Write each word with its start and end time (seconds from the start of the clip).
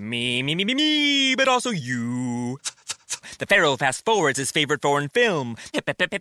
Me, 0.00 0.42
me, 0.42 0.54
me, 0.54 0.64
me, 0.64 0.74
me, 0.74 1.34
but 1.34 1.46
also 1.46 1.68
you. 1.68 2.58
The 3.38 3.44
Pharaoh 3.44 3.76
fast 3.76 4.02
forwards 4.02 4.38
his 4.38 4.50
favorite 4.50 4.80
foreign 4.80 5.10
film, 5.10 5.58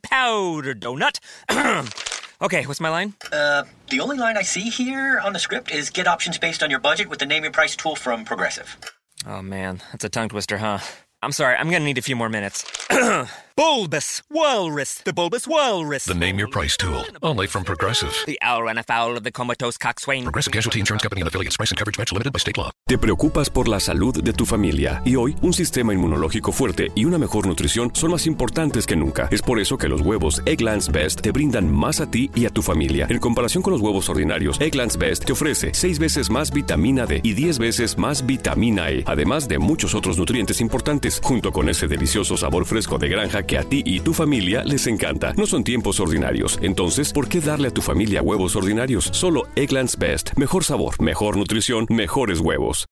Powder 0.04 0.76
Donut. 0.76 1.20
okay, 2.42 2.66
what's 2.66 2.82
my 2.82 2.90
line? 2.90 3.14
Uh, 3.32 3.64
the 3.90 4.02
only 4.02 4.18
line 4.18 4.36
I 4.36 4.42
see 4.42 4.70
here 4.70 5.22
on 5.24 5.32
the 5.32 5.40
script 5.40 5.72
is 5.72 5.92
get 5.92 6.08
options 6.08 6.38
based 6.38 6.62
on 6.62 6.70
your 6.70 6.82
budget 6.82 7.10
with 7.10 7.20
the 7.20 7.26
name 7.26 7.46
your 7.46 7.54
price 7.54 7.78
tool 7.78 7.96
from 7.96 8.26
Progressive. 8.26 8.78
Oh 9.26 9.42
man, 9.42 9.82
that's 9.94 10.04
a 10.04 10.10
tongue 10.10 10.28
twister, 10.28 10.58
huh? 10.58 10.80
I'm 11.24 11.32
sorry, 11.32 11.56
I'm 11.56 11.72
gonna 11.72 11.86
need 11.86 11.98
a 11.98 12.02
few 12.02 12.18
more 12.18 12.28
minutes. 12.28 12.66
bulbous 13.60 14.24
Walrus, 14.32 15.02
the 15.04 15.12
Bulbous 15.12 15.46
Walrus. 15.46 16.06
The 16.06 16.14
name 16.14 16.40
your 16.40 16.48
price 16.48 16.78
tool. 16.78 17.04
Only 17.22 17.46
from 17.46 17.66
Progressive. 17.66 18.14
The 18.26 18.40
owl 18.42 18.64
ran 18.64 18.78
afoul 18.78 19.18
of 19.18 19.24
the 19.24 19.34
comatose 19.34 19.78
coxswain. 19.78 20.24
Progressive 20.24 20.54
Casualty 20.54 20.80
Insurance 20.80 21.04
Company 21.04 21.20
and 21.24 21.28
affiliates. 21.28 21.58
Price 21.58 21.70
and 21.70 21.78
coverage 21.78 22.00
match 22.00 22.14
limited 22.14 22.32
by 22.32 22.40
state 22.40 22.58
law. 22.58 22.72
Te 22.88 22.98
preocupas 22.98 23.50
por 23.50 23.68
la 23.68 23.82
salud 23.82 24.24
de 24.24 24.32
tu 24.32 24.46
familia 24.46 25.02
y 25.04 25.18
hoy 25.18 25.36
un 25.42 25.52
sistema 25.52 25.94
inmunológico 25.94 26.54
fuerte 26.54 26.94
y 26.96 27.04
una 27.04 27.18
mejor 27.18 27.48
nutrición 27.48 27.92
son 27.94 28.12
más 28.12 28.28
importantes 28.28 28.88
que 28.88 28.96
nunca. 28.96 29.28
Es 29.30 29.42
por 29.42 29.60
eso 29.60 29.78
que 29.78 29.90
los 29.90 30.00
huevos 30.00 30.42
Egglands 30.46 30.90
Best 30.90 31.20
te 31.20 31.32
brindan 31.32 31.70
más 31.70 32.00
a 32.00 32.10
ti 32.10 32.32
y 32.36 32.46
a 32.46 32.52
tu 32.52 32.62
familia. 32.62 33.08
En 33.10 33.20
comparación 33.20 33.62
con 33.62 33.74
los 33.74 33.82
huevos 33.82 34.08
ordinarios, 34.08 34.62
Egglands 34.62 34.98
Best 34.98 35.26
te 35.26 35.34
ofrece 35.34 35.72
6 35.74 36.00
veces 36.00 36.30
más 36.30 36.54
vitamina 36.54 37.06
D 37.06 37.20
y 37.22 37.34
10 37.34 37.60
veces 37.60 37.98
más 37.98 38.26
vitamina 38.26 38.90
E, 38.90 39.04
además 39.06 39.50
de 39.50 39.60
muchos 39.60 39.96
otros 39.96 40.18
nutrientes 40.18 40.62
importantes, 40.62 41.20
junto 41.22 41.52
con 41.52 41.68
ese 41.68 41.90
delicioso 41.90 42.38
sabor 42.38 42.66
fresco 42.66 42.98
de 42.98 43.10
granja 43.10 43.49
que 43.50 43.58
a 43.58 43.64
ti 43.64 43.82
y 43.84 44.00
tu 44.00 44.14
familia 44.14 44.64
les 44.64 44.86
encanta. 44.86 45.34
No 45.34 45.48
son 45.48 45.64
tiempos 45.64 46.00
ordinarios, 46.00 46.60
entonces, 46.62 47.12
¿por 47.12 47.28
qué 47.28 47.42
darle 47.42 47.70
a 47.70 47.74
tu 47.74 47.82
familia 47.82 48.22
huevos 48.22 48.56
ordinarios? 48.56 49.10
Solo 49.12 49.48
Egglands 49.56 49.98
Best. 49.98 50.34
Mejor 50.38 50.64
sabor, 50.64 51.02
mejor 51.02 51.36
nutrición, 51.36 51.88
mejores 51.90 52.40
huevos. 52.42 52.86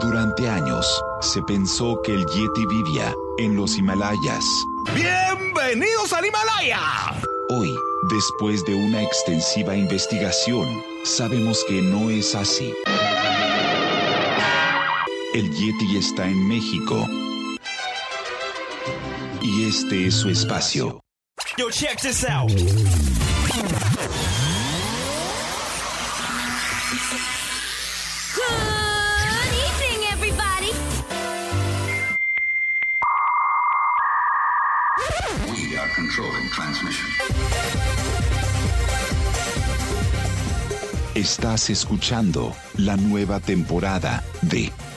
Durante 0.00 0.48
años, 0.48 1.04
se 1.20 1.42
pensó 1.42 2.00
que 2.02 2.12
el 2.14 2.24
Yeti 2.26 2.66
vivía 2.66 3.14
en 3.38 3.54
los 3.54 3.76
Himalayas. 3.76 4.44
¡Bienvenidos 4.94 6.12
al 6.14 6.24
Himalaya! 6.24 6.80
Hoy, 7.50 7.72
después 8.10 8.64
de 8.64 8.74
una 8.74 9.02
extensiva 9.02 9.76
investigación, 9.76 10.66
sabemos 11.04 11.62
que 11.68 11.82
no 11.82 12.08
es 12.08 12.34
así. 12.34 12.74
El 15.34 15.50
Yeti 15.50 15.96
está 15.96 16.26
en 16.26 16.46
México. 16.46 17.08
Y 19.40 19.64
este 19.66 20.08
es 20.08 20.14
su 20.14 20.28
espacio. 20.28 21.00
Yo, 21.56 21.70
check 21.70 21.98
this 22.02 22.22
out. 22.24 22.50
Good 22.50 22.62
evening, 29.56 30.04
everybody. 30.12 30.72
We 35.50 35.78
are 35.78 35.88
controlling 35.94 36.50
transmission. 36.50 37.08
Estás 41.14 41.70
escuchando 41.70 42.54
la 42.76 42.96
nueva 42.96 43.40
temporada 43.40 44.22
de 44.42 44.72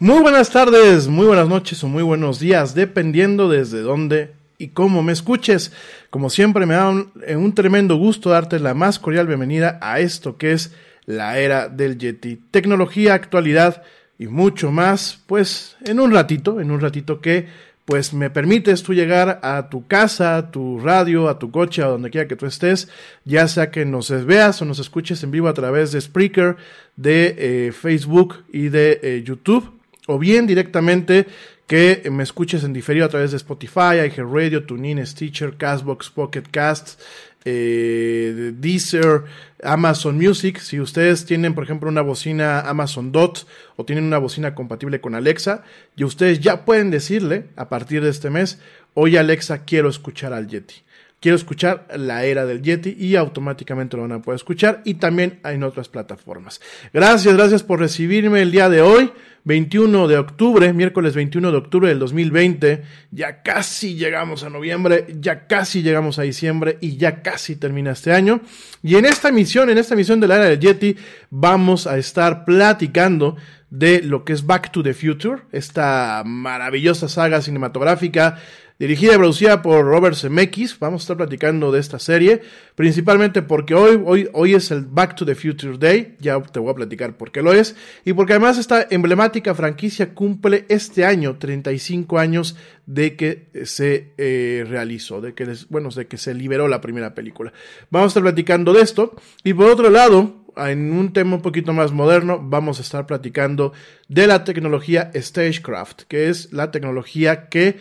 Muy 0.00 0.20
buenas 0.20 0.50
tardes, 0.50 1.08
muy 1.08 1.26
buenas 1.26 1.48
noches 1.48 1.82
o 1.82 1.88
muy 1.88 2.04
buenos 2.04 2.38
días, 2.38 2.72
dependiendo 2.72 3.48
desde 3.48 3.80
dónde 3.80 4.32
y 4.56 4.68
cómo 4.68 5.02
me 5.02 5.12
escuches. 5.12 5.72
Como 6.10 6.30
siempre 6.30 6.66
me 6.66 6.74
da 6.74 6.90
un, 6.90 7.10
eh, 7.26 7.34
un, 7.34 7.52
tremendo 7.52 7.96
gusto 7.96 8.30
darte 8.30 8.60
la 8.60 8.74
más 8.74 9.00
cordial 9.00 9.26
bienvenida 9.26 9.76
a 9.82 9.98
esto 9.98 10.36
que 10.36 10.52
es 10.52 10.72
la 11.04 11.40
era 11.40 11.68
del 11.68 11.98
Yeti. 11.98 12.36
Tecnología, 12.52 13.14
actualidad 13.14 13.82
y 14.20 14.28
mucho 14.28 14.70
más, 14.70 15.20
pues 15.26 15.76
en 15.84 15.98
un 15.98 16.12
ratito, 16.12 16.60
en 16.60 16.70
un 16.70 16.80
ratito 16.80 17.20
que 17.20 17.48
pues 17.84 18.14
me 18.14 18.30
permites 18.30 18.84
tú 18.84 18.94
llegar 18.94 19.40
a 19.42 19.68
tu 19.68 19.88
casa, 19.88 20.36
a 20.36 20.52
tu 20.52 20.78
radio, 20.78 21.28
a 21.28 21.40
tu 21.40 21.50
coche, 21.50 21.82
a 21.82 21.86
donde 21.86 22.10
quiera 22.10 22.28
que 22.28 22.36
tú 22.36 22.46
estés, 22.46 22.88
ya 23.24 23.48
sea 23.48 23.72
que 23.72 23.84
nos 23.84 24.10
veas 24.24 24.62
o 24.62 24.64
nos 24.64 24.78
escuches 24.78 25.24
en 25.24 25.32
vivo 25.32 25.48
a 25.48 25.54
través 25.54 25.90
de 25.90 26.00
Spreaker, 26.00 26.56
de 26.94 27.34
eh, 27.36 27.72
Facebook 27.72 28.44
y 28.52 28.68
de 28.68 29.00
eh, 29.02 29.22
YouTube 29.26 29.77
o 30.08 30.18
bien 30.18 30.46
directamente 30.46 31.26
que 31.66 32.08
me 32.10 32.22
escuches 32.22 32.64
en 32.64 32.72
diferido 32.72 33.04
a 33.04 33.10
través 33.10 33.30
de 33.30 33.36
Spotify, 33.36 34.00
iHeartRadio, 34.06 34.64
TuneIn, 34.64 35.06
Stitcher, 35.06 35.56
Castbox, 35.58 36.08
Pocket 36.08 36.44
Cast, 36.50 36.98
eh, 37.44 38.52
Deezer, 38.56 39.24
Amazon 39.62 40.16
Music. 40.16 40.60
Si 40.60 40.80
ustedes 40.80 41.26
tienen, 41.26 41.54
por 41.54 41.64
ejemplo, 41.64 41.90
una 41.90 42.00
bocina 42.00 42.60
Amazon 42.60 43.12
Dot 43.12 43.46
o 43.76 43.84
tienen 43.84 44.04
una 44.04 44.16
bocina 44.16 44.54
compatible 44.54 45.02
con 45.02 45.14
Alexa, 45.14 45.62
y 45.94 46.04
ustedes 46.04 46.40
ya 46.40 46.64
pueden 46.64 46.90
decirle 46.90 47.48
a 47.54 47.68
partir 47.68 48.02
de 48.02 48.10
este 48.10 48.30
mes, 48.30 48.58
oye 48.94 49.18
Alexa, 49.18 49.64
quiero 49.64 49.90
escuchar 49.90 50.32
al 50.32 50.48
Yeti 50.48 50.87
quiero 51.20 51.36
escuchar 51.36 51.86
la 51.96 52.24
era 52.24 52.46
del 52.46 52.62
Yeti 52.62 52.96
y 52.98 53.16
automáticamente 53.16 53.96
lo 53.96 54.02
van 54.02 54.12
a 54.12 54.22
poder 54.22 54.36
escuchar 54.36 54.82
y 54.84 54.94
también 54.94 55.40
en 55.44 55.62
otras 55.62 55.88
plataformas. 55.88 56.60
Gracias, 56.92 57.34
gracias 57.34 57.62
por 57.62 57.80
recibirme 57.80 58.42
el 58.42 58.52
día 58.52 58.68
de 58.68 58.80
hoy, 58.80 59.10
21 59.44 60.08
de 60.08 60.18
octubre, 60.18 60.72
miércoles 60.72 61.14
21 61.14 61.50
de 61.50 61.56
octubre 61.56 61.88
del 61.88 61.98
2020. 61.98 62.82
Ya 63.10 63.42
casi 63.42 63.94
llegamos 63.96 64.44
a 64.44 64.50
noviembre, 64.50 65.06
ya 65.20 65.46
casi 65.46 65.82
llegamos 65.82 66.18
a 66.18 66.22
diciembre 66.22 66.78
y 66.80 66.96
ya 66.96 67.22
casi 67.22 67.56
termina 67.56 67.92
este 67.92 68.12
año. 68.12 68.40
Y 68.82 68.96
en 68.96 69.06
esta 69.06 69.32
misión, 69.32 69.70
en 69.70 69.78
esta 69.78 69.96
misión 69.96 70.20
de 70.20 70.28
la 70.28 70.36
era 70.36 70.44
del 70.44 70.60
Yeti, 70.60 70.96
vamos 71.30 71.86
a 71.86 71.98
estar 71.98 72.44
platicando 72.44 73.36
de 73.70 74.02
lo 74.02 74.24
que 74.24 74.32
es 74.32 74.46
Back 74.46 74.72
to 74.72 74.82
the 74.82 74.94
Future, 74.94 75.42
esta 75.52 76.22
maravillosa 76.24 77.08
saga 77.08 77.42
cinematográfica 77.42 78.38
dirigida 78.78 79.14
y 79.14 79.16
producida 79.16 79.60
por 79.60 79.84
Robert 79.84 80.16
Zemeckis. 80.16 80.78
Vamos 80.78 81.02
a 81.02 81.04
estar 81.04 81.16
platicando 81.16 81.72
de 81.72 81.80
esta 81.80 81.98
serie, 81.98 82.40
principalmente 82.76 83.42
porque 83.42 83.74
hoy, 83.74 84.00
hoy, 84.04 84.28
hoy 84.32 84.54
es 84.54 84.70
el 84.70 84.82
Back 84.82 85.16
to 85.16 85.26
the 85.26 85.34
Future 85.34 85.76
Day, 85.78 86.16
ya 86.20 86.40
te 86.40 86.60
voy 86.60 86.70
a 86.70 86.74
platicar 86.74 87.16
por 87.16 87.32
qué 87.32 87.42
lo 87.42 87.52
es, 87.52 87.74
y 88.04 88.12
porque 88.12 88.34
además 88.34 88.56
esta 88.56 88.86
emblemática 88.90 89.54
franquicia 89.54 90.14
cumple 90.14 90.64
este 90.68 91.04
año 91.04 91.38
35 91.38 92.18
años 92.18 92.56
de 92.86 93.16
que 93.16 93.48
se 93.64 94.12
eh, 94.16 94.64
realizó, 94.68 95.20
de 95.20 95.34
que, 95.34 95.52
bueno, 95.68 95.90
de 95.90 96.06
que 96.06 96.16
se 96.16 96.32
liberó 96.34 96.68
la 96.68 96.80
primera 96.80 97.14
película. 97.14 97.52
Vamos 97.90 98.06
a 98.06 98.08
estar 98.08 98.22
platicando 98.22 98.72
de 98.72 98.82
esto, 98.82 99.14
y 99.42 99.54
por 99.54 99.70
otro 99.70 99.90
lado, 99.90 100.44
en 100.56 100.92
un 100.92 101.12
tema 101.12 101.36
un 101.36 101.42
poquito 101.42 101.72
más 101.72 101.92
moderno, 101.92 102.40
vamos 102.42 102.78
a 102.78 102.82
estar 102.82 103.06
platicando 103.06 103.72
de 104.08 104.26
la 104.26 104.44
tecnología 104.44 105.10
Stagecraft, 105.14 106.02
que 106.02 106.28
es 106.28 106.52
la 106.52 106.70
tecnología 106.70 107.48
que 107.48 107.76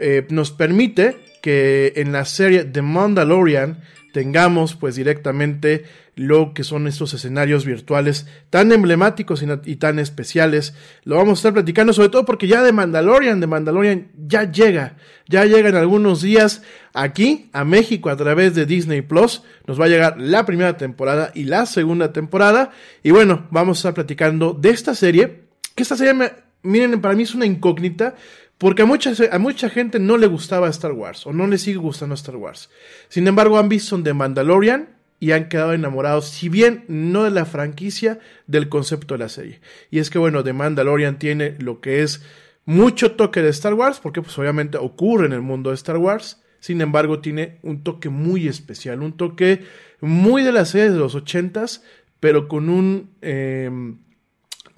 eh, 0.00 0.26
nos 0.30 0.50
permite 0.50 1.18
que 1.42 1.92
en 1.96 2.12
la 2.12 2.24
serie 2.24 2.64
The 2.64 2.82
Mandalorian 2.82 3.82
tengamos 4.12 4.74
pues 4.74 4.96
directamente 4.96 5.84
lo 6.16 6.52
que 6.52 6.64
son 6.64 6.86
estos 6.86 7.14
escenarios 7.14 7.64
virtuales 7.64 8.26
tan 8.50 8.72
emblemáticos 8.72 9.42
y, 9.64 9.76
tan 9.76 9.98
especiales. 9.98 10.74
Lo 11.04 11.16
vamos 11.16 11.38
a 11.38 11.40
estar 11.40 11.52
platicando 11.54 11.92
sobre 11.92 12.10
todo 12.10 12.24
porque 12.24 12.46
ya 12.46 12.62
de 12.62 12.72
Mandalorian, 12.72 13.40
de 13.40 13.46
Mandalorian 13.46 14.08
ya 14.26 14.50
llega, 14.50 14.96
ya 15.28 15.44
llega 15.46 15.68
en 15.68 15.76
algunos 15.76 16.20
días 16.20 16.62
aquí 16.92 17.48
a 17.52 17.64
México 17.64 18.10
a 18.10 18.16
través 18.16 18.54
de 18.54 18.66
Disney 18.66 19.00
Plus. 19.00 19.42
Nos 19.66 19.80
va 19.80 19.86
a 19.86 19.88
llegar 19.88 20.20
la 20.20 20.44
primera 20.44 20.76
temporada 20.76 21.30
y 21.34 21.44
la 21.44 21.64
segunda 21.64 22.12
temporada. 22.12 22.70
Y 23.02 23.12
bueno, 23.12 23.46
vamos 23.50 23.78
a 23.78 23.80
estar 23.80 23.94
platicando 23.94 24.52
de 24.52 24.70
esta 24.70 24.94
serie, 24.94 25.44
que 25.74 25.82
esta 25.82 25.96
serie, 25.96 26.32
miren, 26.62 27.00
para 27.00 27.14
mí 27.14 27.22
es 27.22 27.34
una 27.34 27.46
incógnita 27.46 28.14
porque 28.60 28.82
a 28.82 29.38
mucha, 29.38 29.70
gente 29.70 29.98
no 29.98 30.18
le 30.18 30.26
gustaba 30.26 30.68
Star 30.68 30.92
Wars 30.92 31.26
o 31.26 31.32
no 31.32 31.46
le 31.46 31.56
sigue 31.56 31.78
gustando 31.78 32.14
Star 32.14 32.36
Wars. 32.36 32.68
Sin 33.08 33.26
embargo, 33.26 33.58
han 33.58 33.70
visto 33.70 33.98
The 34.02 34.12
Mandalorian 34.12 34.90
y 35.18 35.30
han 35.30 35.48
quedado 35.48 35.72
enamorados, 35.72 36.28
si 36.28 36.50
bien 36.50 36.84
no 36.86 37.24
de 37.24 37.30
la 37.30 37.46
franquicia, 37.46 38.18
del 38.46 38.68
concepto 38.68 39.14
de 39.14 39.18
la 39.18 39.30
serie. 39.30 39.62
Y 39.90 39.98
es 39.98 40.10
que, 40.10 40.18
bueno, 40.18 40.44
The 40.44 40.52
Mandalorian 40.52 41.18
tiene 41.18 41.56
lo 41.58 41.80
que 41.80 42.02
es 42.02 42.22
mucho 42.66 43.12
toque 43.12 43.40
de 43.40 43.48
Star 43.48 43.72
Wars, 43.72 43.98
porque 43.98 44.20
pues 44.20 44.38
obviamente 44.38 44.76
ocurre 44.76 45.24
en 45.24 45.32
el 45.32 45.40
mundo 45.40 45.70
de 45.70 45.76
Star 45.76 45.96
Wars. 45.96 46.42
Sin 46.58 46.82
embargo, 46.82 47.20
tiene 47.20 47.60
un 47.62 47.82
toque 47.82 48.10
muy 48.10 48.46
especial, 48.46 49.00
un 49.00 49.16
toque 49.16 49.64
muy 50.02 50.42
de 50.42 50.52
la 50.52 50.66
serie 50.66 50.90
de 50.90 50.98
los 50.98 51.14
ochentas, 51.14 51.82
pero 52.20 52.46
con 52.46 52.68
un... 52.68 53.08
Em, 53.22 54.00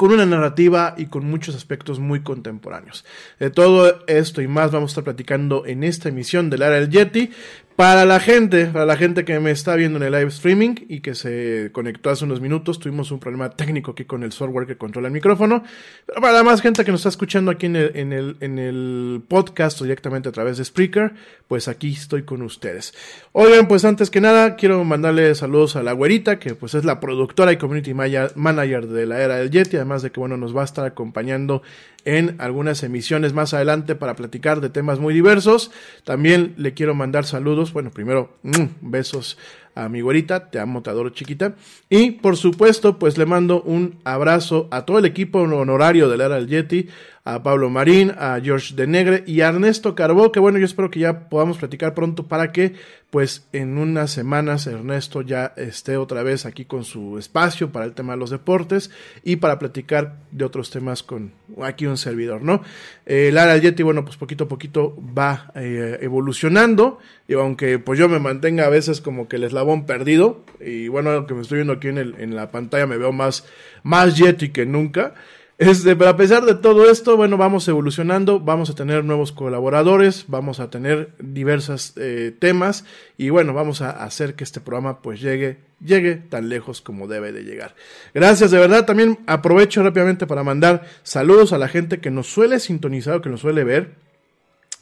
con 0.03 0.11
una 0.11 0.27
narrativa 0.27 0.97
y 0.99 1.07
con 1.07 1.25
muchos 1.27 1.55
aspectos 1.55 2.01
muy 2.01 2.23
contemporáneos. 2.25 3.05
De 3.39 3.51
todo 3.51 4.05
esto 4.09 4.43
y 4.43 4.49
más 4.49 4.73
vamos 4.73 4.91
a 4.91 4.93
estar 4.95 5.05
platicando 5.05 5.65
en 5.65 5.85
esta 5.85 6.09
emisión 6.09 6.51
del 6.51 6.63
Área 6.63 6.81
del 6.81 6.91
Yeti. 6.91 7.31
Para 7.77 8.05
la 8.05 8.21
gente, 8.21 8.67
para 8.67 8.85
la 8.85 8.97
gente 8.97 9.25
que 9.25 9.41
me 9.41 9.51
está 9.51 9.77
viendo 9.77 9.97
en 9.97 10.03
el 10.03 10.13
live 10.13 10.29
streaming 10.29 10.75
y 10.89 11.01
que 11.01 11.15
se 11.15 11.71
conectó 11.73 12.11
hace 12.11 12.25
unos 12.25 12.41
minutos, 12.41 12.79
tuvimos 12.79 13.11
un 13.11 13.19
problema 13.19 13.49
técnico 13.51 13.93
aquí 13.93 14.05
con 14.05 14.23
el 14.23 14.33
software 14.33 14.67
que 14.67 14.77
controla 14.77 15.09
el 15.09 15.15
micrófono. 15.15 15.63
Pero 16.05 16.21
para 16.21 16.35
la 16.35 16.43
más 16.43 16.61
gente 16.61 16.85
que 16.85 16.93
nos 16.93 17.01
está 17.01 17.09
escuchando 17.09 17.51
aquí 17.51 17.67
en 17.67 17.77
el, 17.77 19.23
podcast 19.27 19.81
o 19.81 19.85
directamente 19.85 20.29
a 20.29 20.33
través 20.33 20.59
de 20.59 20.65
Spreaker, 20.65 21.15
pues 21.49 21.67
aquí 21.67 21.93
estoy 21.93 22.25
con 22.25 22.43
ustedes. 22.43 22.93
Oigan, 23.33 23.67
pues 23.69 23.85
antes 23.87 24.11
que 24.11 24.21
nada, 24.21 24.57
quiero 24.57 24.85
mandarle 24.85 25.35
saludos 25.35 25.77
a 25.77 25.83
la 25.83 25.93
güerita, 25.93 26.39
que 26.39 26.55
pues 26.55 26.75
es 26.75 26.85
la 26.85 27.01
productora 27.01 27.53
y 27.53 27.57
community 27.57 27.95
manager 27.95 28.87
de 28.87 29.07
la 29.07 29.23
era 29.23 29.37
del 29.37 29.51
Yeti, 29.51 29.77
además 29.77 30.03
de 30.03 30.11
que 30.11 30.21
bueno, 30.21 30.37
nos 30.37 30.55
va 30.55 30.63
a 30.63 30.67
estar 30.67 30.85
acompañando 30.85 31.63
en 32.05 32.37
algunas 32.41 32.83
emisiones 32.83 33.33
más 33.33 33.55
adelante 33.55 33.95
para 33.95 34.17
platicar 34.17 34.61
de 34.61 34.71
temas 34.71 34.99
muy 34.99 35.15
diversos. 35.15 35.71
También 36.05 36.55
le 36.57 36.75
quiero 36.75 36.95
mandar 36.95 37.25
saludos. 37.25 37.73
Bueno, 37.73 37.91
primero, 37.91 38.37
mm, 38.43 38.65
besos 38.81 39.39
a 39.75 39.89
mi 39.89 40.01
güerita, 40.01 40.51
te 40.51 40.59
amo, 40.59 40.83
te 40.83 40.91
adoro 40.91 41.11
chiquita. 41.11 41.55
Y 41.89 42.13
por 42.13 42.37
supuesto, 42.37 42.99
pues 42.99 43.19
le 43.19 43.27
mando 43.27 43.63
un 43.63 43.99
abrazo 44.05 44.69
a 44.71 44.85
todo 44.85 44.99
el 44.99 45.05
equipo 45.05 45.41
honorario 45.41 46.09
de 46.09 46.17
la 46.17 46.27
era 46.27 46.35
del 46.37 46.49
Yeti, 46.49 46.89
a 47.25 47.43
Pablo 47.43 47.71
Marín, 47.71 48.13
a 48.19 48.41
George 48.43 48.75
de 48.75 48.87
Negre 48.87 49.23
y 49.27 49.43
a 49.43 49.49
Ernesto 49.49 49.95
Carbó, 49.95 50.33
que 50.33 50.41
bueno, 50.41 50.59
yo 50.59 50.65
espero 50.65 50.91
que 50.91 51.01
ya 51.01 51.29
podamos 51.29 51.59
platicar 51.59 51.95
pronto 51.95 52.27
para 52.27 52.51
que 52.51 52.75
pues 53.11 53.47
en 53.53 53.79
unas 53.79 54.11
semanas 54.11 54.67
Ernesto 54.67 55.21
ya 55.23 55.53
esté 55.57 55.99
otra 55.99 56.23
vez 56.23 56.47
aquí 56.47 56.65
con 56.65 56.83
su 56.83 57.19
espacio 57.19 57.71
para 57.71 57.85
el 57.85 57.93
tema 57.93 58.15
de 58.15 58.19
los 58.19 58.31
deportes 58.31 58.91
y 59.23 59.37
para 59.37 59.59
platicar 59.59 60.17
de 60.33 60.45
otros 60.45 60.71
temas 60.71 61.03
con 61.03 61.33
aquí 61.63 61.87
un 61.87 61.99
servidor, 61.99 62.43
¿no? 62.43 62.63
Eh, 63.07 63.31
Lara 63.33 63.57
Yeti, 63.57 63.83
bueno, 63.83 64.05
pues 64.05 64.17
poquito 64.17 64.45
a 64.45 64.49
poquito 64.49 64.97
va 65.17 65.53
eh, 65.55 65.99
evolucionando 66.01 66.99
y 67.33 67.35
aunque 67.35 67.79
pues 67.79 67.99
yo 67.99 68.09
me 68.09 68.19
mantenga 68.19 68.67
a 68.67 68.69
veces 68.69 69.01
como 69.01 69.27
que 69.27 69.37
el 69.37 69.45
eslabón 69.45 69.87
perdido 69.87 70.45
y 70.61 70.89
bueno, 70.89 71.27
que 71.27 71.33
me 71.33 71.41
estoy 71.41 71.59
viendo 71.59 71.73
aquí 71.73 71.89
en, 71.89 71.99
en 71.99 72.37
la 72.37 72.51
pantalla 72.51 72.87
me 72.87 72.99
veo 72.99 73.13
más, 73.13 73.47
más 73.83 74.17
Yeti 74.17 74.51
que 74.51 74.67
nunca. 74.67 75.15
Este, 75.59 75.95
pero 75.97 76.11
a 76.11 76.17
pesar 76.17 76.45
de 76.45 76.57
todo 76.57 76.91
esto, 76.91 77.17
bueno, 77.17 77.37
vamos 77.37 77.69
evolucionando, 77.69 78.41
vamos 78.41 78.69
a 78.69 78.75
tener 78.75 79.05
nuevos 79.05 79.33
colaboradores, 79.33 80.25
vamos 80.27 80.61
a 80.61 80.71
tener 80.71 81.13
diversos 81.21 81.93
eh, 81.97 82.35
temas 82.39 82.85
y 83.17 83.31
bueno, 83.31 83.55
vamos 83.55 83.81
a 83.81 83.91
hacer 83.91 84.35
que 84.35 84.45
este 84.45 84.61
programa 84.61 85.01
pues 85.03 85.21
llegue, 85.21 85.59
llegue 85.81 86.17
tan 86.17 86.49
lejos 86.49 86.81
como 86.81 87.07
debe 87.07 87.33
de 87.33 87.45
llegar. 87.45 87.75
Gracias 88.13 88.51
de 88.51 88.59
verdad, 88.59 88.85
también 88.85 89.21
aprovecho 89.27 89.83
rápidamente 89.83 90.27
para 90.27 90.43
mandar 90.43 90.83
saludos 91.03 91.53
a 91.53 91.59
la 91.59 91.69
gente 91.69 92.01
que 92.01 92.11
nos 92.11 92.27
suele 92.27 92.59
sintonizar 92.59 93.15
o 93.15 93.23
que 93.23 93.31
nos 93.31 93.41
suele 93.41 93.63
ver. 93.65 94.12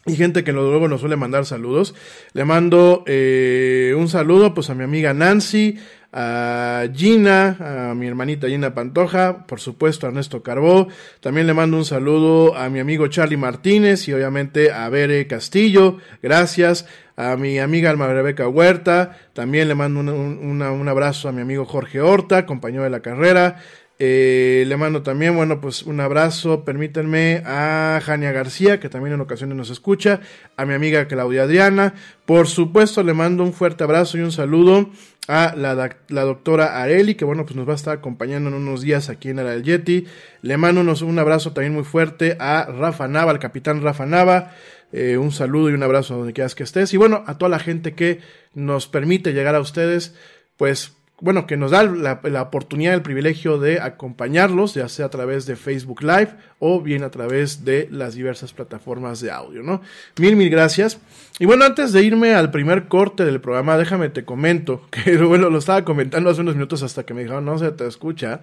Y 0.07 0.17
gente 0.17 0.45
que 0.45 0.53
luego 0.53 0.89
nos 0.89 1.01
suele 1.01 1.17
mandar 1.17 1.45
saludos. 1.45 1.95
Le 2.33 2.47
mando 2.47 3.05
eh, 3.07 3.95
un 3.97 4.09
saludo 4.09 4.55
pues 4.55 4.71
a 4.71 4.75
mi 4.75 4.83
amiga 4.83 5.13
Nancy, 5.13 5.79
a 6.11 6.87
Gina, 6.95 7.91
a 7.91 7.95
mi 7.95 8.07
hermanita 8.07 8.49
Gina 8.49 8.75
Pantoja, 8.75 9.47
por 9.47 9.61
supuesto 9.61 10.07
a 10.07 10.09
Ernesto 10.09 10.43
Carbó. 10.43 10.89
También 11.21 11.47
le 11.47 11.53
mando 11.53 11.77
un 11.77 11.85
saludo 11.85 12.57
a 12.57 12.71
mi 12.71 12.81
amigo 12.81 13.09
Charlie 13.09 13.37
Martínez 13.37 14.09
y 14.09 14.15
obviamente 14.15 14.73
a 14.73 14.89
Bere 14.89 15.27
Castillo. 15.27 15.99
Gracias. 16.23 16.87
A 17.17 17.37
mi 17.37 17.59
amiga 17.59 17.91
Alma 17.91 18.09
Rebeca 18.09 18.49
Huerta. 18.49 19.19
También 19.35 19.69
le 19.69 19.75
mando 19.75 20.01
un, 20.01 20.63
un 20.63 20.89
abrazo 20.89 21.29
a 21.29 21.33
mi 21.33 21.43
amigo 21.43 21.67
Jorge 21.67 22.01
Horta, 22.01 22.47
compañero 22.47 22.85
de 22.85 22.91
la 22.91 23.01
carrera. 23.01 23.61
Eh, 24.03 24.65
le 24.67 24.79
mando 24.79 25.03
también, 25.03 25.37
bueno, 25.37 25.61
pues 25.61 25.83
un 25.83 26.01
abrazo, 26.01 26.65
permítanme, 26.65 27.43
a 27.45 28.01
Jania 28.03 28.33
García, 28.33 28.81
que 28.81 28.89
también 28.89 29.13
en 29.13 29.21
ocasiones 29.21 29.59
nos 29.59 29.69
escucha, 29.69 30.21
a 30.57 30.65
mi 30.65 30.73
amiga 30.73 31.07
Claudia 31.07 31.43
Adriana. 31.43 31.93
Por 32.25 32.47
supuesto, 32.47 33.03
le 33.03 33.13
mando 33.13 33.43
un 33.43 33.53
fuerte 33.53 33.85
abrazo 33.85 34.17
y 34.17 34.23
un 34.23 34.33
saludo 34.33 34.89
a 35.29 35.55
la, 35.55 35.99
la 36.09 36.23
doctora 36.23 36.83
Areli, 36.83 37.15
que 37.15 37.27
bueno, 37.27 37.45
pues 37.45 37.57
nos 37.57 37.69
va 37.69 37.73
a 37.73 37.77
estar 37.77 37.99
acompañando 37.99 38.49
en 38.49 38.57
unos 38.57 38.81
días 38.81 39.11
aquí 39.11 39.29
en 39.29 39.39
Era 39.39 39.51
del 39.51 39.65
Yeti. 39.65 40.07
Le 40.41 40.57
mando 40.57 40.81
un 40.81 41.19
abrazo 41.19 41.53
también 41.53 41.75
muy 41.75 41.85
fuerte 41.85 42.39
a 42.41 42.65
Rafa 42.65 43.07
Nava, 43.07 43.33
al 43.33 43.39
capitán 43.39 43.83
Rafa 43.83 44.07
Nava. 44.07 44.53
Eh, 44.93 45.19
un 45.19 45.31
saludo 45.31 45.69
y 45.69 45.75
un 45.75 45.83
abrazo 45.83 46.17
donde 46.17 46.33
quieras 46.33 46.55
que 46.55 46.63
estés. 46.63 46.95
Y 46.95 46.97
bueno, 46.97 47.23
a 47.27 47.37
toda 47.37 47.51
la 47.51 47.59
gente 47.59 47.93
que 47.93 48.21
nos 48.55 48.89
permite 48.89 49.35
llegar 49.35 49.55
a 49.55 49.61
ustedes, 49.61 50.15
pues 50.57 50.97
bueno, 51.21 51.47
que 51.47 51.57
nos 51.57 51.71
da 51.71 51.83
la, 51.83 52.21
la, 52.23 52.43
oportunidad, 52.43 52.95
el 52.95 53.03
privilegio 53.03 53.59
de 53.59 53.81
acompañarlos, 53.81 54.75
ya 54.75 54.89
sea 54.89 55.07
a 55.07 55.11
través 55.11 55.47
de 55.47 55.57
Facebook 55.57 56.03
Live 56.03 56.31
o 56.59 56.81
bien 56.81 57.03
a 57.03 57.11
través 57.11 57.65
de 57.65 57.89
las 57.91 58.15
diversas 58.15 58.53
plataformas 58.53 59.21
de 59.21 59.31
audio, 59.31 59.63
¿no? 59.63 59.83
Mil, 60.19 60.37
mil 60.37 60.51
gracias. 60.51 60.99
Y 61.39 61.47
bueno, 61.47 61.65
antes 61.65 61.93
de 61.93 62.03
irme 62.03 62.35
al 62.35 62.51
primer 62.51 62.89
corte 62.89 63.25
del 63.25 63.41
programa, 63.41 63.79
déjame 63.79 64.09
te 64.09 64.25
comento, 64.25 64.87
que 64.91 65.17
bueno, 65.19 65.51
lo 65.51 65.59
estaba 65.59 65.85
comentando 65.85 66.31
hace 66.31 66.41
unos 66.41 66.55
minutos 66.55 66.83
hasta 66.83 67.05
que 67.05 67.15
me 67.15 67.23
dijeron, 67.23 67.45
no 67.45 67.59
se 67.59 67.71
te 67.73 67.87
escucha. 67.87 68.43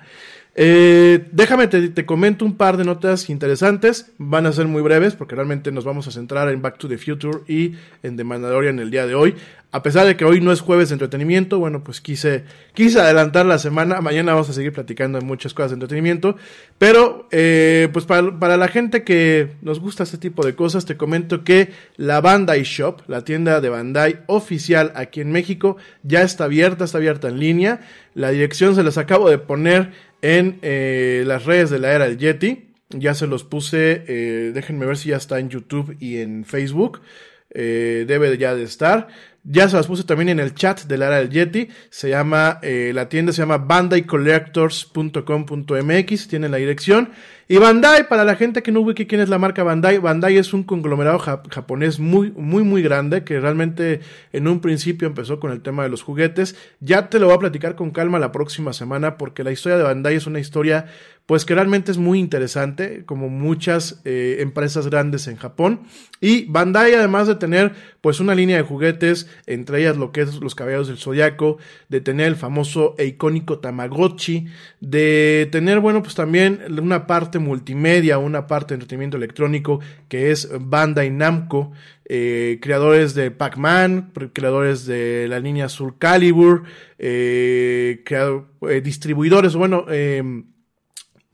Eh, 0.60 1.28
déjame, 1.32 1.68
te, 1.68 1.90
te, 1.90 2.04
comento 2.08 2.44
un 2.44 2.58
par 2.58 2.78
de 2.78 2.84
notas 2.84 3.30
interesantes. 3.30 4.12
Van 4.18 4.48
a 4.48 4.52
ser 4.52 4.66
muy 4.66 4.82
breves 4.82 5.14
porque 5.14 5.36
realmente 5.36 5.72
nos 5.72 5.86
vamos 5.86 6.08
a 6.08 6.12
centrar 6.12 6.50
en 6.50 6.64
Back 6.64 6.80
to 6.80 6.88
the 6.88 6.98
Future 6.98 7.42
y 7.48 7.76
en 8.02 8.18
The 8.18 8.24
Mandalorian 8.24 8.80
el 8.80 8.90
día 8.90 9.06
de 9.06 9.14
hoy. 9.14 9.36
A 9.70 9.84
pesar 9.84 10.08
de 10.08 10.16
que 10.16 10.24
hoy 10.24 10.40
no 10.40 10.54
es 10.54 10.62
jueves 10.62 10.90
de 10.90 10.94
entretenimiento, 10.94 11.60
bueno, 11.60 11.84
pues 11.84 12.00
quise, 12.00 12.46
quise 12.74 13.02
adelantar 13.02 13.46
la 13.46 13.60
semana. 13.60 14.00
Mañana 14.00 14.32
vamos 14.32 14.50
a 14.50 14.54
seguir 14.54 14.72
platicando 14.72 15.20
de 15.20 15.26
muchas 15.26 15.54
cosas 15.54 15.72
de 15.72 15.76
entretenimiento. 15.76 16.38
Pero, 16.78 17.28
eh, 17.32 17.90
pues 17.92 18.06
para, 18.06 18.40
para, 18.40 18.56
la 18.56 18.70
gente 18.70 19.04
que 19.04 19.52
nos 19.62 19.82
gusta 19.82 20.04
este 20.04 20.18
tipo 20.18 20.46
de 20.46 20.56
cosas, 20.56 20.86
te 20.86 20.96
comento 20.96 21.44
que 21.44 21.74
la 21.98 22.22
Bandai 22.22 22.64
Shop, 22.64 23.02
la 23.08 23.26
tienda 23.26 23.60
de 23.60 23.68
Bandai 23.68 24.22
oficial 24.28 24.94
aquí 24.96 25.20
en 25.20 25.34
México, 25.34 25.76
ya 26.02 26.22
está 26.22 26.46
abierta, 26.46 26.86
está 26.86 26.98
abierta 26.98 27.28
en 27.28 27.38
línea. 27.38 27.82
La 28.16 28.32
dirección 28.32 28.74
se 28.74 28.84
las 28.84 28.98
acabo 28.98 29.30
de 29.30 29.38
poner 29.38 29.92
en 30.22 30.60
eh, 30.62 31.24
las 31.26 31.46
redes 31.46 31.70
de 31.70 31.80
la 31.80 31.94
era 31.94 32.08
del 32.08 32.18
Yeti. 32.18 32.74
Ya 32.90 33.14
se 33.14 33.28
los 33.28 33.44
puse, 33.44 34.04
eh, 34.08 34.52
déjenme 34.54 34.86
ver 34.86 34.98
si 34.98 35.10
ya 35.10 35.18
está 35.18 35.40
en 35.40 35.50
YouTube 35.50 35.98
y 36.00 36.18
en 36.18 36.46
Facebook. 36.46 37.02
Eh, 37.50 38.06
debe 38.08 38.38
ya 38.38 38.56
de 38.56 38.64
estar. 38.64 39.08
Ya 39.50 39.70
se 39.70 39.77
las 39.77 39.88
puse 39.88 40.04
también 40.04 40.27
en 40.27 40.42
el 40.42 40.54
chat 40.54 40.84
de 40.84 40.98
la 40.98 41.08
era 41.08 41.20
del 41.20 41.30
Yeti. 41.30 41.70
Se 41.89 42.10
llama, 42.10 42.60
eh, 42.62 42.92
la 42.94 43.08
tienda 43.08 43.32
se 43.32 43.42
llama 43.42 43.58
bandaicollectors.com.mx. 43.58 46.27
Tiene 46.27 46.50
la 46.50 46.58
dirección. 46.58 47.12
Y 47.48 47.56
Bandai, 47.56 48.10
para 48.10 48.25
la 48.25 48.36
gente 48.36 48.62
que 48.62 48.74
no 48.74 48.82
ubique 48.82 49.08
quién 49.08 49.22
es 49.22 49.30
la 49.30 49.38
marca 49.38 49.63
Bandai, 49.63 50.00
Bandai 50.00 50.38
es 50.38 50.54
un 50.54 50.63
conglomerado 50.63 51.18
japonés 51.18 51.98
muy, 51.98 52.32
muy, 52.32 52.63
muy 52.63 52.82
grande 52.82 53.24
que 53.24 53.39
realmente 53.39 54.01
en 54.34 54.50
un 54.50 54.60
principio 54.60 55.08
empezó 55.08 55.39
con 55.39 55.54
el 55.54 55.62
tema 55.62 55.84
de 55.84 55.89
los 55.89 56.01
juguetes. 56.01 56.58
Ya 56.82 57.10
te 57.10 57.18
lo 57.18 57.27
voy 57.27 57.36
a 57.36 57.39
platicar 57.39 57.75
con 57.75 57.92
calma 57.92 58.20
la 58.20 58.34
próxima 58.34 58.74
semana 58.74 59.18
porque 59.18 59.46
la 59.46 59.54
historia 59.54 59.77
de 59.77 59.86
Bandai 59.86 60.16
es 60.16 60.27
una 60.27 60.42
historia 60.42 60.88
pues 61.28 61.44
que 61.44 61.54
realmente 61.54 61.92
es 61.92 61.98
muy 61.98 62.20
interesante, 62.20 63.04
como 63.06 63.28
muchas 63.28 64.02
eh, 64.06 64.38
empresas 64.40 64.88
grandes 64.88 65.28
en 65.28 65.36
Japón. 65.36 65.82
Y 66.22 66.46
Bandai, 66.46 66.94
además 66.94 67.28
de 67.28 67.36
tener 67.36 67.74
pues 68.00 68.22
una 68.22 68.34
línea 68.34 68.56
de 68.56 68.64
juguetes, 68.64 69.30
entre 69.46 69.82
ellas 69.82 69.98
lo 69.98 70.14
que 70.14 70.22
es 70.22 70.36
los 70.36 70.56
caballeros 70.56 70.88
del 70.88 70.98
zodiaco, 70.98 71.58
de 71.90 72.00
tener 72.00 72.28
el 72.28 72.38
famoso 72.38 72.96
e 72.98 73.06
icónico 73.08 73.60
Tamagotchi, 73.60 74.48
de 74.80 75.50
tener, 75.52 75.82
bueno, 75.82 76.02
pues 76.02 76.16
también 76.16 76.62
una 76.82 77.08
parte 77.08 77.40
multimedia, 77.40 78.20
una 78.20 78.48
parte 78.48 78.70
de 78.70 78.76
entretenimiento 78.76 79.18
electrónico, 79.18 79.82
que 80.08 80.32
es 80.32 80.50
Bandai 80.58 81.10
Namco, 81.10 81.74
eh, 82.06 82.60
creadores 82.62 83.16
de 83.16 83.32
Pac-Man, 83.32 84.14
creadores 84.32 84.86
de 84.86 85.28
la 85.28 85.42
línea 85.42 85.68
Soul 85.68 85.98
Calibur, 85.98 86.64
eh, 86.98 88.02
eh, 88.10 88.82
distribuidores, 88.82 89.56
bueno, 89.56 89.86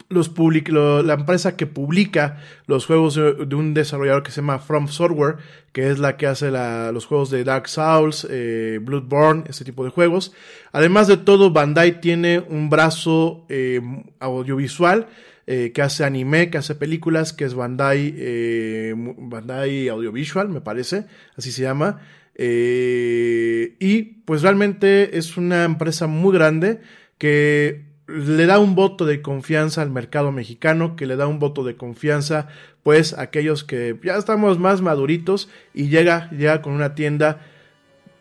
los 0.10 0.32
lo, 0.68 1.04
la 1.04 1.14
empresa 1.14 1.56
que 1.56 1.68
publica 1.68 2.38
los 2.68 2.86
juegos 2.86 3.16
de, 3.16 3.56
un 3.56 3.74
desarrollador 3.74 4.24
que 4.24 4.32
se 4.32 4.42
llama 4.42 4.60
From 4.60 4.88
Software, 4.88 5.38
que 5.72 5.90
es 5.90 6.00
la 6.00 6.18
que 6.18 6.28
hace 6.28 6.52
los 6.52 7.06
juegos 7.06 7.30
de 7.30 7.44
Dark 7.44 7.68
Souls, 7.68 8.28
eh, 8.30 8.80
Bloodborne, 8.82 9.44
ese 9.48 9.66
tipo 9.66 9.84
de 9.84 9.90
juegos. 9.90 10.34
Además 10.72 11.08
de 11.08 11.18
todo, 11.18 11.52
Bandai 11.52 12.00
tiene 12.00 12.40
un 12.40 12.70
brazo 12.70 13.46
eh, 13.50 13.82
audiovisual 14.20 15.08
eh, 15.46 15.72
que 15.74 15.82
hace 15.82 16.04
anime, 16.04 16.50
que 16.50 16.58
hace 16.58 16.76
películas, 16.76 17.34
que 17.34 17.46
es 17.46 17.54
Bandai, 17.54 18.94
Bandai 19.18 19.90
Audiovisual, 19.90 20.50
me 20.50 20.62
parece, 20.62 21.06
así 21.36 21.52
se 21.52 21.64
llama. 21.64 22.02
Y 22.38 24.02
pues 24.26 24.42
realmente 24.42 25.18
es 25.18 25.38
una 25.38 25.66
empresa 25.66 26.08
muy 26.08 26.34
grande 26.34 26.82
que 27.18 27.93
le 28.08 28.46
da 28.46 28.60
un 28.60 28.76
voto 28.76 29.06
de 29.06 29.22
confianza 29.22 29.82
al 29.82 29.90
mercado 29.90 30.32
mexicano, 30.32 30.96
que 30.96 31.06
le 31.06 31.16
da 31.16 31.28
un 31.28 31.40
voto 31.40 31.64
de 31.64 31.76
confianza 31.76 32.48
pues 32.84 33.14
a 33.14 33.22
aquellos 33.22 33.64
que 33.64 33.98
ya 34.04 34.18
estamos 34.18 34.60
más 34.60 34.82
maduritos 34.82 35.50
y 35.74 35.88
llega 35.88 36.30
ya 36.38 36.62
con 36.62 36.74
una 36.74 36.96
tienda 36.96 37.42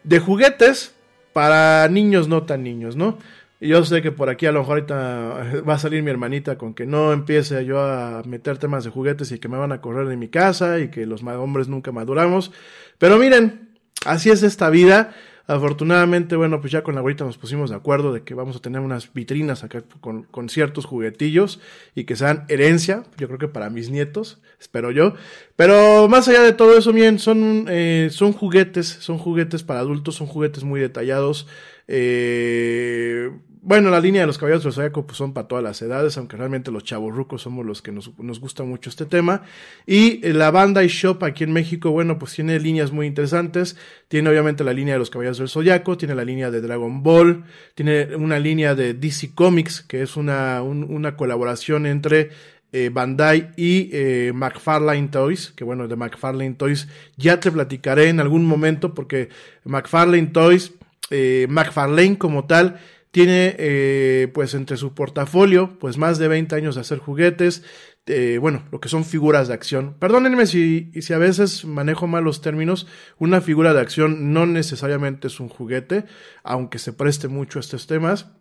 de 0.05 0.21
juguetes 0.21 0.95
para 1.33 1.89
niños 1.89 2.29
no 2.29 2.45
tan 2.45 2.63
niños, 2.63 2.97
¿no? 2.97 3.19
Yo 3.61 3.85
sé 3.85 4.03
que 4.03 4.11
por 4.11 4.29
aquí 4.29 4.47
a 4.47 4.53
lo 4.53 4.61
mejor 4.61 4.79
ahorita 4.79 5.63
va 5.69 5.75
a 5.75 5.79
salir 5.79 6.03
mi 6.03 6.11
hermanita 6.11 6.59
con 6.59 6.75
que 6.75 6.85
no 6.85 7.13
empiece 7.13 7.65
yo 7.65 7.81
a 7.81 8.23
meter 8.27 8.59
temas 8.59 8.83
de 8.83 8.91
juguetes 8.91 9.31
y 9.31 9.39
que 9.39 9.49
me 9.49 9.57
van 9.57 9.71
a 9.71 9.81
correr 9.81 10.09
de 10.09 10.17
mi 10.17 10.27
casa 10.29 10.81
y 10.81 10.89
que 10.89 11.07
los 11.07 11.23
hombres 11.23 11.69
nunca 11.69 11.93
maduramos. 11.93 12.51
Pero 12.99 13.19
miren, 13.19 13.71
así 14.05 14.31
es 14.31 14.43
esta 14.43 14.69
vida. 14.69 15.15
Afortunadamente, 15.47 16.37
bueno, 16.37 16.61
pues 16.61 16.73
ya 16.73 16.83
con 16.83 16.95
la 16.95 17.01
güerita 17.01 17.25
nos 17.25 17.37
pusimos 17.37 17.71
de 17.71 17.77
acuerdo 17.77 18.13
de 18.13 18.23
que 18.23 18.35
vamos 18.35 18.57
a 18.57 18.61
tener 18.61 18.81
unas 18.81 19.13
vitrinas 19.13 19.65
acá 19.65 19.83
con, 20.01 20.23
con, 20.25 20.49
ciertos 20.49 20.85
juguetillos 20.85 21.61
y 21.95 22.05
que 22.05 22.15
sean 22.15 22.45
herencia, 22.49 23.05
yo 23.17 23.27
creo 23.27 23.39
que 23.39 23.49
para 23.49 23.69
mis 23.69 23.91
nietos, 23.91 24.41
espero 24.61 24.91
yo. 24.93 25.15
Pero 25.57 26.09
más 26.09 26.29
allá 26.29 26.43
de 26.43 26.53
todo 26.53 26.79
eso, 26.79 26.93
bien, 26.93 27.19
son, 27.19 27.67
eh, 27.69 28.09
son 28.13 28.33
juguetes, 28.33 28.87
son 28.87 29.19
juguetes 29.19 29.63
para 29.65 29.81
adultos, 29.81 30.15
son 30.15 30.29
juguetes 30.29 30.63
muy 30.65 30.81
detallados. 30.81 31.49
Eh, 31.89 33.31
bueno, 33.63 33.91
la 33.91 34.01
línea 34.01 34.23
de 34.23 34.27
los 34.27 34.39
caballeros 34.39 34.65
del 34.65 34.73
Zodíaco 34.73 35.07
pues 35.07 35.17
son 35.17 35.33
para 35.33 35.47
todas 35.47 35.63
las 35.63 35.81
edades, 35.81 36.19
aunque 36.19 36.37
realmente 36.37 36.73
los 36.73 36.83
chavos 36.83 37.15
rucos 37.15 37.43
somos 37.43 37.65
los 37.65 37.81
que 37.81 37.93
nos, 37.93 38.11
nos 38.19 38.41
gusta 38.41 38.65
mucho 38.65 38.91
este 38.91 39.07
tema. 39.07 39.43
Y 39.87 40.19
la 40.33 40.51
banda 40.51 40.83
y 40.83 40.89
shop 40.89 41.23
aquí 41.23 41.45
en 41.45 41.53
México, 41.53 41.93
bueno, 41.93 42.19
pues 42.19 42.35
tiene 42.35 42.59
líneas 42.59 42.91
muy 42.91 43.07
interesantes. 43.07 43.77
Tiene 44.09 44.29
obviamente 44.31 44.65
la 44.65 44.73
línea 44.73 44.95
de 44.95 44.99
los 44.99 45.11
caballeros 45.11 45.39
del 45.39 45.49
Zodiaco, 45.49 45.97
tiene 45.97 46.17
la 46.17 46.25
línea 46.25 46.51
de 46.51 46.61
Dragon 46.61 47.05
Ball, 47.05 47.45
tiene 47.77 48.17
una 48.17 48.39
línea 48.39 48.75
de 48.75 48.95
DC 48.95 49.33
Comics, 49.35 49.81
que 49.81 50.03
es 50.03 50.17
una, 50.17 50.61
un, 50.61 50.83
una 50.83 51.17
colaboración 51.17 51.87
entre 51.87 52.31
eh, 52.73 52.91
Bandai 52.91 53.53
y 53.57 53.91
eh, 53.93 54.33
McFarlane 54.35 55.09
Toys, 55.09 55.53
que 55.55 55.63
bueno, 55.63 55.89
de 55.89 55.95
McFarlane 55.95 56.55
Toys 56.55 56.89
ya 57.19 57.39
te 57.39 57.53
platicaré 57.53 58.09
en 58.09 58.19
algún 58.19 58.47
momento 58.47 58.95
porque 58.95 59.29
McFarlane 59.65 60.29
Toys, 60.29 60.73
eh, 61.11 61.47
McFarlane 61.51 62.17
como 62.17 62.47
tal, 62.47 62.81
tiene 63.13 63.55
eh, 63.59 64.29
pues 64.35 64.55
entre 64.55 64.77
su 64.77 64.95
portafolio 64.95 65.79
pues 65.79 65.99
más 65.99 66.19
de 66.19 66.29
20 66.29 66.57
años 66.57 66.75
de 66.75 66.81
hacer 66.81 66.99
juguetes, 66.99 67.63
eh, 68.07 68.39
bueno, 68.41 68.65
lo 68.73 68.81
que 68.81 68.89
son 68.89 69.05
figuras 69.05 69.47
de 69.47 69.55
acción. 69.55 69.97
Perdónenme 70.01 70.47
si, 70.47 70.91
si 71.01 71.13
a 71.13 71.19
veces 71.19 71.65
manejo 71.65 72.09
mal 72.09 72.25
los 72.25 72.41
términos, 72.41 72.89
una 73.19 73.41
figura 73.41 73.75
de 73.75 73.81
acción 73.81 74.33
no 74.33 74.47
necesariamente 74.47 75.29
es 75.29 75.39
un 75.39 75.49
juguete, 75.49 76.07
aunque 76.43 76.79
se 76.79 76.93
preste 76.93 77.29
mucho 77.29 77.59
a 77.59 77.61
estos 77.61 77.87
temas. 77.87 78.33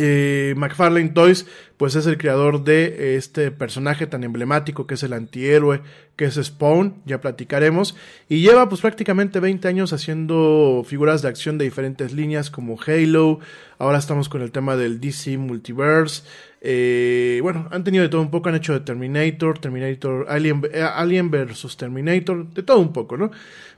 Eh, 0.00 0.54
McFarlane 0.56 1.10
Toys, 1.10 1.46
pues 1.76 1.96
es 1.96 2.06
el 2.06 2.18
creador 2.18 2.64
de 2.64 3.16
este 3.16 3.50
personaje 3.50 4.06
tan 4.06 4.24
emblemático 4.24 4.86
que 4.86 4.94
es 4.94 5.02
el 5.02 5.12
antihéroe, 5.12 5.82
que 6.16 6.26
es 6.26 6.34
Spawn, 6.34 7.02
ya 7.04 7.20
platicaremos, 7.20 7.96
y 8.28 8.40
lleva 8.40 8.68
pues 8.68 8.80
prácticamente 8.80 9.40
20 9.40 9.66
años 9.68 9.92
haciendo 9.92 10.84
figuras 10.86 11.22
de 11.22 11.28
acción 11.28 11.58
de 11.58 11.64
diferentes 11.64 12.12
líneas 12.12 12.50
como 12.50 12.78
Halo, 12.80 13.40
ahora 13.78 13.98
estamos 13.98 14.28
con 14.28 14.42
el 14.42 14.52
tema 14.52 14.76
del 14.76 15.00
DC 15.00 15.36
Multiverse, 15.38 16.22
eh, 16.60 17.38
bueno, 17.42 17.68
han 17.70 17.84
tenido 17.84 18.02
de 18.02 18.08
todo 18.08 18.20
un 18.20 18.30
poco, 18.30 18.48
han 18.48 18.56
hecho 18.56 18.72
de 18.72 18.80
Terminator, 18.80 19.58
Terminator, 19.58 20.26
Alien, 20.28 20.62
eh, 20.72 20.82
Alien 20.82 21.30
vs 21.30 21.76
Terminator, 21.76 22.48
de 22.52 22.62
todo 22.62 22.78
un 22.78 22.92
poco, 22.92 23.16
¿no? 23.16 23.30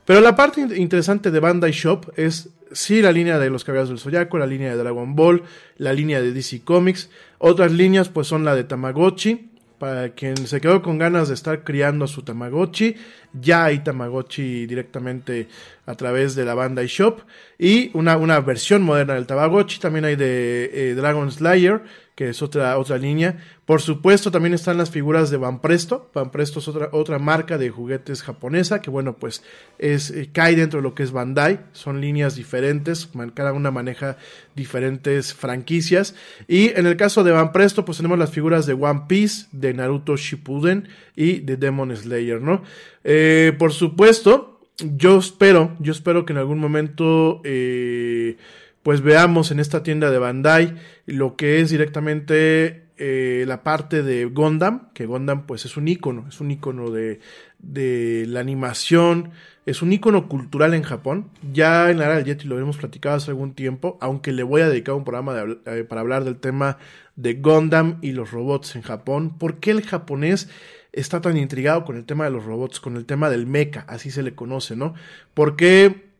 Pero 0.05 0.21
la 0.21 0.35
parte 0.35 0.61
interesante 0.75 1.29
de 1.29 1.39
Bandai 1.39 1.71
Shop 1.71 2.11
es 2.17 2.49
sí 2.71 3.01
la 3.01 3.11
línea 3.11 3.39
de 3.39 3.49
los 3.49 3.63
caballeros 3.63 3.89
del 3.89 3.99
Zodiaco, 3.99 4.37
la 4.37 4.47
línea 4.47 4.71
de 4.71 4.77
Dragon 4.77 5.15
Ball, 5.15 5.43
la 5.77 5.93
línea 5.93 6.21
de 6.21 6.31
DC 6.31 6.63
Comics. 6.63 7.09
Otras 7.37 7.71
líneas 7.71 8.09
pues 8.09 8.27
son 8.27 8.45
la 8.45 8.55
de 8.55 8.63
Tamagotchi, 8.63 9.49
para 9.77 10.09
quien 10.09 10.37
se 10.37 10.61
quedó 10.61 10.83
con 10.83 10.99
ganas 10.99 11.27
de 11.27 11.33
estar 11.33 11.63
criando 11.63 12.05
a 12.05 12.07
su 12.07 12.21
Tamagotchi. 12.21 12.95
Ya 13.33 13.65
hay 13.65 13.79
Tamagotchi 13.79 14.65
directamente 14.65 15.47
a 15.85 15.95
través 15.95 16.35
de 16.35 16.45
la 16.45 16.53
banda 16.53 16.81
eShop 16.81 17.21
y 17.57 17.91
una, 17.93 18.17
una 18.17 18.39
versión 18.39 18.81
moderna 18.81 19.15
del 19.15 19.27
Tamagotchi, 19.27 19.79
también 19.79 20.05
hay 20.05 20.15
de 20.15 20.69
eh, 20.73 20.95
Dragon 20.95 21.31
Slayer, 21.31 21.81
que 22.15 22.29
es 22.29 22.41
otra, 22.41 22.77
otra 22.77 22.97
línea. 22.97 23.37
Por 23.65 23.81
supuesto, 23.81 24.31
también 24.31 24.53
están 24.53 24.77
las 24.77 24.89
figuras 24.89 25.31
de 25.31 25.37
Van 25.37 25.61
Presto. 25.61 26.11
Van 26.13 26.29
Presto 26.29 26.59
es 26.59 26.67
otra, 26.67 26.89
otra 26.91 27.19
marca 27.19 27.57
de 27.57 27.69
juguetes 27.69 28.21
japonesa, 28.21 28.81
que 28.81 28.89
bueno, 28.89 29.15
pues 29.17 29.43
es, 29.79 30.11
eh, 30.11 30.29
cae 30.31 30.55
dentro 30.55 30.79
de 30.79 30.83
lo 30.83 30.93
que 30.93 31.03
es 31.03 31.11
Bandai. 31.11 31.61
Son 31.71 32.01
líneas 32.01 32.35
diferentes, 32.35 33.09
cada 33.33 33.53
una 33.53 33.71
maneja 33.71 34.17
diferentes 34.55 35.33
franquicias. 35.33 36.13
Y 36.47 36.69
en 36.77 36.85
el 36.85 36.97
caso 36.97 37.23
de 37.23 37.31
Van 37.31 37.53
Presto, 37.53 37.85
pues 37.85 37.97
tenemos 37.97 38.19
las 38.19 38.31
figuras 38.31 38.65
de 38.65 38.73
One 38.73 39.03
Piece, 39.07 39.47
de 39.51 39.73
Naruto 39.73 40.17
Shippuden 40.17 40.89
y 41.15 41.39
de 41.39 41.57
Demon 41.57 41.95
Slayer, 41.95 42.41
¿no? 42.41 42.63
Eh, 43.03 43.53
por 43.57 43.73
supuesto, 43.73 44.61
yo 44.77 45.19
espero, 45.19 45.75
yo 45.79 45.91
espero 45.91 46.25
que 46.25 46.33
en 46.33 46.39
algún 46.39 46.59
momento... 46.59 47.41
Eh, 47.43 48.37
pues 48.83 49.01
veamos 49.01 49.51
en 49.51 49.59
esta 49.59 49.83
tienda 49.83 50.09
de 50.09 50.17
Bandai 50.17 50.75
lo 51.05 51.35
que 51.35 51.59
es 51.59 51.69
directamente 51.69 52.85
eh, 52.97 53.45
la 53.47 53.63
parte 53.63 54.03
de 54.03 54.25
Gundam, 54.25 54.91
que 54.93 55.05
Gundam 55.05 55.45
pues 55.45 55.65
es 55.65 55.77
un 55.77 55.87
icono, 55.87 56.27
es 56.27 56.39
un 56.39 56.51
icono 56.51 56.91
de, 56.91 57.19
de 57.59 58.25
la 58.27 58.39
animación, 58.39 59.31
es 59.65 59.81
un 59.81 59.91
icono 59.91 60.27
cultural 60.27 60.73
en 60.73 60.83
Japón. 60.83 61.29
Ya 61.51 61.89
en 61.89 61.97
la 61.97 62.05
era 62.05 62.15
del 62.17 62.25
Yeti 62.25 62.47
lo 62.47 62.59
hemos 62.59 62.77
platicado 62.77 63.15
hace 63.15 63.31
algún 63.31 63.53
tiempo, 63.53 63.97
aunque 64.01 64.31
le 64.31 64.43
voy 64.43 64.61
a 64.61 64.69
dedicar 64.69 64.95
un 64.95 65.03
programa 65.03 65.43
eh, 65.65 65.83
para 65.83 66.01
hablar 66.01 66.23
del 66.23 66.37
tema 66.37 66.77
de 67.15 67.33
Gundam 67.33 67.97
y 68.01 68.11
los 68.11 68.31
robots 68.31 68.75
en 68.75 68.83
Japón. 68.83 69.37
¿Por 69.37 69.59
qué 69.59 69.71
el 69.71 69.81
japonés 69.81 70.49
está 70.91 71.21
tan 71.21 71.37
intrigado 71.37 71.85
con 71.85 71.97
el 71.97 72.05
tema 72.05 72.25
de 72.25 72.31
los 72.31 72.45
robots, 72.45 72.79
con 72.79 72.97
el 72.97 73.05
tema 73.05 73.29
del 73.29 73.47
mecha, 73.47 73.85
así 73.87 74.11
se 74.11 74.23
le 74.23 74.35
conoce, 74.35 74.75
¿no? 74.75 74.93
Porque 75.33 76.11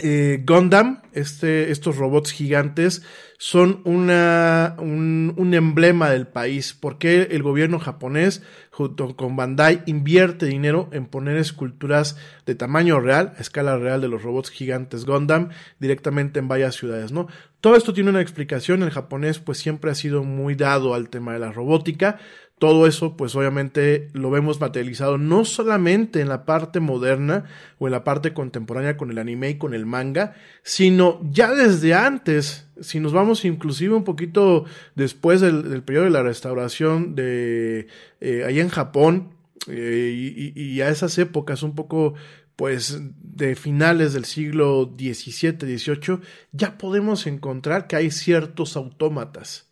eh, 0.00 0.44
Gundam, 0.46 1.02
este, 1.12 1.72
estos 1.72 1.96
robots 1.96 2.30
gigantes, 2.30 3.02
son 3.38 3.80
una, 3.84 4.76
un, 4.78 5.54
emblema 5.54 6.10
del 6.10 6.26
país. 6.26 6.76
Porque 6.78 7.22
el 7.30 7.42
gobierno 7.42 7.78
japonés, 7.78 8.42
junto 8.70 9.16
con 9.16 9.36
Bandai, 9.36 9.82
invierte 9.86 10.46
dinero 10.46 10.88
en 10.92 11.06
poner 11.06 11.36
esculturas 11.36 12.16
de 12.46 12.54
tamaño 12.54 13.00
real, 13.00 13.34
a 13.36 13.40
escala 13.40 13.76
real 13.76 14.00
de 14.00 14.08
los 14.08 14.22
robots 14.22 14.50
gigantes 14.50 15.04
Gundam, 15.04 15.50
directamente 15.80 16.38
en 16.38 16.48
varias 16.48 16.76
ciudades, 16.76 17.10
¿no? 17.10 17.26
Todo 17.60 17.74
esto 17.74 17.92
tiene 17.92 18.10
una 18.10 18.20
explicación. 18.20 18.82
El 18.82 18.90
japonés, 18.90 19.40
pues, 19.40 19.58
siempre 19.58 19.90
ha 19.90 19.94
sido 19.96 20.22
muy 20.22 20.54
dado 20.54 20.94
al 20.94 21.08
tema 21.08 21.32
de 21.32 21.40
la 21.40 21.50
robótica 21.50 22.18
todo 22.58 22.86
eso 22.86 23.16
pues 23.16 23.34
obviamente 23.36 24.08
lo 24.12 24.30
vemos 24.30 24.60
materializado 24.60 25.16
no 25.16 25.44
solamente 25.44 26.20
en 26.20 26.28
la 26.28 26.44
parte 26.44 26.80
moderna 26.80 27.44
o 27.78 27.86
en 27.86 27.92
la 27.92 28.04
parte 28.04 28.32
contemporánea 28.32 28.96
con 28.96 29.10
el 29.10 29.18
anime 29.18 29.50
y 29.50 29.58
con 29.58 29.74
el 29.74 29.86
manga, 29.86 30.34
sino 30.62 31.20
ya 31.30 31.54
desde 31.54 31.94
antes, 31.94 32.68
si 32.80 33.00
nos 33.00 33.12
vamos 33.12 33.44
inclusive 33.44 33.94
un 33.94 34.04
poquito 34.04 34.64
después 34.94 35.40
del, 35.40 35.82
periodo 35.82 36.04
de 36.04 36.10
la 36.10 36.22
restauración 36.22 37.14
de 37.14 37.86
eh, 38.20 38.44
en 38.48 38.68
Japón 38.68 39.34
eh, 39.68 40.12
y, 40.14 40.52
y, 40.60 40.80
a 40.80 40.88
esas 40.88 41.16
épocas 41.18 41.62
un 41.62 41.74
poco 41.74 42.14
pues 42.56 43.00
de 43.22 43.54
finales 43.54 44.14
del 44.14 44.24
siglo 44.24 44.92
XVII, 44.98 45.78
XVIII, 45.78 46.18
ya 46.50 46.76
podemos 46.76 47.28
encontrar 47.28 47.86
que 47.86 47.94
hay 47.94 48.10
ciertos 48.10 48.76
autómatas 48.76 49.67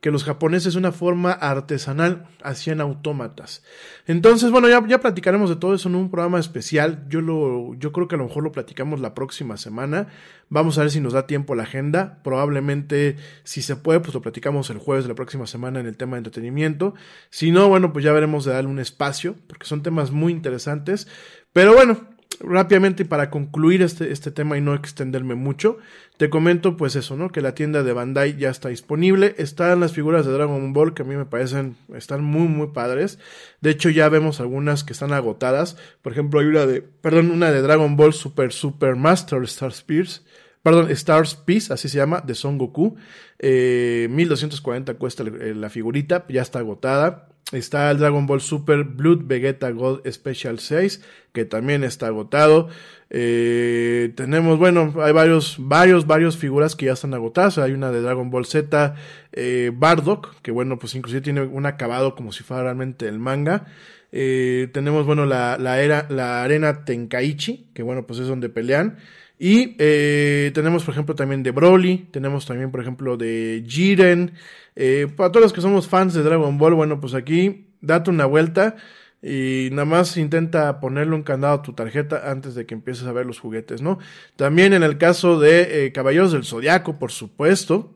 que 0.00 0.10
los 0.10 0.24
japoneses 0.24 0.76
una 0.76 0.92
forma 0.92 1.32
artesanal 1.32 2.28
hacían 2.42 2.80
autómatas. 2.80 3.64
Entonces, 4.06 4.50
bueno, 4.50 4.68
ya, 4.68 4.86
ya 4.86 5.00
platicaremos 5.00 5.50
de 5.50 5.56
todo 5.56 5.74
eso 5.74 5.88
en 5.88 5.96
un 5.96 6.10
programa 6.10 6.38
especial. 6.38 7.04
Yo 7.08 7.20
lo, 7.20 7.74
yo 7.74 7.90
creo 7.92 8.06
que 8.06 8.14
a 8.14 8.18
lo 8.18 8.24
mejor 8.24 8.44
lo 8.44 8.52
platicamos 8.52 9.00
la 9.00 9.14
próxima 9.14 9.56
semana. 9.56 10.08
Vamos 10.48 10.78
a 10.78 10.82
ver 10.82 10.90
si 10.90 11.00
nos 11.00 11.14
da 11.14 11.26
tiempo 11.26 11.54
la 11.54 11.64
agenda. 11.64 12.20
Probablemente, 12.22 13.16
si 13.42 13.60
se 13.60 13.76
puede, 13.76 14.00
pues 14.00 14.14
lo 14.14 14.22
platicamos 14.22 14.70
el 14.70 14.78
jueves 14.78 15.04
de 15.04 15.08
la 15.08 15.14
próxima 15.16 15.46
semana 15.46 15.80
en 15.80 15.86
el 15.86 15.96
tema 15.96 16.16
de 16.16 16.18
entretenimiento. 16.18 16.94
Si 17.30 17.50
no, 17.50 17.68
bueno, 17.68 17.92
pues 17.92 18.04
ya 18.04 18.12
veremos 18.12 18.44
de 18.44 18.52
darle 18.52 18.70
un 18.70 18.78
espacio, 18.78 19.34
porque 19.48 19.66
son 19.66 19.82
temas 19.82 20.12
muy 20.12 20.32
interesantes. 20.32 21.08
Pero 21.52 21.74
bueno, 21.74 21.98
rápidamente 22.40 23.04
para 23.04 23.30
concluir 23.30 23.82
este, 23.82 24.12
este 24.12 24.30
tema 24.30 24.56
y 24.56 24.60
no 24.60 24.74
extenderme 24.74 25.34
mucho, 25.34 25.78
te 26.16 26.30
comento 26.30 26.76
pues 26.76 26.96
eso, 26.96 27.16
¿no? 27.16 27.30
Que 27.30 27.40
la 27.40 27.54
tienda 27.54 27.82
de 27.82 27.92
Bandai 27.92 28.36
ya 28.36 28.50
está 28.50 28.68
disponible, 28.68 29.34
están 29.38 29.80
las 29.80 29.92
figuras 29.92 30.26
de 30.26 30.32
Dragon 30.32 30.72
Ball 30.72 30.94
que 30.94 31.02
a 31.02 31.04
mí 31.04 31.16
me 31.16 31.26
parecen, 31.26 31.76
están 31.94 32.22
muy 32.22 32.48
muy 32.48 32.68
padres, 32.68 33.18
de 33.60 33.70
hecho 33.70 33.90
ya 33.90 34.08
vemos 34.08 34.40
algunas 34.40 34.84
que 34.84 34.92
están 34.92 35.12
agotadas, 35.12 35.76
por 36.02 36.12
ejemplo 36.12 36.40
hay 36.40 36.46
una 36.46 36.66
de, 36.66 36.82
perdón, 36.82 37.30
una 37.30 37.50
de 37.50 37.62
Dragon 37.62 37.96
Ball 37.96 38.12
Super 38.12 38.52
Super 38.52 38.96
Master 38.96 39.42
Star 39.44 39.70
Spears, 39.70 40.24
perdón, 40.62 40.90
Stars 40.90 41.34
Peace, 41.34 41.72
así 41.72 41.88
se 41.88 41.98
llama, 41.98 42.20
de 42.20 42.34
Son 42.34 42.58
Goku, 42.58 42.96
eh, 43.38 44.08
1240 44.10 44.94
cuesta 44.94 45.24
la 45.24 45.70
figurita, 45.70 46.26
ya 46.28 46.42
está 46.42 46.58
agotada, 46.58 47.28
Está 47.52 47.90
el 47.90 47.98
Dragon 47.98 48.26
Ball 48.26 48.42
Super 48.42 48.84
Blood 48.84 49.20
Vegeta 49.24 49.70
Gold 49.70 50.06
Special 50.10 50.58
6, 50.58 51.02
que 51.32 51.46
también 51.46 51.82
está 51.82 52.08
agotado. 52.08 52.68
Eh, 53.08 54.12
tenemos, 54.16 54.58
bueno, 54.58 54.92
hay 55.00 55.12
varios, 55.12 55.56
varios, 55.58 56.06
varios 56.06 56.36
figuras 56.36 56.76
que 56.76 56.86
ya 56.86 56.92
están 56.92 57.14
agotadas. 57.14 57.56
Hay 57.56 57.72
una 57.72 57.90
de 57.90 58.02
Dragon 58.02 58.30
Ball 58.30 58.44
Z 58.44 58.96
eh, 59.32 59.70
Bardock, 59.74 60.42
que 60.42 60.50
bueno, 60.50 60.78
pues 60.78 60.94
inclusive 60.94 61.22
tiene 61.22 61.40
un 61.40 61.64
acabado 61.64 62.14
como 62.14 62.32
si 62.32 62.44
fuera 62.44 62.64
realmente 62.64 63.08
el 63.08 63.18
manga. 63.18 63.64
Eh, 64.12 64.68
tenemos, 64.74 65.06
bueno, 65.06 65.24
la, 65.24 65.56
la, 65.58 65.80
era, 65.80 66.06
la 66.10 66.42
arena 66.42 66.84
Tenkaichi, 66.84 67.70
que 67.72 67.82
bueno, 67.82 68.06
pues 68.06 68.20
es 68.20 68.26
donde 68.26 68.50
pelean. 68.50 68.98
Y 69.38 69.76
eh, 69.78 70.50
tenemos, 70.52 70.82
por 70.84 70.92
ejemplo, 70.92 71.14
también 71.14 71.42
de 71.42 71.52
Broly, 71.52 72.08
tenemos 72.10 72.44
también, 72.44 72.70
por 72.70 72.80
ejemplo, 72.80 73.16
de 73.16 73.64
Jiren. 73.66 74.32
Eh, 74.74 75.06
para 75.16 75.30
todos 75.30 75.44
los 75.44 75.52
que 75.52 75.60
somos 75.60 75.86
fans 75.86 76.14
de 76.14 76.22
Dragon 76.22 76.58
Ball, 76.58 76.74
bueno, 76.74 77.00
pues 77.00 77.14
aquí 77.14 77.68
date 77.80 78.10
una 78.10 78.26
vuelta 78.26 78.76
y 79.22 79.68
nada 79.70 79.84
más 79.84 80.16
intenta 80.16 80.80
ponerle 80.80 81.14
un 81.14 81.22
candado 81.22 81.54
a 81.54 81.62
tu 81.62 81.72
tarjeta 81.72 82.30
antes 82.30 82.54
de 82.54 82.66
que 82.66 82.74
empieces 82.74 83.06
a 83.06 83.12
ver 83.12 83.26
los 83.26 83.40
juguetes, 83.40 83.82
¿no? 83.82 83.98
También 84.36 84.72
en 84.72 84.82
el 84.82 84.98
caso 84.98 85.38
de 85.38 85.86
eh, 85.86 85.92
Caballeros 85.92 86.32
del 86.32 86.44
Zodiaco, 86.44 86.98
por 86.98 87.12
supuesto. 87.12 87.94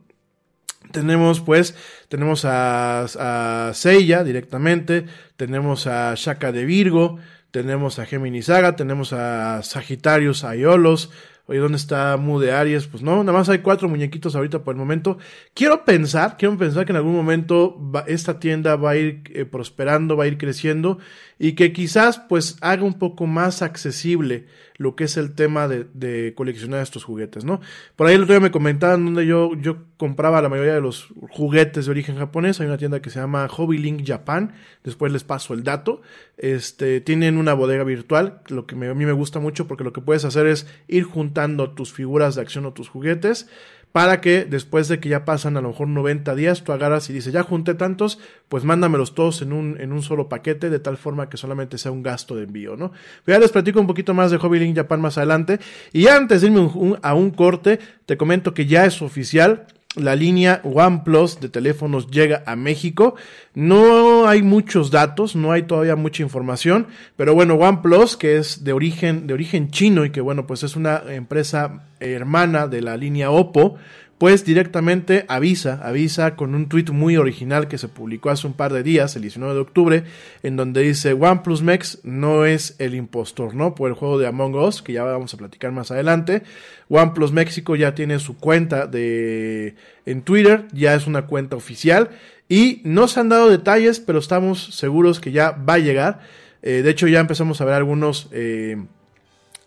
Tenemos 0.90 1.40
pues, 1.40 1.76
tenemos 2.08 2.44
a, 2.44 3.04
a 3.04 3.72
Seiya 3.72 4.24
directamente, 4.24 5.06
tenemos 5.36 5.86
a 5.86 6.14
Shaka 6.16 6.50
de 6.50 6.64
Virgo, 6.64 7.18
tenemos 7.52 7.98
a 7.98 8.06
Gemini 8.06 8.42
Saga, 8.42 8.74
tenemos 8.74 9.12
a 9.12 9.62
Sagitarius 9.62 10.42
Aiolos, 10.42 11.10
Oye, 11.52 11.60
¿dónde 11.60 11.76
está 11.76 12.16
Mu 12.16 12.40
de 12.40 12.50
Aries? 12.50 12.86
Pues 12.86 13.02
no, 13.02 13.22
nada 13.22 13.36
más 13.36 13.50
hay 13.50 13.58
cuatro 13.58 13.86
muñequitos 13.86 14.34
ahorita 14.34 14.64
por 14.64 14.74
el 14.74 14.78
momento. 14.78 15.18
Quiero 15.52 15.84
pensar, 15.84 16.38
quiero 16.38 16.56
pensar 16.56 16.86
que 16.86 16.92
en 16.92 16.96
algún 16.96 17.14
momento 17.14 17.78
esta 18.06 18.40
tienda 18.40 18.76
va 18.76 18.92
a 18.92 18.96
ir 18.96 19.22
eh, 19.34 19.44
prosperando, 19.44 20.16
va 20.16 20.24
a 20.24 20.28
ir 20.28 20.38
creciendo 20.38 20.98
y 21.38 21.52
que 21.52 21.74
quizás 21.74 22.18
pues 22.26 22.56
haga 22.62 22.84
un 22.84 22.94
poco 22.94 23.26
más 23.26 23.60
accesible 23.60 24.46
lo 24.82 24.96
que 24.96 25.04
es 25.04 25.16
el 25.16 25.34
tema 25.34 25.68
de, 25.68 26.34
coleccionar 26.34 26.82
estos 26.82 27.04
juguetes, 27.04 27.44
¿no? 27.44 27.60
Por 27.96 28.06
ahí 28.06 28.16
el 28.16 28.22
otro 28.22 28.34
día 28.34 28.40
me 28.40 28.50
comentaban 28.50 29.04
donde 29.04 29.26
yo, 29.26 29.54
yo 29.54 29.78
compraba 29.96 30.42
la 30.42 30.48
mayoría 30.48 30.74
de 30.74 30.80
los 30.80 31.08
juguetes 31.30 31.86
de 31.86 31.90
origen 31.90 32.16
japonés, 32.16 32.60
hay 32.60 32.66
una 32.66 32.78
tienda 32.78 33.00
que 33.00 33.10
se 33.10 33.20
llama 33.20 33.48
Hobby 33.48 33.78
Link 33.78 34.02
Japan, 34.04 34.54
después 34.82 35.12
les 35.12 35.24
paso 35.24 35.54
el 35.54 35.62
dato, 35.62 36.02
este, 36.36 37.00
tienen 37.00 37.38
una 37.38 37.54
bodega 37.54 37.84
virtual, 37.84 38.40
lo 38.48 38.66
que 38.66 38.74
a 38.74 38.94
mí 38.94 39.06
me 39.06 39.12
gusta 39.12 39.38
mucho 39.38 39.66
porque 39.68 39.84
lo 39.84 39.92
que 39.92 40.00
puedes 40.00 40.24
hacer 40.24 40.46
es 40.46 40.66
ir 40.88 41.04
juntando 41.04 41.70
tus 41.70 41.92
figuras 41.92 42.34
de 42.34 42.42
acción 42.42 42.66
o 42.66 42.72
tus 42.72 42.88
juguetes, 42.88 43.48
para 43.92 44.20
que 44.20 44.44
después 44.44 44.88
de 44.88 44.98
que 44.98 45.10
ya 45.10 45.24
pasan 45.24 45.56
a 45.56 45.60
lo 45.60 45.68
mejor 45.68 45.88
90 45.88 46.34
días, 46.34 46.64
tú 46.64 46.72
agarras 46.72 47.08
y 47.10 47.12
dices, 47.12 47.32
ya 47.32 47.42
junté 47.42 47.74
tantos, 47.74 48.18
pues 48.48 48.64
mándamelos 48.64 49.14
todos 49.14 49.42
en 49.42 49.52
un, 49.52 49.78
en 49.80 49.92
un 49.92 50.02
solo 50.02 50.28
paquete, 50.28 50.70
de 50.70 50.78
tal 50.78 50.96
forma 50.96 51.28
que 51.28 51.36
solamente 51.36 51.78
sea 51.78 51.92
un 51.92 52.02
gasto 52.02 52.34
de 52.34 52.44
envío, 52.44 52.76
¿no? 52.76 52.92
Pero 53.24 53.36
ya 53.36 53.40
les 53.40 53.52
platico 53.52 53.80
un 53.80 53.86
poquito 53.86 54.14
más 54.14 54.30
de 54.30 54.38
Hobby 54.38 54.58
Link 54.58 54.76
Japan 54.76 55.00
más 55.00 55.18
adelante. 55.18 55.60
Y 55.92 56.08
antes 56.08 56.40
de 56.40 56.48
irme 56.48 56.98
a 57.02 57.14
un 57.14 57.30
corte, 57.30 57.78
te 58.06 58.16
comento 58.16 58.54
que 58.54 58.66
ya 58.66 58.86
es 58.86 59.02
oficial, 59.02 59.66
la 59.96 60.16
línea 60.16 60.60
OnePlus 60.64 61.40
de 61.40 61.48
teléfonos 61.48 62.10
llega 62.10 62.42
a 62.46 62.56
México. 62.56 63.14
No 63.54 64.26
hay 64.26 64.42
muchos 64.42 64.90
datos, 64.90 65.36
no 65.36 65.52
hay 65.52 65.64
todavía 65.64 65.96
mucha 65.96 66.22
información, 66.22 66.86
pero 67.16 67.34
bueno, 67.34 67.54
OnePlus, 67.54 68.16
que 68.16 68.38
es 68.38 68.64
de 68.64 68.72
origen, 68.72 69.26
de 69.26 69.34
origen 69.34 69.70
chino 69.70 70.04
y 70.04 70.10
que 70.10 70.20
bueno, 70.20 70.46
pues 70.46 70.62
es 70.62 70.76
una 70.76 71.02
empresa 71.08 71.82
hermana 72.00 72.66
de 72.66 72.80
la 72.80 72.96
línea 72.96 73.30
Oppo, 73.30 73.76
pues 74.22 74.44
directamente 74.44 75.24
avisa, 75.26 75.80
avisa 75.82 76.36
con 76.36 76.54
un 76.54 76.68
tweet 76.68 76.92
muy 76.92 77.16
original 77.16 77.66
que 77.66 77.76
se 77.76 77.88
publicó 77.88 78.30
hace 78.30 78.46
un 78.46 78.52
par 78.52 78.72
de 78.72 78.84
días, 78.84 79.16
el 79.16 79.22
19 79.22 79.52
de 79.52 79.60
octubre, 79.60 80.04
en 80.44 80.54
donde 80.54 80.82
dice 80.82 81.12
OnePlus 81.12 81.62
Mex 81.62 81.98
no 82.04 82.44
es 82.44 82.76
el 82.78 82.94
impostor, 82.94 83.56
¿no? 83.56 83.74
Por 83.74 83.90
el 83.90 83.96
juego 83.96 84.20
de 84.20 84.28
Among 84.28 84.54
Us, 84.54 84.80
que 84.80 84.92
ya 84.92 85.02
vamos 85.02 85.34
a 85.34 85.38
platicar 85.38 85.72
más 85.72 85.90
adelante. 85.90 86.44
OnePlus 86.88 87.32
México 87.32 87.74
ya 87.74 87.96
tiene 87.96 88.20
su 88.20 88.36
cuenta 88.36 88.86
de 88.86 89.74
en 90.06 90.22
Twitter, 90.22 90.68
ya 90.72 90.94
es 90.94 91.08
una 91.08 91.26
cuenta 91.26 91.56
oficial 91.56 92.10
y 92.48 92.80
no 92.84 93.08
se 93.08 93.18
han 93.18 93.28
dado 93.28 93.50
detalles, 93.50 93.98
pero 93.98 94.20
estamos 94.20 94.66
seguros 94.76 95.18
que 95.18 95.32
ya 95.32 95.50
va 95.50 95.74
a 95.74 95.78
llegar. 95.78 96.20
Eh, 96.62 96.82
de 96.82 96.90
hecho, 96.90 97.08
ya 97.08 97.18
empezamos 97.18 97.60
a 97.60 97.64
ver 97.64 97.74
algunos 97.74 98.28
eh, 98.30 98.76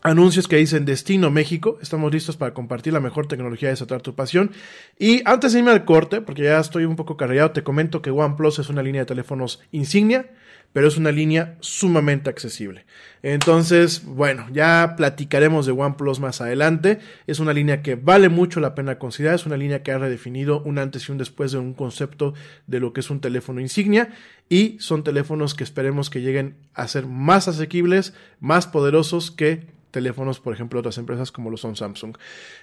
anuncios 0.05 0.47
que 0.47 0.57
dicen 0.57 0.85
Destino 0.85 1.31
México. 1.31 1.79
Estamos 1.81 2.13
listos 2.13 2.37
para 2.37 2.53
compartir 2.53 2.93
la 2.93 2.99
mejor 2.99 3.27
tecnología 3.27 3.69
de 3.69 3.73
desatar 3.73 4.03
tu 4.03 4.13
pasión. 4.13 4.51
Y 4.99 5.23
antes 5.25 5.51
de 5.51 5.59
irme 5.59 5.71
al 5.71 5.83
corte, 5.83 6.21
porque 6.21 6.43
ya 6.43 6.59
estoy 6.59 6.85
un 6.85 6.95
poco 6.95 7.17
cargado, 7.17 7.51
te 7.51 7.63
comento 7.63 8.03
que 8.03 8.11
OnePlus 8.11 8.59
es 8.59 8.69
una 8.69 8.83
línea 8.83 9.01
de 9.01 9.07
teléfonos 9.07 9.63
insignia 9.71 10.29
pero 10.75 10.89
es 10.89 10.97
una 10.97 11.13
línea 11.13 11.55
sumamente 11.61 12.29
accesible. 12.29 12.85
Entonces, 13.23 14.03
bueno, 14.03 14.47
ya 14.51 14.95
platicaremos 14.97 15.65
de 15.65 15.71
OnePlus 15.71 16.19
más 16.19 16.41
adelante. 16.41 16.99
Es 17.27 17.39
una 17.39 17.53
línea 17.53 17.81
que 17.81 17.95
vale 17.95 18.27
mucho 18.27 18.59
la 18.59 18.75
pena 18.75 18.99
considerar, 18.99 19.35
es 19.35 19.45
una 19.45 19.55
línea 19.55 19.83
que 19.83 19.93
ha 19.93 19.99
redefinido 19.99 20.61
un 20.63 20.77
antes 20.77 21.07
y 21.07 21.13
un 21.13 21.17
después 21.17 21.53
de 21.53 21.59
un 21.59 21.75
concepto 21.75 22.33
de 22.67 22.81
lo 22.81 22.91
que 22.91 22.99
es 22.99 23.09
un 23.09 23.21
teléfono 23.21 23.61
insignia 23.61 24.09
y 24.49 24.75
son 24.81 25.05
teléfonos 25.05 25.55
que 25.55 25.63
esperemos 25.63 26.09
que 26.09 26.19
lleguen 26.19 26.57
a 26.73 26.89
ser 26.89 27.07
más 27.07 27.47
asequibles, 27.47 28.13
más 28.41 28.67
poderosos 28.67 29.31
que 29.31 29.65
teléfonos, 29.95 30.41
por 30.41 30.53
ejemplo, 30.53 30.81
otras 30.81 30.97
empresas 30.97 31.31
como 31.31 31.49
lo 31.49 31.55
son 31.55 31.77
Samsung 31.77 32.17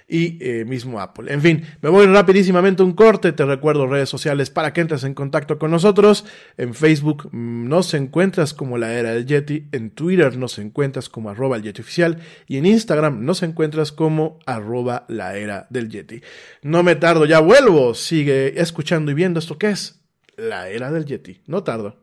y 0.07 0.37
eh, 0.39 0.65
mismo 0.65 1.01
Apple. 1.01 1.33
En 1.33 1.41
fin, 1.41 1.63
me 1.81 1.89
voy 1.89 2.05
rapidísimamente 2.05 2.83
un 2.83 2.93
corte, 2.93 3.31
te 3.31 3.43
recuerdo 3.43 3.87
redes 3.87 4.07
sociales 4.07 4.51
para 4.51 4.71
que 4.71 4.81
entres 4.81 5.03
en 5.03 5.15
contacto 5.15 5.57
con 5.57 5.71
nosotros. 5.71 6.25
En 6.57 6.75
Facebook 6.75 7.29
mm, 7.31 7.67
nos 7.67 7.95
encuentras 7.95 8.53
como 8.53 8.77
la 8.77 8.93
era 8.93 9.13
del 9.13 9.25
Yeti, 9.25 9.65
en 9.71 9.89
Twitter 9.89 10.37
nos 10.37 10.59
encuentras 10.59 11.09
como 11.09 11.31
arroba 11.31 11.57
el 11.57 11.63
Yeti 11.63 11.81
oficial 11.81 12.19
y 12.47 12.57
en 12.57 12.67
Instagram 12.67 13.25
nos 13.25 13.41
encuentras 13.41 13.91
como 13.91 14.37
arroba 14.45 15.05
la 15.07 15.35
era 15.35 15.65
del 15.71 15.89
Yeti. 15.89 16.21
No 16.61 16.83
me 16.83 16.95
tardo, 16.95 17.25
ya 17.25 17.39
vuelvo, 17.39 17.95
sigue 17.95 18.61
escuchando 18.61 19.09
y 19.09 19.15
viendo 19.15 19.39
esto 19.39 19.57
que 19.57 19.71
es 19.71 20.03
la 20.37 20.69
era 20.69 20.91
del 20.91 21.05
Yeti. 21.05 21.41
No 21.47 21.63
tardo. 21.63 22.02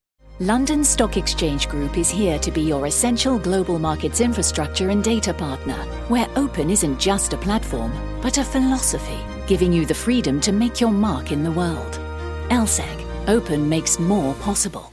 London 0.41 0.83
Stock 0.83 1.17
Exchange 1.17 1.69
Group 1.69 1.99
is 1.99 2.09
here 2.09 2.39
to 2.39 2.49
be 2.49 2.63
your 2.63 2.87
essential 2.87 3.37
global 3.37 3.77
markets 3.77 4.21
infrastructure 4.21 4.89
and 4.89 5.03
data 5.03 5.31
partner, 5.35 5.77
where 6.07 6.27
open 6.35 6.71
isn't 6.71 6.99
just 6.99 7.33
a 7.33 7.37
platform, 7.37 7.91
but 8.23 8.39
a 8.39 8.43
philosophy, 8.43 9.19
giving 9.45 9.71
you 9.71 9.85
the 9.85 9.93
freedom 9.93 10.41
to 10.41 10.51
make 10.51 10.81
your 10.81 10.89
mark 10.89 11.31
in 11.31 11.43
the 11.43 11.51
world. 11.51 11.99
LSEG, 12.49 13.05
open 13.27 13.69
makes 13.69 13.99
more 13.99 14.33
possible. 14.41 14.91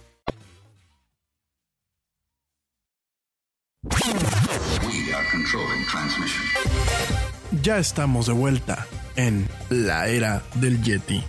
We 3.84 5.12
are 5.14 5.24
controlling 5.30 5.82
transmission. 5.86 6.44
Ya 7.62 7.78
estamos 7.78 8.26
de 8.26 8.34
vuelta 8.34 8.86
en 9.16 9.48
la 9.70 10.08
era 10.08 10.42
del 10.56 10.76
Yeti. 10.82 11.24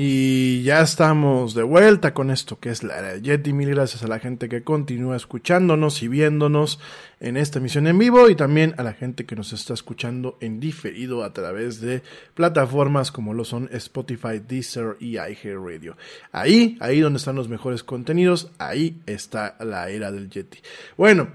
Y 0.00 0.62
ya 0.62 0.80
estamos 0.80 1.54
de 1.54 1.64
vuelta 1.64 2.14
con 2.14 2.30
esto 2.30 2.60
que 2.60 2.70
es 2.70 2.84
la 2.84 3.00
era 3.00 3.16
Yeti. 3.16 3.52
Mil 3.52 3.70
gracias 3.70 4.04
a 4.04 4.06
la 4.06 4.20
gente 4.20 4.48
que 4.48 4.62
continúa 4.62 5.16
escuchándonos 5.16 6.04
y 6.04 6.06
viéndonos 6.06 6.78
en 7.18 7.36
esta 7.36 7.58
emisión 7.58 7.88
en 7.88 7.98
vivo 7.98 8.30
y 8.30 8.36
también 8.36 8.76
a 8.78 8.84
la 8.84 8.92
gente 8.92 9.26
que 9.26 9.34
nos 9.34 9.52
está 9.52 9.74
escuchando 9.74 10.38
en 10.40 10.60
diferido 10.60 11.24
a 11.24 11.32
través 11.32 11.80
de 11.80 12.04
plataformas 12.34 13.10
como 13.10 13.34
lo 13.34 13.44
son 13.44 13.68
Spotify, 13.72 14.38
Deezer 14.38 14.96
y 15.00 15.16
iHeartRadio. 15.16 15.96
Ahí, 16.30 16.78
ahí 16.78 17.00
donde 17.00 17.16
están 17.16 17.34
los 17.34 17.48
mejores 17.48 17.82
contenidos, 17.82 18.52
ahí 18.58 19.00
está 19.04 19.56
la 19.58 19.90
era 19.90 20.12
del 20.12 20.30
Yeti. 20.30 20.60
Bueno, 20.96 21.26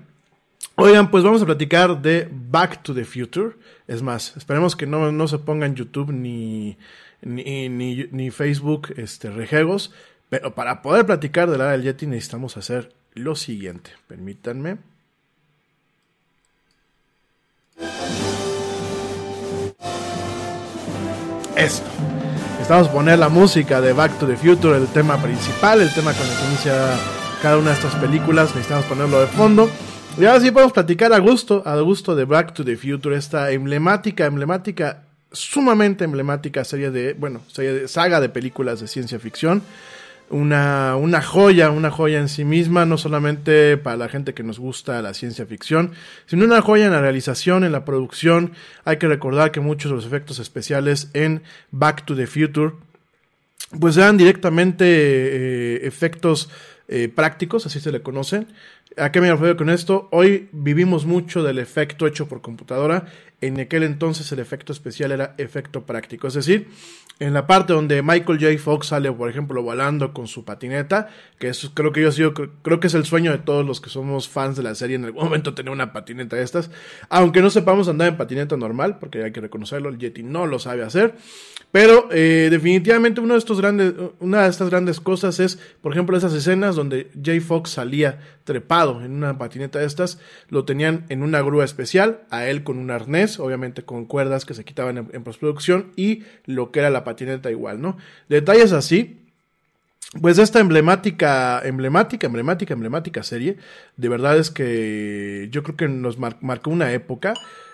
Oigan, 0.76 1.12
pues 1.12 1.24
vamos 1.24 1.42
a 1.42 1.46
platicar 1.46 2.02
de 2.02 2.28
Back 2.32 2.82
to 2.82 2.96
the 2.96 3.04
Future. 3.06 3.58
Es 3.88 4.02
más, 4.02 4.36
esperemos 4.38 4.76
que 4.76 4.88
no, 4.88 5.12
no 5.12 5.28
se 5.28 5.38
ponga 5.38 5.68
en 5.68 5.76
YouTube 5.76 6.12
ni, 6.12 6.78
ni, 7.26 7.70
ni, 7.70 8.08
ni 8.12 8.32
Facebook 8.32 8.94
este, 8.98 9.30
rejegos. 9.30 9.92
Pero 10.30 10.56
para 10.56 10.82
poder 10.82 11.06
platicar 11.06 11.50
de 11.50 11.58
la 11.58 11.72
del 11.72 11.84
Yeti 11.84 12.08
necesitamos 12.08 12.58
hacer 12.58 12.92
lo 13.14 13.36
siguiente. 13.36 13.92
Permítanme. 14.08 14.78
Esto. 21.56 21.88
Necesitamos 22.54 22.88
poner 22.88 23.20
la 23.20 23.30
música 23.30 23.80
de 23.82 23.94
Back 23.94 24.18
to 24.18 24.26
the 24.26 24.38
Future, 24.38 24.78
el 24.78 24.88
tema 24.88 25.22
principal, 25.22 25.82
el 25.82 25.94
tema 25.94 26.14
con 26.14 26.26
el 26.26 26.36
que 26.36 26.46
inicia 26.46 26.98
cada 27.42 27.58
una 27.58 27.70
de 27.70 27.76
estas 27.76 27.96
películas. 27.96 28.50
Necesitamos 28.56 28.86
ponerlo 28.86 29.20
de 29.20 29.28
fondo. 29.28 29.70
Y 30.18 30.26
ahora 30.26 30.40
sí 30.40 30.52
podemos 30.52 30.74
platicar 30.74 31.12
a 31.14 31.20
gusto, 31.20 31.62
a 31.66 31.76
gusto 31.82 32.16
de 32.16 32.26
Back 32.26 32.54
to 32.54 32.64
the 32.64 32.78
Future, 32.78 33.16
esta 33.16 33.52
emblemática, 33.52 34.26
emblemática, 34.26 35.04
sumamente 35.34 36.06
emblemática 36.06 36.64
serie 36.64 36.92
de, 36.92 37.14
bueno, 37.14 37.42
serie 37.48 37.74
de, 37.74 37.88
saga 37.88 38.22
de 38.22 38.30
películas 38.30 38.80
de 38.80 38.88
ciencia 38.88 39.20
ficción. 39.20 39.64
Una, 40.30 40.96
una 40.96 41.22
joya, 41.22 41.70
una 41.70 41.92
joya 41.92 42.20
en 42.20 42.30
sí 42.30 42.46
misma, 42.46 42.86
no 42.86 42.98
solamente 42.98 43.78
para 43.78 43.98
la 43.98 44.10
gente 44.10 44.34
que 44.34 44.42
nos 44.42 44.58
gusta 44.58 45.02
la 45.02 45.14
ciencia 45.14 45.46
ficción, 45.46 45.92
sino 46.26 46.46
una 46.46 46.62
joya 46.62 46.86
en 46.86 46.92
la 46.92 47.02
realización, 47.02 47.64
en 47.64 47.72
la 47.72 47.86
producción. 47.86 48.54
Hay 48.86 48.98
que 48.98 49.08
recordar 49.08 49.52
que 49.52 49.60
muchos 49.60 49.92
de 49.92 49.96
los 49.98 50.06
efectos 50.06 50.40
especiales 50.40 51.10
en 51.14 51.44
Back 51.72 52.06
to 52.06 52.16
the 52.16 52.26
Future, 52.26 52.74
pues 53.80 53.98
eran 53.98 54.18
directamente 54.18 54.86
eh, 54.88 55.86
efectos 55.86 56.50
eh, 56.88 57.10
prácticos, 57.10 57.66
así 57.66 57.80
se 57.80 57.92
le 57.92 58.02
conocen. 58.02 58.48
¿A 58.98 59.12
qué 59.12 59.22
me 59.22 59.32
refiero 59.32 59.58
con 59.58 59.70
esto? 59.70 60.08
Hoy 60.12 60.50
vivimos 60.52 61.06
mucho 61.06 61.42
del 61.42 61.58
efecto 61.58 62.06
hecho 62.06 62.28
por 62.28 62.42
computadora. 62.42 63.06
En 63.42 63.60
aquel 63.60 63.84
entonces 63.84 64.32
el 64.32 64.40
efecto 64.40 64.72
especial 64.72 65.12
era 65.12 65.34
efecto 65.38 65.86
práctico. 65.86 66.28
Es 66.28 66.36
decir, 66.36 66.68
en 67.20 67.34
la 67.34 67.48
parte 67.48 67.74
donde 67.74 68.02
Michael 68.02 68.40
J. 68.40 68.58
Fox 68.58 68.88
sale, 68.88 69.12
por 69.12 69.30
ejemplo, 69.30 69.62
volando 69.64 70.14
con 70.14 70.28
su 70.28 70.46
patineta, 70.46 71.10
que 71.40 71.50
eso 71.50 71.72
creo 71.74 71.92
que 71.92 72.02
yo 72.02 72.12
sido, 72.12 72.34
creo 72.34 72.80
que 72.80 72.88
es 72.88 72.94
el 72.94 73.06
sueño 73.06 73.32
de 73.32 73.40
todos 73.40 73.66
los 73.66 73.82
que 73.82 73.90
somos 73.90 74.30
fans 74.30 74.58
de 74.58 74.64
la 74.64 74.76
serie 74.76 74.96
en 74.96 75.06
algún 75.06 75.24
momento 75.24 75.54
tener 75.54 75.72
una 75.72 75.92
patineta 75.92 76.36
de 76.36 76.44
estas. 76.44 76.70
Aunque 77.10 77.42
no 77.42 77.50
sepamos 77.50 77.88
andar 77.88 78.10
en 78.10 78.18
patineta 78.18 78.58
normal, 78.58 79.00
porque 79.00 79.24
hay 79.24 79.32
que 79.32 79.42
reconocerlo, 79.42 79.90
el 79.90 79.98
Yeti 79.98 80.22
no 80.22 80.46
lo 80.46 80.60
sabe 80.60 80.84
hacer. 80.84 81.16
Pero 81.72 82.10
eh, 82.12 82.50
definitivamente 82.52 83.20
uno 83.20 83.34
de 83.34 83.40
estos 83.40 83.60
grandes, 83.60 83.94
una 84.20 84.44
de 84.44 84.50
estas 84.50 84.70
grandes 84.70 85.00
cosas 85.00 85.40
es, 85.40 85.58
por 85.82 85.92
ejemplo, 85.92 86.16
esas 86.16 86.34
escenas 86.34 86.76
donde 86.76 87.10
J. 87.16 87.42
Fox 87.42 87.72
salía 87.72 88.20
trepado 88.44 88.83
en 88.92 89.12
una 89.12 89.38
patineta 89.38 89.80
de 89.80 89.86
estas, 89.86 90.20
lo 90.50 90.66
tenían 90.66 91.06
en 91.10 91.24
una 91.24 91.42
grúa 91.42 91.66
especial, 91.66 92.22
a 92.30 92.48
él 92.48 92.64
con 92.64 92.78
un 92.78 92.92
arnés, 92.92 93.40
obviamente 93.40 93.84
con 93.84 94.06
cuerdas 94.06 94.46
que 94.46 94.54
se 94.54 94.66
quitaban 94.66 95.10
en, 95.12 95.24
postproducción 95.24 95.92
y 95.96 96.24
lo 96.46 96.72
que 96.72 96.80
era 96.80 96.90
la 96.90 97.04
patineta 97.04 97.52
igual, 97.52 97.82
¿no? 97.82 97.98
Detalles 98.30 98.72
así 98.72 99.20
pues 100.22 100.38
esta 100.38 100.60
emblemática, 100.60 101.60
emblemática, 101.66 102.28
emblemática, 102.28 102.74
emblemática 102.74 103.24
serie, 103.24 103.58
de 103.98 104.10
verdad 104.10 104.38
es 104.38 104.52
que 104.52 105.48
yo 105.52 105.64
creo 105.64 105.76
que 105.76 105.88
nos 105.88 106.20
marcó 106.20 106.70
una 106.70 106.92
época, 106.94 107.34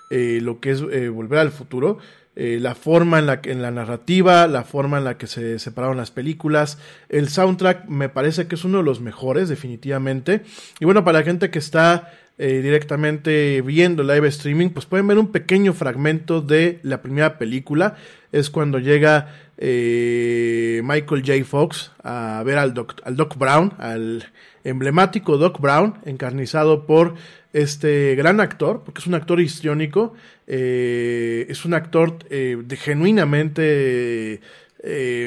eh, 0.09 0.39
lo 0.41 0.61
que 0.61 0.71
es 0.71 0.81
eh, 0.89 1.09
Volver 1.09 1.39
al 1.39 1.51
Futuro, 1.51 1.97
eh, 2.39 2.57
la 2.59 2.73
forma 2.73 3.19
en 3.19 3.25
la, 3.27 3.41
en 3.43 3.61
la 3.61 3.69
narrativa, 3.69 4.47
la 4.47 4.63
forma 4.63 4.97
en 4.97 5.03
la 5.03 5.17
que 5.17 5.27
se 5.27 5.59
separaron 5.59 5.97
las 5.97 6.09
películas, 6.09 6.79
el 7.09 7.29
soundtrack 7.29 7.87
me 7.87 8.09
parece 8.09 8.47
que 8.47 8.55
es 8.55 8.63
uno 8.63 8.79
de 8.79 8.85
los 8.85 9.01
mejores 9.01 9.49
definitivamente, 9.49 10.41
y 10.79 10.85
bueno, 10.85 11.03
para 11.03 11.19
la 11.19 11.25
gente 11.25 11.51
que 11.51 11.59
está 11.59 12.13
directamente 12.39 13.61
viendo 13.61 14.01
live 14.01 14.29
streaming, 14.29 14.69
pues 14.69 14.85
pueden 14.85 15.05
ver 15.07 15.17
un 15.17 15.33
pequeño 15.33 15.73
fragmento 15.73 16.39
de 16.39 16.79
la 16.83 17.01
primera 17.01 17.37
película. 17.37 17.97
Es 18.31 18.49
cuando 18.49 18.79
llega 18.79 19.27
eh, 19.57 20.81
Michael 20.85 21.23
J. 21.25 21.43
Fox 21.43 21.91
a 22.01 22.41
ver 22.45 22.57
al 22.57 22.73
Doc, 22.73 22.95
al 23.03 23.17
Doc 23.17 23.37
Brown, 23.37 23.73
al 23.77 24.31
emblemático 24.63 25.37
Doc 25.37 25.59
Brown, 25.59 25.95
encarnizado 26.05 26.85
por 26.85 27.15
este 27.53 28.15
gran 28.15 28.39
actor, 28.39 28.83
porque 28.83 29.01
es 29.01 29.07
un 29.07 29.15
actor 29.15 29.39
histriónico, 29.39 30.13
eh, 30.47 31.45
es 31.49 31.65
un 31.65 31.73
actor 31.73 32.17
eh, 32.29 32.57
de 32.63 32.77
genuinamente 32.77 34.41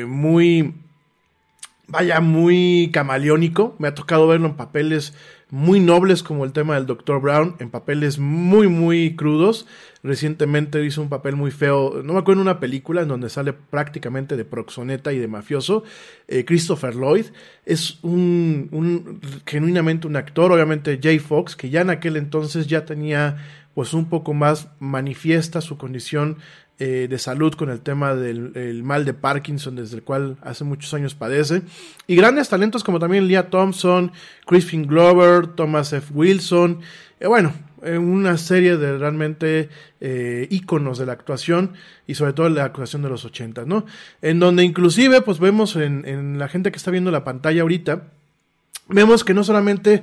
muy, 0.06 0.74
vaya, 1.86 2.20
muy 2.20 2.90
camaleónico. 2.92 3.76
Me 3.78 3.88
ha 3.88 3.94
tocado 3.94 4.26
verlo 4.26 4.46
en 4.46 4.56
papeles 4.56 5.14
muy 5.52 5.80
nobles 5.80 6.22
como 6.22 6.46
el 6.46 6.52
tema 6.52 6.76
del 6.76 6.86
Dr. 6.86 7.20
Brown, 7.20 7.56
en 7.58 7.68
papeles 7.68 8.18
muy, 8.18 8.68
muy 8.68 9.14
crudos. 9.16 9.66
Recientemente 10.02 10.82
hizo 10.82 11.02
un 11.02 11.10
papel 11.10 11.36
muy 11.36 11.50
feo, 11.50 12.00
no 12.02 12.14
me 12.14 12.20
acuerdo 12.20 12.40
en 12.40 12.48
una 12.48 12.58
película 12.58 13.02
en 13.02 13.08
donde 13.08 13.28
sale 13.28 13.52
prácticamente 13.52 14.38
de 14.38 14.46
proxoneta 14.46 15.12
y 15.12 15.18
de 15.18 15.28
mafioso. 15.28 15.84
Eh, 16.26 16.46
Christopher 16.46 16.94
Lloyd 16.94 17.26
es 17.66 17.98
un, 18.02 18.70
un, 18.72 19.20
genuinamente 19.44 20.06
un 20.06 20.16
actor, 20.16 20.50
obviamente 20.50 20.98
Jay 21.02 21.18
Fox, 21.18 21.54
que 21.54 21.68
ya 21.68 21.82
en 21.82 21.90
aquel 21.90 22.16
entonces 22.16 22.66
ya 22.66 22.86
tenía 22.86 23.36
pues 23.74 23.92
un 23.92 24.08
poco 24.08 24.32
más 24.32 24.68
manifiesta 24.80 25.60
su 25.60 25.76
condición 25.76 26.38
eh, 26.84 27.06
de 27.08 27.16
salud 27.20 27.54
con 27.54 27.70
el 27.70 27.80
tema 27.80 28.16
del 28.16 28.82
mal 28.82 29.04
de 29.04 29.14
Parkinson, 29.14 29.76
desde 29.76 29.94
el 29.94 30.02
cual 30.02 30.36
hace 30.42 30.64
muchos 30.64 30.92
años 30.94 31.14
padece. 31.14 31.62
Y 32.08 32.16
grandes 32.16 32.48
talentos 32.48 32.82
como 32.82 32.98
también 32.98 33.28
Leah 33.28 33.50
Thompson, 33.50 34.10
Crispin 34.46 34.88
Glover, 34.88 35.46
Thomas 35.46 35.92
F. 35.92 36.12
Wilson. 36.12 36.80
Eh, 37.20 37.28
bueno, 37.28 37.52
eh, 37.84 37.98
una 37.98 38.36
serie 38.36 38.78
de 38.78 38.98
realmente 38.98 39.68
íconos 40.50 40.98
de 40.98 41.06
la 41.06 41.12
actuación 41.12 41.74
y 42.08 42.16
sobre 42.16 42.32
todo 42.32 42.48
la 42.48 42.64
actuación 42.64 43.02
de 43.02 43.10
los 43.10 43.24
80, 43.24 43.64
¿no? 43.64 43.86
En 44.20 44.40
donde 44.40 44.64
inclusive 44.64 45.20
pues 45.20 45.38
vemos 45.38 45.76
en, 45.76 46.04
en 46.04 46.40
la 46.40 46.48
gente 46.48 46.72
que 46.72 46.78
está 46.78 46.90
viendo 46.90 47.12
la 47.12 47.22
pantalla 47.22 47.62
ahorita, 47.62 48.08
vemos 48.88 49.22
que 49.22 49.34
no 49.34 49.44
solamente 49.44 50.02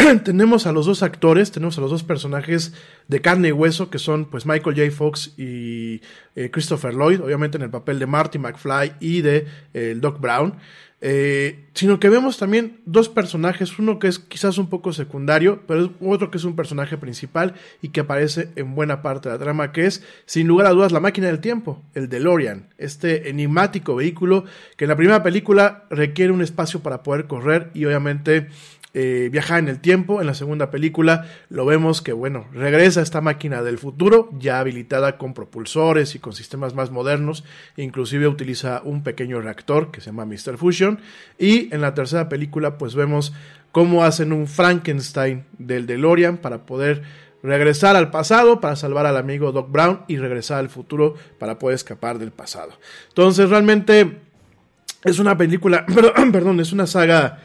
tenemos 0.24 0.66
a 0.66 0.72
los 0.72 0.86
dos 0.86 1.02
actores, 1.02 1.50
tenemos 1.50 1.78
a 1.78 1.80
los 1.80 1.90
dos 1.90 2.02
personajes 2.02 2.72
de 3.08 3.20
carne 3.20 3.48
y 3.48 3.52
hueso, 3.52 3.90
que 3.90 3.98
son 3.98 4.26
pues 4.26 4.46
Michael 4.46 4.76
J. 4.76 4.90
Fox 4.90 5.34
y 5.36 6.00
eh, 6.36 6.50
Christopher 6.50 6.94
Lloyd, 6.94 7.20
obviamente 7.20 7.56
en 7.56 7.62
el 7.62 7.70
papel 7.70 7.98
de 7.98 8.06
Marty 8.06 8.38
McFly 8.38 8.94
y 9.00 9.20
de 9.22 9.46
eh, 9.74 9.96
Doc 9.98 10.20
Brown. 10.20 10.54
Eh, 11.02 11.64
sino 11.72 11.98
que 11.98 12.10
vemos 12.10 12.36
también 12.36 12.82
dos 12.84 13.08
personajes, 13.08 13.78
uno 13.78 13.98
que 13.98 14.08
es 14.08 14.18
quizás 14.18 14.58
un 14.58 14.68
poco 14.68 14.92
secundario, 14.92 15.62
pero 15.66 15.94
otro 16.02 16.30
que 16.30 16.36
es 16.36 16.44
un 16.44 16.54
personaje 16.54 16.98
principal 16.98 17.54
y 17.80 17.88
que 17.88 18.00
aparece 18.00 18.50
en 18.56 18.74
buena 18.74 19.00
parte 19.00 19.30
de 19.30 19.34
la 19.34 19.42
trama, 19.42 19.72
que 19.72 19.86
es, 19.86 20.04
sin 20.26 20.46
lugar 20.46 20.66
a 20.66 20.72
dudas, 20.72 20.92
la 20.92 21.00
máquina 21.00 21.28
del 21.28 21.40
tiempo, 21.40 21.82
el 21.94 22.10
DeLorean, 22.10 22.68
este 22.76 23.30
enigmático 23.30 23.96
vehículo 23.96 24.44
que 24.76 24.84
en 24.84 24.90
la 24.90 24.96
primera 24.96 25.22
película 25.22 25.84
requiere 25.88 26.34
un 26.34 26.42
espacio 26.42 26.80
para 26.80 27.02
poder 27.02 27.26
correr 27.26 27.70
y 27.72 27.86
obviamente 27.86 28.48
eh, 28.92 29.28
viajar 29.30 29.60
en 29.60 29.68
el 29.68 29.80
tiempo. 29.80 30.20
En 30.20 30.26
la 30.26 30.34
segunda 30.34 30.70
película 30.70 31.26
lo 31.48 31.64
vemos 31.64 32.02
que, 32.02 32.12
bueno, 32.12 32.46
regresa 32.52 33.02
esta 33.02 33.20
máquina 33.20 33.62
del 33.62 33.78
futuro, 33.78 34.30
ya 34.38 34.58
habilitada 34.58 35.16
con 35.16 35.32
propulsores 35.32 36.14
y 36.14 36.18
con 36.18 36.32
sistemas 36.32 36.74
más 36.74 36.90
modernos. 36.90 37.44
Inclusive 37.76 38.26
utiliza 38.26 38.82
un 38.84 39.02
pequeño 39.02 39.40
reactor 39.40 39.90
que 39.90 40.00
se 40.00 40.06
llama 40.06 40.24
Mr. 40.24 40.58
Fusion. 40.58 41.00
Y 41.38 41.72
en 41.72 41.80
la 41.80 41.94
tercera 41.94 42.28
película, 42.28 42.78
pues 42.78 42.94
vemos 42.94 43.32
cómo 43.72 44.02
hacen 44.04 44.32
un 44.32 44.46
Frankenstein 44.46 45.44
del 45.58 45.86
DeLorean 45.86 46.38
para 46.38 46.66
poder 46.66 47.02
regresar 47.42 47.96
al 47.96 48.10
pasado 48.10 48.60
para 48.60 48.76
salvar 48.76 49.06
al 49.06 49.16
amigo 49.16 49.52
Doc 49.52 49.70
Brown 49.70 50.02
y 50.08 50.18
regresar 50.18 50.58
al 50.58 50.68
futuro 50.68 51.14
para 51.38 51.58
poder 51.58 51.74
escapar 51.74 52.18
del 52.18 52.32
pasado. 52.32 52.72
Entonces, 53.08 53.48
realmente 53.48 54.20
es 55.04 55.18
una 55.18 55.36
película, 55.38 55.86
perdón, 56.32 56.60
es 56.60 56.72
una 56.72 56.86
saga 56.86 57.38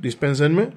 dispénsenme. 0.00 0.70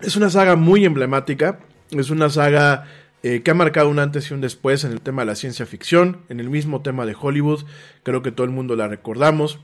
Es 0.00 0.16
una 0.16 0.30
saga 0.30 0.56
muy 0.56 0.84
emblemática, 0.84 1.60
es 1.90 2.10
una 2.10 2.30
saga 2.30 2.86
eh, 3.22 3.42
que 3.42 3.50
ha 3.50 3.54
marcado 3.54 3.88
un 3.88 3.98
antes 3.98 4.30
y 4.30 4.34
un 4.34 4.40
después 4.40 4.84
en 4.84 4.92
el 4.92 5.00
tema 5.00 5.22
de 5.22 5.26
la 5.26 5.34
ciencia 5.34 5.66
ficción, 5.66 6.18
en 6.28 6.38
el 6.38 6.50
mismo 6.50 6.82
tema 6.82 7.04
de 7.04 7.16
Hollywood, 7.20 7.64
creo 8.04 8.22
que 8.22 8.30
todo 8.30 8.44
el 8.44 8.52
mundo 8.52 8.76
la 8.76 8.86
recordamos. 8.86 9.58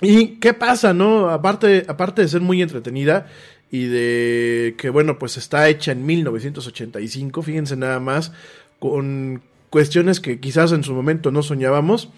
¿Y 0.00 0.38
qué 0.40 0.54
pasa, 0.54 0.92
no? 0.92 1.30
Aparte, 1.30 1.84
aparte 1.86 2.22
de 2.22 2.28
ser 2.28 2.40
muy 2.40 2.62
entretenida 2.62 3.26
y 3.70 3.86
de 3.86 4.74
que, 4.76 4.90
bueno, 4.90 5.18
pues 5.20 5.36
está 5.36 5.68
hecha 5.68 5.92
en 5.92 6.04
1985, 6.04 7.42
fíjense 7.42 7.76
nada 7.76 8.00
más, 8.00 8.32
con 8.80 9.42
cuestiones 9.70 10.18
que 10.20 10.40
quizás 10.40 10.72
en 10.72 10.82
su 10.82 10.94
momento 10.94 11.30
no 11.30 11.42
soñábamos. 11.42 12.10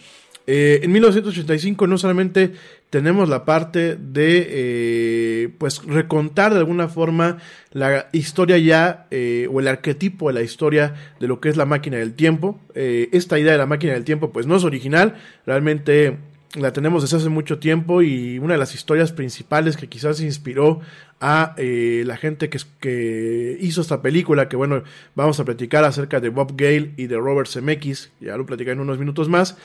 Eh, 0.46 0.80
en 0.84 0.92
1985 0.92 1.88
no 1.88 1.98
solamente 1.98 2.52
tenemos 2.88 3.28
la 3.28 3.44
parte 3.44 3.96
de 3.96 4.46
eh, 4.48 5.48
pues 5.58 5.84
recontar 5.84 6.52
de 6.52 6.60
alguna 6.60 6.86
forma 6.86 7.38
la 7.72 8.08
historia 8.12 8.56
ya 8.58 9.08
eh, 9.10 9.48
o 9.52 9.58
el 9.58 9.66
arquetipo 9.66 10.28
de 10.28 10.34
la 10.34 10.42
historia 10.42 10.94
de 11.18 11.26
lo 11.26 11.40
que 11.40 11.48
es 11.48 11.56
la 11.56 11.66
máquina 11.66 11.96
del 11.96 12.14
tiempo. 12.14 12.60
esta 12.74 13.38
idea 13.40 13.52
de 13.52 13.58
la 13.58 13.66
máquina 13.66 13.94
del 13.94 14.04
tiempo 14.04 14.30
pues 14.30 14.46
no 14.46 14.54
es 14.54 14.62
original, 14.62 15.16
realmente 15.46 16.16
la 16.54 16.72
tenemos 16.72 17.02
desde 17.02 17.16
hace 17.16 17.28
mucho 17.28 17.58
tiempo 17.58 18.00
y 18.02 18.38
una 18.38 18.54
de 18.54 18.58
las 18.58 18.74
historias 18.74 19.12
principales 19.12 19.76
que 19.76 19.88
quizás 19.88 20.20
inspiró 20.20 20.80
a 21.20 21.54
la 21.58 22.16
gente 22.16 22.48
que, 22.48 22.58
que, 22.78 23.58
hizo 23.60 23.80
esta 23.80 24.00
película, 24.00 24.48
que 24.48 24.56
bueno, 24.56 24.84
vamos 25.14 25.40
a 25.40 25.44
platicar 25.44 25.84
acerca 25.84 26.20
de 26.20 26.28
Bob 26.28 26.52
Gale 26.56 26.92
y 26.96 27.08
de 27.08 27.16
Robert 27.16 27.48
Zemeckis, 27.48 28.12
ya 28.20 28.36
lo 28.36 28.46
platicaré 28.46 28.74
en 28.74 28.80
unos 28.80 28.98
minutos 28.98 29.28
más, 29.28 29.56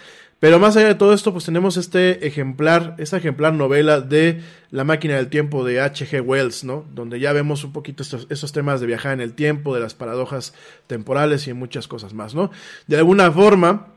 pero 0.42 0.58
más 0.58 0.76
allá 0.76 0.88
de 0.88 0.96
todo 0.96 1.14
esto, 1.14 1.32
pues 1.32 1.46
tenemos 1.46 1.78
este 1.78 2.26
ejemplar, 2.26 2.96
esta 2.98 3.18
ejemplar 3.18 3.54
novela 3.54 4.02
de 4.02 4.42
La 4.72 4.84
máquina 4.84 5.18
del 5.18 5.28
tiempo 5.28 5.64
de 5.64 5.80
H.G. 5.80 6.20
Wells, 6.20 6.64
¿no? 6.64 6.84
Donde 6.96 7.20
ya 7.20 7.32
vemos 7.32 7.64
un 7.64 7.72
poquito 7.72 8.02
estos, 8.02 8.52
temas 8.52 8.82
de 8.82 8.88
viajar 8.88 9.14
en 9.14 9.22
el 9.22 9.34
tiempo, 9.34 9.76
de 9.76 9.82
las 9.82 9.94
paradojas 9.94 10.56
temporales 10.88 11.48
y 11.48 11.54
muchas 11.54 11.88
cosas 11.88 12.16
más, 12.16 12.34
¿no? 12.34 12.50
De 12.88 12.98
alguna 12.98 13.32
forma, 13.32 13.90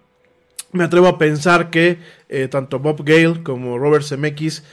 me 0.73 0.85
atrevo 0.85 1.09
a 1.09 1.17
pensar 1.17 1.71
que 1.71 1.97
eh, 2.29 2.47
tanto 2.49 2.79
Bob 2.79 3.03
Gale 3.05 3.43
como 3.43 3.79
Robert 3.79 4.05
Zemeckis 4.05 4.65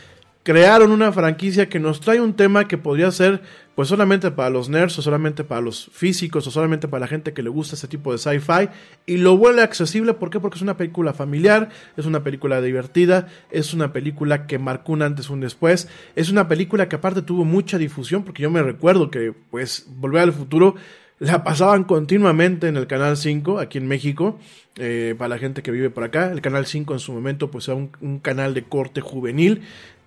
crearon 0.44 0.92
una 0.92 1.12
franquicia 1.12 1.70
que 1.70 1.80
nos 1.80 2.02
trae 2.02 2.20
un 2.20 2.34
tema 2.34 2.68
que 2.68 2.78
podría 2.78 3.12
ser 3.12 3.42
pues 3.76 3.88
solamente 3.88 4.32
para 4.32 4.50
los 4.50 4.70
nerds 4.70 4.98
o 5.00 5.02
solamente 5.02 5.44
para 5.44 5.62
los 5.62 5.90
físicos 5.94 6.46
o 6.46 6.52
solamente 6.52 6.88
para 6.88 7.02
la 7.02 7.08
gente 7.08 7.34
que 7.34 7.44
le 7.44 7.50
gusta 7.50 7.76
ese 7.76 7.88
tipo 7.88 8.12
de 8.12 8.18
sci-fi 8.18 8.70
y 9.06 9.18
lo 9.18 9.38
vuelve 9.38 9.62
accesible, 9.62 10.14
¿por 10.14 10.30
qué? 10.30 10.40
Porque 10.40 10.58
es 10.58 10.62
una 10.62 10.78
película 10.78 11.14
familiar, 11.14 11.70
es 11.96 12.06
una 12.06 12.24
película 12.24 12.62
divertida, 12.62 13.28
es 13.50 13.74
una 13.74 13.94
película 13.94 14.46
que 14.46 14.60
marcó 14.60 14.94
un 14.94 15.04
antes 15.04 15.30
un 15.30 15.40
después, 15.40 15.88
es 16.16 16.30
una 16.30 16.48
película 16.48 16.90
que 16.90 16.98
aparte 16.98 17.22
tuvo 17.22 17.46
mucha 17.46 17.78
difusión 17.78 18.24
porque 18.24 18.44
yo 18.44 18.50
me 18.50 18.64
recuerdo 18.64 19.10
que 19.10 19.34
pues 19.52 19.86
Volver 19.88 20.24
al 20.24 20.34
Futuro 20.34 20.76
la 21.20 21.44
pasaban 21.44 21.84
continuamente 21.84 22.68
en 22.68 22.78
el 22.78 22.88
Canal 22.88 23.16
5 23.16 23.60
aquí 23.60 23.78
en 23.78 23.88
México, 23.88 24.40
eh, 24.78 25.14
para 25.18 25.30
la 25.30 25.38
gente 25.38 25.62
que 25.62 25.70
vive 25.70 25.92
por 25.92 26.04
acá. 26.04 26.32
El 26.32 26.42
Canal 26.42 26.66
5 26.66 26.94
en 26.94 27.00
su 27.00 27.14
momento 27.14 27.52
pues 27.52 27.68
era 27.68 27.78
un 27.78 28.20
canal 28.20 28.56
de 28.56 28.64
corte 28.64 29.02
juvenil 29.02 29.62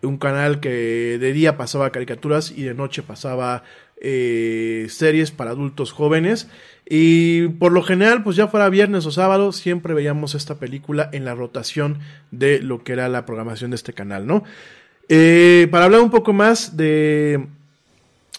un 0.04 0.18
canal 0.18 0.60
que 0.60 1.18
de 1.18 1.32
día 1.32 1.56
pasaba 1.56 1.90
caricaturas 1.90 2.50
y 2.50 2.62
de 2.62 2.74
noche 2.74 3.02
pasaba 3.02 3.64
eh, 4.00 4.86
series 4.90 5.30
para 5.30 5.50
adultos 5.52 5.92
jóvenes. 5.92 6.48
Y 6.86 7.48
por 7.48 7.72
lo 7.72 7.82
general, 7.82 8.22
pues 8.22 8.36
ya 8.36 8.48
fuera 8.48 8.68
viernes 8.68 9.06
o 9.06 9.10
sábado, 9.10 9.52
siempre 9.52 9.94
veíamos 9.94 10.34
esta 10.34 10.56
película 10.56 11.08
en 11.12 11.24
la 11.24 11.34
rotación 11.34 12.00
de 12.30 12.60
lo 12.60 12.84
que 12.84 12.92
era 12.92 13.08
la 13.08 13.24
programación 13.24 13.70
de 13.70 13.76
este 13.76 13.94
canal, 13.94 14.26
¿no? 14.26 14.44
Eh, 15.08 15.68
para 15.70 15.86
hablar 15.86 16.00
un 16.00 16.10
poco 16.10 16.32
más 16.32 16.76
de 16.76 17.46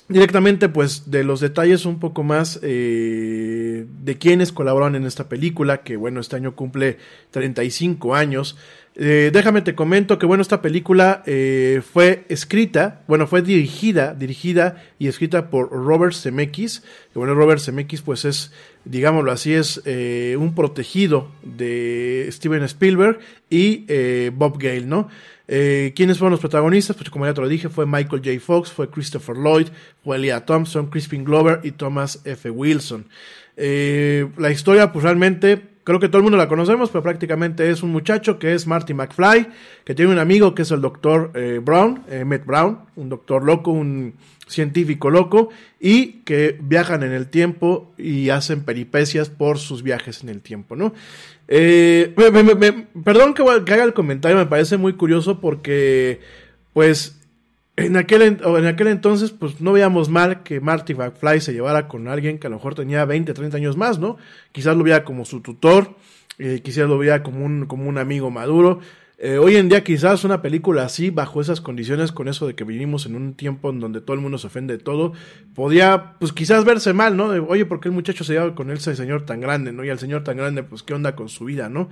directamente 0.08 0.70
pues 0.70 1.10
de 1.10 1.24
los 1.24 1.40
detalles 1.40 1.86
un 1.86 2.00
poco 2.00 2.22
más 2.22 2.60
eh, 2.62 3.86
de 4.04 4.18
quienes 4.18 4.52
colaboran 4.52 4.96
en 4.96 5.06
esta 5.06 5.28
película 5.30 5.82
que 5.82 5.96
bueno 5.96 6.20
este 6.20 6.36
año 6.36 6.56
cumple 6.56 7.00
35 7.32 8.14
años 8.14 8.56
eh, 8.98 9.30
déjame 9.34 9.62
te 9.62 9.76
comento 9.76 10.18
que 10.18 10.26
bueno, 10.26 10.42
esta 10.42 10.62
película 10.62 11.22
eh, 11.26 11.82
fue 11.94 12.26
escrita, 12.30 13.02
bueno, 13.08 13.28
fue 13.28 13.42
dirigida, 13.42 14.14
dirigida 14.14 14.82
y 15.00 15.08
escrita 15.08 15.50
por 15.50 15.70
Robert 15.70 16.14
Zemeckis. 16.14 16.80
Que 17.12 17.20
bueno, 17.20 17.36
Robert 17.36 17.60
Zemeckis 17.60 18.02
pues 18.02 18.24
es, 18.24 18.54
digámoslo 18.86 19.32
así, 19.32 19.54
es 19.54 19.82
eh, 19.86 20.38
un 20.40 20.56
protegido 20.56 21.30
de 21.44 22.28
Steven 22.32 22.64
Spielberg 22.64 23.20
y 23.50 23.86
Bob 24.30 24.58
Gale, 24.60 24.86
¿no? 24.86 25.10
¿Quiénes 25.46 26.18
fueron 26.18 26.32
los 26.32 26.40
protagonistas? 26.40 26.96
Pues 26.96 27.10
como 27.10 27.26
ya 27.26 27.34
te 27.34 27.42
lo 27.42 27.50
dije, 27.50 27.70
fue 27.70 27.86
Michael 27.86 28.22
J. 28.24 28.40
Fox, 28.40 28.72
fue 28.72 28.90
Christopher 28.90 29.36
Lloyd, 29.36 29.68
fue 30.04 30.18
Leah 30.18 30.46
Thompson, 30.46 30.88
Crispin 30.90 31.24
Glover 31.24 31.60
y 31.64 31.72
Thomas 31.72 32.22
F. 32.24 32.50
Wilson. 32.50 33.08
La 33.58 34.52
historia, 34.52 34.92
pues 34.92 35.04
realmente, 35.04 35.75
creo 35.86 36.00
que 36.00 36.10
todo 36.10 36.18
el 36.18 36.24
mundo 36.24 36.38
la 36.38 36.50
conocemos, 36.50 36.90
pero 36.90 37.04
prácticamente 37.04 37.70
es 37.70 37.84
un 37.84 37.92
muchacho 37.92 38.38
que 38.38 38.54
es 38.54 38.68
Marty 38.68 38.94
McFly, 38.94 39.48
que 39.86 39.96
tiene 39.96 40.12
un 40.12 40.20
amigo 40.20 40.54
que 40.54 40.64
es 40.64 40.72
el 40.72 40.82
doctor 40.82 41.32
eh, 41.36 41.62
Brown, 41.64 42.04
eh, 42.10 42.26
Matt 42.26 42.44
Brown, 42.46 42.80
un 42.98 43.08
doctor 43.08 43.44
loco, 43.46 43.72
un 43.72 44.16
científico 44.48 45.10
loco, 45.12 45.50
y 45.80 46.24
que 46.24 46.58
viajan 46.60 47.04
en 47.04 47.12
el 47.14 47.28
tiempo 47.28 47.94
y 47.98 48.30
hacen 48.30 48.64
peripecias 48.64 49.30
por 49.30 49.60
sus 49.60 49.84
viajes 49.84 50.24
en 50.24 50.30
el 50.30 50.42
tiempo, 50.42 50.76
¿no? 50.76 50.94
Eh, 51.48 52.14
perdón 53.04 53.36
que, 53.36 53.44
haga 53.44 53.84
el 53.84 53.94
comentario, 53.94 54.38
me 54.38 54.48
parece 54.48 54.78
muy 54.78 54.94
curioso 54.94 55.40
porque, 55.40 56.20
pues, 56.74 57.22
en 57.78 57.98
aquel, 57.98 58.22
en 58.22 58.66
aquel 58.66 58.88
entonces, 58.88 59.32
pues 59.32 59.60
no 59.60 59.74
veíamos 59.74 60.10
mal 60.10 60.44
que 60.44 60.62
Marty 60.62 60.94
McFly 60.94 61.42
se 61.42 61.54
llevara 61.54 61.88
con 61.88 62.08
alguien 62.08 62.40
que 62.40 62.48
a 62.48 62.50
lo 62.50 62.56
mejor 62.56 62.74
tenía 62.74 63.04
20, 63.04 63.34
30 63.34 63.58
años 63.58 63.76
más, 63.76 64.00
¿no? 64.00 64.18
Quizás 64.52 64.78
lo 64.78 64.84
veía 64.84 65.04
como 65.04 65.26
su 65.26 65.42
tutor, 65.42 65.96
eh, 66.38 66.62
quizás 66.64 66.88
lo 66.88 66.98
veía 66.98 67.22
como 67.22 67.46
un, 67.46 67.66
como 67.66 67.90
un 67.90 67.98
amigo 67.98 68.32
maduro. 68.32 68.80
Eh, 69.18 69.38
hoy 69.38 69.56
en 69.56 69.70
día 69.70 69.82
quizás 69.82 70.26
una 70.26 70.42
película 70.42 70.84
así, 70.84 71.10
bajo 71.10 71.40
esas 71.40 71.62
condiciones, 71.62 72.12
con 72.12 72.28
eso 72.28 72.48
de 72.48 72.56
que 72.56 72.66
vivimos 72.66 73.06
en 73.06 73.16
un 73.16 73.34
tiempo 73.34 73.70
en 73.70 73.80
donde 73.80 74.02
todo 74.02 74.14
el 74.14 74.22
mundo 74.22 74.38
se 74.38 74.48
ofende 74.48 74.78
de 74.78 74.84
todo, 74.84 75.14
podía 75.54 76.16
pues 76.20 76.34
quizás 76.34 76.66
verse 76.66 76.92
mal, 76.92 77.16
¿no? 77.16 77.28
Oye, 77.48 77.66
¿por 77.66 77.80
qué 77.80 77.88
el 77.88 77.94
muchacho 77.94 78.26
se 78.26 78.34
lleva 78.34 78.54
con 78.56 78.72
ese 78.72 78.94
señor 78.96 79.26
tan 79.26 79.40
grande, 79.40 79.72
¿no? 79.72 79.86
Y 79.86 79.90
al 79.90 80.00
señor 80.00 80.26
tan 80.26 80.36
grande, 80.36 80.64
pues 80.64 80.84
qué 80.84 80.94
onda 80.94 81.16
con 81.16 81.30
su 81.30 81.46
vida, 81.46 81.70
¿no? 81.70 81.90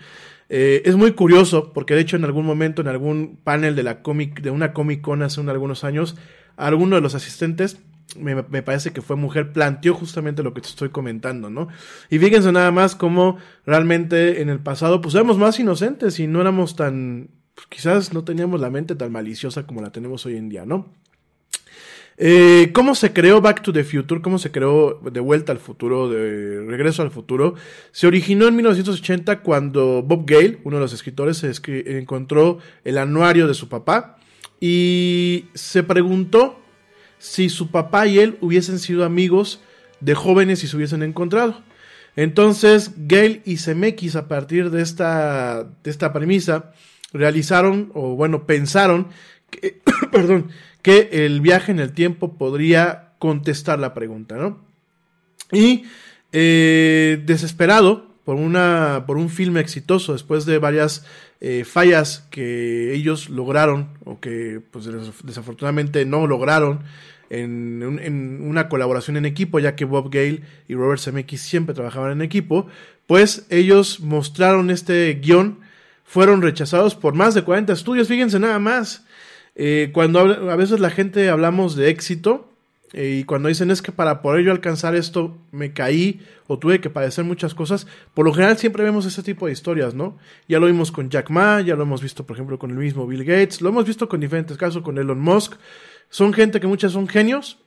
Eh, 0.49 0.81
es 0.85 0.97
muy 0.97 1.13
curioso, 1.13 1.71
porque 1.71 1.95
de 1.95 2.01
hecho 2.01 2.17
en 2.17 2.25
algún 2.25 2.45
momento, 2.45 2.81
en 2.81 2.89
algún 2.89 3.39
panel 3.41 3.75
de 3.77 3.83
la 3.83 4.01
cómic, 4.01 4.41
de 4.41 4.51
una 4.51 4.73
Comic 4.73 5.01
Con 5.01 5.23
hace 5.23 5.39
un, 5.39 5.49
algunos 5.49 5.85
años, 5.85 6.17
alguno 6.57 6.97
de 6.97 7.01
los 7.01 7.15
asistentes 7.15 7.79
me, 8.17 8.35
me, 8.35 8.63
parece 8.63 8.91
que 8.91 9.01
fue 9.01 9.15
mujer, 9.15 9.51
planteó 9.51 9.93
justamente 9.93 10.43
lo 10.43 10.53
que 10.53 10.61
te 10.61 10.67
estoy 10.67 10.89
comentando, 10.89 11.49
¿no? 11.49 11.67
Y 12.09 12.19
fíjense 12.19 12.51
nada 12.51 12.71
más 12.71 12.95
cómo 12.95 13.37
realmente 13.65 14.41
en 14.41 14.49
el 14.49 14.59
pasado, 14.59 15.01
pues 15.01 15.15
éramos 15.15 15.37
más 15.37 15.59
inocentes 15.59 16.19
y 16.19 16.27
no 16.27 16.41
éramos 16.41 16.75
tan, 16.75 17.29
pues 17.55 17.67
quizás 17.67 18.13
no 18.13 18.23
teníamos 18.23 18.61
la 18.61 18.69
mente 18.69 18.95
tan 18.95 19.11
maliciosa 19.11 19.65
como 19.65 19.81
la 19.81 19.91
tenemos 19.91 20.25
hoy 20.25 20.37
en 20.37 20.49
día, 20.49 20.65
¿no? 20.65 20.93
Eh, 22.17 22.71
¿Cómo 22.73 22.93
se 22.93 23.11
creó 23.11 23.41
Back 23.41 23.63
to 23.63 23.73
the 23.73 23.83
Future? 23.83 24.21
¿Cómo 24.21 24.37
se 24.37 24.51
creó 24.51 24.99
De 25.11 25.19
Vuelta 25.19 25.51
al 25.51 25.57
Futuro, 25.57 26.09
de 26.09 26.61
Regreso 26.61 27.01
al 27.01 27.11
Futuro? 27.11 27.55
Se 27.91 28.05
originó 28.05 28.47
en 28.47 28.55
1980 28.55 29.41
cuando 29.41 30.03
Bob 30.03 30.25
Gale, 30.25 30.59
uno 30.63 30.77
de 30.77 30.81
los 30.81 30.93
escritores, 30.93 31.43
encontró 31.43 32.59
el 32.83 32.97
anuario 32.97 33.47
de 33.47 33.55
su 33.55 33.67
papá 33.67 34.17
y 34.59 35.45
se 35.53 35.83
preguntó 35.83 36.62
si 37.23 37.47
su 37.47 37.71
papá 37.71 38.05
y 38.05 38.19
él 38.19 38.37
hubiesen 38.41 38.79
sido 38.79 39.05
amigos 39.05 39.61
de 40.01 40.13
jóvenes 40.13 40.61
y 40.61 40.67
se 40.67 40.75
hubiesen 40.75 41.03
encontrado. 41.03 41.63
Entonces, 42.17 42.91
Gale 42.97 43.41
y 43.45 43.57
Zemeckis, 43.57 44.17
a 44.17 44.27
partir 44.27 44.71
de 44.71 44.81
esta, 44.81 45.63
de 45.63 45.89
esta 45.89 46.11
premisa, 46.11 46.73
realizaron, 47.13 47.91
o 47.93 48.17
bueno, 48.17 48.45
pensaron, 48.45 49.07
que, 49.49 49.81
perdón, 50.11 50.49
que 50.81 51.09
el 51.13 51.39
viaje 51.39 51.71
en 51.71 51.79
el 51.79 51.93
tiempo 51.93 52.37
podría 52.37 53.13
contestar 53.19 53.79
la 53.79 53.93
pregunta, 53.93 54.35
¿no? 54.35 54.59
Y, 55.49 55.85
eh, 56.33 57.23
desesperado 57.25 58.17
por, 58.25 58.35
una, 58.35 59.05
por 59.07 59.15
un 59.15 59.29
filme 59.29 59.61
exitoso, 59.61 60.11
después 60.11 60.45
de 60.45 60.57
varias 60.57 61.05
eh, 61.39 61.63
fallas 61.63 62.27
que 62.31 62.93
ellos 62.93 63.29
lograron, 63.29 63.97
o 64.03 64.19
que 64.19 64.61
pues, 64.71 64.89
desafortunadamente 65.23 66.03
no 66.03 66.27
lograron, 66.27 66.83
en, 67.41 68.41
una 68.41 68.69
colaboración 68.69 69.17
en 69.17 69.25
equipo, 69.25 69.59
ya 69.59 69.75
que 69.75 69.85
Bob 69.85 70.09
Gale 70.11 70.41
y 70.67 70.75
Robert 70.75 71.01
Zemeckis 71.01 71.41
siempre 71.41 71.73
trabajaban 71.73 72.11
en 72.11 72.21
equipo, 72.21 72.67
pues 73.07 73.45
ellos 73.49 73.99
mostraron 73.99 74.69
este 74.69 75.13
guion, 75.15 75.59
fueron 76.03 76.41
rechazados 76.41 76.95
por 76.95 77.15
más 77.15 77.33
de 77.33 77.43
40 77.43 77.73
estudios, 77.73 78.07
fíjense 78.07 78.39
nada 78.39 78.59
más. 78.59 79.05
Eh, 79.55 79.89
cuando 79.93 80.19
a 80.19 80.55
veces 80.55 80.79
la 80.79 80.89
gente 80.89 81.29
hablamos 81.29 81.75
de 81.75 81.89
éxito 81.89 82.49
eh, 82.93 83.19
y 83.19 83.23
cuando 83.23 83.49
dicen 83.49 83.69
es 83.71 83.81
que 83.81 83.91
para 83.91 84.21
poder 84.21 84.43
yo 84.43 84.51
alcanzar 84.51 84.95
esto 84.95 85.37
me 85.51 85.73
caí 85.73 86.21
o 86.47 86.57
tuve 86.57 86.81
que 86.81 86.89
padecer 86.89 87.23
muchas 87.23 87.53
cosas, 87.53 87.87
por 88.13 88.25
lo 88.25 88.33
general 88.33 88.57
siempre 88.57 88.83
vemos 88.83 89.05
ese 89.05 89.23
tipo 89.23 89.47
de 89.47 89.53
historias, 89.53 89.93
¿no? 89.93 90.17
Ya 90.47 90.59
lo 90.59 90.67
vimos 90.67 90.91
con 90.91 91.09
Jack 91.09 91.29
Ma, 91.29 91.61
ya 91.61 91.75
lo 91.75 91.83
hemos 91.83 92.01
visto 92.01 92.25
por 92.25 92.35
ejemplo 92.35 92.59
con 92.59 92.71
el 92.71 92.77
mismo 92.77 93.07
Bill 93.07 93.23
Gates, 93.23 93.61
lo 93.61 93.69
hemos 93.69 93.85
visto 93.85 94.07
con 94.07 94.19
diferentes 94.19 94.57
casos 94.57 94.83
con 94.83 94.97
Elon 94.97 95.19
Musk, 95.19 95.53
son 96.13 96.31
gente 96.31 96.59
que 96.59 96.67
muchas 96.67 96.91
son 96.91 97.07
genios, 97.07 97.57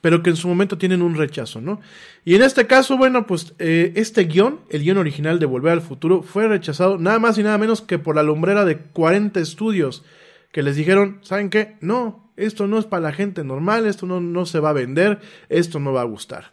pero 0.00 0.22
que 0.22 0.30
en 0.30 0.36
su 0.36 0.46
momento 0.46 0.78
tienen 0.78 1.02
un 1.02 1.16
rechazo, 1.16 1.60
¿no? 1.60 1.80
Y 2.24 2.36
en 2.36 2.42
este 2.42 2.68
caso, 2.68 2.96
bueno, 2.96 3.26
pues 3.26 3.54
eh, 3.58 3.92
este 3.96 4.26
guion, 4.26 4.60
el 4.70 4.84
guion 4.84 4.98
original 4.98 5.40
de 5.40 5.46
Volver 5.46 5.72
al 5.72 5.80
Futuro, 5.80 6.22
fue 6.22 6.46
rechazado 6.46 6.96
nada 6.96 7.18
más 7.18 7.38
y 7.38 7.42
nada 7.42 7.58
menos 7.58 7.82
que 7.82 7.98
por 7.98 8.14
la 8.14 8.22
lumbrera 8.22 8.64
de 8.64 8.78
40 8.78 9.40
estudios 9.40 10.04
que 10.52 10.62
les 10.62 10.76
dijeron, 10.76 11.18
¿saben 11.22 11.50
qué? 11.50 11.76
No, 11.80 12.30
esto 12.36 12.68
no 12.68 12.78
es 12.78 12.84
para 12.84 13.02
la 13.02 13.12
gente 13.12 13.42
normal, 13.42 13.84
esto 13.84 14.06
no, 14.06 14.20
no 14.20 14.46
se 14.46 14.60
va 14.60 14.70
a 14.70 14.74
vender, 14.74 15.18
esto 15.48 15.80
no 15.80 15.92
va 15.92 16.02
a 16.02 16.04
gustar. 16.04 16.52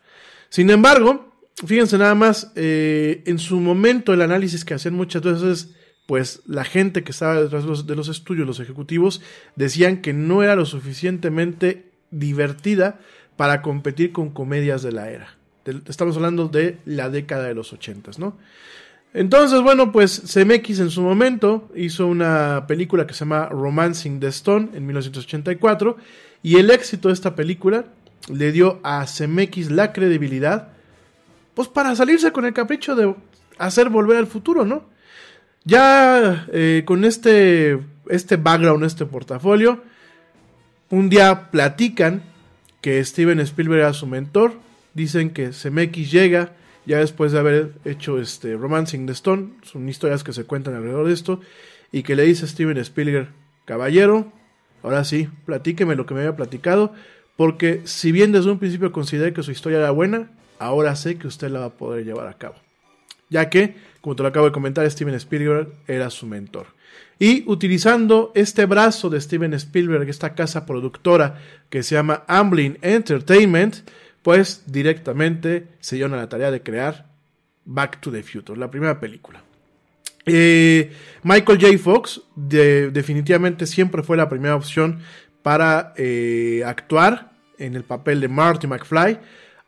Sin 0.49 0.71
embargo, 0.71 1.31
fíjense 1.63 1.99
nada 1.99 2.15
más, 2.15 2.53
eh, 2.55 3.21
en 3.27 3.37
su 3.37 3.59
momento 3.59 4.15
el 4.15 4.23
análisis 4.23 4.65
que 4.65 4.73
hacían 4.73 4.95
muchas 4.95 5.21
veces 5.21 5.75
pues 6.05 6.41
la 6.45 6.63
gente 6.63 7.03
que 7.03 7.11
estaba 7.11 7.41
detrás 7.41 7.63
de 7.85 7.95
los, 7.95 8.09
estudios, 8.09 8.45
los 8.45 8.59
ejecutivos, 8.59 9.21
decían 9.55 10.01
que 10.01 10.13
no 10.13 10.43
era 10.43 10.55
lo 10.55 10.65
suficientemente 10.65 11.91
divertida 12.11 12.99
para 13.37 13.61
competir 13.61 14.11
con 14.11 14.29
comedias 14.29 14.83
de 14.83 14.91
la 14.91 15.09
era. 15.09 15.35
Estamos 15.87 16.15
hablando 16.15 16.47
de 16.47 16.77
la 16.85 17.09
década 17.09 17.45
de 17.45 17.55
los 17.55 17.73
ochentas, 17.73 18.19
¿no? 18.19 18.37
Entonces, 19.13 19.61
bueno, 19.61 19.91
pues 19.91 20.21
CMX 20.33 20.79
en 20.79 20.89
su 20.89 21.01
momento 21.01 21.69
hizo 21.73 22.05
una 22.05 22.65
película 22.67 23.07
que 23.07 23.13
se 23.13 23.21
llama 23.21 23.47
Romancing 23.47 24.19
the 24.19 24.27
Stone 24.27 24.69
en 24.73 24.85
1984 24.85 25.97
y 26.43 26.57
el 26.57 26.69
éxito 26.69 27.07
de 27.07 27.13
esta 27.13 27.33
película 27.33 27.85
le 28.31 28.51
dio 28.51 28.79
a 28.83 29.05
CMX 29.05 29.71
la 29.71 29.93
credibilidad 29.93 30.69
pues 31.53 31.69
para 31.69 31.95
salirse 31.95 32.31
con 32.31 32.45
el 32.45 32.53
capricho 32.53 32.95
de 32.95 33.15
hacer 33.57 33.89
volver 33.89 34.17
al 34.17 34.27
futuro, 34.27 34.65
¿no? 34.65 34.83
Ya 35.65 36.45
eh, 36.53 36.83
con 36.85 37.03
este, 37.05 37.79
este 38.07 38.37
background, 38.37 38.85
este 38.85 39.05
portafolio, 39.05 39.81
un 40.91 41.09
día 41.09 41.49
platican 41.49 42.23
que 42.81 43.03
Steven 43.03 43.39
Spielberg 43.39 43.79
era 43.79 43.93
su 43.93 44.05
mentor, 44.05 44.53
dicen 44.93 45.31
que 45.31 45.49
CMX 45.49 46.11
llega 46.11 46.53
ya 46.85 46.99
después 46.99 47.31
de 47.31 47.39
haber 47.39 47.73
hecho 47.83 48.19
este 48.19 48.55
Romancing 48.55 49.07
the 49.07 49.13
Stone, 49.13 49.53
son 49.63 49.89
historias 49.89 50.23
que 50.23 50.33
se 50.33 50.43
cuentan 50.43 50.75
alrededor 50.75 51.07
de 51.07 51.13
esto, 51.13 51.41
y 51.91 52.03
que 52.03 52.15
le 52.15 52.23
dice 52.23 52.47
Steven 52.47 52.77
Spielberg, 52.77 53.29
caballero, 53.65 54.31
ahora 54.83 55.03
sí, 55.03 55.29
platíqueme 55.45 55.95
lo 55.95 56.05
que 56.05 56.13
me 56.13 56.19
había 56.19 56.35
platicado, 56.35 56.93
porque 57.37 57.81
si 57.85 58.11
bien 58.11 58.31
desde 58.31 58.51
un 58.51 58.59
principio 58.59 58.91
consideré 58.91 59.33
que 59.33 59.41
su 59.41 59.51
historia 59.51 59.79
era 59.79 59.89
buena, 59.89 60.29
ahora 60.59 60.95
sé 60.95 61.17
que 61.17 61.27
usted 61.27 61.49
la 61.49 61.61
va 61.61 61.65
a 61.65 61.77
poder 61.77 62.05
llevar 62.05 62.27
a 62.27 62.35
cabo. 62.35 62.55
Ya 63.29 63.49
que, 63.49 63.75
como 64.05 64.15
te 64.15 64.21
lo 64.21 64.29
acabo 64.29 64.45
de 64.45 64.51
comentar, 64.51 64.87
Steven 64.87 65.15
Spielberg 65.15 65.67
era 65.87 66.11
su 66.11 66.27
mentor. 66.27 66.67
Y 67.17 67.43
utilizando 67.47 68.31
este 68.35 68.67
brazo 68.67 69.09
de 69.09 69.19
Steven 69.19 69.55
Spielberg, 69.55 70.07
esta 70.07 70.35
casa 70.35 70.67
productora 70.67 71.39
que 71.71 71.81
se 71.81 71.95
llama 71.95 72.23
Amblin 72.27 72.77
Entertainment, 72.83 73.77
pues 74.21 74.61
directamente 74.67 75.69
se 75.79 75.95
dieron 75.95 76.13
a 76.13 76.17
la 76.17 76.29
tarea 76.29 76.51
de 76.51 76.61
crear 76.61 77.07
Back 77.65 77.99
to 77.99 78.11
the 78.11 78.21
Future, 78.21 78.59
la 78.59 78.69
primera 78.69 78.99
película. 78.99 79.41
Eh, 80.23 80.91
Michael 81.23 81.59
J. 81.59 81.75
Fox 81.79 82.21
de, 82.35 82.91
definitivamente 82.91 83.65
siempre 83.65 84.03
fue 84.03 84.17
la 84.17 84.29
primera 84.29 84.55
opción 84.55 84.99
para 85.41 85.95
eh, 85.97 86.61
actuar 86.63 87.31
en 87.57 87.75
el 87.75 87.83
papel 87.83 88.21
de 88.21 88.27
Marty 88.27 88.67
McFly, 88.67 89.17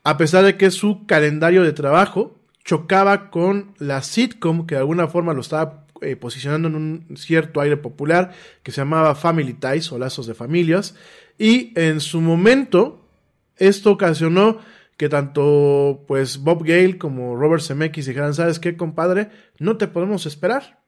a 0.04 0.16
pesar 0.16 0.46
de 0.46 0.58
que 0.58 0.70
su 0.70 1.08
calendario 1.08 1.64
de 1.64 1.74
trabajo 1.74 2.37
chocaba 2.68 3.32
con 3.32 3.74
la 3.80 4.04
sitcom 4.04 4.68
que 4.68 4.76
de 4.76 4.82
alguna 4.82 5.08
forma 5.08 5.34
lo 5.34 5.40
estaba 5.40 5.88
eh, 6.02 6.18
posicionando 6.18 6.68
en 6.68 6.76
un 6.76 7.18
cierto 7.18 7.62
aire 7.62 7.78
popular 7.78 8.34
que 8.62 8.74
se 8.74 8.82
llamaba 8.82 9.16
Family 9.16 9.54
Ties 9.54 9.90
o 9.94 9.98
Lazos 9.98 10.28
de 10.28 10.34
Familias 10.34 10.94
y 11.38 11.72
en 11.80 12.02
su 12.02 12.20
momento 12.20 13.08
esto 13.56 13.92
ocasionó 13.92 14.60
que 14.98 15.08
tanto 15.08 16.04
pues 16.10 16.40
Bob 16.40 16.66
Gale 16.66 16.98
como 16.98 17.38
Robert 17.38 17.64
Zemeckis 17.64 18.06
dijeran, 18.06 18.34
¿sabes 18.34 18.60
qué, 18.60 18.76
compadre? 18.76 19.30
No 19.60 19.78
te 19.78 19.88
podemos 19.88 20.26
esperar. 20.26 20.82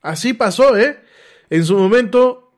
Así 0.00 0.32
pasó, 0.32 0.76
¿eh? 0.76 1.00
En 1.50 1.64
su 1.64 1.76
momento, 1.76 2.52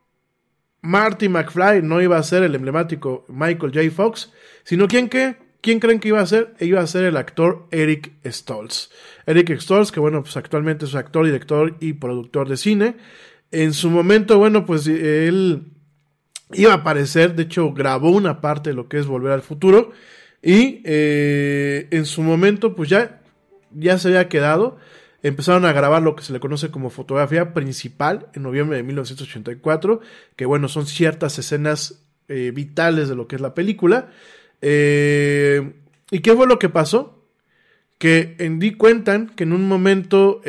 Marty 0.83 1.29
McFly 1.29 1.83
no 1.83 2.03
iba 2.03 2.19
a 2.19 2.23
ser 2.23 2.43
el 2.43 2.55
emblemático 2.55 3.25
Michael 3.29 3.73
J. 3.73 3.91
Fox, 3.91 4.31
sino 4.65 4.89
¿quién 4.89 5.09
qué? 5.09 5.37
¿Quién 5.61 5.79
creen 5.79 6.01
que 6.01 6.09
iba 6.09 6.21
a 6.21 6.27
ser? 6.27 6.55
Iba 6.61 6.81
a 6.81 6.87
ser 6.87 7.05
el 7.05 7.17
actor 7.17 7.67
Eric 7.71 8.13
Stoltz. 8.25 8.91
Eric 9.27 9.59
Stoltz, 9.61 9.93
que 9.93 10.01
bueno, 10.01 10.23
pues 10.23 10.37
actualmente 10.37 10.87
es 10.87 10.95
actor, 10.95 11.27
director 11.27 11.77
y 11.81 11.95
productor 11.95 12.49
de 12.49 12.57
cine. 12.57 12.97
En 13.51 13.75
su 13.75 13.91
momento, 13.91 14.39
bueno, 14.39 14.65
pues 14.65 14.87
él 14.87 15.65
iba 16.53 16.73
a 16.73 16.77
aparecer, 16.77 17.35
de 17.35 17.45
hecho 17.45 17.73
grabó 17.73 18.11
una 18.11 18.41
parte 18.41 18.71
de 18.71 18.77
lo 18.77 18.89
que 18.89 18.99
es 18.99 19.07
Volver 19.07 19.33
al 19.33 19.43
Futuro 19.43 19.93
y 20.43 20.83
eh, 20.85 21.89
en 21.91 22.07
su 22.07 22.23
momento 22.23 22.75
pues 22.75 22.89
ya, 22.89 23.21
ya 23.73 23.99
se 23.99 24.09
había 24.09 24.29
quedado. 24.29 24.79
Empezaron 25.23 25.67
a 25.67 25.73
grabar 25.73 26.01
lo 26.01 26.17
que 26.17 26.23
se 26.23 26.33
le 26.33 26.41
conoce 26.41 26.71
como 26.71 26.89
fotografía 26.89 27.53
principal 27.53 28.29
en 28.33 28.43
noviembre 28.43 28.79
de 28.79 28.83
1984, 28.85 30.01
que 30.35 30.47
bueno, 30.47 30.67
son 30.69 30.87
ciertas 30.87 31.39
escenas 31.39 32.07
eh, 32.29 32.53
vitales 32.55 33.11
de 33.11 33.17
lo 33.17 33.29
que 33.29 33.37
es 33.37 33.43
la 33.43 33.53
película. 33.53 34.11
Eh, 34.63 35.73
¿Y 36.11 36.21
qué 36.21 36.35
fue 36.35 36.47
lo 36.47 36.59
que 36.59 36.69
pasó? 36.69 37.25
Que 37.99 38.37
en 38.39 38.59
Di 38.59 38.73
cuentan 38.73 39.29
que 39.29 39.45
en 39.45 39.53
un 39.53 39.69
momento 39.69 40.41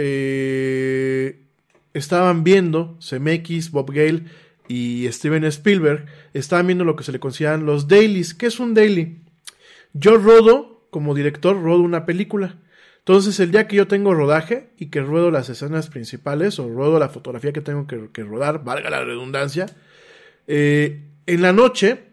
estaban 1.93 2.43
viendo 2.43 2.97
CMX, 2.99 3.71
Bob 3.71 3.91
Gale 3.91 4.23
y 4.67 5.07
Steven 5.11 5.43
Spielberg, 5.45 6.05
estaban 6.33 6.67
viendo 6.67 6.85
lo 6.85 6.95
que 6.95 7.03
se 7.03 7.11
le 7.11 7.19
consideran 7.19 7.65
los 7.65 7.87
dailies. 7.87 8.33
¿Qué 8.33 8.47
es 8.47 8.59
un 8.59 8.73
daily? 8.73 9.21
Yo 9.93 10.17
rodo, 10.17 10.87
como 10.89 11.13
director, 11.13 11.61
rodo 11.61 11.81
una 11.81 12.05
película. 12.05 12.55
Entonces, 12.99 13.39
el 13.39 13.51
día 13.51 13.67
que 13.67 13.75
yo 13.75 13.87
tengo 13.87 14.13
rodaje 14.13 14.69
y 14.77 14.87
que 14.87 15.01
ruedo 15.01 15.31
las 15.31 15.49
escenas 15.49 15.89
principales 15.89 16.59
o 16.59 16.69
ruedo 16.69 16.99
la 16.99 17.09
fotografía 17.09 17.51
que 17.51 17.61
tengo 17.61 17.87
que, 17.87 18.23
rodar, 18.23 18.63
valga 18.63 18.89
la 18.89 19.03
redundancia, 19.03 19.65
eh, 20.47 21.01
en 21.25 21.41
la 21.41 21.51
noche, 21.51 22.10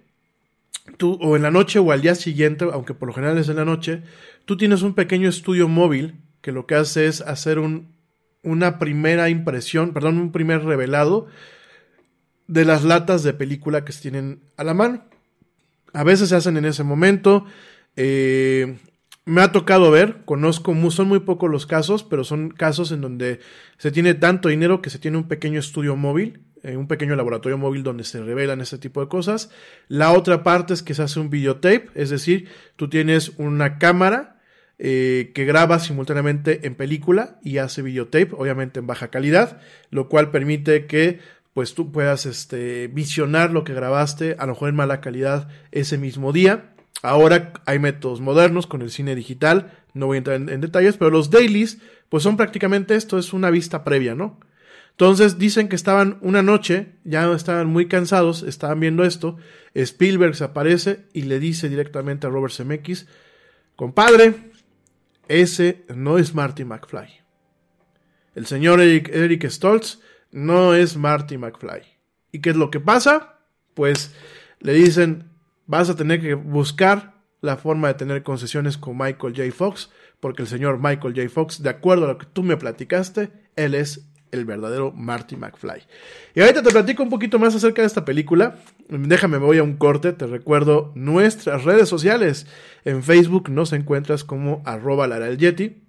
o 1.00 1.36
en 1.36 1.42
la 1.42 1.50
noche 1.50 1.78
o 1.78 1.92
al 1.92 2.02
día 2.02 2.14
siguiente, 2.14 2.66
aunque 2.72 2.94
por 2.94 3.08
lo 3.08 3.14
general 3.14 3.38
es 3.38 3.48
en 3.48 3.56
la 3.56 3.64
noche, 3.64 4.02
tú 4.44 4.56
tienes 4.56 4.82
un 4.82 4.94
pequeño 4.94 5.28
estudio 5.28 5.68
móvil 5.68 6.20
que 6.40 6.52
lo 6.52 6.66
que 6.66 6.74
hace 6.74 7.06
es 7.06 7.20
hacer 7.20 7.58
un, 7.58 7.94
una 8.42 8.78
primera 8.78 9.28
impresión, 9.28 9.92
perdón, 9.92 10.18
un 10.18 10.32
primer 10.32 10.64
revelado 10.64 11.26
de 12.46 12.64
las 12.64 12.84
latas 12.84 13.22
de 13.22 13.34
película 13.34 13.84
que 13.84 13.92
se 13.92 14.02
tienen 14.02 14.40
a 14.56 14.64
la 14.64 14.74
mano. 14.74 15.04
A 15.92 16.04
veces 16.04 16.30
se 16.30 16.36
hacen 16.36 16.56
en 16.56 16.64
ese 16.64 16.82
momento. 16.82 17.44
Eh, 17.96 18.78
me 19.24 19.42
ha 19.42 19.52
tocado 19.52 19.90
ver, 19.90 20.24
conozco, 20.24 20.74
son 20.90 21.08
muy 21.08 21.20
pocos 21.20 21.50
los 21.50 21.66
casos, 21.66 22.02
pero 22.02 22.24
son 22.24 22.48
casos 22.48 22.92
en 22.92 23.02
donde 23.02 23.40
se 23.76 23.92
tiene 23.92 24.14
tanto 24.14 24.48
dinero 24.48 24.80
que 24.80 24.88
se 24.88 24.98
tiene 24.98 25.18
un 25.18 25.28
pequeño 25.28 25.60
estudio 25.60 25.96
móvil, 25.96 26.40
un 26.64 26.88
pequeño 26.88 27.16
laboratorio 27.16 27.58
móvil 27.58 27.82
donde 27.82 28.04
se 28.04 28.22
revelan 28.22 28.60
ese 28.60 28.78
tipo 28.78 29.00
de 29.00 29.08
cosas. 29.08 29.50
La 29.88 30.12
otra 30.12 30.42
parte 30.42 30.74
es 30.74 30.82
que 30.82 30.94
se 30.94 31.02
hace 31.02 31.20
un 31.20 31.30
videotape, 31.30 31.88
es 31.94 32.10
decir, 32.10 32.48
tú 32.76 32.88
tienes 32.88 33.32
una 33.36 33.78
cámara 33.78 34.38
eh, 34.78 35.32
que 35.34 35.44
graba 35.44 35.80
simultáneamente 35.80 36.66
en 36.66 36.76
película 36.76 37.38
y 37.42 37.58
hace 37.58 37.82
videotape, 37.82 38.30
obviamente 38.32 38.78
en 38.78 38.86
baja 38.86 39.08
calidad, 39.08 39.60
lo 39.90 40.08
cual 40.08 40.30
permite 40.30 40.86
que 40.86 41.18
pues 41.52 41.74
tú 41.74 41.90
puedas 41.90 42.26
este, 42.26 42.86
visionar 42.86 43.50
lo 43.50 43.64
que 43.64 43.74
grabaste, 43.74 44.36
a 44.38 44.46
lo 44.46 44.52
mejor 44.52 44.68
en 44.68 44.76
mala 44.76 45.00
calidad 45.00 45.48
ese 45.72 45.98
mismo 45.98 46.32
día. 46.32 46.70
Ahora 47.02 47.52
hay 47.66 47.80
métodos 47.80 48.20
modernos 48.20 48.68
con 48.68 48.80
el 48.80 48.90
cine 48.90 49.16
digital, 49.16 49.72
no 49.92 50.06
voy 50.06 50.16
a 50.16 50.18
entrar 50.18 50.36
en, 50.36 50.60
detalles, 50.60 50.96
pero 50.96 51.10
los 51.10 51.30
dailies, 51.30 51.78
pues 52.08 52.22
son 52.22 52.36
prácticamente 52.36 52.94
esto, 52.94 53.18
es 53.18 53.32
una 53.32 53.50
vista 53.50 53.82
previa, 53.82 54.14
¿no? 54.14 54.38
Entonces 54.98 55.38
dicen 55.38 55.68
que 55.68 55.76
estaban 55.76 56.18
una 56.22 56.42
noche, 56.42 56.96
ya 57.04 57.32
estaban 57.32 57.68
muy 57.68 57.86
cansados, 57.86 58.42
estaban 58.42 58.80
viendo 58.80 59.04
esto, 59.04 59.36
Spielberg 59.72 60.34
se 60.34 60.42
aparece 60.42 61.04
y 61.12 61.22
le 61.22 61.38
dice 61.38 61.68
directamente 61.68 62.26
a 62.26 62.30
Robert 62.30 62.52
Zemeckis, 62.52 63.06
compadre, 63.76 64.50
ese 65.28 65.84
no 65.94 66.18
es 66.18 66.34
Marty 66.34 66.64
McFly. 66.64 67.10
El 68.34 68.46
señor 68.46 68.80
Eric, 68.80 69.08
Eric 69.14 69.48
Stoltz 69.48 70.00
no 70.32 70.74
es 70.74 70.96
Marty 70.96 71.38
McFly. 71.38 71.82
¿Y 72.32 72.40
qué 72.40 72.50
es 72.50 72.56
lo 72.56 72.72
que 72.72 72.80
pasa? 72.80 73.38
Pues 73.74 74.12
le 74.58 74.72
dicen, 74.72 75.30
vas 75.66 75.88
a 75.90 75.94
tener 75.94 76.20
que 76.20 76.34
buscar 76.34 77.22
la 77.40 77.56
forma 77.56 77.86
de 77.86 77.94
tener 77.94 78.24
concesiones 78.24 78.76
con 78.76 78.98
Michael 78.98 79.36
J. 79.36 79.52
Fox, 79.52 79.90
porque 80.18 80.42
el 80.42 80.48
señor 80.48 80.78
Michael 80.82 81.14
J. 81.14 81.28
Fox, 81.28 81.62
de 81.62 81.70
acuerdo 81.70 82.06
a 82.06 82.08
lo 82.08 82.18
que 82.18 82.26
tú 82.26 82.42
me 82.42 82.56
platicaste, 82.56 83.30
él 83.54 83.76
es 83.76 84.08
el 84.32 84.44
verdadero 84.44 84.92
Marty 84.92 85.36
McFly. 85.36 85.82
Y 86.34 86.40
ahorita 86.40 86.62
te 86.62 86.70
platico 86.70 87.02
un 87.02 87.10
poquito 87.10 87.38
más 87.38 87.54
acerca 87.54 87.82
de 87.82 87.86
esta 87.86 88.04
película. 88.04 88.56
Déjame, 88.88 89.38
me 89.38 89.46
voy 89.46 89.58
a 89.58 89.62
un 89.62 89.76
corte. 89.76 90.12
Te 90.12 90.26
recuerdo 90.26 90.92
nuestras 90.94 91.64
redes 91.64 91.88
sociales. 91.88 92.46
En 92.84 93.02
Facebook 93.02 93.50
nos 93.50 93.72
encuentras 93.72 94.24
como 94.24 94.62
arroba 94.64 95.06
Lara 95.06 95.28
el 95.28 95.38
Yeti. 95.38 95.82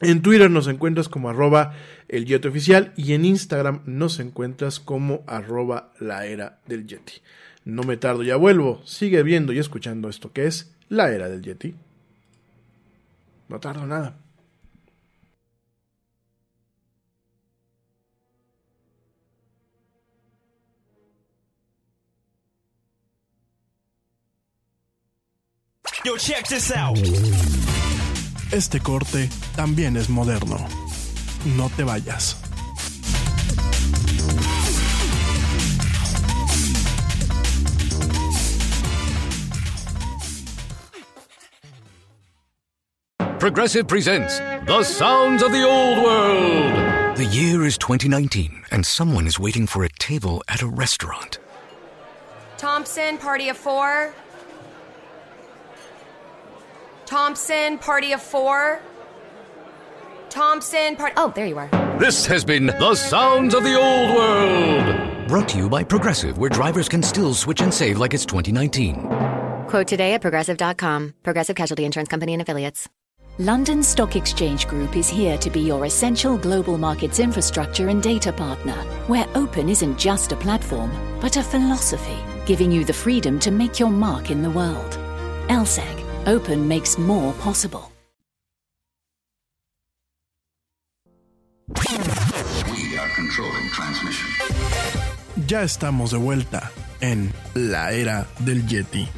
En 0.00 0.20
Twitter 0.20 0.50
nos 0.50 0.66
encuentras 0.66 1.08
como 1.08 1.30
arroba 1.30 1.74
el 2.08 2.26
Yeti 2.26 2.48
oficial 2.48 2.92
y 2.96 3.12
en 3.12 3.24
Instagram 3.24 3.82
nos 3.86 4.18
encuentras 4.18 4.80
como 4.80 5.22
arroba 5.26 5.92
la 6.00 6.26
era 6.26 6.58
del 6.66 6.86
Yeti. 6.86 7.22
No 7.64 7.84
me 7.84 7.96
tardo, 7.96 8.24
ya 8.24 8.36
vuelvo. 8.36 8.82
Sigue 8.84 9.22
viendo 9.22 9.52
y 9.52 9.58
escuchando 9.58 10.08
esto 10.08 10.32
que 10.32 10.46
es 10.46 10.74
la 10.88 11.12
era 11.12 11.28
del 11.28 11.42
Yeti. 11.42 11.76
No 13.48 13.60
tardo 13.60 13.86
nada. 13.86 14.16
Yo, 26.04 26.16
check 26.16 26.48
this 26.48 26.72
out. 26.72 26.98
Este 28.50 28.80
corte 28.82 29.28
también 29.54 29.96
es 29.96 30.08
moderno. 30.08 30.58
No 31.56 31.68
te 31.68 31.84
vayas. 31.84 32.34
Progressive 43.38 43.86
presents 43.86 44.38
The 44.66 44.82
Sounds 44.82 45.42
of 45.44 45.52
the 45.52 45.62
Old 45.64 46.02
World. 46.02 47.16
The 47.16 47.26
year 47.26 47.64
is 47.64 47.78
2019, 47.78 48.64
and 48.72 48.84
someone 48.84 49.28
is 49.28 49.38
waiting 49.38 49.68
for 49.68 49.84
a 49.84 49.88
table 50.00 50.42
at 50.48 50.62
a 50.62 50.66
restaurant. 50.66 51.38
Thompson, 52.56 53.18
party 53.18 53.50
of 53.50 53.56
four. 53.56 54.12
Thompson, 57.12 57.76
party 57.76 58.12
of 58.12 58.22
four. 58.22 58.80
Thompson, 60.30 60.96
part. 60.96 61.12
Oh, 61.18 61.30
there 61.36 61.44
you 61.44 61.58
are. 61.58 61.68
This 61.98 62.24
has 62.24 62.42
been 62.42 62.64
The 62.64 62.94
Sounds 62.94 63.52
of 63.52 63.64
the 63.64 63.78
Old 63.78 64.16
World. 64.16 65.28
Brought 65.28 65.46
to 65.50 65.58
you 65.58 65.68
by 65.68 65.84
Progressive, 65.84 66.38
where 66.38 66.48
drivers 66.48 66.88
can 66.88 67.02
still 67.02 67.34
switch 67.34 67.60
and 67.60 67.72
save 67.72 67.98
like 67.98 68.14
it's 68.14 68.24
2019. 68.24 69.08
Quote 69.68 69.86
today 69.88 70.14
at 70.14 70.22
progressive.com. 70.22 71.12
Progressive 71.22 71.54
Casualty 71.54 71.84
Insurance 71.84 72.08
Company 72.08 72.32
and 72.32 72.40
Affiliates. 72.40 72.88
London 73.38 73.82
Stock 73.82 74.16
Exchange 74.16 74.66
Group 74.66 74.96
is 74.96 75.10
here 75.10 75.36
to 75.36 75.50
be 75.50 75.60
your 75.60 75.84
essential 75.84 76.38
global 76.38 76.78
markets 76.78 77.20
infrastructure 77.20 77.88
and 77.88 78.02
data 78.02 78.32
partner, 78.32 78.82
where 79.06 79.28
open 79.34 79.68
isn't 79.68 79.98
just 79.98 80.32
a 80.32 80.36
platform, 80.36 80.90
but 81.20 81.36
a 81.36 81.42
philosophy, 81.42 82.16
giving 82.46 82.72
you 82.72 82.86
the 82.86 82.92
freedom 82.94 83.38
to 83.40 83.50
make 83.50 83.78
your 83.78 83.90
mark 83.90 84.30
in 84.30 84.40
the 84.40 84.50
world. 84.50 84.98
LSEG 85.48 86.11
Open 86.26 86.68
makes 86.68 86.98
more 86.98 87.32
possible. 87.40 87.90
We 91.68 92.96
are 92.96 93.08
controlling 93.16 93.68
transmission. 93.74 94.28
Ya 95.48 95.62
estamos 95.64 96.12
de 96.12 96.18
vuelta 96.18 96.70
en 97.00 97.32
la 97.54 97.90
era 97.90 98.28
del 98.38 98.64
Yeti. 98.68 99.08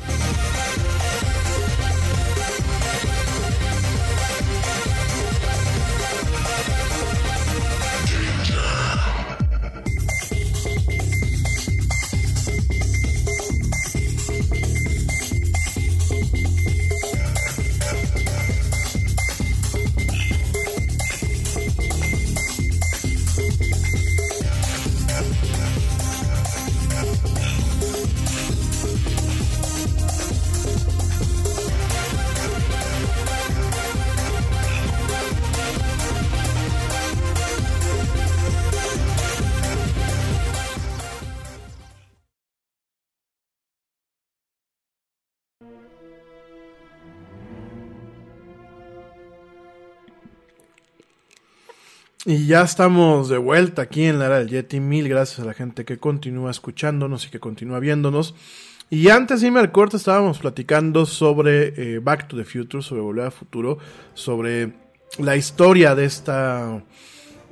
Y 52.27 52.47
ya 52.47 52.63
estamos 52.63 53.29
de 53.29 53.37
vuelta 53.37 53.83
aquí 53.83 54.05
en 54.05 54.19
la 54.19 54.27
era 54.27 54.39
del 54.39 54.49
Yeti. 54.49 54.81
Mil 54.81 55.11
gracias 55.11 55.41
a 55.41 55.45
la 55.45 55.53
gente 55.53 55.85
que 55.85 55.99
continúa 55.99 56.51
escuchándonos 56.51 57.27
y 57.27 57.31
que 57.31 57.39
continúa 57.39 57.81
viéndonos. 57.81 58.35
Y 58.89 59.11
antes 59.11 59.43
de 59.43 59.49
irme 59.49 59.61
al 59.61 59.73
corte 59.73 59.99
estábamos 59.99 60.39
platicando 60.39 61.05
sobre 61.05 61.75
eh, 61.77 61.99
Back 61.99 62.29
to 62.29 62.37
the 62.39 62.45
Future, 62.45 62.83
sobre 62.83 63.03
Volver 63.03 63.27
al 63.27 63.33
Futuro, 63.33 63.77
sobre 64.15 64.73
la 65.19 65.37
historia 65.37 65.95
de 65.95 66.07
esta, 66.07 66.83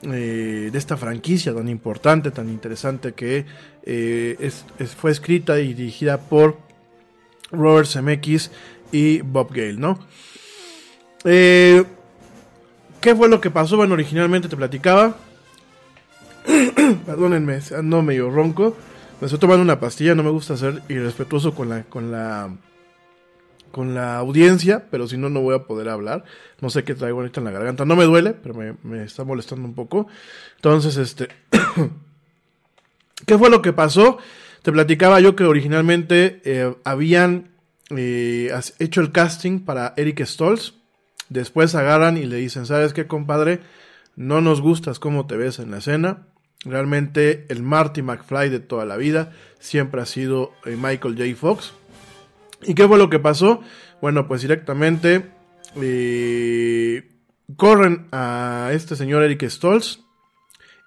eh, 0.05 0.71
de 0.73 0.79
esta 0.79 0.97
franquicia 0.97 1.55
tan 1.55 1.69
importante, 1.69 2.31
tan 2.31 2.49
interesante 2.49 3.13
que 3.13 3.45
eh, 3.85 4.37
es, 4.41 4.65
fue 4.97 5.11
escrita 5.11 5.61
y 5.61 5.75
dirigida 5.75 6.19
por 6.19 6.57
Robert 7.51 7.89
Zemeckis 7.89 8.51
y 8.91 9.21
Bob 9.21 9.51
Gale, 9.51 9.75
¿no? 9.75 9.99
Eh, 11.25 11.85
¿Qué 13.03 13.17
fue 13.17 13.29
lo 13.29 13.41
que 13.41 13.51
pasó? 13.51 13.77
Bueno, 13.77 13.95
originalmente 13.95 14.49
te 14.49 14.57
platicaba. 14.57 15.17
Perdónenme, 17.05 17.59
ando 17.77 18.01
medio 18.01 18.31
ronco. 18.31 18.77
Me 19.21 19.27
estoy 19.27 19.41
tomando 19.41 19.61
una 19.61 19.81
pastilla, 19.81 20.15
no 20.15 20.23
me 20.23 20.31
gusta 20.31 20.57
ser 20.57 20.83
irrespetuoso 20.89 21.53
con 21.53 21.69
la, 21.69 21.83
con 21.83 22.13
la, 22.13 22.57
con 23.73 23.95
la 23.95 24.19
audiencia, 24.19 24.87
pero 24.89 25.09
si 25.09 25.17
no, 25.17 25.29
no 25.31 25.41
voy 25.41 25.57
a 25.57 25.65
poder 25.65 25.89
hablar. 25.89 26.23
No 26.61 26.71
sé 26.71 26.85
qué 26.85 26.95
traigo 26.95 27.19
ahorita 27.19 27.41
en 27.41 27.47
la 27.47 27.51
garganta. 27.51 27.85
No 27.85 27.97
me 27.97 28.05
duele, 28.05 28.35
pero 28.35 28.55
me, 28.55 29.03
está 29.03 29.25
molestando 29.25 29.67
un 29.67 29.75
poco. 29.75 30.07
Entonces, 30.55 30.97
este, 30.97 31.27
¿qué 33.27 33.37
fue 33.37 33.51
lo 33.51 33.63
que 33.63 33.73
pasó? 33.73 34.19
Te 34.63 34.71
platicaba 34.71 35.19
yo 35.19 35.35
que 35.35 35.43
originalmente 35.43 36.41
eh, 36.45 36.73
habían 36.85 37.51
eh, 37.91 38.53
hecho 38.79 39.01
el 39.01 39.11
casting 39.11 39.59
para 39.59 39.93
Eric 39.97 40.25
Stoltz 40.25 40.82
Después 41.33 41.75
agarran 41.75 42.19
y 42.19 42.27
le 42.27 42.37
dicen, 42.37 42.67
¿sabes 42.67 42.93
qué, 42.93 43.07
compadre? 43.07 43.61
No 44.17 44.43
nos 44.43 44.61
gustas 44.61 44.99
cómo 44.99 45.27
te 45.27 45.39
ves 45.39 45.59
en 45.59 45.71
la 45.71 45.79
escena. 45.79 46.27
Realmente 46.63 47.47
el 47.49 47.63
Marty 47.63 48.03
McFly 48.03 48.51
de 48.51 48.61
toda 48.61 48.85
la 48.85 48.99
vida 48.99 49.33
siempre 49.59 50.03
ha 50.03 50.07
sido 50.07 50.53
eh, 50.67 50.77
Michael 50.79 51.17
J. 51.17 51.35
Fox. 51.35 51.73
¿Y 52.65 52.75
qué 52.75 52.87
fue 52.87 52.99
lo 52.99 53.09
que 53.09 53.19
pasó? 53.19 53.63
Bueno, 54.03 54.29
pues 54.29 54.43
directamente 54.43 55.31
eh, 55.77 57.09
corren 57.57 58.09
a 58.13 58.69
este 58.73 58.95
señor 58.95 59.23
Eric 59.23 59.49
Stoltz 59.49 60.01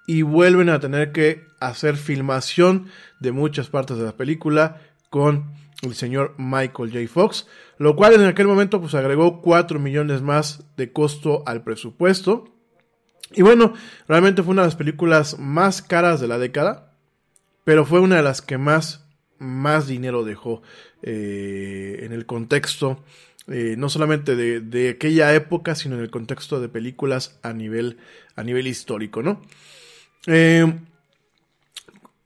y 0.05 0.21
vuelven 0.21 0.69
a 0.69 0.79
tener 0.79 1.11
que 1.11 1.43
hacer 1.59 1.97
filmación 1.97 2.89
de 3.19 3.31
muchas 3.31 3.69
partes 3.69 3.97
de 3.97 4.03
la 4.03 4.15
película 4.15 4.79
con 5.09 5.55
el 5.81 5.95
señor 5.95 6.35
Michael 6.37 6.91
J. 6.91 7.11
Fox, 7.11 7.47
lo 7.77 7.95
cual 7.95 8.13
en 8.13 8.25
aquel 8.25 8.47
momento 8.47 8.79
pues 8.79 8.93
agregó 8.95 9.41
4 9.41 9.79
millones 9.79 10.21
más 10.21 10.63
de 10.77 10.91
costo 10.91 11.43
al 11.45 11.63
presupuesto. 11.63 12.53
Y 13.33 13.41
bueno, 13.41 13.73
realmente 14.07 14.43
fue 14.43 14.53
una 14.53 14.61
de 14.61 14.67
las 14.67 14.75
películas 14.75 15.39
más 15.39 15.81
caras 15.81 16.21
de 16.21 16.27
la 16.27 16.37
década, 16.37 16.93
pero 17.63 17.85
fue 17.85 17.99
una 17.99 18.17
de 18.17 18.23
las 18.23 18.41
que 18.41 18.57
más, 18.57 19.05
más 19.39 19.87
dinero 19.87 20.23
dejó 20.23 20.61
eh, 21.01 21.99
en 22.03 22.13
el 22.13 22.25
contexto, 22.25 23.03
eh, 23.47 23.75
no 23.77 23.89
solamente 23.89 24.35
de, 24.35 24.61
de, 24.61 24.89
aquella 24.89 25.33
época, 25.33 25.75
sino 25.75 25.95
en 25.95 26.01
el 26.01 26.11
contexto 26.11 26.61
de 26.61 26.69
películas 26.69 27.39
a 27.43 27.53
nivel, 27.53 27.97
a 28.35 28.43
nivel 28.43 28.67
histórico, 28.67 29.21
¿no? 29.21 29.41
Eh, 30.27 30.65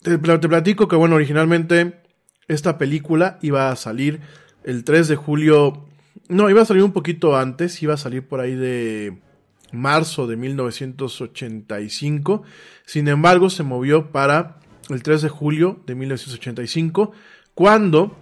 te, 0.02 0.18
te 0.18 0.48
platico 0.48 0.88
que, 0.88 0.96
bueno, 0.96 1.16
originalmente 1.16 2.02
esta 2.48 2.78
película 2.78 3.38
iba 3.42 3.70
a 3.72 3.76
salir 3.76 4.22
el 4.70 4.84
3 4.84 5.08
de 5.08 5.16
julio. 5.16 5.86
No, 6.28 6.50
iba 6.50 6.62
a 6.62 6.66
salir 6.66 6.84
un 6.84 6.94
poquito 6.94 7.36
antes, 7.36 7.82
iba 7.82 7.96
a 7.96 7.98
salir 7.98 8.28
por 8.28 8.40
ahí 8.40 8.56
de 8.56 9.18
marzo 9.72 10.28
de 10.28 10.38
1985. 10.38 12.44
Sin 12.86 13.08
embargo, 13.08 13.50
se 13.50 13.64
movió 13.64 14.12
para 14.12 14.60
el 14.90 15.02
3 15.02 15.24
de 15.24 15.30
julio 15.30 15.82
de 15.86 15.96
1985, 15.96 17.12
cuando, 17.54 18.18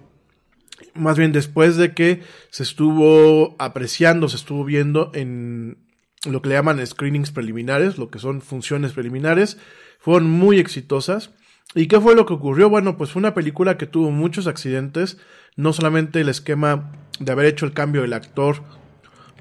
más 0.94 1.18
bien 1.18 1.32
después 1.32 1.78
de 1.78 1.94
que 1.94 2.22
se 2.50 2.64
estuvo 2.64 3.56
apreciando, 3.60 4.30
se 4.30 4.38
estuvo 4.38 4.64
viendo 4.64 5.12
en 5.14 5.78
lo 6.26 6.42
que 6.42 6.50
le 6.50 6.56
llaman 6.56 6.86
screenings 6.86 7.32
preliminares, 7.32 7.98
lo 7.98 8.10
que 8.10 8.20
son 8.20 8.42
funciones 8.42 8.94
preliminares, 8.94 9.58
fueron 10.00 10.30
muy 10.30 10.60
exitosas. 10.60 11.32
¿Y 11.76 11.88
qué 11.88 12.00
fue 12.00 12.16
lo 12.16 12.26
que 12.26 12.34
ocurrió? 12.34 12.70
Bueno, 12.70 12.98
pues 12.98 13.12
fue 13.12 13.20
una 13.20 13.34
película 13.34 13.78
que 13.78 13.88
tuvo 13.88 14.12
muchos 14.12 14.48
accidentes, 14.48 15.18
no 15.58 15.74
solamente 15.74 16.22
el 16.22 16.30
esquema 16.30 16.94
de 17.20 17.32
haber 17.32 17.48
hecho 17.48 17.66
el 17.66 17.74
cambio 17.74 18.02
del 18.02 18.14
actor, 18.14 18.64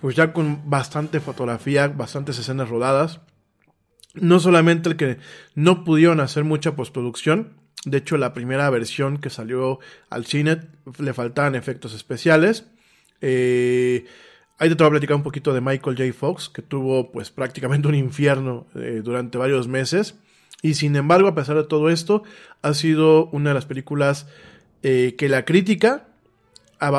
pues 0.00 0.16
ya 0.16 0.32
con 0.32 0.68
bastante 0.68 1.20
fotografía, 1.20 1.86
bastantes 1.86 2.38
escenas 2.38 2.68
rodadas, 2.68 3.20
no 4.14 4.40
solamente 4.40 4.88
el 4.88 4.96
que 4.96 5.18
no 5.54 5.84
pudieron 5.84 6.18
hacer 6.18 6.42
mucha 6.42 6.74
postproducción, 6.74 7.52
de 7.84 7.98
hecho 7.98 8.16
la 8.16 8.34
primera 8.34 8.68
versión 8.70 9.18
que 9.18 9.30
salió 9.30 9.78
al 10.10 10.26
cine 10.26 10.62
le 10.98 11.14
faltaban 11.14 11.54
efectos 11.54 11.94
especiales, 11.94 12.64
eh, 13.20 14.06
Ahí 14.58 14.70
te 14.70 14.74
voy 14.76 14.86
a 14.86 14.90
platicar 14.90 15.16
un 15.16 15.22
poquito 15.22 15.52
de 15.52 15.60
Michael 15.60 15.98
J. 15.98 16.12
Fox, 16.14 16.48
que 16.48 16.62
tuvo 16.62 17.12
pues 17.12 17.30
prácticamente 17.30 17.88
un 17.88 17.94
infierno 17.94 18.66
eh, 18.74 19.02
durante 19.04 19.36
varios 19.36 19.68
meses. 19.68 20.14
Y 20.62 20.74
sin 20.74 20.96
embargo, 20.96 21.28
a 21.28 21.34
pesar 21.34 21.56
de 21.56 21.64
todo 21.64 21.90
esto, 21.90 22.22
ha 22.62 22.72
sido 22.72 23.26
una 23.26 23.50
de 23.50 23.54
las 23.54 23.66
películas 23.66 24.26
eh, 24.82 25.14
que 25.16 25.28
la 25.28 25.44
crítica 25.44 26.08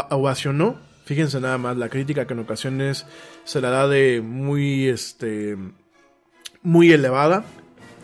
ovacionó. 0.09 0.80
Fíjense 1.05 1.39
nada 1.39 1.57
más, 1.57 1.78
la 1.78 1.89
crítica 1.89 2.28
que 2.28 2.34
en 2.34 2.39
ocasiones 2.39 3.05
se 3.45 3.61
la 3.61 3.69
da 3.69 3.88
de 3.88 4.21
muy, 4.21 4.88
este, 4.88 5.57
muy 6.63 6.91
elevada. 6.91 7.45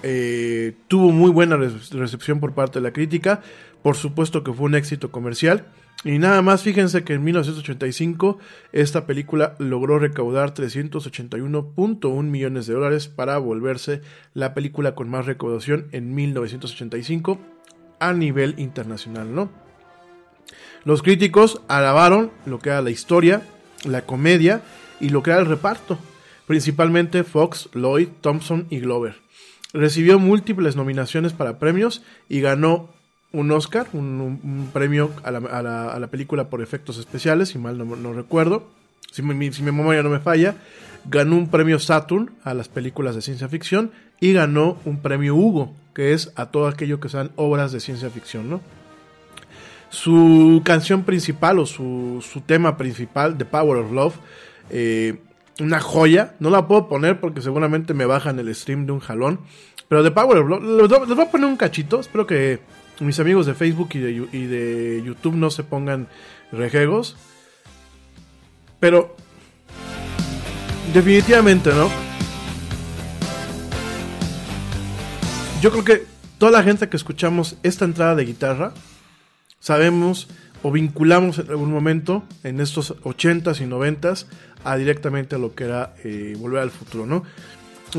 Eh, 0.03 0.76
tuvo 0.88 1.11
muy 1.11 1.32
buena 1.32 1.57
recepción 1.57 2.39
por 2.39 2.53
parte 2.53 2.80
de 2.80 2.84
la 2.84 2.93
crítica. 2.93 3.41
Por 3.82 3.95
supuesto 3.95 4.43
que 4.43 4.53
fue 4.53 4.65
un 4.65 4.76
éxito 4.76 5.11
comercial. 5.11 5.65
Y 6.05 6.19
nada 6.19 6.41
más, 6.41 6.63
fíjense 6.63 7.03
que 7.03 7.13
en 7.13 7.24
1985 7.24 8.38
esta 8.74 9.05
película 9.05 9.55
logró 9.57 9.99
recaudar 9.99 10.53
381.1 10.53 12.24
millones 12.24 12.67
de 12.67 12.74
dólares 12.74 13.07
para 13.07 13.38
volverse 13.38 14.01
la 14.34 14.53
película 14.53 14.95
con 14.95 15.09
más 15.09 15.26
recaudación 15.26 15.88
en 15.91 16.13
1985 16.13 17.39
a 17.99 18.11
nivel 18.11 18.55
internacional, 18.57 19.34
¿no? 19.34 19.62
Los 20.85 21.01
críticos 21.01 21.61
alabaron 21.67 22.31
lo 22.45 22.59
que 22.59 22.69
era 22.69 22.81
la 22.81 22.89
historia, 22.89 23.41
la 23.85 24.05
comedia 24.05 24.61
y 24.99 25.09
lo 25.09 25.23
que 25.23 25.31
era 25.31 25.39
el 25.39 25.45
reparto, 25.45 25.97
principalmente 26.47 27.23
Fox, 27.23 27.69
Lloyd, 27.73 28.09
Thompson 28.21 28.67
y 28.69 28.79
Glover. 28.79 29.15
Recibió 29.71 30.19
múltiples 30.19 30.75
nominaciones 30.75 31.33
para 31.33 31.57
premios 31.57 32.03
y 32.29 32.41
ganó 32.41 32.89
un 33.31 33.51
Oscar, 33.51 33.87
un, 33.93 34.69
premio 34.71 35.09
a 35.23 35.31
la, 35.31 36.07
película 36.11 36.49
por 36.49 36.61
efectos 36.61 36.99
especiales, 36.99 37.49
si 37.49 37.57
mal 37.57 37.77
no, 37.77 38.13
recuerdo, 38.13 38.67
si 39.11 39.23
mi, 39.23 39.51
si 39.51 39.63
mi, 39.63 39.71
memoria 39.71 40.03
no 40.03 40.09
me 40.09 40.19
falla, 40.19 40.55
ganó 41.05 41.35
un 41.35 41.49
premio 41.49 41.79
Saturn 41.79 42.31
a 42.43 42.53
las 42.53 42.69
películas 42.69 43.15
de 43.15 43.23
ciencia 43.23 43.49
ficción 43.49 43.91
y 44.19 44.33
ganó 44.33 44.77
un 44.85 45.01
premio 45.01 45.35
Hugo, 45.35 45.73
que 45.95 46.13
es 46.13 46.31
a 46.35 46.47
todo 46.47 46.67
aquello 46.67 46.99
que 46.99 47.09
sean 47.09 47.31
obras 47.35 47.71
de 47.71 47.79
ciencia 47.79 48.11
ficción, 48.11 48.49
¿no? 48.49 48.61
Su 49.93 50.63
canción 50.65 51.03
principal 51.03 51.59
o 51.59 51.67
su, 51.67 52.25
su 52.27 52.41
tema 52.41 52.77
principal, 52.77 53.37
The 53.37 53.45
Power 53.45 53.77
of 53.77 53.91
Love, 53.91 54.15
eh, 54.71 55.19
una 55.59 55.79
joya, 55.79 56.33
no 56.39 56.49
la 56.49 56.67
puedo 56.67 56.87
poner 56.87 57.19
porque 57.19 57.43
seguramente 57.43 57.93
me 57.93 58.07
bajan 58.07 58.39
el 58.39 58.53
stream 58.55 58.87
de 58.87 58.91
un 58.91 58.99
jalón, 58.99 59.41
pero 59.87 60.03
The 60.03 60.09
Power 60.09 60.39
of 60.39 60.49
Love, 60.49 60.63
les 60.63 61.15
voy 61.15 61.21
a 61.21 61.29
poner 61.29 61.47
un 61.47 61.57
cachito, 61.57 61.99
espero 61.99 62.25
que 62.25 62.59
mis 63.01 63.19
amigos 63.19 63.45
de 63.45 63.53
Facebook 63.53 63.89
y 63.93 63.99
de, 63.99 65.03
YouTube 65.05 65.35
no 65.35 65.51
se 65.51 65.63
pongan 65.63 66.07
rejegos. 66.51 67.15
Pero 68.79 69.15
definitivamente, 70.91 71.71
¿no? 71.71 71.91
Yo 75.61 75.69
creo 75.69 75.83
que 75.83 76.05
toda 76.39 76.51
la 76.51 76.63
gente 76.63 76.89
que 76.89 76.97
escuchamos 76.97 77.57
esta 77.61 77.85
entrada 77.85 78.15
de 78.15 78.25
guitarra, 78.25 78.73
sabemos 79.64 80.28
o 80.61 80.72
vinculamos 80.72 81.39
en 81.39 81.49
algún 81.49 81.72
momento 81.72 82.24
en 82.43 82.59
estos 82.59 83.01
80s 83.01 83.61
y 83.61 83.66
90s 83.66 84.26
a 84.66 84.76
directamente 84.76 85.36
a 85.36 85.39
lo 85.39 85.55
que 85.55 85.64
era 85.64 85.93
eh, 86.03 86.36
Volver 86.38 86.61
al 86.61 86.70
Futuro, 86.70 87.05
¿no? 87.05 87.24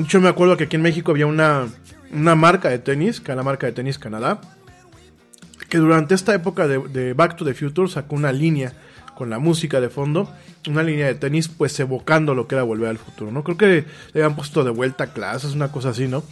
Yo 0.06 0.20
me 0.20 0.28
acuerdo 0.28 0.58
que 0.58 0.64
aquí 0.64 0.76
en 0.76 0.82
México 0.82 1.12
había 1.12 1.26
una, 1.26 1.66
una 2.12 2.34
marca 2.34 2.68
de 2.68 2.78
tenis, 2.78 3.20
que 3.20 3.32
era 3.32 3.36
la 3.36 3.44
marca 3.44 3.66
de 3.66 3.72
tenis 3.72 3.98
Canadá, 3.98 4.42
que 5.70 5.78
durante 5.78 6.14
esta 6.14 6.34
época 6.34 6.68
de, 6.68 7.14
Back 7.14 7.36
to 7.36 7.46
the 7.46 7.54
Future 7.54 7.88
sacó 7.88 8.14
una 8.14 8.32
línea 8.32 8.74
con 9.14 9.30
la 9.30 9.38
música 9.38 9.80
de 9.80 9.88
fondo, 9.88 10.30
una 10.68 10.82
línea 10.82 11.06
de 11.06 11.14
tenis, 11.14 11.48
pues 11.48 11.78
evocando 11.80 12.34
lo 12.34 12.46
que 12.46 12.54
era 12.54 12.64
volver 12.64 12.88
al 12.88 12.98
futuro, 12.98 13.30
¿no? 13.30 13.44
Creo 13.44 13.56
que 13.56 13.66
le 14.12 14.22
habían 14.22 14.36
puesto 14.36 14.64
de 14.64 14.70
vuelta 14.70 15.12
clases, 15.12 15.54
una 15.54 15.70
cosa 15.70 15.90
así, 15.90 16.08
¿no? 16.08 16.24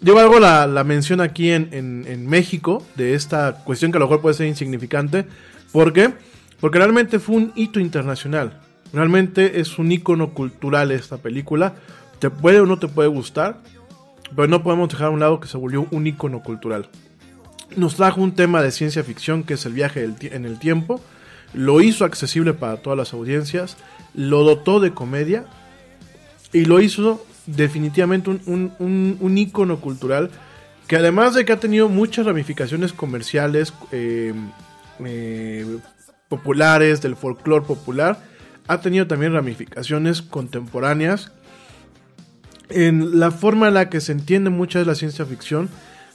Yo 0.00 0.18
algo 0.18 0.38
la, 0.38 0.66
la 0.66 0.84
mención 0.84 1.20
aquí 1.20 1.50
en, 1.50 1.68
en, 1.72 2.26
México 2.26 2.82
de 2.96 3.14
esta 3.14 3.62
cuestión 3.64 3.90
que 3.90 3.98
a 3.98 4.00
lo 4.00 4.06
mejor 4.06 4.20
puede 4.20 4.34
ser 4.34 4.46
insignificante. 4.46 5.24
¿Por 5.72 5.92
qué? 5.92 6.12
Porque 6.60 6.78
realmente 6.78 7.18
fue 7.18 7.36
un 7.36 7.52
hito 7.56 7.80
internacional. 7.80 8.60
Realmente 8.92 9.58
es 9.60 9.78
un 9.78 9.90
icono 9.90 10.34
cultural 10.34 10.90
esta 10.90 11.16
película. 11.16 11.76
Te 12.18 12.28
puede 12.28 12.60
o 12.60 12.66
no 12.66 12.78
te 12.78 12.88
puede 12.88 13.08
gustar, 13.08 13.62
pero 14.34 14.48
no 14.48 14.62
podemos 14.62 14.90
dejar 14.90 15.06
a 15.06 15.10
un 15.10 15.20
lado 15.20 15.40
que 15.40 15.48
se 15.48 15.56
volvió 15.56 15.86
un 15.90 16.06
icono 16.06 16.42
cultural. 16.42 16.88
Nos 17.74 17.96
trajo 17.96 18.20
un 18.20 18.34
tema 18.34 18.62
de 18.62 18.72
ciencia 18.72 19.02
ficción 19.02 19.44
que 19.44 19.54
es 19.54 19.64
el 19.64 19.72
viaje 19.72 20.08
en 20.20 20.44
el 20.44 20.58
tiempo, 20.58 21.00
lo 21.56 21.80
hizo 21.80 22.04
accesible 22.04 22.52
para 22.52 22.76
todas 22.76 22.98
las 22.98 23.14
audiencias, 23.14 23.76
lo 24.14 24.44
dotó 24.44 24.78
de 24.78 24.92
comedia 24.92 25.46
y 26.52 26.66
lo 26.66 26.80
hizo 26.80 27.24
definitivamente 27.46 28.30
un, 28.30 28.72
un, 28.78 29.38
icono 29.38 29.80
cultural 29.80 30.30
que 30.86 30.96
además 30.96 31.34
de 31.34 31.44
que 31.44 31.52
ha 31.52 31.60
tenido 31.60 31.88
muchas 31.88 32.26
ramificaciones 32.26 32.92
comerciales, 32.92 33.72
eh, 33.90 34.34
eh, 35.04 35.78
populares, 36.28 37.00
del 37.00 37.16
folclore 37.16 37.64
popular, 37.64 38.20
ha 38.68 38.80
tenido 38.80 39.06
también 39.06 39.32
ramificaciones 39.32 40.22
contemporáneas 40.22 41.32
en 42.68 43.18
la 43.18 43.30
forma 43.30 43.68
en 43.68 43.74
la 43.74 43.88
que 43.88 44.00
se 44.00 44.12
entiende 44.12 44.50
mucha 44.50 44.78
de 44.78 44.84
la 44.84 44.94
ciencia 44.94 45.24
ficción, 45.24 45.70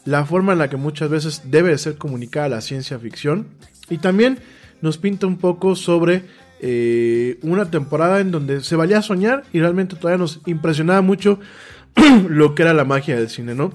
la 0.05 0.25
forma 0.25 0.53
en 0.53 0.59
la 0.59 0.69
que 0.69 0.77
muchas 0.77 1.09
veces 1.09 1.43
debe 1.45 1.77
ser 1.77 1.97
comunicada 1.97 2.47
la 2.49 2.61
ciencia 2.61 2.99
ficción 2.99 3.47
y 3.89 3.97
también 3.97 4.39
nos 4.81 4.97
pinta 4.97 5.27
un 5.27 5.37
poco 5.37 5.75
sobre 5.75 6.23
eh, 6.59 7.39
una 7.41 7.71
temporada 7.71 8.19
en 8.19 8.31
donde 8.31 8.61
se 8.61 8.75
valía 8.75 8.99
a 8.99 9.01
soñar 9.01 9.43
y 9.51 9.59
realmente 9.59 9.95
todavía 9.95 10.19
nos 10.19 10.41
impresionaba 10.45 11.01
mucho 11.01 11.39
lo 12.29 12.55
que 12.55 12.61
era 12.63 12.73
la 12.73 12.85
magia 12.85 13.15
del 13.15 13.29
cine, 13.29 13.55
¿no? 13.55 13.71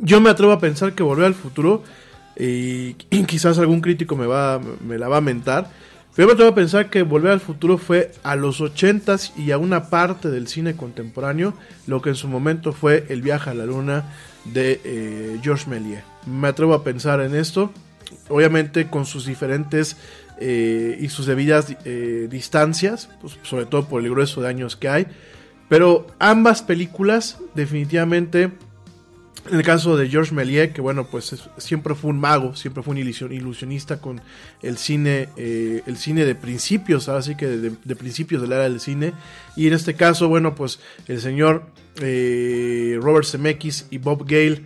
Yo 0.00 0.20
me 0.20 0.30
atrevo 0.30 0.52
a 0.52 0.60
pensar 0.60 0.92
que 0.92 1.02
Volver 1.02 1.26
al 1.26 1.34
Futuro, 1.34 1.82
y, 2.38 2.94
quizás 3.24 3.58
algún 3.58 3.80
crítico 3.80 4.14
me, 4.14 4.26
va, 4.26 4.60
me 4.86 4.96
la 4.96 5.08
va 5.08 5.16
a 5.16 5.20
mentar, 5.20 5.70
pero 6.14 6.28
me 6.28 6.34
atrevo 6.34 6.50
a 6.50 6.54
pensar 6.54 6.88
que 6.88 7.02
Volver 7.02 7.32
al 7.32 7.40
Futuro 7.40 7.78
fue 7.78 8.12
a 8.22 8.36
los 8.36 8.60
80s 8.60 9.36
y 9.36 9.50
a 9.50 9.58
una 9.58 9.90
parte 9.90 10.30
del 10.30 10.48
cine 10.48 10.76
contemporáneo 10.76 11.54
lo 11.86 12.00
que 12.00 12.10
en 12.10 12.16
su 12.16 12.28
momento 12.28 12.72
fue 12.72 13.06
El 13.08 13.22
viaje 13.22 13.50
a 13.50 13.54
la 13.54 13.66
luna 13.66 14.04
de 14.44 14.80
eh, 14.84 15.40
Georges 15.42 15.68
Méliès. 15.68 16.02
Me 16.26 16.48
atrevo 16.48 16.74
a 16.74 16.84
pensar 16.84 17.20
en 17.20 17.34
esto, 17.34 17.72
obviamente 18.28 18.88
con 18.88 19.06
sus 19.06 19.26
diferentes 19.26 19.96
eh, 20.40 20.96
y 21.00 21.08
sus 21.08 21.26
debidas 21.26 21.74
eh, 21.84 22.28
distancias, 22.30 23.08
pues, 23.20 23.38
sobre 23.42 23.66
todo 23.66 23.88
por 23.88 24.02
el 24.02 24.10
grueso 24.10 24.40
de 24.40 24.48
años 24.48 24.76
que 24.76 24.88
hay. 24.88 25.06
Pero 25.68 26.06
ambas 26.18 26.62
películas 26.62 27.38
definitivamente, 27.54 28.44
en 29.50 29.56
el 29.56 29.62
caso 29.62 29.96
de 29.96 30.08
Georges 30.08 30.32
Méliès, 30.32 30.72
que 30.72 30.80
bueno, 30.80 31.08
pues 31.08 31.34
siempre 31.58 31.94
fue 31.94 32.10
un 32.10 32.20
mago, 32.20 32.54
siempre 32.54 32.82
fue 32.82 32.92
un 32.92 32.98
ilusionista 32.98 34.00
con 34.00 34.20
el 34.62 34.78
cine, 34.78 35.28
eh, 35.36 35.82
el 35.86 35.96
cine 35.96 36.24
de 36.24 36.34
principios, 36.34 37.08
así 37.08 37.34
que 37.34 37.46
de, 37.46 37.96
principios 37.96 38.40
de 38.40 38.48
la 38.48 38.54
era 38.56 38.64
del 38.64 38.80
cine. 38.80 39.12
Y 39.56 39.66
en 39.66 39.74
este 39.74 39.94
caso, 39.94 40.28
bueno, 40.28 40.54
pues 40.54 40.78
el 41.08 41.20
señor 41.20 41.64
Robert 41.96 43.26
Zemeckis 43.26 43.86
y 43.90 43.98
Bob 43.98 44.24
Gale, 44.24 44.62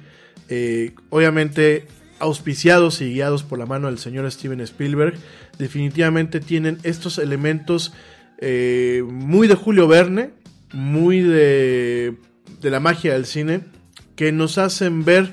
obviamente 1.08 1.86
auspiciados 2.22 3.00
y 3.00 3.12
guiados 3.12 3.42
por 3.42 3.58
la 3.58 3.66
mano 3.66 3.88
del 3.88 3.98
señor 3.98 4.30
Steven 4.30 4.60
Spielberg, 4.60 5.14
definitivamente 5.58 6.38
tienen 6.38 6.78
estos 6.84 7.18
elementos 7.18 7.92
eh, 8.38 9.02
muy 9.04 9.48
de 9.48 9.56
Julio 9.56 9.88
Verne, 9.88 10.30
muy 10.72 11.20
de, 11.20 12.14
de 12.60 12.70
la 12.70 12.78
magia 12.78 13.14
del 13.14 13.26
cine, 13.26 13.64
que 14.14 14.30
nos 14.30 14.56
hacen 14.56 15.04
ver 15.04 15.30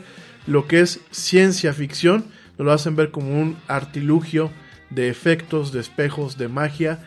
lo 0.47 0.67
que 0.67 0.81
es 0.81 0.99
ciencia 1.11 1.73
ficción, 1.73 2.25
nos 2.57 2.65
lo 2.65 2.73
hacen 2.73 2.95
ver 2.95 3.11
como 3.11 3.39
un 3.39 3.55
artilugio 3.67 4.49
de 4.89 5.09
efectos, 5.09 5.71
de 5.71 5.81
espejos, 5.81 6.39
de 6.39 6.47
magia, 6.47 6.99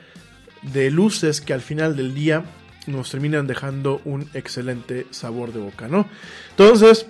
de 0.62 0.92
luces 0.92 1.40
que 1.40 1.54
al 1.54 1.60
final 1.60 1.96
del 1.96 2.14
día 2.14 2.44
nos 2.86 3.10
terminan 3.10 3.48
dejando 3.48 4.00
un 4.04 4.28
excelente 4.32 5.06
sabor 5.10 5.52
de 5.52 5.58
boca, 5.58 5.88
¿no? 5.88 6.06
Entonces, 6.50 7.06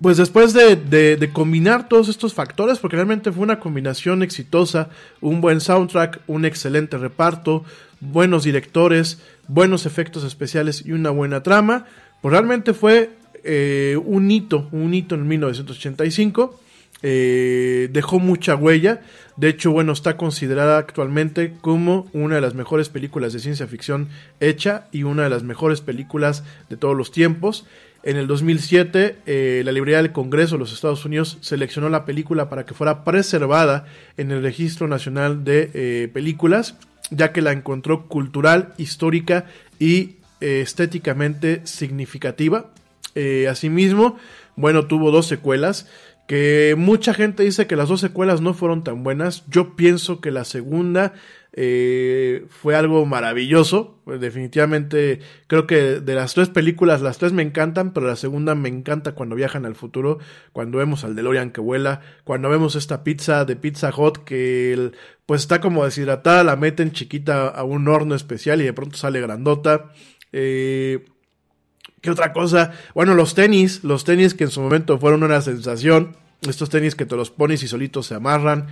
pues 0.00 0.16
después 0.16 0.52
de, 0.52 1.30
combinar 1.32 1.88
todos 1.88 2.08
estos 2.08 2.34
factores, 2.34 2.78
porque 2.78 2.96
realmente 2.96 3.30
fue 3.32 3.44
una 3.44 3.60
combinación 3.60 4.22
exitosa, 4.22 4.90
un 5.20 5.40
buen 5.40 5.60
soundtrack, 5.60 6.20
un 6.26 6.44
excelente 6.44 6.98
reparto, 6.98 7.64
buenos 8.00 8.44
directores, 8.44 9.18
buenos 9.46 9.86
efectos 9.86 10.24
especiales 10.24 10.84
y 10.84 10.92
una 10.92 11.10
buena 11.10 11.42
trama, 11.42 11.86
pues 12.20 12.32
realmente 12.32 12.74
fue 12.74 13.10
eh, 13.44 13.98
un 14.04 14.30
hito, 14.30 14.68
un 14.72 14.92
hito 14.94 15.14
en 15.14 15.26
1985. 15.26 16.60
Eh, 17.04 17.88
dejó 17.92 18.20
mucha 18.20 18.54
huella. 18.54 19.02
De 19.36 19.48
hecho, 19.48 19.72
bueno, 19.72 19.92
está 19.92 20.16
considerada 20.16 20.78
actualmente 20.78 21.54
como 21.60 22.08
una 22.12 22.36
de 22.36 22.40
las 22.40 22.54
mejores 22.54 22.88
películas 22.88 23.32
de 23.32 23.40
ciencia 23.40 23.66
ficción 23.66 24.08
hecha 24.40 24.86
y 24.92 25.02
una 25.02 25.24
de 25.24 25.30
las 25.30 25.42
mejores 25.42 25.80
películas 25.80 26.44
de 26.68 26.76
todos 26.76 26.96
los 26.96 27.10
tiempos. 27.10 27.66
En 28.04 28.16
el 28.16 28.26
2007, 28.26 29.18
eh, 29.26 29.62
la 29.64 29.70
librería 29.70 30.02
del 30.02 30.10
Congreso 30.10 30.56
de 30.56 30.60
los 30.60 30.72
Estados 30.72 31.04
Unidos 31.04 31.38
seleccionó 31.40 31.88
la 31.88 32.04
película 32.04 32.48
para 32.48 32.66
que 32.66 32.74
fuera 32.74 33.04
preservada 33.04 33.86
en 34.16 34.32
el 34.32 34.42
Registro 34.42 34.88
Nacional 34.88 35.44
de 35.44 35.70
eh, 35.72 36.08
Películas, 36.12 36.74
ya 37.10 37.32
que 37.32 37.42
la 37.42 37.52
encontró 37.52 38.08
cultural, 38.08 38.74
histórica 38.76 39.44
y 39.78 40.16
eh, 40.40 40.60
estéticamente 40.62 41.60
significativa. 41.64 42.70
asimismo, 43.48 44.16
bueno, 44.56 44.86
tuvo 44.86 45.12
dos 45.12 45.26
secuelas 45.26 45.86
que 46.26 46.74
mucha 46.78 47.14
gente 47.14 47.42
dice 47.42 47.66
que 47.66 47.76
las 47.76 47.88
dos 47.88 48.00
secuelas 48.00 48.40
no 48.40 48.54
fueron 48.54 48.82
tan 48.82 49.04
buenas. 49.04 49.44
Yo 49.48 49.76
pienso 49.76 50.20
que 50.20 50.30
la 50.30 50.44
segunda 50.44 51.12
eh, 51.54 52.46
fue 52.48 52.74
algo 52.74 53.04
maravilloso. 53.04 54.00
Definitivamente 54.06 55.20
creo 55.46 55.66
que 55.66 56.00
de 56.00 56.14
las 56.14 56.34
tres 56.34 56.48
películas, 56.48 57.02
las 57.02 57.18
tres 57.18 57.32
me 57.32 57.42
encantan, 57.42 57.92
pero 57.92 58.06
la 58.06 58.16
segunda 58.16 58.54
me 58.54 58.68
encanta 58.68 59.12
cuando 59.12 59.36
viajan 59.36 59.66
al 59.66 59.74
futuro, 59.74 60.18
cuando 60.52 60.78
vemos 60.78 61.04
al 61.04 61.14
DeLorean 61.14 61.50
que 61.50 61.60
vuela, 61.60 62.00
cuando 62.24 62.48
vemos 62.48 62.74
esta 62.74 63.04
pizza 63.04 63.44
de 63.44 63.56
Pizza 63.56 63.92
Hot 63.92 64.24
que 64.24 64.92
pues 65.26 65.42
está 65.42 65.60
como 65.60 65.84
deshidratada, 65.84 66.42
la 66.42 66.56
meten 66.56 66.92
chiquita 66.92 67.48
a 67.48 67.64
un 67.64 67.86
horno 67.88 68.14
especial 68.14 68.60
y 68.60 68.64
de 68.64 68.72
pronto 68.72 68.96
sale 68.96 69.20
grandota. 69.20 69.92
Eh, 70.32 71.04
¿Qué 72.00 72.10
otra 72.10 72.32
cosa? 72.32 72.72
Bueno, 72.94 73.14
los 73.14 73.34
tenis, 73.34 73.84
los 73.84 74.04
tenis 74.04 74.34
que 74.34 74.44
en 74.44 74.50
su 74.50 74.60
momento 74.60 74.98
fueron 74.98 75.22
una 75.22 75.40
sensación. 75.40 76.16
Estos 76.40 76.70
tenis 76.70 76.96
que 76.96 77.06
te 77.06 77.14
los 77.14 77.30
pones 77.30 77.62
y 77.62 77.68
solitos 77.68 78.06
se 78.06 78.16
amarran. 78.16 78.66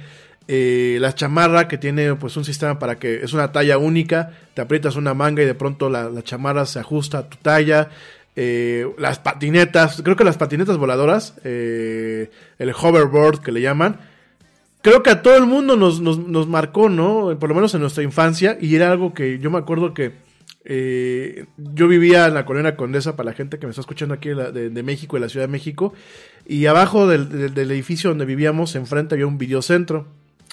Eh, 0.52 0.98
la 1.00 1.14
chamarra 1.14 1.68
que 1.68 1.78
tiene 1.78 2.16
pues 2.16 2.36
un 2.36 2.44
sistema 2.44 2.80
para 2.80 2.96
que 2.96 3.22
es 3.22 3.32
una 3.32 3.52
talla 3.52 3.78
única, 3.78 4.32
te 4.52 4.60
aprietas 4.60 4.96
una 4.96 5.14
manga 5.14 5.44
y 5.44 5.46
de 5.46 5.54
pronto 5.54 5.88
la, 5.88 6.10
chamarra 6.24 6.66
se 6.66 6.80
ajusta 6.80 7.18
a 7.18 7.28
tu 7.28 7.36
talla. 7.36 7.90
Eh, 8.34 8.84
las 8.98 9.20
patinetas, 9.20 10.02
creo 10.02 10.16
que 10.16 10.24
las 10.24 10.38
patinetas 10.38 10.76
voladoras, 10.76 11.34
eh, 11.44 12.32
el 12.58 12.70
hoverboard 12.70 13.42
que 13.42 13.52
le 13.52 13.60
llaman, 13.60 14.00
creo 14.82 15.04
que 15.04 15.10
a 15.10 15.22
todo 15.22 15.36
el 15.36 15.46
mundo 15.46 15.76
nos, 15.76 16.00
nos, 16.00 16.18
nos, 16.18 16.48
marcó, 16.48 16.88
¿no? 16.88 17.38
Por 17.38 17.48
lo 17.48 17.54
menos 17.54 17.72
en 17.74 17.82
nuestra 17.82 18.02
infancia, 18.02 18.58
y 18.60 18.74
era 18.74 18.90
algo 18.90 19.14
que 19.14 19.38
yo 19.38 19.52
me 19.52 19.58
acuerdo 19.58 19.94
que 19.94 20.14
eh, 20.64 21.46
yo 21.56 21.88
vivía 21.88 22.26
en 22.26 22.34
la 22.34 22.44
colonia 22.44 22.76
Condesa, 22.76 23.14
para 23.16 23.30
la 23.30 23.36
gente 23.36 23.58
que 23.58 23.66
me 23.66 23.70
está 23.70 23.82
escuchando 23.82 24.14
aquí 24.14 24.30
de, 24.30 24.82
México, 24.82 25.16
de 25.16 25.20
la 25.20 25.28
Ciudad 25.28 25.46
de 25.46 25.52
México, 25.52 25.94
y 26.46 26.66
abajo 26.66 27.06
del, 27.06 27.56
edificio 27.56 28.10
donde 28.10 28.24
vivíamos, 28.24 28.74
enfrente 28.74 29.14
había 29.14 29.26
un 29.26 29.38
videocentro. 29.38 30.06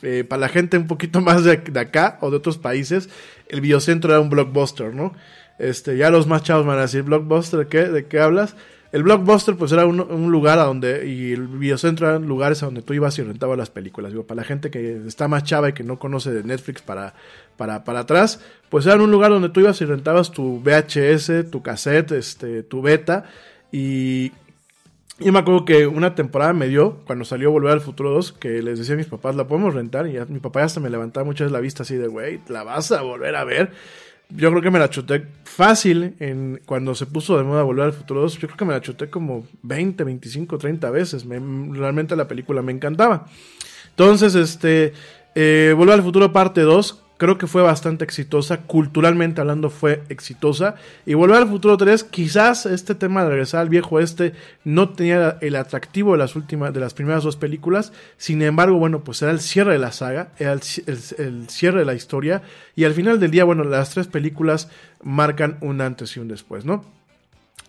Eh, 0.03 0.23
para 0.23 0.41
la 0.41 0.49
gente 0.49 0.77
un 0.77 0.87
poquito 0.87 1.21
más 1.21 1.43
de, 1.43 1.61
acá 1.79 2.17
o 2.21 2.29
de 2.29 2.37
otros 2.37 2.57
países, 2.57 3.09
el 3.47 3.61
videocentro 3.61 4.11
era 4.11 4.21
un 4.21 4.29
blockbuster, 4.29 4.93
¿no? 4.93 5.13
Este, 5.59 5.97
ya 5.97 6.09
los 6.11 6.27
más 6.27 6.43
chavos 6.43 6.65
van 6.65 6.77
a 6.77 6.81
decir, 6.81 7.03
¿blockbuster 7.03 7.67
qué? 7.67 7.85
¿De 7.85 8.05
qué 8.05 8.19
hablas? 8.19 8.55
El 8.91 9.03
blockbuster 9.03 9.55
pues 9.55 9.71
era 9.73 9.85
un, 9.85 10.31
lugar 10.31 10.59
a 10.59 10.63
donde, 10.63 11.07
y 11.07 11.33
el 11.33 11.47
videocentro 11.47 12.07
eran 12.07 12.25
lugares 12.25 12.63
a 12.63 12.67
donde 12.67 12.81
tú 12.81 12.93
ibas 12.93 13.19
y 13.19 13.23
rentabas 13.23 13.57
las 13.57 13.69
películas. 13.69 14.11
Digo, 14.11 14.25
para 14.25 14.41
la 14.41 14.43
gente 14.47 14.71
que 14.71 15.01
está 15.05 15.27
más 15.27 15.43
chava 15.43 15.69
y 15.69 15.73
que 15.73 15.83
no 15.83 15.99
conoce 15.99 16.31
de 16.31 16.43
Netflix 16.43 16.81
para, 16.81 17.13
para, 17.57 17.83
para 17.83 18.01
atrás, 18.01 18.39
pues 18.69 18.85
era 18.85 18.95
un 18.95 19.11
lugar 19.11 19.31
donde 19.31 19.49
tú 19.49 19.59
ibas 19.59 19.81
y 19.81 19.85
rentabas 19.85 20.31
tu 20.31 20.61
VHS, 20.61 21.51
tu 21.51 21.61
cassette, 21.61 22.13
este, 22.13 22.63
tu 22.63 22.81
beta. 22.81 23.25
Y 23.73 24.31
yo 25.19 25.33
me 25.33 25.39
acuerdo 25.39 25.65
que 25.65 25.87
una 25.87 26.15
temporada 26.15 26.53
me 26.53 26.67
dio, 26.67 26.97
cuando 27.05 27.25
salió 27.25 27.51
Volver 27.51 27.73
al 27.73 27.81
Futuro 27.81 28.11
2, 28.11 28.33
que 28.33 28.61
les 28.61 28.79
decía 28.79 28.95
a 28.95 28.97
mis 28.97 29.07
papás, 29.07 29.35
la 29.35 29.47
podemos 29.47 29.73
rentar. 29.73 30.07
Y 30.07 30.17
mi 30.31 30.39
papá 30.39 30.61
ya 30.61 30.65
hasta 30.65 30.79
me 30.79 30.89
levantaba 30.89 31.25
muchas 31.25 31.45
veces 31.45 31.53
la 31.53 31.59
vista 31.59 31.83
así 31.83 31.95
de, 31.95 32.07
güey, 32.07 32.39
la 32.47 32.63
vas 32.63 32.91
a 32.91 33.01
volver 33.01 33.35
a 33.35 33.43
ver 33.43 33.71
yo 34.29 34.49
creo 34.49 34.61
que 34.61 34.71
me 34.71 34.79
la 34.79 34.89
chuté 34.89 35.25
fácil 35.45 36.15
en 36.19 36.61
cuando 36.65 36.93
se 36.95 37.05
puso 37.05 37.37
de 37.37 37.43
moda 37.43 37.63
Volver 37.63 37.85
al 37.85 37.93
Futuro 37.93 38.21
2. 38.21 38.39
Yo 38.39 38.47
creo 38.47 38.57
que 38.57 38.65
me 38.65 38.73
la 38.73 38.81
chuté 38.81 39.09
como 39.09 39.47
20, 39.63 40.03
25, 40.03 40.57
30 40.57 40.91
veces. 40.91 41.25
realmente 41.27 42.15
la 42.15 42.27
película 42.27 42.61
me 42.61 42.73
encantaba. 42.73 43.27
Entonces, 43.89 44.35
este, 44.35 44.93
eh, 45.35 45.73
Volver 45.77 45.95
al 45.95 46.03
Futuro 46.03 46.33
parte 46.33 46.61
2 46.61 47.03
creo 47.17 47.37
que 47.37 47.47
fue 47.47 47.61
bastante 47.61 48.03
exitosa, 48.03 48.61
culturalmente 48.61 49.41
hablando 49.41 49.69
fue 49.69 50.03
exitosa. 50.09 50.75
Y 51.05 51.15
Volver 51.15 51.37
al 51.37 51.47
Futuro 51.47 51.77
3, 51.77 52.03
quizás 52.03 52.65
este 52.65 52.95
tema 52.95 53.23
de 53.23 53.29
regresar 53.29 53.61
al 53.61 53.69
viejo 53.69 53.99
este 53.99 54.33
no 54.63 54.89
tenía 54.89 55.37
el 55.41 55.55
atractivo 55.55 56.13
de 56.13 56.19
las 56.19 56.35
últimas, 56.35 56.73
de 56.73 56.79
las 56.79 56.93
primeras 56.93 57.23
dos 57.23 57.35
películas. 57.35 57.91
Sin 58.17 58.41
embargo, 58.41 58.77
bueno, 58.77 59.03
pues 59.03 59.21
era 59.21 59.31
el 59.31 59.39
cierre 59.39 59.73
de 59.73 59.79
la 59.79 59.91
saga, 59.91 60.29
era 60.37 60.53
el, 60.53 60.61
cierre 60.61 61.79
de 61.79 61.85
la 61.85 61.95
historia. 61.95 62.43
Y 62.75 62.83
al 62.83 62.93
final 62.93 63.19
del 63.19 63.31
día, 63.31 63.43
bueno, 63.43 63.63
las 63.63 63.89
tres 63.89 64.07
películas 64.07 64.69
marcan 65.03 65.57
un 65.61 65.81
antes 65.81 66.15
y 66.15 66.19
un 66.19 66.27
después, 66.27 66.65
¿no? 66.65 66.85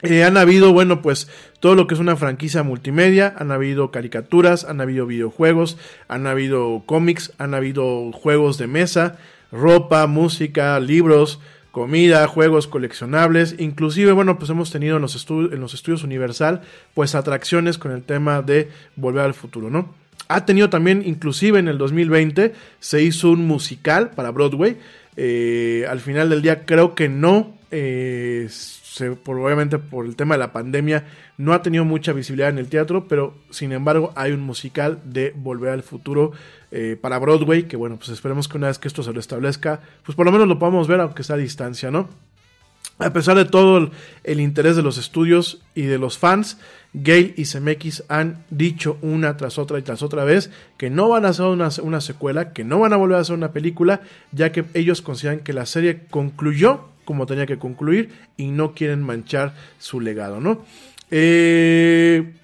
Eh, 0.03 0.23
han 0.23 0.37
habido, 0.37 0.73
bueno, 0.73 1.03
pues 1.03 1.29
todo 1.59 1.75
lo 1.75 1.89
que 1.89 1.95
es 1.95 2.01
una 2.01 2.15
franquicia 2.15 2.63
multimedia, 2.63 3.35
han 3.37 3.51
habido 3.51 3.91
caricaturas, 3.91 4.65
han 4.65 4.81
habido 4.81 5.07
videojuegos, 5.07 5.77
han 6.07 6.29
habido 6.29 6.85
cómics, 6.87 7.33
han 7.39 7.53
habido 7.55 8.13
juegos 8.13 8.59
de 8.59 8.69
mesa, 8.69 9.19
ropa, 9.53 10.07
música, 10.07 10.79
libros, 10.81 11.41
comida, 11.71 12.27
juegos 12.27 12.67
coleccionables, 12.67 13.55
inclusive, 13.59 14.13
bueno, 14.13 14.39
pues 14.39 14.51
hemos 14.51 14.71
tenido 14.71 14.97
en 14.97 15.03
los, 15.03 15.27
en 15.31 15.61
los 15.61 15.75
estudios 15.75 16.03
Universal, 16.03 16.63
pues 16.95 17.15
atracciones 17.15 17.79
con 17.79 17.93
el 17.93 18.03
tema 18.03 18.43
de 18.43 18.69
volver 18.97 19.25
al 19.25 19.35
futuro, 19.35 19.71
¿no? 19.71 19.95
Ha 20.29 20.45
tenido 20.45 20.69
también, 20.69 21.03
inclusive 21.07 21.59
en 21.59 21.69
el 21.69 21.79
2020, 21.79 22.53
se 22.81 23.03
hizo 23.03 23.31
un 23.31 23.47
musical 23.47 24.11
para 24.11 24.31
Broadway. 24.31 24.77
Eh, 25.17 25.87
al 25.89 26.01
final 26.01 26.29
del 26.29 26.43
día 26.43 26.65
creo 26.67 26.95
que 26.95 27.09
no 27.09 27.57
eh, 27.71 28.49
por, 29.23 29.39
obviamente 29.39 29.79
por 29.79 30.07
el 30.07 30.17
tema 30.17 30.35
de 30.35 30.39
la 30.39 30.53
pandemia, 30.53 31.05
no 31.37 31.53
ha 31.53 31.63
tenido 31.63 31.85
mucha 31.85 32.13
visibilidad 32.13 32.51
en 32.51 32.59
el 32.59 32.69
teatro, 32.69 33.07
pero 33.09 33.35
sin 33.51 33.73
embargo 33.73 34.13
hay 34.17 34.33
un 34.33 34.41
musical 34.41 35.01
de 35.05 35.33
Volver 35.37 35.71
al 35.71 35.83
Futuro 35.83 36.33
eh, 36.71 36.97
para 37.01 37.19
Broadway, 37.19 37.65
que 37.65 37.77
bueno, 37.77 37.97
pues 37.97 38.11
esperemos 38.11 38.49
que 38.49 38.57
una 38.57 38.69
vez 38.69 38.79
que 38.79 38.89
esto 38.89 39.03
se 39.03 39.13
restablezca, 39.13 39.81
pues 40.05 40.17
por 40.17 40.27
lo 40.27 40.33
menos 40.33 40.49
lo 40.49 40.59
podamos 40.59 40.89
ver, 40.89 41.01
aunque 41.01 41.23
sea 41.23 41.37
a 41.37 41.39
distancia, 41.39 41.91
¿no? 41.91 42.09
A 43.01 43.13
pesar 43.13 43.37
de 43.37 43.45
todo 43.45 43.91
el, 44.25 44.41
interés 44.41 44.75
de 44.75 44.83
los 44.83 44.99
estudios 44.99 45.63
y 45.77 45.83
de 45.83 45.99
los 45.99 46.19
fans, 46.19 46.59
Gale 46.93 47.33
y 47.37 47.45
CMX 47.45 48.05
han 48.09 48.45
dicho 48.51 48.99
una 49.03 49.37
tras 49.37 49.57
otra 49.57 49.79
y 49.79 49.83
tras 49.83 50.03
otra 50.03 50.25
vez 50.25 50.51
que 50.77 50.91
no 50.91 51.09
van 51.09 51.25
a 51.25 51.29
hacer 51.29 51.47
una, 51.47 51.69
una, 51.83 52.01
secuela, 52.01 52.53
que 52.53 52.65
no 52.65 52.81
van 52.81 52.93
a 52.93 52.97
volver 52.97 53.19
a 53.19 53.21
hacer 53.21 53.37
una 53.37 53.53
película, 53.53 54.01
ya 54.33 54.51
que 54.51 54.65
ellos 54.75 55.01
consideran 55.01 55.41
que 55.41 55.53
la 55.53 55.67
serie 55.67 56.07
concluyó 56.11 56.87
como 57.09 57.25
tenía 57.25 57.47
que 57.47 57.57
concluir 57.57 58.11
y 58.37 58.49
no 58.49 58.75
quieren 58.75 59.03
manchar 59.03 59.55
su 59.79 59.99
legado, 59.99 60.43
¿no? 60.43 60.63
Eh, 61.11 62.35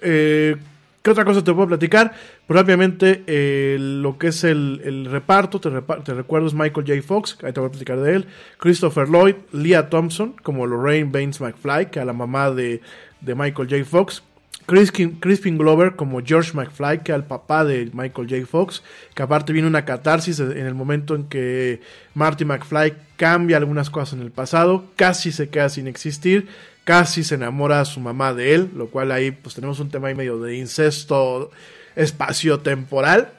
eh, 0.00 0.56
¿Qué 1.02 1.10
otra 1.10 1.26
cosa 1.26 1.44
te 1.44 1.52
puedo 1.52 1.68
platicar? 1.68 2.14
Propiamente 2.46 3.22
eh, 3.26 3.76
lo 3.78 4.16
que 4.16 4.28
es 4.28 4.44
el, 4.44 5.06
reparto, 5.10 5.60
te, 5.60 5.68
recuerdo 6.14 6.46
es 6.46 6.54
Michael 6.54 6.86
J. 6.86 7.02
Fox, 7.02 7.36
ahí 7.42 7.52
te 7.52 7.60
voy 7.60 7.68
a 7.68 7.72
platicar 7.72 8.00
de 8.00 8.14
él, 8.14 8.26
Christopher 8.56 9.10
Lloyd, 9.10 9.34
Leah 9.52 9.90
Thompson 9.90 10.36
como 10.42 10.66
Lorraine 10.66 11.10
Baines 11.12 11.38
McFly, 11.42 11.90
que 11.90 12.00
es 12.00 12.06
la 12.06 12.14
mamá 12.14 12.50
de, 12.50 12.80
de 13.20 13.34
Michael 13.34 13.68
J. 13.68 13.84
Fox, 13.84 14.22
Crispin 14.70 15.58
Glover 15.58 15.96
como 15.96 16.20
George 16.24 16.52
McFly, 16.54 17.00
que 17.00 17.12
al 17.12 17.24
papá 17.24 17.64
de 17.64 17.90
Michael 17.92 18.28
J. 18.30 18.46
Fox, 18.46 18.82
que 19.14 19.22
aparte 19.22 19.52
viene 19.52 19.66
una 19.66 19.84
catarsis 19.84 20.38
en 20.38 20.66
el 20.66 20.74
momento 20.74 21.14
en 21.14 21.24
que 21.24 21.80
Marty 22.14 22.44
McFly 22.44 22.94
cambia 23.16 23.56
algunas 23.56 23.90
cosas 23.90 24.14
en 24.14 24.22
el 24.22 24.30
pasado, 24.30 24.84
casi 24.96 25.32
se 25.32 25.48
queda 25.48 25.68
sin 25.68 25.88
existir, 25.88 26.48
casi 26.84 27.24
se 27.24 27.34
enamora 27.34 27.80
a 27.80 27.84
su 27.84 28.00
mamá 28.00 28.32
de 28.32 28.54
él, 28.54 28.70
lo 28.76 28.88
cual 28.88 29.10
ahí 29.12 29.32
pues 29.32 29.54
tenemos 29.54 29.80
un 29.80 29.90
tema 29.90 30.08
ahí 30.08 30.14
medio 30.14 30.38
de 30.40 30.56
incesto 30.56 31.50
espacio-temporal. 31.96 33.32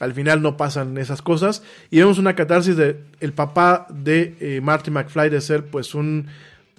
Al 0.00 0.14
final 0.14 0.42
no 0.42 0.56
pasan 0.56 0.96
esas 0.96 1.22
cosas 1.22 1.62
y 1.90 1.98
vemos 1.98 2.18
una 2.18 2.36
catarsis 2.36 2.76
de 2.76 3.00
el 3.20 3.32
papá 3.32 3.86
de 3.90 4.36
eh, 4.40 4.60
Marty 4.62 4.90
McFly 4.90 5.28
de 5.28 5.40
ser 5.40 5.66
pues 5.66 5.94
un 5.94 6.28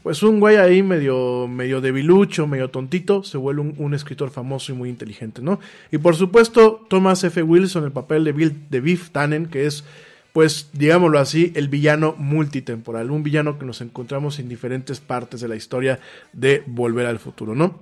pues 0.03 0.23
un 0.23 0.39
güey 0.39 0.57
ahí 0.57 0.81
medio, 0.81 1.47
medio 1.47 1.81
debilucho, 1.81 2.47
medio 2.47 2.69
tontito, 2.69 3.23
se 3.23 3.37
vuelve 3.37 3.73
un, 3.77 3.93
escritor 3.93 4.29
famoso 4.29 4.71
y 4.71 4.75
muy 4.75 4.89
inteligente, 4.89 5.41
¿no? 5.41 5.59
Y 5.91 5.97
por 5.97 6.15
supuesto, 6.15 6.85
Thomas 6.89 7.23
F. 7.23 7.41
Wilson, 7.43 7.83
el 7.83 7.91
papel 7.91 8.23
de, 8.23 8.31
Bill, 8.31 8.55
de 8.69 8.81
Biff 8.81 9.09
Tannen, 9.09 9.47
que 9.47 9.65
es, 9.65 9.83
pues, 10.33 10.69
digámoslo 10.73 11.19
así, 11.19 11.51
el 11.55 11.67
villano 11.67 12.15
multitemporal, 12.17 13.11
un 13.11 13.23
villano 13.23 13.59
que 13.59 13.65
nos 13.65 13.81
encontramos 13.81 14.39
en 14.39 14.49
diferentes 14.49 14.99
partes 14.99 15.41
de 15.41 15.47
la 15.47 15.55
historia 15.55 15.99
de 16.33 16.63
Volver 16.65 17.05
al 17.05 17.19
Futuro, 17.19 17.55
¿no? 17.55 17.79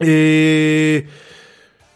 Eh... 0.00 1.06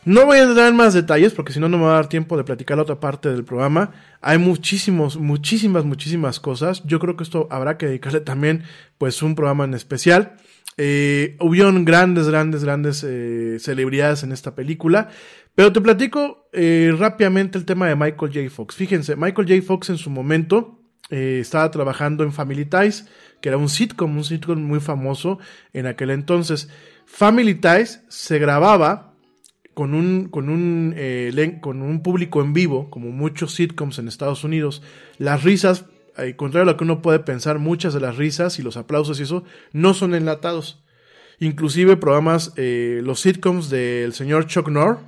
No 0.07 0.25
voy 0.25 0.39
a 0.39 0.45
entrar 0.45 0.69
en 0.69 0.77
más 0.77 0.95
detalles 0.95 1.33
porque 1.33 1.53
si 1.53 1.59
no, 1.59 1.69
no 1.69 1.79
me 1.79 1.85
va 1.85 1.91
a 1.91 1.95
dar 1.95 2.09
tiempo 2.09 2.37
de 2.37 2.45
platicar 2.45 2.77
la 2.77 2.85
otra 2.85 3.01
parte 3.01 3.29
del 3.29 3.45
programa. 3.45 3.91
Hay 4.21 4.39
muchísimos, 4.39 5.17
muchísimas, 5.17 5.85
muchísimas 5.85 6.39
cosas. 6.39 6.85
Yo 6.85 7.01
creo 7.01 7.17
que 7.17 7.25
esto 7.25 7.49
habrá 7.51 7.77
que 7.77 7.87
dedicarle 7.87 8.21
también, 8.21 8.63
pues, 8.99 9.21
un 9.23 9.35
programa 9.35 9.65
en 9.65 9.75
especial. 9.75 10.37
Eh, 10.77 11.37
hubieron 11.41 11.85
grandes, 11.85 12.29
grandes, 12.29 12.63
grandes 12.63 13.03
eh, 13.05 13.57
celebridades 13.59 14.23
en 14.23 14.31
esta 14.31 14.55
película. 14.55 15.09
Pero 15.57 15.73
te 15.73 15.81
platico 15.81 16.49
eh, 16.53 16.95
rápidamente 16.97 17.59
el 17.59 17.65
tema 17.65 17.89
de 17.89 17.97
Michael 17.97 18.33
J. 18.33 18.49
Fox. 18.49 18.77
Fíjense, 18.77 19.17
Michael 19.17 19.49
J. 19.49 19.61
Fox 19.67 19.91
en 19.91 19.99
su 19.99 20.09
momento 20.09 20.85
estaba 21.11 21.69
trabajando 21.73 22.23
en 22.23 22.33
Family 22.33 22.65
Ties, 22.65 23.09
que 23.41 23.49
era 23.49 23.59
un 23.59 23.69
sitcom, 23.69 24.17
un 24.17 24.25
sitcom 24.25 24.61
muy 24.61 24.79
famoso 24.79 25.41
en 25.73 25.87
aquel 25.87 26.11
entonces. 26.11 26.69
Family 27.07 27.57
Ties 27.57 28.05
se 28.09 28.39
grababa 28.39 29.16
con 29.77 29.93
un, 29.93 30.31
con 30.31 30.49
un, 30.49 30.95
eh, 30.97 31.59
con 31.61 31.83
un 31.83 32.03
público 32.03 32.41
en 32.41 32.55
vivo, 32.55 32.89
como 32.89 33.11
muchos 33.11 33.55
sitcoms 33.55 33.99
en 33.99 34.09
Estados 34.09 34.43
Unidos, 34.43 34.81
las 35.19 35.45
risas, 35.45 35.85
al 36.17 36.35
contrario 36.35 36.63
a 36.63 36.73
lo 36.73 36.79
que 36.79 36.85
uno 36.85 37.03
puede 37.03 37.19
pensar, 37.19 37.59
muchas 37.59 37.93
de 37.93 38.01
las 38.01 38.17
risas 38.17 38.59
y 38.59 38.63
los 38.63 38.79
aplausos 38.79 39.21
y 39.21 39.25
eso 39.25 39.45
no 39.73 39.93
son 39.93 40.15
enlatados. 40.15 40.83
Inclusive 41.41 41.99
programas, 41.99 42.55
eh, 42.57 43.03
los 43.05 43.21
sitcoms 43.21 43.69
del 43.69 44.15
señor 44.15 44.47
Chuck 44.47 44.69
Norr, 44.71 44.99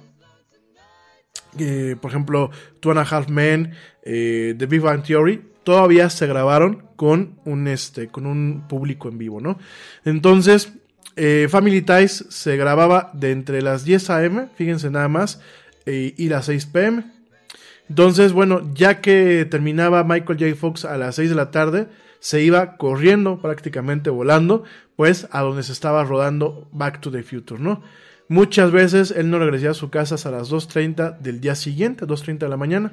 por 2.02 2.10
ejemplo, 2.10 2.50
Two 2.80 2.90
and 2.90 3.00
a 3.00 3.04
Half 3.04 3.30
Men, 3.30 3.72
eh, 4.02 4.54
The 4.58 4.66
Big 4.66 4.82
Bang 4.82 5.02
Theory, 5.02 5.44
todavía 5.64 6.10
se 6.10 6.26
grabaron 6.26 6.88
con 6.94 7.40
un, 7.46 7.68
este, 7.68 8.08
con 8.08 8.26
un 8.26 8.66
público 8.68 9.08
en 9.08 9.16
vivo, 9.16 9.40
¿no? 9.40 9.58
Entonces, 10.04 10.74
eh, 11.18 11.48
Family 11.48 11.82
Ties 11.82 12.26
se 12.28 12.56
grababa 12.56 13.10
de 13.12 13.32
entre 13.32 13.60
las 13.60 13.84
10 13.84 14.10
a.m., 14.10 14.48
fíjense 14.54 14.88
nada 14.88 15.08
más, 15.08 15.40
eh, 15.84 16.14
y 16.16 16.28
las 16.28 16.46
6 16.46 16.66
p.m. 16.66 17.04
Entonces, 17.88 18.32
bueno, 18.32 18.70
ya 18.72 19.00
que 19.00 19.44
terminaba 19.50 20.04
Michael 20.04 20.38
J. 20.38 20.54
Fox 20.54 20.84
a 20.84 20.96
las 20.96 21.16
6 21.16 21.30
de 21.30 21.34
la 21.34 21.50
tarde, 21.50 21.88
se 22.20 22.42
iba 22.42 22.76
corriendo, 22.76 23.42
prácticamente 23.42 24.10
volando, 24.10 24.62
pues 24.94 25.26
a 25.32 25.42
donde 25.42 25.64
se 25.64 25.72
estaba 25.72 26.04
rodando 26.04 26.68
Back 26.70 27.00
to 27.00 27.10
the 27.10 27.24
Future, 27.24 27.60
¿no? 27.60 27.82
Muchas 28.28 28.70
veces 28.70 29.10
él 29.10 29.30
no 29.30 29.40
regresaba 29.40 29.72
a 29.72 29.74
su 29.74 29.90
casa 29.90 30.14
hasta 30.14 30.30
las 30.30 30.52
2.30 30.52 31.18
del 31.18 31.40
día 31.40 31.56
siguiente, 31.56 32.06
2.30 32.06 32.38
de 32.38 32.48
la 32.48 32.56
mañana. 32.56 32.92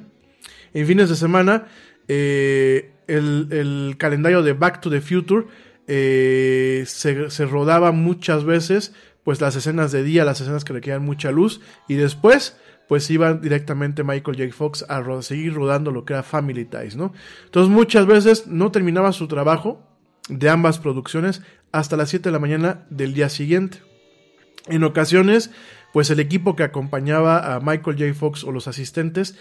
En 0.74 0.86
fines 0.86 1.08
de 1.08 1.14
semana, 1.14 1.66
eh, 2.08 2.90
el, 3.06 3.48
el, 3.50 3.96
calendario 3.98 4.42
de 4.42 4.52
Back 4.52 4.80
to 4.80 4.90
the 4.90 5.00
Future 5.00 5.46
eh, 5.86 6.84
se, 6.86 7.46
rodaba 7.46 7.92
muchas 7.92 8.44
veces 8.44 8.92
pues 9.22 9.40
las 9.40 9.56
escenas 9.56 9.92
de 9.92 10.02
día, 10.02 10.24
las 10.24 10.40
escenas 10.40 10.64
que 10.64 10.72
requerían 10.72 11.04
mucha 11.04 11.30
luz 11.30 11.60
y 11.88 11.94
después 11.94 12.56
pues 12.88 13.10
iba 13.10 13.34
directamente 13.34 14.04
Michael 14.04 14.36
J. 14.36 14.52
Fox 14.52 14.84
a 14.88 15.02
seguir 15.22 15.54
rodando 15.54 15.90
lo 15.90 16.04
que 16.04 16.12
era 16.12 16.22
Family 16.22 16.64
Ties, 16.64 16.94
¿no? 16.94 17.12
Entonces 17.44 17.72
muchas 17.72 18.06
veces 18.06 18.46
no 18.46 18.70
terminaba 18.70 19.10
su 19.12 19.26
trabajo 19.26 19.82
de 20.28 20.48
ambas 20.48 20.78
producciones 20.78 21.42
hasta 21.72 21.96
las 21.96 22.10
7 22.10 22.28
de 22.28 22.32
la 22.32 22.38
mañana 22.38 22.86
del 22.90 23.12
día 23.12 23.28
siguiente. 23.28 23.78
En 24.66 24.84
ocasiones, 24.84 25.50
pues 25.92 26.10
el 26.10 26.20
equipo 26.20 26.56
que 26.56 26.62
acompañaba 26.62 27.54
a 27.54 27.60
Michael 27.60 27.98
J. 27.98 28.14
Fox 28.14 28.44
o 28.44 28.52
los 28.52 28.68
asistentes 28.68 29.36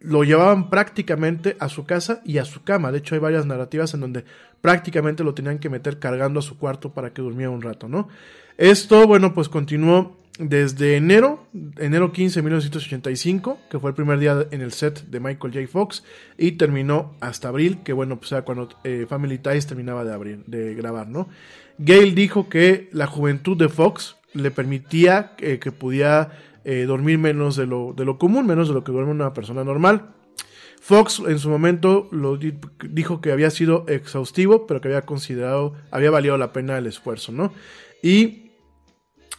lo 0.00 0.22
llevaban 0.22 0.70
prácticamente 0.70 1.56
a 1.58 1.68
su 1.68 1.84
casa 1.84 2.20
y 2.24 2.38
a 2.38 2.44
su 2.44 2.62
cama. 2.62 2.92
De 2.92 2.98
hecho, 2.98 3.14
hay 3.14 3.20
varias 3.20 3.46
narrativas 3.46 3.94
en 3.94 4.00
donde 4.00 4.24
prácticamente 4.60 5.24
lo 5.24 5.34
tenían 5.34 5.58
que 5.58 5.70
meter 5.70 5.98
cargando 5.98 6.40
a 6.40 6.42
su 6.42 6.58
cuarto 6.58 6.92
para 6.92 7.12
que 7.12 7.22
durmiera 7.22 7.50
un 7.50 7.62
rato, 7.62 7.88
¿no? 7.88 8.08
Esto, 8.56 9.06
bueno, 9.06 9.34
pues 9.34 9.48
continuó 9.48 10.16
desde 10.38 10.96
enero, 10.96 11.46
enero 11.78 12.12
15 12.12 12.38
de 12.38 12.42
1985, 12.42 13.58
que 13.70 13.78
fue 13.78 13.90
el 13.90 13.94
primer 13.94 14.18
día 14.20 14.46
en 14.50 14.60
el 14.60 14.72
set 14.72 15.04
de 15.06 15.20
Michael 15.20 15.52
J. 15.52 15.66
Fox, 15.66 16.04
y 16.36 16.52
terminó 16.52 17.14
hasta 17.20 17.48
abril, 17.48 17.78
que 17.84 17.92
bueno, 17.92 18.18
pues 18.18 18.32
era 18.32 18.42
cuando 18.42 18.68
eh, 18.84 19.06
Family 19.08 19.38
Ties 19.38 19.66
terminaba 19.66 20.04
de, 20.04 20.74
grabar, 20.74 21.08
¿no? 21.08 21.28
Gale 21.78 22.12
dijo 22.12 22.48
que 22.48 22.88
la 22.92 23.06
juventud 23.06 23.56
de 23.56 23.68
Fox 23.68 24.16
le 24.32 24.50
permitía 24.50 25.32
eh, 25.38 25.58
que 25.58 25.72
pudiera 25.72 26.30
eh, 26.70 26.84
dormir 26.84 27.16
menos 27.16 27.56
de 27.56 27.66
lo, 27.66 27.94
de 27.96 28.04
lo 28.04 28.18
común, 28.18 28.46
menos 28.46 28.68
de 28.68 28.74
lo 28.74 28.84
que 28.84 28.92
duerme 28.92 29.10
una 29.10 29.32
persona 29.32 29.64
normal. 29.64 30.10
Fox 30.82 31.22
en 31.26 31.38
su 31.38 31.48
momento 31.48 32.08
lo 32.10 32.36
dijo 32.36 33.22
que 33.22 33.32
había 33.32 33.48
sido 33.48 33.86
exhaustivo, 33.88 34.66
pero 34.66 34.82
que 34.82 34.88
había 34.88 35.06
considerado, 35.06 35.72
había 35.90 36.10
valido 36.10 36.36
la 36.36 36.52
pena 36.52 36.76
el 36.76 36.86
esfuerzo, 36.86 37.32
¿no? 37.32 37.54
Y 38.02 38.50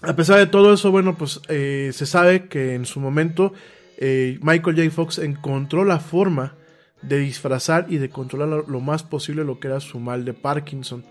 a 0.02 0.16
pesar 0.16 0.40
de 0.40 0.48
todo 0.48 0.74
eso, 0.74 0.90
bueno, 0.90 1.20
pues 1.20 1.40
eh, 1.50 1.92
se 1.94 2.08
sabe 2.08 2.48
que 2.48 2.74
en 2.74 2.88
su 2.88 3.00
momento 3.00 3.54
eh, 4.00 4.40
Michael 4.42 4.76
J. 4.76 4.90
Fox 4.90 5.20
encontró 5.20 5.86
la 5.86 6.00
forma 6.00 6.56
de 7.04 7.20
disfrazar 7.20 7.86
y 7.90 7.98
de 7.98 8.10
controlar 8.10 8.64
lo, 8.68 8.80
más 8.80 9.04
posible 9.04 9.44
lo 9.44 9.60
que 9.60 9.68
era 9.68 9.82
su 9.82 10.00
mal 10.00 10.26
de 10.26 10.34
Parkinson. 10.34 11.06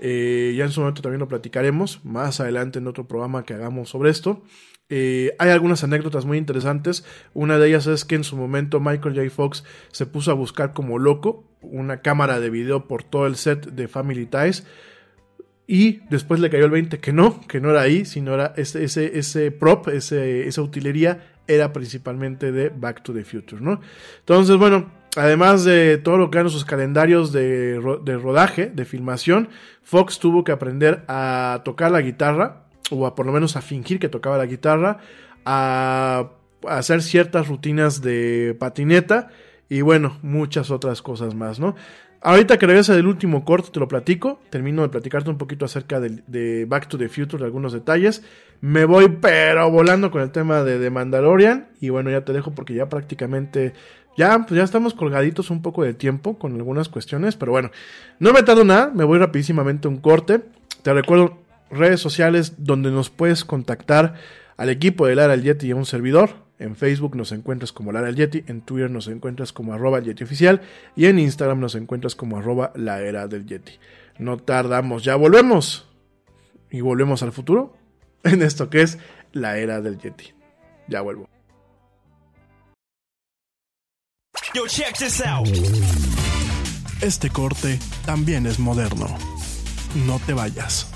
ya 0.00 0.64
en 0.64 0.70
su 0.70 0.78
momento 0.78 1.02
también 1.02 1.18
lo 1.18 1.26
platicaremos 1.26 2.04
más 2.04 2.38
adelante 2.38 2.78
en 2.78 2.86
otro 2.86 3.08
programa 3.08 3.44
que 3.44 3.54
hagamos 3.54 3.88
sobre 3.88 4.10
esto. 4.10 4.44
Eh, 4.88 5.34
hay 5.38 5.50
algunas 5.50 5.82
anécdotas 5.82 6.24
muy 6.24 6.38
interesantes. 6.38 7.04
Una 7.34 7.58
de 7.58 7.68
ellas 7.68 7.86
es 7.86 8.04
que 8.04 8.14
en 8.14 8.24
su 8.24 8.36
momento 8.36 8.80
Michael 8.80 9.16
J. 9.16 9.30
Fox 9.30 9.64
se 9.90 10.06
puso 10.06 10.30
a 10.30 10.34
buscar 10.34 10.72
como 10.72 10.98
loco 10.98 11.44
una 11.60 12.00
cámara 12.00 12.38
de 12.38 12.50
video 12.50 12.86
por 12.86 13.02
todo 13.02 13.26
el 13.26 13.36
set 13.36 13.66
de 13.66 13.88
Family 13.88 14.26
Ties. 14.26 14.66
y 15.68 16.00
después 16.10 16.38
le 16.38 16.48
cayó 16.48 16.66
el 16.66 16.70
20 16.70 17.00
que 17.00 17.12
no, 17.12 17.40
que 17.48 17.60
no 17.60 17.70
era 17.70 17.80
ahí, 17.80 18.04
sino 18.04 18.34
era 18.34 18.54
ese, 18.56 18.84
ese, 18.84 19.18
ese 19.18 19.50
prop, 19.50 19.88
ese, 19.88 20.46
esa 20.46 20.62
utilería 20.62 21.26
era 21.48 21.72
principalmente 21.72 22.52
de 22.52 22.68
Back 22.68 23.02
to 23.02 23.12
the 23.12 23.24
Future, 23.24 23.60
¿no? 23.60 23.80
Entonces, 24.20 24.56
bueno, 24.56 24.92
además 25.16 25.64
de 25.64 25.98
todo 25.98 26.18
lo 26.18 26.30
que 26.30 26.38
eran 26.38 26.50
sus 26.50 26.64
calendarios 26.64 27.32
de, 27.32 27.80
de 28.04 28.16
rodaje, 28.16 28.66
de 28.66 28.84
filmación, 28.84 29.48
Fox 29.82 30.20
tuvo 30.20 30.44
que 30.44 30.52
aprender 30.52 31.04
a 31.08 31.62
tocar 31.64 31.90
la 31.90 32.00
guitarra, 32.00 32.65
o 32.90 33.06
a 33.06 33.14
por 33.14 33.26
lo 33.26 33.32
menos 33.32 33.56
a 33.56 33.62
fingir 33.62 33.98
que 33.98 34.08
tocaba 34.08 34.38
la 34.38 34.46
guitarra, 34.46 34.98
a, 35.44 36.30
hacer 36.68 37.02
ciertas 37.02 37.48
rutinas 37.48 38.02
de 38.02 38.56
patineta 38.58 39.28
y 39.68 39.82
bueno, 39.82 40.18
muchas 40.22 40.70
otras 40.70 41.02
cosas 41.02 41.34
más, 41.34 41.60
¿no? 41.60 41.76
Ahorita 42.22 42.58
que 42.58 42.66
regresa 42.66 42.94
del 42.94 43.06
último 43.06 43.44
corte 43.44 43.70
te 43.70 43.78
lo 43.78 43.86
platico, 43.86 44.40
termino 44.50 44.82
de 44.82 44.88
platicarte 44.88 45.30
un 45.30 45.38
poquito 45.38 45.64
acerca 45.64 46.00
de, 46.00 46.64
Back 46.66 46.88
to 46.88 46.98
the 46.98 47.08
Future, 47.08 47.38
de 47.38 47.44
algunos 47.44 47.72
detalles. 47.72 48.24
Me 48.60 48.84
voy 48.84 49.08
pero 49.20 49.70
volando 49.70 50.10
con 50.10 50.22
el 50.22 50.32
tema 50.32 50.64
de, 50.64 50.78
de 50.78 50.90
Mandalorian 50.90 51.68
y 51.80 51.90
bueno, 51.90 52.10
ya 52.10 52.24
te 52.24 52.32
dejo 52.32 52.52
porque 52.52 52.74
ya 52.74 52.88
prácticamente 52.88 53.74
ya, 54.16 54.38
pues 54.38 54.56
ya 54.56 54.64
estamos 54.64 54.94
colgaditos 54.94 55.50
un 55.50 55.60
poco 55.60 55.84
de 55.84 55.92
tiempo 55.92 56.38
con 56.38 56.54
algunas 56.54 56.88
cuestiones, 56.88 57.36
pero 57.36 57.52
bueno, 57.52 57.70
no 58.18 58.32
me 58.32 58.42
tardo 58.42 58.64
nada, 58.64 58.90
me 58.94 59.04
voy 59.04 59.18
rapidísimamente 59.18 59.86
a 59.86 59.90
un 59.90 59.98
corte. 59.98 60.42
Te 60.82 60.94
recuerdo 60.94 61.45
redes 61.70 62.00
sociales 62.00 62.54
donde 62.58 62.90
nos 62.90 63.10
puedes 63.10 63.44
contactar 63.44 64.14
al 64.56 64.70
equipo 64.70 65.06
de 65.06 65.14
Lara 65.14 65.34
el 65.34 65.42
Yeti 65.42 65.68
y 65.68 65.70
a 65.72 65.76
un 65.76 65.86
servidor. 65.86 66.46
En 66.58 66.74
Facebook 66.74 67.16
nos 67.16 67.32
encuentras 67.32 67.72
como 67.72 67.92
Lara 67.92 68.08
el 68.08 68.16
Yeti, 68.16 68.44
en 68.46 68.62
Twitter 68.62 68.90
nos 68.90 69.08
encuentras 69.08 69.52
como 69.52 69.74
arroba 69.74 70.00
Yeti 70.00 70.24
oficial 70.24 70.62
y 70.94 71.06
en 71.06 71.18
Instagram 71.18 71.60
nos 71.60 71.74
encuentras 71.74 72.14
como 72.14 72.38
arroba 72.38 72.72
la 72.74 73.02
era 73.02 73.28
del 73.28 73.46
Yeti. 73.46 73.72
No 74.18 74.38
tardamos, 74.38 75.04
ya 75.04 75.16
volvemos. 75.16 75.86
Y 76.70 76.80
volvemos 76.80 77.22
al 77.22 77.32
futuro 77.32 77.76
en 78.24 78.42
esto 78.42 78.70
que 78.70 78.82
es 78.82 78.98
la 79.32 79.58
era 79.58 79.80
del 79.80 79.98
Yeti. 79.98 80.32
Ya 80.88 81.02
vuelvo. 81.02 81.28
Este 87.02 87.28
corte 87.28 87.78
también 88.06 88.46
es 88.46 88.58
moderno. 88.58 89.06
No 90.06 90.18
te 90.20 90.32
vayas. 90.32 90.95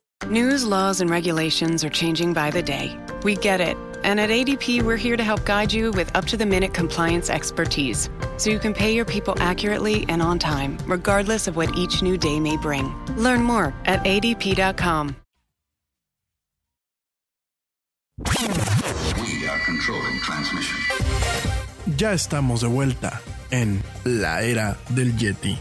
News, 0.27 0.63
laws, 0.63 1.01
and 1.01 1.09
regulations 1.09 1.83
are 1.83 1.89
changing 1.89 2.31
by 2.33 2.51
the 2.51 2.61
day. 2.61 2.95
We 3.23 3.35
get 3.35 3.59
it. 3.59 3.75
And 4.03 4.19
at 4.19 4.29
ADP, 4.29 4.83
we're 4.83 4.97
here 4.97 5.17
to 5.17 5.23
help 5.23 5.45
guide 5.45 5.73
you 5.73 5.91
with 5.91 6.15
up 6.15 6.25
to 6.25 6.37
the 6.37 6.45
minute 6.45 6.73
compliance 6.73 7.29
expertise 7.29 8.09
so 8.37 8.49
you 8.49 8.59
can 8.59 8.73
pay 8.73 8.93
your 8.93 9.05
people 9.05 9.35
accurately 9.39 10.05
and 10.09 10.21
on 10.21 10.37
time, 10.37 10.77
regardless 10.85 11.47
of 11.47 11.55
what 11.55 11.75
each 11.75 12.03
new 12.03 12.17
day 12.17 12.39
may 12.39 12.55
bring. 12.57 12.93
Learn 13.15 13.43
more 13.43 13.73
at 13.85 14.03
adp.com. 14.03 15.15
We 18.19 19.47
are 19.47 19.59
controlling 19.65 20.19
transmission. 20.19 20.77
Ya 21.97 22.13
estamos 22.13 22.61
de 22.61 22.67
vuelta 22.67 23.19
en 23.51 23.81
la 24.05 24.41
era 24.43 24.77
del 24.89 25.13
Yeti. 25.13 25.57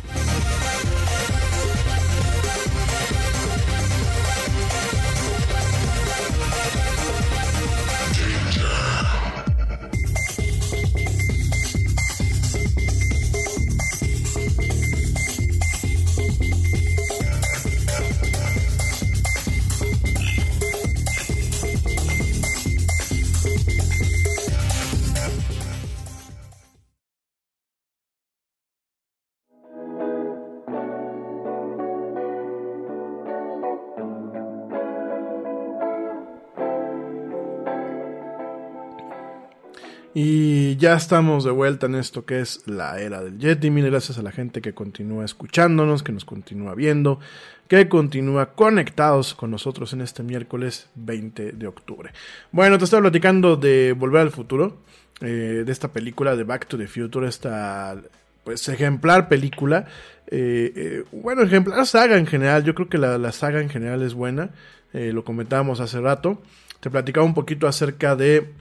Y 40.13 40.77
ya 40.77 40.95
estamos 40.95 41.45
de 41.45 41.53
vuelta 41.53 41.87
en 41.87 41.95
esto 41.95 42.25
que 42.25 42.41
es 42.41 42.67
la 42.67 43.01
era 43.01 43.23
del 43.23 43.39
Yeti. 43.39 43.71
Mil 43.71 43.87
gracias 43.87 44.19
a 44.19 44.23
la 44.23 44.33
gente 44.33 44.61
que 44.61 44.75
continúa 44.75 45.25
escuchándonos, 45.25 46.03
que 46.03 46.11
nos 46.11 46.25
continúa 46.25 46.75
viendo, 46.75 47.21
que 47.69 47.89
continúa 47.89 48.55
conectados 48.55 49.35
con 49.35 49.53
nosotros 49.53 49.93
en 49.93 50.01
este 50.01 50.25
miércoles 50.25 50.89
20 50.97 51.53
de 51.53 51.67
octubre. 51.69 52.11
Bueno, 52.51 52.77
te 52.77 52.85
estaba 52.85 53.03
platicando 53.03 53.57
de 53.57 53.95
Volver 53.97 54.23
al 54.23 54.33
Futuro, 54.33 54.79
eh, 55.21 55.63
de 55.65 55.71
esta 55.71 55.93
película 55.93 56.35
de 56.35 56.43
Back 56.43 56.67
to 56.67 56.77
the 56.77 56.89
Future, 56.89 57.29
esta 57.29 57.97
pues 58.43 58.69
ejemplar 58.69 59.29
película. 59.29 59.87
Eh, 60.27 60.73
eh, 60.75 61.05
bueno, 61.13 61.43
ejemplar 61.43 61.87
saga 61.87 62.19
en 62.19 62.27
general. 62.27 62.65
Yo 62.65 62.75
creo 62.75 62.89
que 62.89 62.99
la, 62.99 63.17
la 63.17 63.31
saga 63.31 63.61
en 63.61 63.69
general 63.69 64.03
es 64.03 64.15
buena. 64.15 64.51
lo 64.93 65.23
comentábamos 65.23 65.79
hace 65.79 66.01
rato. 66.01 66.43
Te 66.81 66.91
platicaba 66.91 67.25
un 67.25 67.35
poquito 67.35 67.69
acerca 67.69 68.17
de 68.17 68.55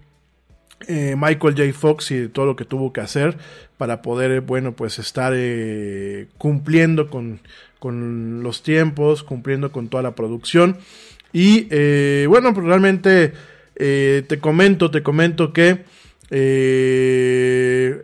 eh, 0.87 1.15
Michael 1.17 1.55
J. 1.55 1.73
Fox 1.73 2.11
y 2.11 2.27
todo 2.29 2.45
lo 2.45 2.55
que 2.55 2.65
tuvo 2.65 2.93
que 2.93 3.01
hacer 3.01 3.37
para 3.77 4.01
poder, 4.01 4.41
bueno, 4.41 4.73
pues 4.73 4.97
estar 4.99 5.33
eh, 5.35 6.27
cumpliendo 6.37 7.09
con, 7.09 7.41
con, 7.79 8.43
los 8.43 8.63
tiempos, 8.63 9.23
cumpliendo 9.23 9.71
con 9.71 9.89
toda 9.89 10.03
la 10.03 10.15
producción. 10.15 10.77
Y 11.33 11.67
eh, 11.69 12.25
bueno, 12.27 12.53
pues 12.53 12.65
realmente 12.65 13.33
te 13.75 14.39
comento, 14.41 14.91
te 14.91 15.03
comento 15.03 15.53
que 15.53 15.85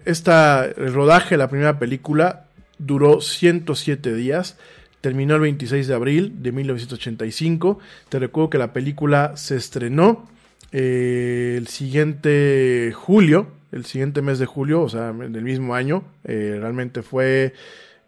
esta, 0.05 0.65
el 0.65 0.93
rodaje 0.93 1.36
la 1.36 1.49
primera 1.49 1.80
película 1.80 2.45
duró 2.78 3.19
107 3.19 4.13
días. 4.15 4.57
Terminó 5.01 5.36
el 5.36 5.41
26 5.41 5.88
de 5.88 5.93
abril 5.93 6.36
de 6.41 6.53
1985. 6.53 7.80
Te 8.07 8.19
recuerdo 8.19 8.49
que 8.49 8.57
la 8.57 8.71
película 8.71 9.34
se 9.36 9.57
estrenó 9.57 10.30
eh, 10.78 11.55
el 11.55 11.67
siguiente 11.67 12.91
julio, 12.93 13.47
el 13.71 13.86
siguiente 13.86 14.21
mes 14.21 14.39
de 14.39 14.45
julio, 14.45 14.82
o 14.82 14.89
sea, 14.89 15.13
del 15.13 15.41
mismo 15.41 15.73
año, 15.73 16.03
eh, 16.26 16.57
realmente 16.59 17.01
fue 17.01 17.53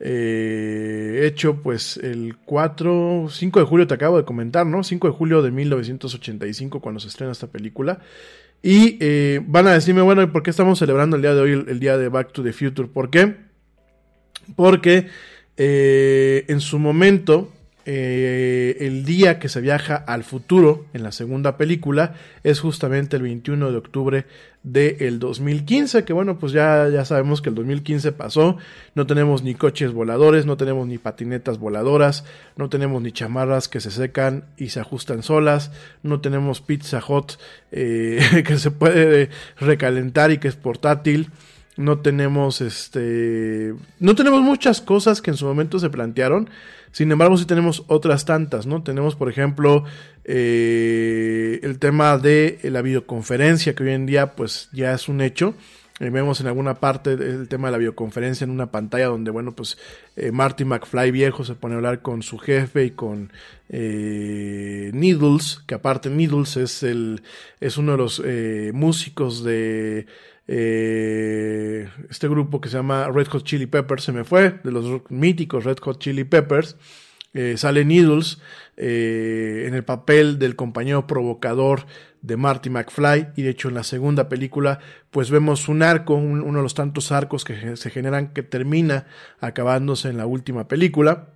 eh, 0.01 1.21
hecho 1.23 1.61
pues 1.63 1.95
el 1.95 2.35
4, 2.43 3.27
5 3.31 3.59
de 3.61 3.65
julio 3.65 3.87
te 3.87 3.93
acabo 3.93 4.17
de 4.17 4.25
comentar, 4.25 4.65
¿no? 4.65 4.83
5 4.83 5.07
de 5.07 5.13
julio 5.13 5.41
de 5.41 5.51
1985 5.51 6.81
cuando 6.81 6.99
se 6.99 7.07
estrena 7.07 7.31
esta 7.31 7.47
película. 7.47 7.99
Y 8.61 8.97
van 9.45 9.67
a 9.67 9.71
decirme, 9.71 10.01
bueno, 10.01 10.21
¿y 10.21 10.27
por 10.27 10.43
qué 10.43 10.49
estamos 10.49 10.77
celebrando 10.77 11.15
el 11.15 11.21
día 11.21 11.33
de 11.33 11.39
hoy, 11.39 11.51
el, 11.69 11.79
día 11.79 11.97
de 11.97 12.09
Back 12.09 12.33
to 12.33 12.43
the 12.43 12.51
Future? 12.51 12.89
¿Por 12.89 13.09
qué? 13.09 13.35
Porque 14.57 15.07
en 15.55 16.59
su 16.59 16.79
momento 16.79 17.49
eh, 17.89 18.85
el 18.85 19.05
día 19.05 19.39
que 19.39 19.47
se 19.47 19.61
viaja 19.61 19.95
al 19.95 20.25
futuro 20.25 20.87
en 20.91 21.03
la 21.03 21.13
segunda 21.13 21.55
película 21.55 22.15
es 22.43 22.59
justamente 22.59 23.15
el 23.15 23.21
21 23.21 23.71
de 23.71 23.77
octubre 23.77 24.25
del 24.61 25.19
2015, 25.19 26.03
que 26.03 26.11
bueno, 26.11 26.37
pues 26.37 26.51
ya, 26.51 26.89
ya 26.89 27.05
sabemos 27.05 27.41
que 27.41 27.47
el 27.47 27.55
2015 27.55 28.11
pasó, 28.11 28.57
no 28.93 29.07
tenemos 29.07 29.41
ni 29.41 29.55
coches 29.55 29.93
voladores, 29.93 30.45
no 30.45 30.57
tenemos 30.57 30.85
ni 30.85 30.97
patinetas 30.97 31.59
voladoras, 31.59 32.25
no 32.57 32.67
tenemos 32.67 33.01
ni 33.01 33.13
chamarras 33.13 33.69
que 33.69 33.79
se 33.79 33.91
secan 33.91 34.43
y 34.57 34.67
se 34.67 34.81
ajustan 34.81 35.23
solas, 35.23 35.71
no 36.03 36.19
tenemos 36.19 36.59
pizza 36.59 36.99
hot 36.99 37.39
eh, 37.71 38.43
que 38.45 38.57
se 38.57 38.69
puede 38.69 39.29
recalentar 39.57 40.31
y 40.31 40.39
que 40.39 40.49
es 40.49 40.57
portátil. 40.57 41.29
no 41.77 41.99
tenemos 41.99 42.59
este 42.59 43.75
no 43.99 44.13
tenemos 44.13 44.41
muchas 44.41 44.81
cosas 44.81 45.21
que 45.21 45.31
en 45.31 45.37
su 45.37 45.45
momento 45.45 45.79
se 45.79 45.89
plantearon 45.89 46.49
sin 46.91 47.11
embargo 47.11 47.37
sí 47.37 47.45
tenemos 47.45 47.83
otras 47.87 48.25
tantas 48.25 48.65
no 48.65 48.83
tenemos 48.83 49.15
por 49.15 49.29
ejemplo 49.29 49.83
eh, 50.29 51.61
el 51.63 51.79
tema 51.79 52.17
de 52.17 52.59
la 52.63 52.81
videoconferencia 52.81 53.73
que 53.73 53.83
hoy 53.83 53.91
en 53.91 54.05
día 54.05 54.35
pues 54.35 54.69
ya 54.73 54.93
es 54.93 55.07
un 55.07 55.21
hecho. 55.21 55.55
Eh, 55.99 56.11
vemos 56.11 56.41
en 56.41 56.47
alguna 56.47 56.75
parte 56.75 57.13
el 57.13 57.47
tema 57.47 57.69
de 57.69 57.71
la 57.71 57.77
videoconferencia 57.79 58.45
en 58.45 58.51
una 58.51 58.69
pantalla 58.69 59.07
donde, 59.07 59.31
bueno, 59.31 59.55
pues 59.55 59.79
eh, 60.15 60.31
Marty 60.31 60.63
McFly 60.63 61.09
viejo 61.09 61.43
se 61.43 61.55
pone 61.55 61.73
a 61.73 61.77
hablar 61.77 62.01
con 62.01 62.21
su 62.21 62.37
jefe 62.37 62.85
y 62.85 62.91
con 62.91 63.31
eh, 63.69 64.91
Needles, 64.93 65.63
que 65.65 65.75
aparte 65.75 66.09
Needles 66.09 66.57
es, 66.57 66.83
el, 66.83 67.23
es 67.61 67.77
uno 67.77 67.93
de 67.93 67.97
los 67.97 68.21
eh, 68.23 68.71
músicos 68.73 69.43
de 69.43 70.05
eh, 70.47 71.89
este 72.09 72.27
grupo 72.27 72.61
que 72.61 72.69
se 72.69 72.77
llama 72.77 73.09
Red 73.09 73.27
Hot 73.27 73.43
Chili 73.43 73.65
Peppers, 73.65 74.03
se 74.03 74.11
me 74.11 74.23
fue, 74.23 74.59
de 74.63 74.71
los 74.71 75.01
míticos 75.09 75.63
Red 75.63 75.79
Hot 75.81 75.99
Chili 75.99 76.23
Peppers. 76.23 76.77
Eh, 77.33 77.55
sale 77.57 77.85
Needles 77.85 78.39
eh, 78.77 79.65
en 79.67 79.75
el 79.75 79.83
papel 79.83 80.39
del 80.39 80.55
compañero 80.55 81.05
provocador 81.05 81.85
de 82.21 82.35
Marty 82.35 82.69
McFly 82.69 83.27
y 83.35 83.43
de 83.43 83.51
hecho 83.51 83.67
en 83.67 83.75
la 83.75 83.83
segunda 83.83 84.27
película 84.27 84.79
pues 85.11 85.29
vemos 85.29 85.67
un 85.67 85.83
arco, 85.83 86.15
un, 86.15 86.41
uno 86.41 86.59
de 86.59 86.63
los 86.63 86.73
tantos 86.73 87.11
arcos 87.11 87.43
que 87.43 87.75
se 87.75 87.89
generan 87.91 88.33
que 88.33 88.43
termina 88.43 89.05
acabándose 89.39 90.09
en 90.09 90.17
la 90.17 90.25
última 90.25 90.67
película. 90.67 91.33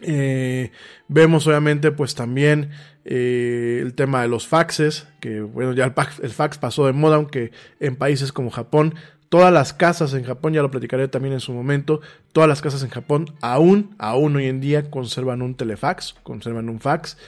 Eh, 0.00 0.70
vemos 1.08 1.46
obviamente 1.46 1.90
pues 1.90 2.14
también 2.14 2.70
eh, 3.04 3.80
el 3.82 3.94
tema 3.94 4.22
de 4.22 4.28
los 4.28 4.46
faxes, 4.46 5.08
que 5.20 5.40
bueno 5.40 5.72
ya 5.72 5.84
el 5.84 6.30
fax, 6.30 6.58
pasó 6.58 6.86
de 6.86 6.92
moda, 6.92 7.16
aunque 7.16 7.52
en 7.80 7.96
países 7.96 8.32
como 8.32 8.50
Japón 8.50 8.94
todas 9.28 9.52
las 9.52 9.72
casas 9.72 10.14
en 10.14 10.24
Japón, 10.24 10.52
ya 10.52 10.62
lo 10.62 10.70
platicaré 10.70 11.08
también 11.08 11.34
en 11.34 11.40
su 11.40 11.52
momento, 11.52 12.00
todas 12.32 12.48
las 12.48 12.62
casas 12.62 12.82
en 12.82 12.90
Japón 12.90 13.34
aún, 13.40 13.94
aún 13.98 14.36
hoy 14.36 14.46
en 14.46 14.60
día 14.60 14.90
conservan 14.90 15.42
un 15.42 15.54
telefax, 15.54 16.14
conservan 16.22 16.68
un 16.68 16.80
fax. 16.80 17.18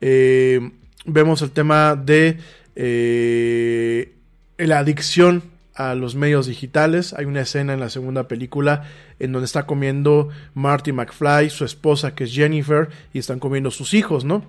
Eh, 0.00 0.72
vemos 1.04 1.42
el 1.42 1.50
tema 1.50 1.96
de 1.96 2.38
eh, 2.76 4.14
la 4.58 4.78
adicción 4.78 5.53
a 5.74 5.94
los 5.94 6.14
medios 6.14 6.46
digitales. 6.46 7.12
Hay 7.14 7.24
una 7.24 7.40
escena 7.42 7.74
en 7.74 7.80
la 7.80 7.90
segunda 7.90 8.28
película 8.28 8.84
en 9.18 9.32
donde 9.32 9.46
está 9.46 9.66
comiendo 9.66 10.28
Marty 10.54 10.92
McFly, 10.92 11.50
su 11.50 11.64
esposa 11.64 12.14
que 12.14 12.24
es 12.24 12.32
Jennifer, 12.32 12.88
y 13.12 13.18
están 13.18 13.38
comiendo 13.38 13.70
sus 13.70 13.94
hijos, 13.94 14.24
¿no? 14.24 14.44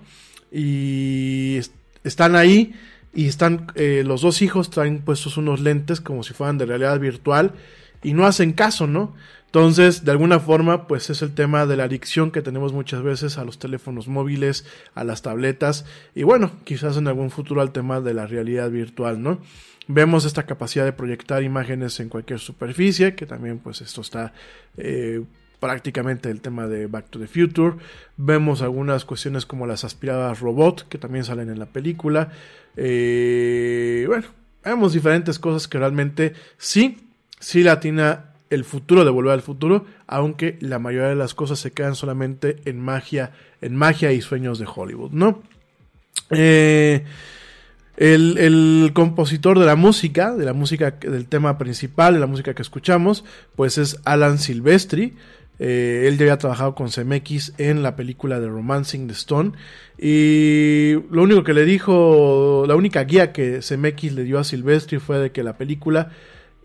Y 0.52 1.60
están 2.04 2.36
ahí 2.36 2.74
y 3.12 3.26
están 3.26 3.66
eh, 3.74 4.02
los 4.04 4.20
dos 4.20 4.42
hijos 4.42 4.70
traen 4.70 5.00
puestos 5.00 5.36
unos 5.36 5.60
lentes 5.60 6.00
como 6.00 6.22
si 6.22 6.34
fueran 6.34 6.58
de 6.58 6.66
realidad 6.66 7.00
virtual 7.00 7.52
y 8.02 8.12
no 8.12 8.26
hacen 8.26 8.52
caso, 8.52 8.86
¿no? 8.86 9.14
Entonces, 9.46 10.04
de 10.04 10.10
alguna 10.10 10.38
forma, 10.38 10.86
pues 10.86 11.08
es 11.08 11.22
el 11.22 11.34
tema 11.34 11.66
de 11.66 11.76
la 11.76 11.84
adicción 11.84 12.30
que 12.30 12.42
tenemos 12.42 12.72
muchas 12.72 13.02
veces 13.02 13.38
a 13.38 13.44
los 13.44 13.58
teléfonos 13.58 14.08
móviles, 14.08 14.66
a 14.94 15.04
las 15.04 15.22
tabletas 15.22 15.86
y 16.14 16.24
bueno, 16.24 16.50
quizás 16.64 16.96
en 16.96 17.08
algún 17.08 17.30
futuro 17.30 17.62
al 17.62 17.72
tema 17.72 18.00
de 18.00 18.12
la 18.12 18.26
realidad 18.26 18.70
virtual, 18.70 19.22
¿no? 19.22 19.40
Vemos 19.88 20.24
esta 20.24 20.44
capacidad 20.46 20.84
de 20.84 20.92
proyectar 20.92 21.42
imágenes 21.44 22.00
en 22.00 22.08
cualquier 22.08 22.40
superficie, 22.40 23.14
que 23.14 23.24
también 23.24 23.58
pues 23.58 23.80
esto 23.80 24.00
está 24.00 24.32
eh, 24.76 25.22
prácticamente 25.60 26.28
el 26.28 26.40
tema 26.40 26.66
de 26.66 26.88
Back 26.88 27.08
to 27.10 27.20
the 27.20 27.28
Future. 27.28 27.76
Vemos 28.16 28.62
algunas 28.62 29.04
cuestiones 29.04 29.46
como 29.46 29.66
las 29.66 29.84
aspiradoras 29.84 30.40
robot, 30.40 30.88
que 30.88 30.98
también 30.98 31.24
salen 31.24 31.50
en 31.50 31.60
la 31.60 31.66
película. 31.66 32.32
Eh, 32.76 34.04
bueno, 34.08 34.26
vemos 34.64 34.92
diferentes 34.92 35.38
cosas 35.38 35.68
que 35.68 35.78
realmente 35.78 36.34
sí, 36.58 37.08
sí 37.38 37.62
latina 37.62 38.32
el 38.50 38.64
futuro 38.64 39.04
de 39.04 39.10
Volver 39.10 39.32
al 39.32 39.42
Futuro, 39.42 39.84
aunque 40.06 40.56
la 40.60 40.78
mayoría 40.78 41.08
de 41.08 41.16
las 41.16 41.34
cosas 41.34 41.58
se 41.58 41.72
quedan 41.72 41.94
solamente 41.94 42.58
en 42.64 42.80
magia, 42.80 43.32
en 43.60 43.76
magia 43.76 44.12
y 44.12 44.20
sueños 44.20 44.58
de 44.58 44.66
Hollywood, 44.72 45.10
¿no? 45.12 45.42
Eh, 46.30 47.04
el, 47.96 48.36
el, 48.38 48.90
compositor 48.92 49.58
de 49.58 49.66
la 49.66 49.76
música, 49.76 50.34
de 50.34 50.44
la 50.44 50.52
música 50.52 50.90
del 50.90 51.26
tema 51.26 51.56
principal, 51.56 52.14
de 52.14 52.20
la 52.20 52.26
música 52.26 52.54
que 52.54 52.62
escuchamos, 52.62 53.24
pues 53.54 53.78
es 53.78 54.00
Alan 54.04 54.38
Silvestri. 54.38 55.14
Eh, 55.58 56.04
él 56.06 56.18
ya 56.18 56.24
había 56.24 56.38
trabajado 56.38 56.74
con 56.74 56.90
CMX 56.90 57.54
en 57.56 57.82
la 57.82 57.96
película 57.96 58.40
de 58.40 58.48
Romancing 58.48 59.06
the 59.06 59.14
Stone. 59.14 59.52
Y 59.98 60.92
lo 61.10 61.22
único 61.22 61.42
que 61.44 61.54
le 61.54 61.64
dijo, 61.64 62.64
la 62.66 62.74
única 62.74 63.02
guía 63.04 63.32
que 63.32 63.60
CMX 63.60 64.12
le 64.12 64.24
dio 64.24 64.38
a 64.38 64.44
Silvestri 64.44 64.98
fue 64.98 65.18
de 65.18 65.32
que 65.32 65.42
la 65.42 65.56
película 65.56 66.10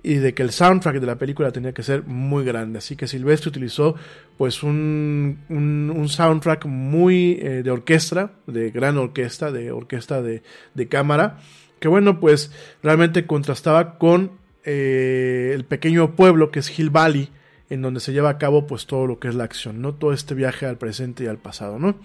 y 0.04 0.16
de 0.16 0.34
que 0.34 0.42
el 0.42 0.52
soundtrack 0.52 1.00
de 1.00 1.06
la 1.06 1.18
película 1.18 1.52
tenía 1.52 1.74
que 1.74 1.84
ser 1.84 2.04
muy 2.04 2.44
grande. 2.44 2.80
Así 2.80 2.96
que 2.96 3.08
Silvestre 3.08 3.50
utilizó 3.50 3.96
pues 4.38 4.64
un, 4.64 5.40
un, 5.50 5.94
un 5.96 6.10
soundtrack 6.10 6.66
muy 6.66 7.40
eh, 7.42 7.62
de 7.64 7.72
orquesta, 7.72 8.32
de 8.48 8.72
gran 8.72 8.98
orquesta, 8.98 9.52
de 9.52 9.72
orquesta 9.72 10.22
de, 10.22 10.42
de, 10.74 10.88
cámara, 10.88 11.40
que 11.80 11.88
bueno 11.88 12.20
pues 12.20 12.52
realmente 12.82 13.28
contrastaba 13.28 14.00
con 14.00 14.32
eh, 14.64 15.52
el 15.54 15.66
pequeño 15.66 16.16
pueblo 16.16 16.50
que 16.50 16.60
es 16.60 16.80
Hill 16.80 16.90
Valley, 16.90 17.30
en 17.70 17.82
donde 17.82 18.00
se 18.00 18.12
lleva 18.12 18.30
a 18.30 18.38
cabo 18.38 18.66
pues 18.66 18.88
todo 18.88 19.06
lo 19.06 19.20
que 19.20 19.28
es 19.28 19.36
la 19.36 19.44
acción, 19.44 19.82
¿no? 19.82 19.94
Todo 19.94 20.14
este 20.14 20.34
viaje 20.34 20.66
al 20.66 20.78
presente 20.78 21.24
y 21.24 21.28
al 21.28 21.38
pasado, 21.38 21.78
¿no? 21.80 21.96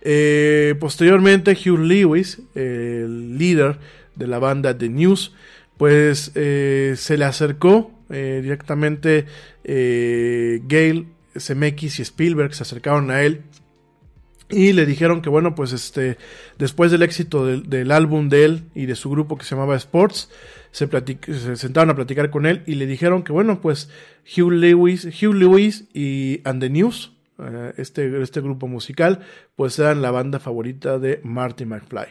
Eh, 0.00 0.74
posteriormente 0.80 1.52
Hugh 1.52 1.78
Lewis, 1.78 2.40
el 2.54 3.36
líder 3.36 3.78
de 4.14 4.26
la 4.26 4.38
banda 4.38 4.76
The 4.76 4.88
News, 4.88 5.34
pues 5.78 6.32
eh, 6.34 6.94
se 6.96 7.16
le 7.16 7.24
acercó 7.24 7.92
eh, 8.10 8.40
directamente 8.42 9.26
eh, 9.64 10.60
Gale, 10.64 11.06
y 11.34 11.86
Spielberg 11.86 12.52
se 12.52 12.64
acercaron 12.64 13.10
a 13.10 13.22
él 13.22 13.42
y 14.50 14.72
le 14.72 14.86
dijeron 14.86 15.22
que 15.22 15.28
bueno 15.28 15.54
pues 15.54 15.72
este 15.72 16.16
después 16.58 16.90
del 16.90 17.02
éxito 17.02 17.46
del, 17.46 17.90
álbum 17.92 18.28
de 18.28 18.44
él 18.44 18.64
y 18.74 18.86
de 18.86 18.96
su 18.96 19.10
grupo 19.10 19.38
que 19.38 19.44
se 19.44 19.54
llamaba 19.54 19.76
Sports 19.76 20.30
se, 20.72 20.88
se, 20.88 21.56
sentaron 21.56 21.90
a 21.90 21.94
platicar 21.94 22.30
con 22.30 22.46
él 22.46 22.62
y 22.66 22.74
le 22.74 22.86
dijeron 22.86 23.22
que 23.22 23.30
bueno 23.30 23.60
pues 23.60 23.90
Hugh 24.24 24.50
Lewis 24.50 25.04
Hugh 25.04 25.34
Lewis 25.34 25.84
y 25.92 26.40
And 26.44 26.60
the 26.60 26.70
News 26.70 27.12
este, 27.76 28.20
este 28.20 28.40
grupo 28.40 28.66
musical 28.66 29.20
pues 29.54 29.78
eran 29.78 30.02
la 30.02 30.10
banda 30.10 30.40
favorita 30.40 30.98
de 30.98 31.20
Marty 31.22 31.66
McFly. 31.66 32.06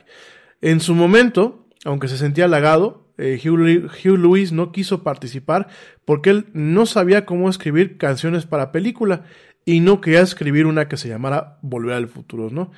En 0.61 0.79
su 0.79 0.93
momento 0.93 1.65
aunque 1.85 2.07
se 2.07 2.17
sentía 2.17 2.45
halagado 2.45 3.06
eh, 3.17 3.39
Hugh, 3.43 4.17
Lewis 4.17 4.51
no 4.51 4.71
quiso 4.71 5.03
participar 5.03 5.67
porque 6.05 6.29
él 6.29 6.45
no 6.53 6.85
sabía 6.85 7.25
cómo 7.25 7.49
escribir 7.49 7.97
canciones 7.97 8.45
para 8.45 8.71
película 8.71 9.25
y 9.65 9.79
no 9.79 10.01
quería 10.01 10.21
escribir 10.21 10.65
una 10.65 10.87
que 10.87 10.97
se 10.97 11.09
llamara 11.09 11.57
Volver 11.61 11.95
al 11.95 12.07
futuro, 12.07 12.49
¿no? 12.49 12.71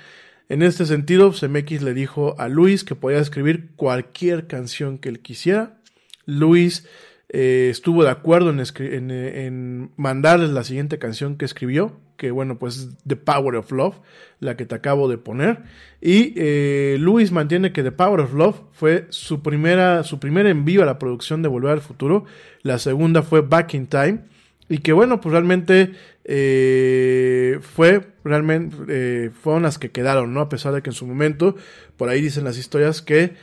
En 0.48 0.64
este 0.64 0.88
sentido, 0.88 1.32
CMX 1.32 1.84
le 1.84 1.94
dijo 1.94 2.36
a 2.40 2.48
Luis 2.48 2.84
que 2.84 2.96
podía 2.96 3.20
escribir 3.20 3.70
cualquier 3.76 4.48
canción 4.48 4.98
que 4.98 5.10
él 5.10 5.20
quisiera. 5.20 5.78
Luis 6.26 6.88
eh, 7.32 7.68
estuvo 7.70 8.04
de 8.04 8.10
acuerdo 8.10 8.50
en, 8.50 9.12
en, 9.12 9.92
mandarles 9.98 10.50
la 10.50 10.64
siguiente 10.64 10.98
canción 10.98 11.38
que 11.38 11.46
escribió, 11.46 12.00
que 12.18 12.32
bueno, 12.32 12.58
pues 12.58 12.90
The 13.06 13.18
Power 13.18 13.56
of 13.56 13.72
Love, 13.72 13.98
la 14.40 14.58
que 14.58 14.66
te 14.66 14.74
acabo 14.74 15.08
de 15.08 15.20
poner. 15.20 15.60
Y 16.02 16.34
eh, 16.36 16.98
Luis 17.00 17.32
mantiene 17.32 17.72
que 17.72 17.84
The 17.84 17.92
Power 17.92 18.22
of 18.22 18.34
Love 18.34 18.62
fue 18.72 19.06
su 19.10 19.44
primera, 19.44 20.04
su 20.04 20.20
primer 20.20 20.48
envío 20.48 20.82
a 20.82 20.88
la 20.88 20.98
producción 20.98 21.44
de 21.44 21.50
Volver 21.50 21.74
al 21.74 21.82
Futuro. 21.82 22.26
La 22.64 22.80
segunda 22.80 23.22
fue 23.22 23.42
Back 23.42 23.76
in 23.76 23.86
Time. 23.86 24.22
Y 24.68 24.80
que 24.80 24.94
bueno, 24.94 25.20
pues 25.20 25.32
realmente 25.32 25.94
eh, 26.26 27.58
fue, 27.62 28.02
realmente, 28.24 29.32
fueron 29.32 29.64
las 29.64 29.80
que 29.80 29.90
quedaron, 29.90 30.32
¿no? 30.32 30.42
A 30.42 30.50
pesar 30.50 30.74
de 30.74 30.84
que 30.84 30.92
en 30.92 30.96
su 30.96 31.08
momento, 31.08 31.56
por 31.98 32.10
ahí 32.10 32.22
dicen 32.22 32.44
las 32.44 32.58
historias 32.60 33.02
que 33.02 33.34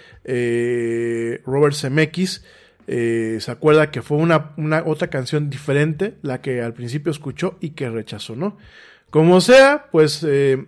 Robert 1.45 1.74
Zemeckis 1.74 2.45
eh, 2.87 3.39
se 3.41 3.51
acuerda 3.51 3.91
que 3.91 4.03
fue 4.03 4.18
una, 4.18 4.55
otra 4.84 5.09
canción 5.09 5.51
diferente 5.51 6.16
la 6.22 6.41
que 6.41 6.62
al 6.62 6.72
principio 6.72 7.11
escuchó 7.11 7.57
y 7.61 7.70
que 7.70 7.91
rechazó, 7.91 8.37
¿no? 8.37 8.57
Como 9.11 9.41
sea, 9.41 9.89
pues 9.91 10.24
eh, 10.26 10.66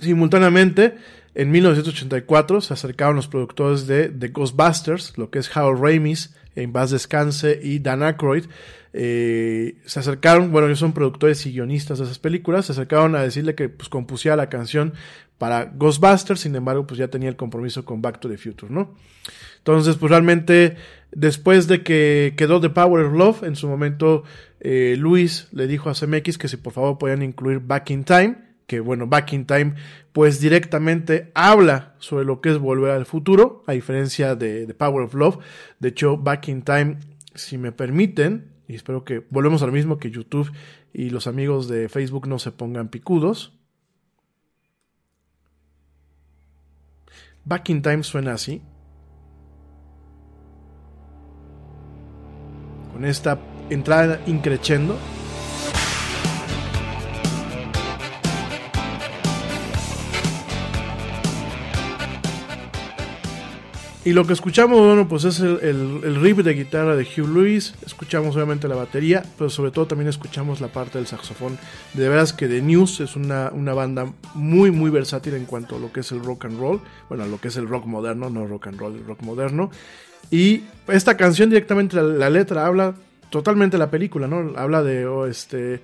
simultáneamente 0.00 0.96
en 1.36 1.50
1984 1.50 2.62
se 2.62 2.72
acercaron 2.72 3.16
los 3.16 3.28
productores 3.28 3.86
de 3.86 4.08
The 4.08 4.28
Ghostbusters, 4.28 5.18
lo 5.18 5.30
que 5.30 5.38
es 5.38 5.54
Harold 5.54 5.82
Ramis, 5.82 6.34
en 6.54 6.72
Paz 6.72 6.90
Descanse 6.90 7.60
y 7.62 7.78
Dan 7.78 8.02
Aykroyd, 8.02 8.46
eh, 8.94 9.76
se 9.84 10.00
acercaron, 10.00 10.50
bueno, 10.50 10.68
ellos 10.68 10.78
son 10.78 10.94
productores 10.94 11.44
y 11.44 11.52
guionistas 11.52 11.98
de 11.98 12.04
esas 12.04 12.18
películas, 12.18 12.64
se 12.64 12.72
acercaron 12.72 13.14
a 13.14 13.22
decirle 13.22 13.54
que 13.54 13.68
pues 13.68 13.90
compusiera 13.90 14.34
la 14.34 14.48
canción 14.48 14.94
para 15.36 15.66
Ghostbusters, 15.66 16.40
sin 16.40 16.56
embargo, 16.56 16.86
pues 16.86 16.96
ya 16.96 17.08
tenía 17.08 17.28
el 17.28 17.36
compromiso 17.36 17.84
con 17.84 18.00
Back 18.00 18.20
to 18.20 18.30
the 18.30 18.38
Future, 18.38 18.72
¿no? 18.72 18.94
Entonces, 19.58 19.96
pues 19.96 20.08
realmente, 20.08 20.76
después 21.12 21.68
de 21.68 21.82
que 21.82 22.32
quedó 22.38 22.62
The 22.62 22.70
Power 22.70 23.04
of 23.04 23.12
Love, 23.12 23.42
en 23.42 23.56
su 23.56 23.68
momento, 23.68 24.24
eh, 24.60 24.96
Luis 24.98 25.48
le 25.52 25.66
dijo 25.66 25.90
a 25.90 25.94
CMX 25.94 26.38
que 26.38 26.48
si 26.48 26.56
por 26.56 26.72
favor 26.72 26.96
podían 26.96 27.22
incluir 27.22 27.58
Back 27.58 27.90
in 27.90 28.04
Time, 28.04 28.45
que 28.66 28.80
bueno, 28.80 29.06
Back 29.06 29.32
in 29.32 29.46
Time, 29.46 29.74
pues 30.12 30.40
directamente 30.40 31.30
habla 31.34 31.94
sobre 31.98 32.24
lo 32.24 32.40
que 32.40 32.50
es 32.50 32.58
volver 32.58 32.90
al 32.90 33.06
futuro, 33.06 33.62
a 33.66 33.72
diferencia 33.72 34.34
de 34.34 34.66
The 34.66 34.74
Power 34.74 35.04
of 35.04 35.14
Love. 35.14 35.38
De 35.78 35.88
hecho, 35.88 36.16
Back 36.16 36.48
in 36.48 36.62
Time 36.62 36.98
si 37.36 37.58
me 37.58 37.72
permiten, 37.72 38.52
y 38.68 38.74
espero 38.74 39.04
que 39.04 39.24
volvemos 39.30 39.62
al 39.62 39.72
mismo 39.72 39.98
que 39.98 40.10
YouTube 40.10 40.50
y 40.92 41.10
los 41.10 41.26
amigos 41.26 41.68
de 41.68 41.88
Facebook 41.88 42.26
no 42.26 42.38
se 42.38 42.52
pongan 42.52 42.88
picudos. 42.88 43.52
Back 47.44 47.68
in 47.68 47.82
Time 47.82 48.02
suena 48.02 48.32
así. 48.32 48.62
Con 52.92 53.04
esta 53.04 53.38
entrada 53.70 54.20
increchendo. 54.26 54.98
Y 64.06 64.12
lo 64.12 64.24
que 64.24 64.34
escuchamos, 64.34 64.78
bueno, 64.78 65.08
pues 65.08 65.24
es 65.24 65.40
el, 65.40 65.58
el, 65.64 66.20
riff 66.20 66.38
de 66.38 66.54
guitarra 66.54 66.94
de 66.94 67.02
Hugh 67.02 67.26
Lewis. 67.26 67.74
Escuchamos 67.84 68.36
obviamente 68.36 68.68
la 68.68 68.76
batería, 68.76 69.24
pero 69.36 69.50
sobre 69.50 69.72
todo 69.72 69.88
también 69.88 70.08
escuchamos 70.08 70.60
la 70.60 70.68
parte 70.68 70.98
del 70.98 71.08
saxofón. 71.08 71.58
De 71.92 72.08
veras 72.08 72.32
que 72.32 72.46
The 72.46 72.62
News 72.62 73.00
es 73.00 73.16
una, 73.16 73.50
una 73.52 73.74
banda 73.74 74.12
muy, 74.34 74.70
muy 74.70 74.90
versátil 74.90 75.34
en 75.34 75.44
cuanto 75.44 75.74
a 75.74 75.80
lo 75.80 75.92
que 75.92 76.00
es 76.00 76.12
el 76.12 76.22
rock 76.22 76.44
and 76.44 76.56
roll. 76.60 76.80
Bueno, 77.08 77.26
lo 77.26 77.40
que 77.40 77.48
es 77.48 77.56
el 77.56 77.66
rock 77.66 77.86
moderno, 77.86 78.30
no 78.30 78.46
rock 78.46 78.68
and 78.68 78.78
roll, 78.78 78.94
el 78.94 79.04
rock 79.04 79.22
moderno. 79.22 79.72
Y 80.30 80.62
esta 80.86 81.16
canción 81.16 81.48
directamente, 81.48 81.96
la, 81.96 82.02
la 82.02 82.30
letra 82.30 82.64
habla 82.64 82.94
totalmente 83.30 83.78
la 83.78 83.90
película, 83.90 84.26
¿no? 84.26 84.58
Habla 84.58 84.82
de, 84.82 85.06
oh, 85.06 85.26
este, 85.26 85.82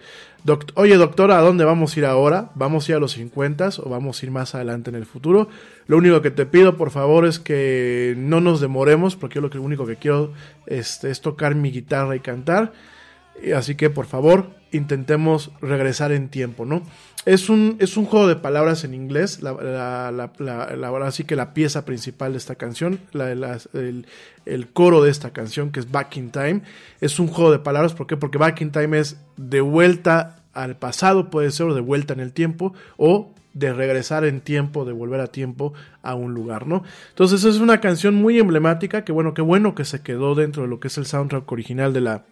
oye 0.75 0.97
doctora, 0.97 1.39
¿a 1.39 1.43
dónde 1.43 1.65
vamos 1.65 1.95
a 1.95 1.99
ir 1.99 2.07
ahora? 2.07 2.51
¿Vamos 2.55 2.89
a 2.89 2.93
ir 2.93 2.97
a 2.97 3.01
los 3.01 3.13
50 3.13 3.71
o 3.85 3.89
vamos 3.89 4.21
a 4.23 4.27
ir 4.27 4.33
más 4.33 4.55
adelante 4.55 4.91
en 4.91 4.97
el 4.97 5.07
futuro? 5.07 5.49
Lo 5.87 5.97
único 5.97 6.23
que 6.23 6.31
te 6.31 6.47
pido, 6.47 6.77
por 6.77 6.91
favor, 6.91 7.27
es 7.27 7.39
que 7.39 8.15
no 8.17 8.41
nos 8.41 8.61
demoremos, 8.61 9.17
porque 9.17 9.37
yo 9.37 9.41
lo, 9.41 9.51
que, 9.51 9.59
único 9.59 9.87
que 9.87 9.97
quiero 9.97 10.33
este, 10.67 11.11
es 11.11 11.21
tocar 11.21 11.55
mi 11.55 11.71
guitarra 11.71 12.17
y 12.17 12.21
cantar. 12.21 12.73
Así 13.57 13.75
que, 13.75 13.91
por 13.91 14.07
favor, 14.07 14.51
intentemos 14.73 15.51
regresar 15.61 16.13
en 16.13 16.29
tiempo, 16.29 16.65
¿no? 16.65 16.83
Es 17.25 17.49
un, 17.49 17.77
es 17.79 17.97
un 17.97 18.05
juego 18.05 18.27
de 18.27 18.35
palabras 18.35 18.83
en 18.83 18.95
inglés, 18.95 19.43
la, 19.43 19.53
verdad 19.53 21.11
sí 21.13 21.23
que 21.23 21.37
la 21.37 21.55
pieza 21.55 21.85
principal 21.85 22.33
de 22.33 22.39
esta 22.39 22.57
canción, 22.57 22.99
el, 23.13 24.07
el, 24.45 24.69
coro 24.73 25.05
de 25.05 25.11
esta 25.11 25.33
canción 25.33 25.71
que 25.71 25.79
es 25.79 25.93
Back 25.93 26.17
in 26.17 26.31
Time, 26.33 26.63
es 27.01 27.21
un 27.21 27.29
juego 27.29 27.53
de 27.53 27.61
palabras, 27.61 27.95
¿por 27.95 28.09
qué? 28.09 28.17
Porque 28.17 28.39
Back 28.39 28.61
in 28.63 28.73
Time 28.73 28.99
es 28.99 29.19
de 29.37 29.61
vuelta 29.61 30.43
al 30.53 30.77
pasado, 30.77 31.31
puede 31.31 31.53
ser, 31.53 31.67
o 31.67 31.75
de 31.75 31.81
vuelta 31.81 32.13
en 32.13 32.19
el 32.19 32.33
tiempo, 32.33 32.75
o 32.97 33.33
de 33.55 33.73
regresar 33.73 34.25
en 34.25 34.41
tiempo, 34.41 34.85
de 34.85 34.93
volver 34.93 35.21
a 35.21 35.29
tiempo 35.29 35.75
a 36.03 36.17
un 36.17 36.35
lugar, 36.35 36.67
¿no? 36.67 36.83
Entonces 37.11 37.45
es 37.45 37.59
una 37.59 37.81
canción 37.81 38.17
muy 38.17 38.41
emblemática, 38.41 39.05
que 39.05 39.13
bueno, 39.13 39.33
qué 39.33 39.43
bueno 39.43 39.77
que 39.77 39.85
se 39.85 40.03
quedó 40.03 40.35
dentro 40.35 40.63
de 40.63 40.69
lo 40.69 40.81
que 40.81 40.89
es 40.89 40.99
el 40.99 41.07
soundtrack 41.07 41.51
original 41.53 41.93
de 41.93 42.01
la, 42.01 42.25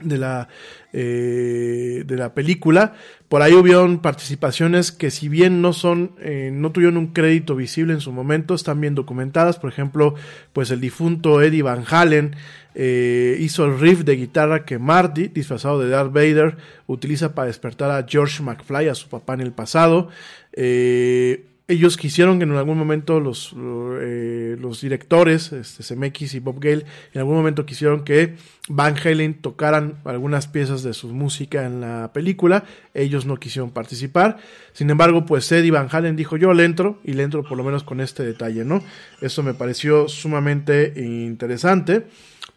de 0.00 0.18
la, 0.18 0.48
eh, 0.92 2.04
de 2.06 2.16
la 2.16 2.34
película. 2.34 2.94
Por 3.28 3.42
ahí 3.42 3.54
hubieron 3.54 3.98
participaciones 3.98 4.92
que 4.92 5.10
si 5.10 5.28
bien 5.28 5.60
no 5.60 5.72
son, 5.72 6.12
eh, 6.20 6.50
no 6.52 6.70
tuvieron 6.70 6.96
un 6.96 7.08
crédito 7.08 7.56
visible 7.56 7.92
en 7.92 8.00
su 8.00 8.12
momento, 8.12 8.54
están 8.54 8.80
bien 8.80 8.94
documentadas. 8.94 9.58
Por 9.58 9.70
ejemplo, 9.70 10.14
pues 10.52 10.70
el 10.70 10.80
difunto 10.80 11.42
Eddie 11.42 11.62
Van 11.62 11.84
Halen 11.88 12.36
eh, 12.78 13.38
hizo 13.40 13.64
el 13.64 13.80
riff 13.80 14.04
de 14.04 14.16
guitarra 14.16 14.66
que 14.66 14.78
Marty, 14.78 15.28
disfrazado 15.28 15.80
de 15.80 15.88
Darth 15.88 16.12
Vader, 16.12 16.58
utiliza 16.86 17.34
para 17.34 17.46
despertar 17.46 17.90
a 17.90 18.06
George 18.06 18.42
McFly, 18.42 18.88
a 18.88 18.94
su 18.94 19.08
papá 19.08 19.32
en 19.34 19.40
el 19.40 19.52
pasado. 19.52 20.10
Eh, 20.52 21.46
ellos 21.68 21.96
quisieron 21.96 22.38
que 22.38 22.44
en 22.44 22.52
algún 22.52 22.78
momento 22.78 23.18
los, 23.18 23.52
eh, 24.00 24.56
los 24.60 24.80
directores, 24.80 25.52
este, 25.52 25.82
Zemeckis 25.82 26.34
y 26.34 26.38
Bob 26.38 26.60
Gale, 26.60 26.86
en 27.12 27.18
algún 27.18 27.34
momento 27.34 27.66
quisieron 27.66 28.04
que 28.04 28.34
Van 28.68 28.94
Halen 28.96 29.34
tocaran 29.34 29.98
algunas 30.04 30.46
piezas 30.46 30.84
de 30.84 30.94
su 30.94 31.08
música 31.08 31.64
en 31.64 31.80
la 31.80 32.12
película. 32.12 32.64
Ellos 32.94 33.26
no 33.26 33.38
quisieron 33.38 33.70
participar. 33.70 34.38
Sin 34.74 34.90
embargo, 34.90 35.26
pues 35.26 35.50
Eddie 35.50 35.72
Van 35.72 35.88
Halen 35.90 36.14
dijo 36.14 36.36
yo 36.36 36.54
le 36.54 36.64
entro 36.64 37.00
y 37.02 37.14
le 37.14 37.24
entro 37.24 37.42
por 37.42 37.58
lo 37.58 37.64
menos 37.64 37.82
con 37.82 38.00
este 38.00 38.22
detalle, 38.22 38.64
¿no? 38.64 38.80
Eso 39.20 39.42
me 39.42 39.54
pareció 39.54 40.08
sumamente 40.08 40.92
interesante. 40.96 42.06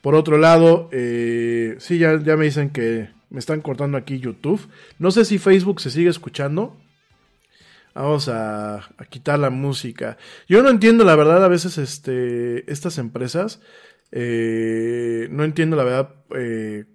Por 0.02 0.14
otro 0.14 0.38
lado, 0.38 0.88
eh, 0.92 1.76
sí, 1.80 1.98
ya, 1.98 2.22
ya 2.22 2.38
me 2.38 2.46
dicen 2.46 2.70
que 2.70 3.10
me 3.32 3.40
están 3.40 3.62
cortando 3.62 3.98
aquí 3.98 4.20
YouTube. 4.20 4.62
No 5.00 5.10
sé 5.10 5.26
si 5.26 5.40
Facebook 5.40 5.82
se 5.82 5.90
sigue 5.90 6.10
escuchando. 6.10 6.78
Vamos 8.02 8.30
a, 8.30 8.88
quitar 9.10 9.40
la 9.40 9.50
música. 9.50 10.18
Yo 10.48 10.64
no 10.64 10.70
entiendo 10.70 11.04
la 11.04 11.18
verdad 11.18 11.44
a 11.44 11.50
veces 11.50 11.78
este, 11.78 12.72
estas 12.72 12.98
empresas. 12.98 13.60
Eh, 14.14 15.28
no 15.32 15.44
entiendo 15.44 15.76
la 15.76 15.84
verdad 15.84 16.16
eh, 16.34 16.86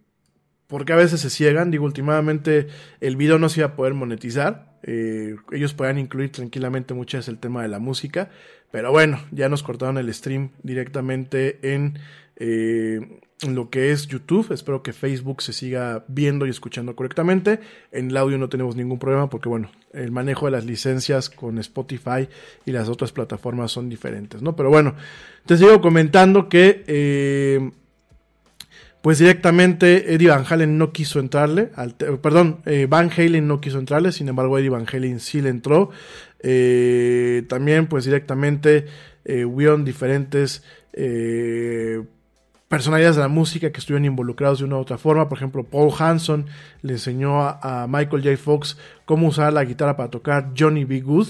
porque 0.66 0.94
a 0.94 0.96
veces 0.96 1.20
se 1.20 1.28
ciegan. 1.28 1.70
Digo, 1.70 1.84
últimamente 1.84 2.68
el 3.00 3.16
video 3.16 3.38
no 3.38 3.50
se 3.50 3.60
iba 3.60 3.68
a 3.68 3.76
poder 3.76 3.92
monetizar. 3.92 4.78
Eh, 4.82 5.36
ellos 5.52 5.74
podían 5.74 5.98
incluir 5.98 6.32
tranquilamente 6.32 6.94
muchas 6.94 7.28
el 7.28 7.38
tema 7.38 7.60
de 7.60 7.68
la 7.68 7.80
música. 7.80 8.30
Pero 8.70 8.90
bueno, 8.90 9.20
ya 9.30 9.50
nos 9.50 9.62
cortaron 9.62 9.98
el 9.98 10.12
stream 10.14 10.52
directamente 10.62 11.74
en, 11.74 11.98
eh, 12.36 13.20
lo 13.52 13.68
que 13.68 13.92
es 13.92 14.06
YouTube. 14.06 14.52
Espero 14.52 14.82
que 14.82 14.92
Facebook 14.92 15.42
se 15.42 15.52
siga 15.52 16.04
viendo 16.08 16.46
y 16.46 16.50
escuchando 16.50 16.96
correctamente. 16.96 17.60
En 17.92 18.10
el 18.10 18.16
audio 18.16 18.38
no 18.38 18.48
tenemos 18.48 18.76
ningún 18.76 18.98
problema 18.98 19.28
porque, 19.28 19.48
bueno, 19.48 19.70
el 19.92 20.10
manejo 20.10 20.46
de 20.46 20.52
las 20.52 20.64
licencias 20.64 21.28
con 21.30 21.58
Spotify 21.58 22.28
y 22.64 22.72
las 22.72 22.88
otras 22.88 23.12
plataformas 23.12 23.72
son 23.72 23.88
diferentes, 23.88 24.42
¿no? 24.42 24.56
Pero 24.56 24.70
bueno, 24.70 24.94
te 25.46 25.56
sigo 25.56 25.80
comentando 25.80 26.48
que, 26.48 26.84
eh, 26.86 27.70
pues 29.02 29.18
directamente 29.18 30.14
Eddie 30.14 30.30
Van 30.30 30.46
Halen 30.48 30.78
no 30.78 30.92
quiso 30.92 31.20
entrarle, 31.20 31.70
al 31.74 31.94
perdón, 31.94 32.60
eh, 32.64 32.86
Van 32.88 33.10
Halen 33.10 33.46
no 33.46 33.60
quiso 33.60 33.78
entrarle, 33.78 34.12
sin 34.12 34.28
embargo 34.28 34.58
Eddie 34.58 34.70
Van 34.70 34.86
Halen 34.90 35.20
sí 35.20 35.42
le 35.42 35.50
entró. 35.50 35.90
Eh, 36.40 37.44
también, 37.48 37.86
pues 37.86 38.04
directamente 38.06 38.86
hubieron 39.26 39.86
diferentes 39.86 40.62
personalidades 42.74 43.14
de 43.14 43.22
la 43.22 43.28
música 43.28 43.70
que 43.70 43.78
estuvieron 43.78 44.04
involucrados 44.04 44.58
de 44.58 44.64
una 44.64 44.74
u 44.74 44.80
otra 44.80 44.98
forma. 44.98 45.28
Por 45.28 45.38
ejemplo, 45.38 45.62
Paul 45.62 45.92
Hanson 45.96 46.46
le 46.82 46.94
enseñó 46.94 47.40
a, 47.40 47.86
Michael 47.88 48.24
J. 48.24 48.36
Fox 48.36 48.76
cómo 49.04 49.28
usar 49.28 49.52
la 49.52 49.64
guitarra 49.64 49.96
para 49.96 50.10
tocar 50.10 50.50
Johnny 50.58 50.84
B. 50.84 51.00
Good. 51.00 51.28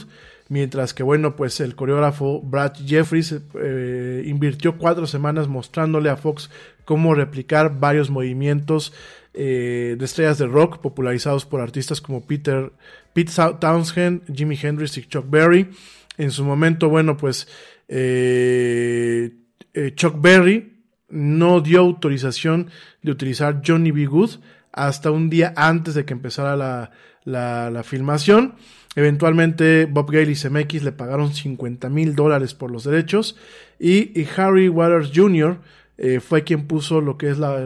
Mientras 0.49 0.95
que, 0.95 1.03
bueno, 1.03 1.37
pues 1.37 1.61
el 1.61 1.75
coreógrafo 1.75 2.41
Brad 2.41 2.77
Jeffries 2.87 3.43
eh, 3.61 4.23
invirtió 4.25 4.79
cuatro 4.79 5.07
semanas 5.07 5.47
mostrándole 5.47 6.09
a 6.09 6.17
Fox 6.17 6.49
cómo 6.87 7.15
replicar 7.15 7.79
varios 7.79 8.09
movimientos 8.09 8.95
eh, 9.35 9.97
de 9.99 10.05
estrellas 10.07 10.39
de 10.39 10.47
rock 10.47 10.79
popularizados 10.79 11.45
por 11.45 11.61
artistas 11.61 12.01
como 12.01 12.27
Peter, 12.27 12.73
Pete 13.13 13.33
Townshend, 13.61 14.35
Jimi 14.35 14.59
Hendrix 14.63 14.97
y 14.97 15.05
Chuck 15.05 15.29
Berry. 15.29 15.69
En 16.17 16.31
su 16.31 16.43
momento, 16.43 16.89
bueno, 16.89 17.19
pues 17.19 17.47
eh, 17.87 19.31
Chuck 19.95 20.15
Berry 20.19 20.74
no 21.15 21.61
dio 21.61 21.81
autorización 21.81 22.69
de 23.03 23.13
utilizar 23.13 23.63
Johnny 23.65 23.93
B. 23.93 24.07
Good 24.07 24.31
hasta 24.73 25.11
un 25.11 25.31
día 25.31 25.55
antes 25.57 25.95
de 25.95 26.05
que 26.05 26.13
empezara 26.13 26.57
la, 26.57 26.91
la, 27.25 27.83
filmación. 27.85 28.55
Eventualmente 28.97 29.87
Bob 29.87 30.11
Gale 30.11 30.33
y 30.33 30.35
CMX 30.35 30.83
le 30.83 30.93
pagaron 30.93 31.33
50 31.33 31.89
mil 31.89 32.15
dólares 32.15 32.55
por 32.55 32.71
los 32.71 32.85
derechos 32.85 33.37
y, 33.79 34.27
Harry 34.37 34.69
Waters 34.69 35.11
Jr. 35.15 35.59
Eh, 35.97 36.19
fue 36.19 36.43
quien 36.43 36.67
puso 36.67 37.01
lo 37.01 37.17
que 37.17 37.31
es 37.31 37.39
la, 37.39 37.65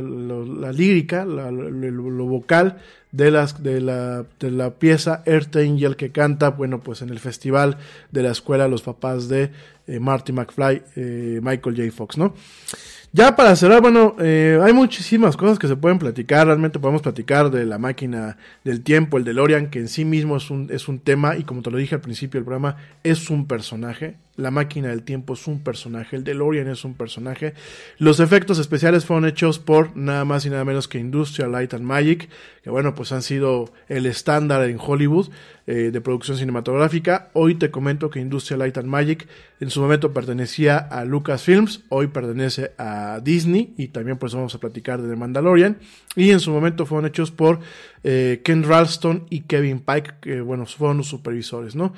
lírica, 0.73 1.25
lo, 1.25 2.27
vocal 2.27 2.79
de, 3.11 3.31
las, 3.31 3.63
de, 3.63 3.81
la, 3.81 4.27
de 4.39 4.51
la 4.51 4.75
pieza 4.75 5.23
Earth 5.25 5.57
Angel 5.57 5.97
que 5.97 6.13
canta, 6.13 6.51
bueno, 6.51 6.81
pues 6.81 7.01
en 7.01 7.09
el 7.09 7.21
festival 7.21 7.79
de 8.11 8.23
la 8.23 8.31
escuela 8.33 8.69
los 8.69 8.83
papás 8.83 9.29
de 9.29 9.51
eh, 9.87 9.99
Marty 9.99 10.33
McFly, 10.33 10.83
eh, 10.97 11.41
Michael 11.43 11.77
J. 11.77 11.91
Fox, 11.91 12.19
¿no? 12.19 12.35
Ya 13.13 13.35
para 13.35 13.57
cerrar, 13.57 13.81
bueno, 13.81 14.17
eh, 14.21 14.61
hay 14.63 14.75
muchísimas 14.75 15.37
cosas 15.37 15.59
que 15.59 15.67
se 15.67 15.77
pueden 15.77 15.99
platicar. 15.99 16.47
Realmente 16.47 16.79
podemos 16.79 17.01
platicar 17.01 17.51
de 17.51 17.65
la 17.65 17.79
máquina 17.79 18.37
del 18.65 18.83
tiempo, 18.83 19.17
el 19.17 19.25
DeLorean, 19.25 19.71
que 19.71 19.79
en 19.79 19.89
sí 19.89 20.05
mismo 20.05 20.37
es 20.37 20.51
un, 20.51 20.69
es 20.71 20.89
un 20.89 20.99
tema 20.99 21.37
y 21.37 21.45
como 21.45 21.63
te 21.63 21.71
lo 21.71 21.79
dije 21.79 21.95
al 21.95 22.03
principio 22.03 22.39
del 22.39 22.45
programa, 22.45 22.77
es 23.03 23.31
un 23.31 23.47
personaje. 23.47 24.17
La 24.39 24.53
máquina 24.53 24.91
del 24.91 25.03
tiempo 25.03 25.35
es 25.35 25.49
un 25.49 25.65
personaje, 25.65 26.15
el 26.15 26.23
DeLorean 26.23 26.69
es 26.69 26.85
un 26.85 26.95
personaje. 26.95 27.55
Los 27.99 28.21
efectos 28.21 28.61
especiales 28.61 29.05
fueron 29.05 29.27
hechos 29.27 29.59
por 29.59 29.97
nada 29.97 30.25
más 30.25 30.47
y 30.47 30.51
nada 30.51 30.65
menos 30.65 30.87
que 30.87 31.01
Industrial 31.01 31.51
Light 31.51 31.75
and 31.75 31.83
Magic, 31.83 32.29
que 32.63 32.71
bueno, 32.71 32.95
pues 32.95 33.11
han 33.11 33.23
sido 33.23 33.73
el 33.89 34.07
estándar 34.07 34.63
en 34.71 34.79
Hollywood 34.79 35.31
eh, 35.67 35.91
de 35.91 36.01
producción 36.01 36.39
cinematográfica. 36.39 37.31
Hoy 37.33 37.57
te 37.57 37.73
comento 37.73 38.11
que 38.11 38.21
Industrial 38.21 38.61
Light 38.61 38.79
and 38.79 38.87
Magic 38.87 39.27
en 39.59 39.71
su 39.71 39.81
momento 39.81 40.13
pertenecía 40.13 40.79
a 40.79 41.05
Lucasfilms, 41.05 41.83
hoy 41.89 42.07
pertenece 42.07 42.71
a 42.79 43.19
Disney 43.21 43.75
y 43.77 43.89
también 43.89 44.19
por 44.19 44.29
eso 44.29 44.37
vamos 44.37 44.55
a 44.55 44.61
platicar 44.61 45.03
de 45.03 45.09
The 45.09 45.17
Mandalorian. 45.17 45.79
Y 46.15 46.31
en 46.31 46.39
su 46.39 46.53
momento 46.53 46.87
fueron 46.87 47.07
hechos 47.07 47.33
por 47.33 47.59
eh, 48.05 48.41
Ken 48.45 48.63
Ralston 48.63 49.27
y 49.31 49.43
Kevin 49.43 49.81
Pike, 49.81 50.15
que 50.21 50.41
bueno, 50.41 50.67
fueron 50.67 50.99
los 50.99 51.09
supervisores, 51.09 51.75
¿no? 51.75 51.93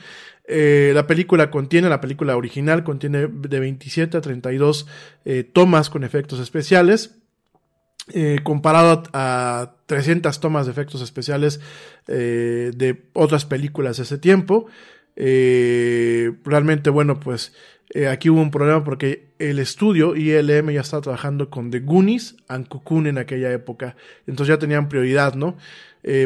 Eh, 0.53 0.91
la 0.95 1.07
película 1.07 1.49
contiene, 1.49 1.89
la 1.89 2.01
película 2.01 2.37
original 2.37 2.83
contiene 2.83 3.29
de 3.29 3.61
27 3.61 4.17
a 4.17 4.21
32 4.21 4.85
eh, 5.25 5.45
tomas 5.45 5.91
con 5.91 6.03
efectos 6.03 6.41
especiales. 6.41 7.17
eh, 8.13 8.41
comparado 8.43 9.05
a, 9.13 9.77
300 9.87 10.41
tomas 10.41 10.67
de 10.67 10.73
efectos 10.73 11.03
especiales 11.03 11.61
de 12.07 13.05
otras 13.13 13.45
películas 13.45 13.97
de 13.99 14.03
ese 14.05 14.19
tiempo. 14.19 14.67
Realmente, 15.17 16.91
bueno, 16.91 17.19
pues 17.21 17.53
aquí 18.09 18.31
hubo 18.31 18.41
un 18.41 18.53
problema 18.53 18.85
porque 18.85 19.33
el 19.41 19.59
estudio 19.59 20.15
ILM 20.15 20.71
ya 20.71 20.81
estaba 20.81 21.03
trabajando 21.03 21.51
con 21.51 21.73
The 21.73 21.81
Goonies 21.81 22.37
and 22.47 22.69
Cocoon 22.69 23.09
en 23.09 23.19
aquella 23.19 23.53
época. 23.53 23.97
Entonces 24.29 24.55
ya 24.55 24.59
tenían 24.61 24.89
prioridad, 24.89 25.35
¿no? 25.35 25.57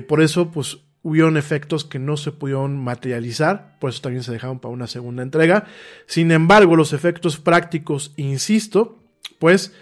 Por 0.07 0.23
eso, 0.23 0.51
pues 0.51 0.79
hubieron 1.03 1.37
efectos 1.37 1.85
que 1.85 1.99
no 1.99 2.17
se 2.17 2.33
pudieron 2.33 2.83
materializar, 2.83 3.79
por 3.79 3.91
eso 3.91 4.03
también 4.03 4.23
se 4.23 4.33
dejaron 4.33 4.59
para 4.59 4.73
una 4.73 4.87
segunda 4.87 5.23
entrega. 5.23 5.67
Sin 6.07 6.31
embargo, 6.33 6.77
los 6.77 6.93
efectos 6.93 7.39
prácticos, 7.39 8.13
insisto, 8.17 9.03
pues 9.39 9.73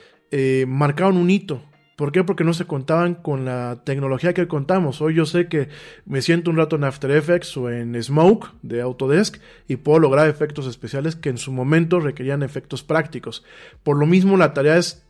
marcaron 0.66 1.16
un 1.16 1.30
hito 1.30 1.62
¿Por 1.96 2.10
qué? 2.10 2.24
Porque 2.24 2.42
no 2.42 2.54
se 2.54 2.64
contaban 2.64 3.14
con 3.14 3.44
la 3.44 3.82
tecnología 3.84 4.32
que 4.32 4.48
contamos. 4.48 5.00
Hoy 5.02 5.14
yo 5.14 5.26
sé 5.26 5.46
que 5.46 5.68
me 6.06 6.22
siento 6.22 6.50
un 6.50 6.56
rato 6.56 6.76
en 6.76 6.84
After 6.84 7.10
Effects 7.10 7.56
o 7.56 7.70
en 7.70 8.02
Smoke 8.02 8.50
de 8.62 8.80
Autodesk 8.80 9.40
y 9.68 9.76
puedo 9.76 9.98
lograr 10.00 10.28
efectos 10.28 10.66
especiales 10.66 11.16
que 11.16 11.28
en 11.28 11.38
su 11.38 11.52
momento 11.52 12.00
requerían 12.00 12.42
efectos 12.42 12.82
prácticos. 12.82 13.44
Por 13.82 13.98
lo 13.98 14.06
mismo 14.06 14.36
la 14.36 14.54
tarea 14.54 14.78
es 14.78 15.04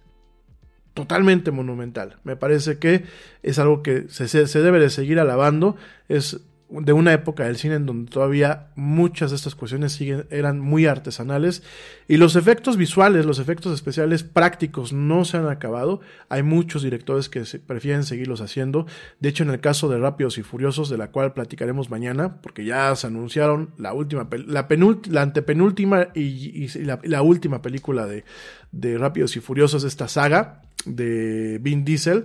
totalmente 0.95 1.51
monumental. 1.51 2.17
Me 2.25 2.37
parece 2.37 2.79
que 2.79 3.05
es 3.43 3.59
algo 3.59 3.83
que 3.83 4.07
se, 4.09 4.29
se 4.29 4.63
debe 4.63 4.79
de 4.79 4.91
seguir 4.91 5.19
alabando. 5.21 5.77
Es 6.09 6.41
de 6.81 6.93
una 6.93 7.13
época 7.13 7.45
del 7.45 7.57
cine 7.57 7.75
en 7.75 7.87
donde 7.87 8.11
todavía 8.11 8.69
muchas 8.77 9.31
de 9.31 9.37
estas 9.37 9.55
cuestiones 9.55 9.93
siguen, 9.93 10.27
eran 10.31 10.59
muy 10.59 10.87
artesanales 10.87 11.63
y 12.09 12.17
los 12.17 12.35
efectos 12.35 12.77
visuales, 12.77 13.27
los 13.27 13.39
efectos 13.39 13.75
especiales 13.75 14.23
prácticos 14.23 14.93
no 14.93 15.25
se 15.25 15.37
han 15.37 15.49
acabado. 15.49 16.01
Hay 16.29 16.43
muchos 16.43 16.83
directores 16.83 17.29
que 17.29 17.43
prefieren 17.67 18.05
seguirlos 18.05 18.41
haciendo. 18.41 18.87
De 19.21 19.29
hecho, 19.29 19.43
en 19.45 19.51
el 19.51 19.61
caso 19.61 19.89
de 19.89 19.99
Rápidos 19.99 20.39
y 20.39 20.43
Furiosos, 20.43 20.89
de 20.89 20.97
la 20.97 21.11
cual 21.11 21.35
platicaremos 21.35 21.91
mañana, 21.91 22.41
porque 22.41 22.65
ya 22.65 22.95
se 22.97 23.07
anunciaron 23.07 23.71
la 23.77 23.93
última, 23.93 24.29
la, 24.47 24.67
la 25.09 25.23
antepenúltima 25.23 26.09
y, 26.15 26.69
la, 26.85 27.23
última 27.23 27.61
película 27.61 28.07
de, 28.07 28.25
de 28.73 28.99
Rápidos 28.99 29.37
y 29.37 29.41
Furiosos, 29.41 29.85
esta 29.85 30.09
saga 30.09 30.63
de 30.87 31.59
Vin 31.61 31.85
Diesel. 31.85 32.25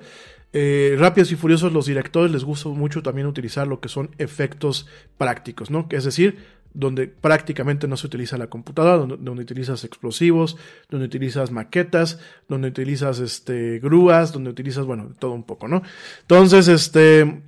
Eh, 0.53 0.95
Rápidos 0.98 1.32
y 1.32 1.36
Furiosos, 1.36 1.74
los 1.74 1.86
directores 1.86 2.32
les 2.32 2.44
gusta 2.44 2.69
mucho 2.69 3.03
también 3.03 3.28
utilizar 3.28 3.68
lo 3.68 3.80
que 3.80 3.90
son 3.90 4.11
efectos 4.18 4.88
prácticos, 5.18 5.69
¿no? 5.69 5.88
Es 5.91 6.06
decir, 6.06 6.38
donde 6.74 7.07
prácticamente 7.07 7.88
no 7.88 7.98
se 7.98 8.07
utiliza 8.07 8.38
la 8.38 8.48
computadora, 8.48 8.98
donde, 8.98 9.41
utilizas 9.41 9.84
explosivos, 9.84 10.57
donde 10.90 11.07
utilizas 11.07 11.52
maquetas, 11.52 12.19
donde 12.48 12.68
utilizas 12.68 13.19
este, 13.19 13.80
grúas, 13.80 14.32
donde 14.32 14.52
utilizas, 14.52 14.86
bueno, 14.86 15.11
todo 15.18 15.32
un 15.32 15.44
poco, 15.44 15.68
¿no? 15.68 15.82
Entonces, 16.22 16.68
este, 16.68 17.41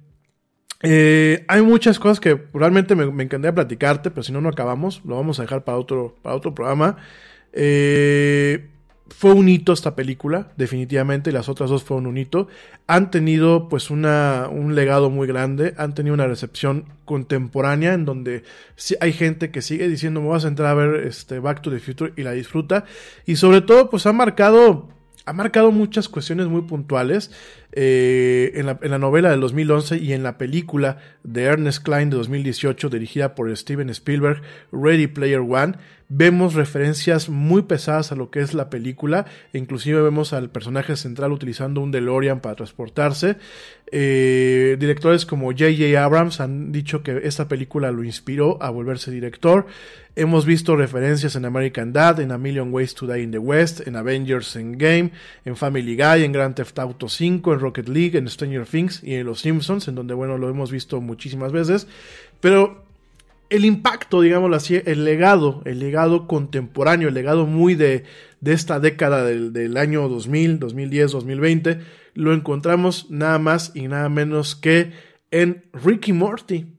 eh, 0.81 1.45
hay 1.47 1.61
muchas 1.61 1.99
cosas 1.99 2.19
que 2.19 2.41
realmente 2.53 2.95
me, 2.95 3.03
encantaría 3.23 3.53
platicarte, 3.53 4.09
pero 4.09 4.23
si 4.23 4.31
no, 4.31 4.41
no 4.41 4.49
acabamos, 4.49 5.01
lo 5.05 5.15
vamos 5.15 5.39
a 5.39 5.43
dejar 5.43 5.63
para 5.63 5.77
otro, 5.77 6.15
para 6.23 6.35
otro 6.35 6.55
programa. 6.55 6.97
Eh, 7.53 8.67
fue 9.09 9.33
un 9.33 9.49
hito 9.49 9.73
esta 9.73 9.95
película, 9.95 10.51
definitivamente, 10.57 11.29
y 11.29 11.33
las 11.33 11.49
otras 11.49 11.69
dos 11.69 11.83
fueron 11.83 12.07
un 12.07 12.17
hito. 12.17 12.47
Han 12.87 13.11
tenido 13.11 13.69
pues 13.69 13.89
una, 13.89 14.47
un 14.49 14.75
legado 14.75 15.09
muy 15.09 15.27
grande, 15.27 15.73
han 15.77 15.93
tenido 15.93 16.13
una 16.13 16.27
recepción 16.27 16.85
contemporánea 17.05 17.93
en 17.93 18.05
donde 18.05 18.43
hay 18.99 19.13
gente 19.13 19.51
que 19.51 19.61
sigue 19.61 19.87
diciendo 19.87 20.21
me 20.21 20.29
vas 20.29 20.45
a 20.45 20.47
entrar 20.47 20.69
a 20.69 20.73
ver 20.75 21.07
este 21.07 21.39
Back 21.39 21.61
to 21.61 21.71
the 21.71 21.79
Future 21.79 22.13
y 22.15 22.23
la 22.23 22.31
disfruta. 22.31 22.85
Y 23.25 23.35
sobre 23.35 23.61
todo 23.61 23.89
pues 23.89 24.05
ha 24.05 24.13
marcado 24.13 24.89
ha 25.25 25.33
marcado 25.33 25.71
muchas 25.71 26.09
cuestiones 26.09 26.47
muy 26.47 26.61
puntuales 26.61 27.31
eh, 27.71 28.51
en, 28.55 28.65
la, 28.65 28.79
en, 28.81 28.89
la, 28.89 28.97
novela 28.97 29.29
del 29.29 29.41
2011 29.41 29.97
y 29.97 30.13
en 30.13 30.23
la 30.23 30.39
película 30.39 30.97
de 31.23 31.43
Ernest 31.43 31.83
Klein 31.83 32.09
de 32.09 32.17
2018 32.17 32.89
dirigida 32.89 33.35
por 33.35 33.55
Steven 33.55 33.91
Spielberg, 33.91 34.41
Ready 34.71 35.05
Player 35.05 35.41
One 35.41 35.75
vemos 36.11 36.55
referencias 36.55 37.29
muy 37.29 37.61
pesadas 37.61 38.11
a 38.11 38.15
lo 38.15 38.31
que 38.31 38.41
es 38.41 38.55
la 38.55 38.71
película, 38.71 39.25
inclusive 39.53 40.01
vemos 40.01 40.33
al 40.33 40.49
personaje 40.49 40.95
central 40.95 41.31
utilizando 41.31 41.81
un 41.81 41.91
DeLorean 41.91 42.39
para 42.39 42.55
transportarse. 42.55 43.37
Eh, 43.91 44.75
directores 44.79 45.27
como 45.27 45.51
J.J. 45.51 46.03
Abrams 46.03 46.41
han 46.41 46.71
dicho 46.71 47.03
que 47.03 47.21
esta 47.23 47.47
película 47.47 47.91
lo 47.91 48.03
inspiró 48.03 48.61
a 48.61 48.71
volverse 48.71 49.11
director. 49.11 49.67
Hemos 50.15 50.45
visto 50.45 50.75
referencias 50.75 51.35
en 51.35 51.45
American 51.45 51.93
Dad, 51.93 52.19
en 52.19 52.31
A 52.31 52.39
Million 52.39 52.73
Ways 52.73 52.95
to 52.95 53.05
Die 53.05 53.21
in 53.21 53.31
the 53.31 53.37
West, 53.37 53.87
en 53.87 53.95
Avengers 53.95 54.55
Endgame, 54.55 55.11
en 55.45 55.55
Family 55.55 55.95
Guy, 55.95 56.23
en 56.23 56.31
Grand 56.31 56.55
Theft 56.55 56.77
Auto 56.79 57.07
5, 57.07 57.53
en 57.53 57.59
Rocket 57.59 57.87
League, 57.87 58.17
en 58.17 58.27
Stranger 58.27 58.65
Things 58.65 59.03
y 59.03 59.13
en 59.13 59.27
Los 59.27 59.41
Simpsons, 59.41 59.87
en 59.87 59.95
donde, 59.95 60.15
bueno, 60.15 60.39
lo 60.39 60.49
hemos 60.49 60.71
visto 60.71 60.99
muchísimas 61.01 61.51
veces. 61.51 61.87
Pero 62.41 62.88
el 63.49 63.65
impacto, 63.65 64.21
digámoslo 64.21 64.55
así, 64.55 64.81
el 64.85 65.05
legado, 65.05 65.61
el 65.65 65.79
legado 65.79 66.27
contemporáneo, 66.27 67.07
el 67.07 67.15
legado 67.15 67.45
muy 67.45 67.75
de, 67.75 68.03
de 68.41 68.53
esta 68.53 68.79
década 68.79 69.23
del, 69.23 69.53
del, 69.53 69.77
año 69.77 70.07
2000, 70.07 70.59
2010, 70.59 71.11
2020, 71.11 71.79
lo 72.13 72.33
encontramos 72.33 73.07
nada 73.09 73.39
más 73.39 73.71
y 73.75 73.87
nada 73.87 74.09
menos 74.09 74.55
que 74.55 74.91
en 75.31 75.65
Ricky 75.73 76.13
Morty. 76.13 76.75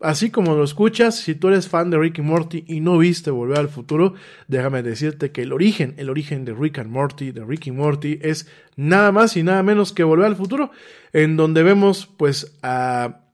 Así 0.00 0.30
como 0.30 0.54
lo 0.54 0.62
escuchas, 0.62 1.16
si 1.16 1.34
tú 1.34 1.48
eres 1.48 1.68
fan 1.68 1.90
de 1.90 1.98
Ricky 1.98 2.22
Morty 2.22 2.64
y 2.68 2.78
no 2.78 2.98
viste 2.98 3.32
Volver 3.32 3.58
al 3.58 3.68
Futuro, 3.68 4.14
déjame 4.46 4.84
decirte 4.84 5.32
que 5.32 5.42
el 5.42 5.52
origen, 5.52 5.94
el 5.98 6.08
origen 6.08 6.44
de 6.44 6.54
Rick 6.54 6.78
and 6.78 6.90
Morty, 6.90 7.32
de 7.32 7.44
Ricky 7.44 7.72
Morty, 7.72 8.20
es 8.22 8.48
nada 8.76 9.10
más 9.10 9.36
y 9.36 9.42
nada 9.42 9.64
menos 9.64 9.92
que 9.92 10.04
Volver 10.04 10.26
al 10.26 10.36
Futuro, 10.36 10.70
en 11.12 11.36
donde 11.36 11.64
vemos 11.64 12.06
pues 12.16 12.56
a 12.62 13.27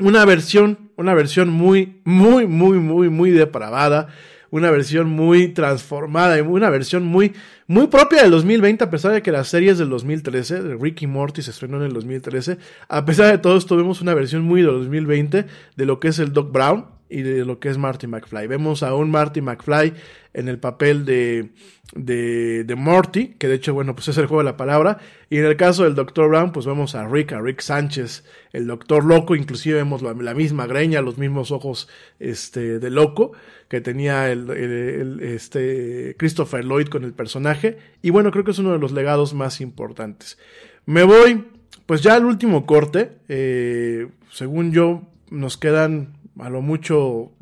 una 0.00 0.24
versión, 0.24 0.90
una 0.96 1.14
versión 1.14 1.50
muy, 1.50 2.00
muy, 2.04 2.46
muy, 2.46 2.78
muy, 2.78 3.08
muy 3.08 3.30
depravada, 3.30 4.08
una 4.50 4.70
versión 4.70 5.08
muy 5.08 5.48
transformada 5.48 6.42
una 6.42 6.70
versión 6.70 7.04
muy, 7.04 7.32
muy 7.66 7.86
propia 7.86 8.22
del 8.22 8.32
2020, 8.32 8.84
a 8.84 8.90
pesar 8.90 9.12
de 9.12 9.22
que 9.22 9.30
las 9.30 9.48
series 9.48 9.78
del 9.78 9.88
2013, 9.90 10.62
de 10.62 10.76
Ricky 10.76 11.06
Morty 11.06 11.42
se 11.42 11.52
estrenó 11.52 11.76
en 11.76 11.84
el 11.84 11.92
2013, 11.92 12.58
a 12.88 13.04
pesar 13.04 13.30
de 13.30 13.38
todo 13.38 13.56
esto 13.56 13.76
vemos 13.76 14.00
una 14.00 14.14
versión 14.14 14.42
muy 14.42 14.62
del 14.62 14.72
2020 14.72 15.46
de 15.76 15.86
lo 15.86 16.00
que 16.00 16.08
es 16.08 16.18
el 16.18 16.32
Doc 16.32 16.52
Brown 16.52 16.99
y 17.10 17.22
de 17.22 17.44
lo 17.44 17.58
que 17.58 17.68
es 17.68 17.78
Marty 17.78 18.06
McFly. 18.06 18.46
Vemos 18.46 18.82
a 18.82 18.94
un 18.94 19.10
Marty 19.10 19.40
McFly 19.40 19.92
en 20.32 20.48
el 20.48 20.58
papel 20.58 21.04
de, 21.04 21.50
de, 21.94 22.74
Morty, 22.76 23.34
que 23.38 23.48
de 23.48 23.56
hecho, 23.56 23.74
bueno, 23.74 23.94
pues 23.94 24.08
es 24.08 24.18
el 24.18 24.26
juego 24.26 24.42
de 24.42 24.50
la 24.50 24.56
palabra. 24.56 24.98
Y 25.28 25.38
en 25.38 25.44
el 25.44 25.56
caso 25.56 25.84
del 25.84 25.94
Dr. 25.94 26.28
Brown, 26.28 26.52
pues 26.52 26.66
vemos 26.66 26.94
a 26.94 27.06
Rick, 27.06 27.32
a 27.32 27.40
Rick 27.40 27.60
Sánchez, 27.60 28.24
el 28.52 28.66
Doctor 28.66 29.04
Loco, 29.04 29.34
inclusive 29.34 29.76
vemos 29.76 30.02
la, 30.02 30.14
la 30.14 30.34
misma 30.34 30.66
greña, 30.66 31.02
los 31.02 31.18
mismos 31.18 31.50
ojos 31.50 31.88
este, 32.18 32.78
de 32.78 32.90
loco 32.90 33.32
que 33.68 33.80
tenía 33.80 34.30
el, 34.30 34.50
el, 34.50 35.20
este, 35.20 36.16
Christopher 36.18 36.64
Lloyd 36.64 36.88
con 36.88 37.04
el 37.04 37.12
personaje. 37.12 37.78
Y 38.02 38.10
bueno, 38.10 38.30
creo 38.30 38.44
que 38.44 38.50
es 38.50 38.58
uno 38.58 38.72
de 38.72 38.78
los 38.78 38.92
legados 38.92 39.32
más 39.32 39.60
importantes. 39.60 40.38
Me 40.86 41.04
voy, 41.04 41.44
pues 41.86 42.02
ya 42.02 42.14
al 42.14 42.24
último 42.24 42.66
corte, 42.66 43.18
eh, 43.28 44.08
según 44.32 44.72
yo, 44.72 45.02
nos 45.30 45.56
quedan 45.56 46.19
a 46.42 46.50
lo 46.50 46.62
mucho 46.62 47.32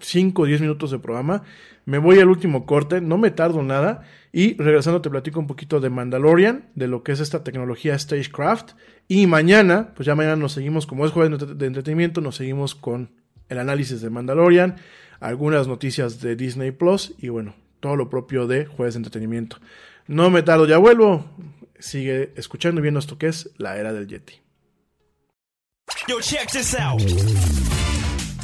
5 0.00 0.42
o 0.42 0.46
10 0.46 0.60
minutos 0.60 0.90
de 0.90 0.98
programa. 0.98 1.42
Me 1.84 1.98
voy 1.98 2.20
al 2.20 2.28
último 2.28 2.66
corte, 2.66 3.00
no 3.00 3.18
me 3.18 3.30
tardo 3.30 3.62
nada. 3.62 4.02
Y 4.32 4.54
regresando 4.54 5.02
te 5.02 5.10
platico 5.10 5.40
un 5.40 5.46
poquito 5.46 5.80
de 5.80 5.90
Mandalorian, 5.90 6.70
de 6.74 6.88
lo 6.88 7.02
que 7.02 7.12
es 7.12 7.20
esta 7.20 7.44
tecnología 7.44 7.98
Stagecraft. 7.98 8.72
Y 9.08 9.26
mañana, 9.26 9.92
pues 9.94 10.06
ya 10.06 10.14
mañana 10.14 10.36
nos 10.36 10.52
seguimos, 10.52 10.86
como 10.86 11.04
es 11.04 11.12
jueves 11.12 11.58
de 11.58 11.66
entretenimiento, 11.66 12.20
nos 12.20 12.36
seguimos 12.36 12.74
con 12.74 13.10
el 13.48 13.58
análisis 13.58 14.00
de 14.00 14.10
Mandalorian, 14.10 14.76
algunas 15.20 15.68
noticias 15.68 16.20
de 16.20 16.36
Disney 16.36 16.70
Plus 16.70 17.14
y 17.18 17.28
bueno, 17.28 17.54
todo 17.80 17.96
lo 17.96 18.08
propio 18.08 18.46
de 18.46 18.64
jueves 18.66 18.94
de 18.94 18.98
entretenimiento. 18.98 19.58
No 20.06 20.30
me 20.30 20.42
tardo, 20.42 20.66
ya 20.66 20.78
vuelvo. 20.78 21.24
Sigue 21.78 22.32
escuchando 22.36 22.80
y 22.80 22.82
viendo 22.82 23.00
esto 23.00 23.18
que 23.18 23.26
es 23.26 23.50
la 23.58 23.76
era 23.76 23.92
del 23.92 24.06
Yeti. 24.06 24.40
Yo, 26.08 26.20
check 26.20 26.50
this 26.50 26.74
out. 26.74 27.02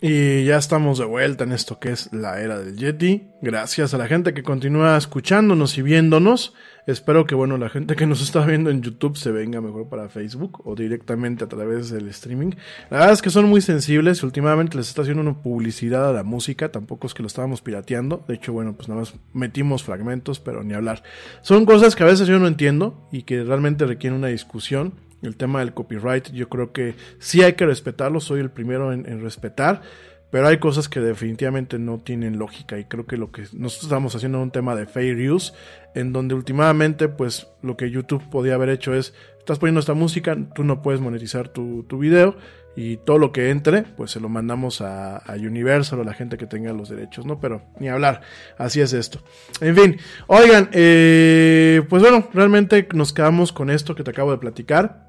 Y 0.00 0.44
ya 0.44 0.58
estamos 0.58 0.98
de 0.98 1.04
vuelta 1.06 1.42
en 1.42 1.50
esto 1.50 1.80
que 1.80 1.90
es 1.90 2.12
la 2.12 2.40
era 2.40 2.60
del 2.60 2.76
Yeti. 2.76 3.26
Gracias 3.42 3.94
a 3.94 3.98
la 3.98 4.06
gente 4.06 4.32
que 4.32 4.44
continúa 4.44 4.96
escuchándonos 4.96 5.76
y 5.76 5.82
viéndonos. 5.82 6.54
Espero 6.86 7.26
que, 7.26 7.34
bueno, 7.34 7.58
la 7.58 7.68
gente 7.68 7.96
que 7.96 8.06
nos 8.06 8.22
está 8.22 8.46
viendo 8.46 8.70
en 8.70 8.80
YouTube 8.80 9.16
se 9.16 9.32
venga 9.32 9.60
mejor 9.60 9.88
para 9.88 10.08
Facebook 10.08 10.62
o 10.64 10.76
directamente 10.76 11.42
a 11.42 11.48
través 11.48 11.90
del 11.90 12.06
streaming. 12.10 12.52
La 12.90 12.98
verdad 12.98 13.12
es 13.12 13.22
que 13.22 13.30
son 13.30 13.46
muy 13.46 13.60
sensibles. 13.60 14.22
Últimamente 14.22 14.76
les 14.76 14.88
está 14.88 15.02
haciendo 15.02 15.20
una 15.20 15.42
publicidad 15.42 16.08
a 16.08 16.12
la 16.12 16.22
música. 16.22 16.70
Tampoco 16.70 17.08
es 17.08 17.14
que 17.14 17.24
lo 17.24 17.26
estábamos 17.26 17.60
pirateando. 17.60 18.24
De 18.28 18.34
hecho, 18.34 18.52
bueno, 18.52 18.74
pues 18.74 18.88
nada 18.88 19.00
más 19.00 19.14
metimos 19.32 19.82
fragmentos, 19.82 20.38
pero 20.38 20.62
ni 20.62 20.74
hablar. 20.74 21.02
Son 21.42 21.66
cosas 21.66 21.96
que 21.96 22.04
a 22.04 22.06
veces 22.06 22.28
yo 22.28 22.38
no 22.38 22.46
entiendo 22.46 23.08
y 23.10 23.22
que 23.22 23.42
realmente 23.42 23.84
requieren 23.84 24.20
una 24.20 24.28
discusión 24.28 25.07
el 25.22 25.36
tema 25.36 25.60
del 25.60 25.74
copyright, 25.74 26.30
yo 26.32 26.48
creo 26.48 26.72
que 26.72 26.94
sí 27.18 27.42
hay 27.42 27.54
que 27.54 27.66
respetarlo, 27.66 28.20
soy 28.20 28.40
el 28.40 28.50
primero 28.50 28.92
en, 28.92 29.20
respetar, 29.20 29.82
pero 30.30 30.46
hay 30.46 30.58
cosas 30.58 30.88
que 30.88 31.00
definitivamente 31.00 31.78
no 31.78 31.98
tienen 31.98 32.38
lógica 32.38 32.78
y 32.78 32.84
creo 32.84 33.06
que 33.06 33.16
lo 33.16 33.32
que 33.32 33.42
nosotros 33.52 33.84
estamos 33.84 34.14
haciendo 34.14 34.38
es 34.38 34.42
un 34.44 34.50
tema 34.50 34.76
de 34.76 34.86
fair 34.86 35.30
use, 35.30 35.52
en 35.94 36.12
donde 36.12 36.34
últimamente 36.34 37.08
pues 37.08 37.48
lo 37.62 37.76
que 37.76 37.90
YouTube 37.90 38.28
podía 38.30 38.54
haber 38.54 38.68
hecho 38.68 38.94
es, 38.94 39.14
estás 39.38 39.58
poniendo 39.58 39.80
esta 39.80 39.94
música, 39.94 40.36
tú 40.54 40.64
no 40.64 40.82
puedes 40.82 41.00
monetizar 41.00 41.48
tu, 41.48 41.84
tu 41.84 41.98
video 41.98 42.36
y 42.76 42.98
todo 42.98 43.18
lo 43.18 43.32
que 43.32 43.50
entre 43.50 43.82
pues 43.82 44.12
se 44.12 44.20
lo 44.20 44.28
mandamos 44.28 44.82
a, 44.82 45.16
a, 45.16 45.34
Universal 45.34 45.98
o 45.98 46.02
a 46.02 46.04
la 46.04 46.14
gente 46.14 46.36
que 46.36 46.46
tenga 46.46 46.72
los 46.72 46.88
derechos, 46.90 47.26
¿no? 47.26 47.40
Pero 47.40 47.62
ni 47.80 47.88
hablar, 47.88 48.20
así 48.56 48.80
es 48.80 48.92
esto. 48.92 49.20
En 49.60 49.74
fin, 49.74 49.96
oigan, 50.28 50.68
eh, 50.72 51.82
pues 51.88 52.02
bueno, 52.02 52.28
realmente 52.32 52.86
nos 52.94 53.12
quedamos 53.12 53.52
con 53.52 53.70
esto 53.70 53.96
que 53.96 54.04
te 54.04 54.10
acabo 54.10 54.30
de 54.30 54.38
platicar 54.38 55.07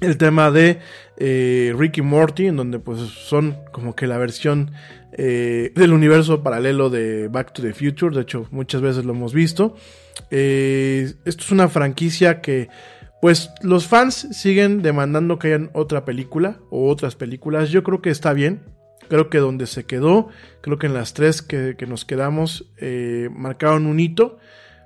el 0.00 0.16
tema 0.16 0.50
de 0.50 0.78
eh, 1.16 1.74
Ricky 1.76 2.02
Morty, 2.02 2.46
en 2.46 2.56
donde 2.56 2.78
pues 2.78 3.00
son 3.00 3.58
como 3.72 3.94
que 3.94 4.06
la 4.06 4.18
versión 4.18 4.72
eh, 5.12 5.72
del 5.74 5.92
universo 5.92 6.42
paralelo 6.42 6.90
de 6.90 7.28
Back 7.28 7.52
to 7.52 7.62
the 7.62 7.74
Future, 7.74 8.14
de 8.14 8.22
hecho 8.22 8.46
muchas 8.50 8.80
veces 8.80 9.04
lo 9.04 9.12
hemos 9.12 9.34
visto. 9.34 9.76
Eh, 10.30 11.12
esto 11.24 11.44
es 11.44 11.50
una 11.50 11.68
franquicia 11.68 12.40
que 12.40 12.68
pues 13.20 13.50
los 13.62 13.86
fans 13.86 14.28
siguen 14.32 14.80
demandando 14.80 15.38
que 15.38 15.48
hayan 15.48 15.70
otra 15.74 16.06
película 16.06 16.58
o 16.70 16.88
otras 16.88 17.16
películas, 17.16 17.70
yo 17.70 17.82
creo 17.82 18.00
que 18.00 18.10
está 18.10 18.32
bien. 18.32 18.62
Creo 19.08 19.28
que 19.28 19.38
donde 19.38 19.66
se 19.66 19.86
quedó, 19.86 20.28
creo 20.60 20.78
que 20.78 20.86
en 20.86 20.94
las 20.94 21.14
tres 21.14 21.42
que, 21.42 21.74
que 21.76 21.84
nos 21.84 22.04
quedamos 22.04 22.70
marcaron 23.32 23.86
un 23.86 23.98
hito 23.98 24.38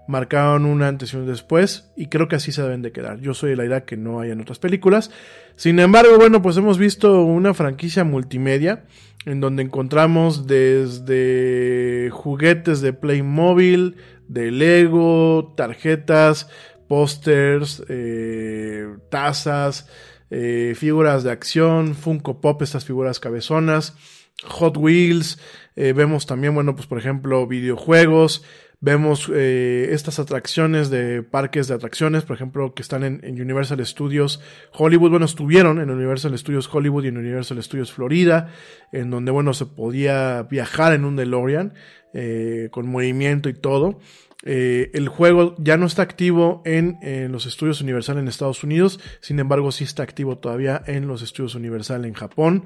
marcaron 0.06 0.66
un 0.66 0.82
antes 0.82 1.12
y 1.12 1.16
un 1.16 1.26
después 1.26 1.90
y 1.97 2.06
creo 2.06 2.28
que 2.28 2.36
así 2.36 2.52
se 2.52 2.62
deben 2.62 2.82
de 2.82 2.93
quedar. 2.93 3.20
Yo 3.20 3.35
soy 3.35 3.51
de 3.51 3.56
la 3.56 3.64
idea 3.64 3.85
que 3.85 3.97
no 3.97 4.20
hayan 4.20 4.40
otras 4.40 4.59
películas. 4.59 5.10
Sin 5.56 5.78
embargo, 5.78 6.16
bueno, 6.18 6.43
pues 6.43 6.56
hemos 6.56 6.78
visto 6.78 7.22
una 7.22 7.55
franquicia 7.55 8.05
multimedia 8.05 8.85
en 9.26 9.40
donde 9.40 9.62
encontramos 9.62 10.47
desde 10.47 12.10
juguetes 12.12 12.81
de 12.81 12.93
Playmobil, 12.93 13.97
de 14.28 14.51
Lego, 14.51 15.55
tarjetas, 15.56 16.48
pósters, 16.89 17.82
eh, 17.89 18.86
tazas, 19.10 19.89
eh, 20.31 20.74
figuras 20.76 21.24
de 21.24 21.31
acción, 21.31 21.94
Funko 21.94 22.40
Pop, 22.40 22.60
estas 22.62 22.85
figuras 22.85 23.20
cabezonas, 23.20 23.97
Hot 24.44 24.76
Wheels, 24.76 25.39
eh, 25.76 25.93
vemos 25.93 26.26
también, 26.26 26.55
bueno, 26.55 26.74
pues 26.74 26.86
por 26.86 26.98
ejemplo, 26.98 27.47
videojuegos, 27.47 28.44
Vemos 28.85 29.32
eh, 29.35 29.89
estas 29.93 30.19
atracciones 30.19 30.90
de 30.90 31.23
parques 31.23 31.69
de 31.69 31.74
atracciones, 31.74 32.23
por 32.24 32.36
ejemplo, 32.36 32.74
que 32.74 32.82
están 32.82 33.02
en, 33.02 33.19
en, 33.23 33.40
Universal 33.40 33.85
Studios 33.86 34.43
Hollywood. 34.74 35.09
Bueno, 35.09 35.24
estuvieron 35.24 35.81
en 35.81 35.89
Universal 35.89 36.36
Studios 36.36 36.69
Hollywood 36.70 37.05
y 37.05 37.09
en 37.09 37.16
Universal 37.16 37.62
Studios 37.62 37.94
Florida, 37.94 38.51
en 38.93 39.09
donde, 39.09 39.32
bueno, 39.32 39.55
se 39.55 39.65
podía 39.65 40.43
viajar 40.43 40.93
en 40.93 41.06
un 41.06 41.16
DeLorean 41.16 41.73
eh, 42.12 42.69
con 42.73 42.86
movimiento 42.86 43.48
y 43.48 43.55
todo. 43.55 44.01
Eh, 44.47 44.91
el 44.93 45.09
juego 45.09 45.55
ya 45.59 45.79
no 45.79 45.87
está 45.87 46.03
activo 46.03 46.62
en, 46.66 46.99
los 47.33 47.47
estudios 47.47 47.81
Universal 47.81 48.19
en 48.19 48.29
Estados 48.29 48.62
Unidos, 48.62 49.01
sin 49.21 49.39
embargo, 49.39 49.73
sí 49.73 49.85
está 49.85 50.03
activo 50.03 50.37
todavía 50.37 50.83
en 50.87 51.09
los 51.09 51.23
estudios 51.23 51.55
Universal 51.55 52.05
en 52.05 52.12
Japón. 52.12 52.65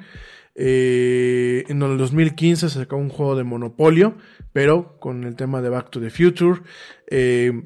Eh, 0.56 1.64
en 1.68 1.80
el 1.80 1.96
2015 1.96 2.68
se 2.68 2.78
sacó 2.80 2.96
un 2.96 3.08
juego 3.08 3.36
de 3.36 3.44
Monopolio, 3.44 4.16
pero 4.52 4.98
con 4.98 5.22
el 5.22 5.36
tema 5.36 5.62
de 5.62 5.68
Back 5.68 5.90
to 5.90 6.00
the 6.00 6.10
Future. 6.10 6.62
Eh, 7.06 7.62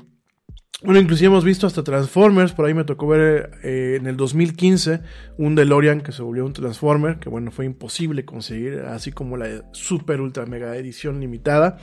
bueno, 0.83 1.01
inclusive 1.01 1.29
hemos 1.29 1.45
visto 1.45 1.67
hasta 1.67 1.83
Transformers, 1.83 2.53
por 2.53 2.67
ahí 2.67 2.75
me 2.75 2.85
tocó 2.85 3.07
ver 3.07 3.53
en 3.63 4.07
el 4.09 4.17
2015 4.17 5.01
un 5.39 5.55
DeLorean 5.55 6.01
que 6.01 6.11
se 6.11 6.23
volvió 6.23 6.45
un 6.45 6.53
Transformer, 6.53 7.19
que 7.19 7.29
bueno, 7.29 7.53
fue 7.53 7.65
imposible 7.65 8.25
conseguir, 8.25 8.81
así 8.81 9.13
como 9.13 9.37
la 9.37 9.63
super 9.73 10.21
ultra 10.21 10.45
mega 10.45 10.77
edición 10.77 11.21
limitada. 11.21 11.79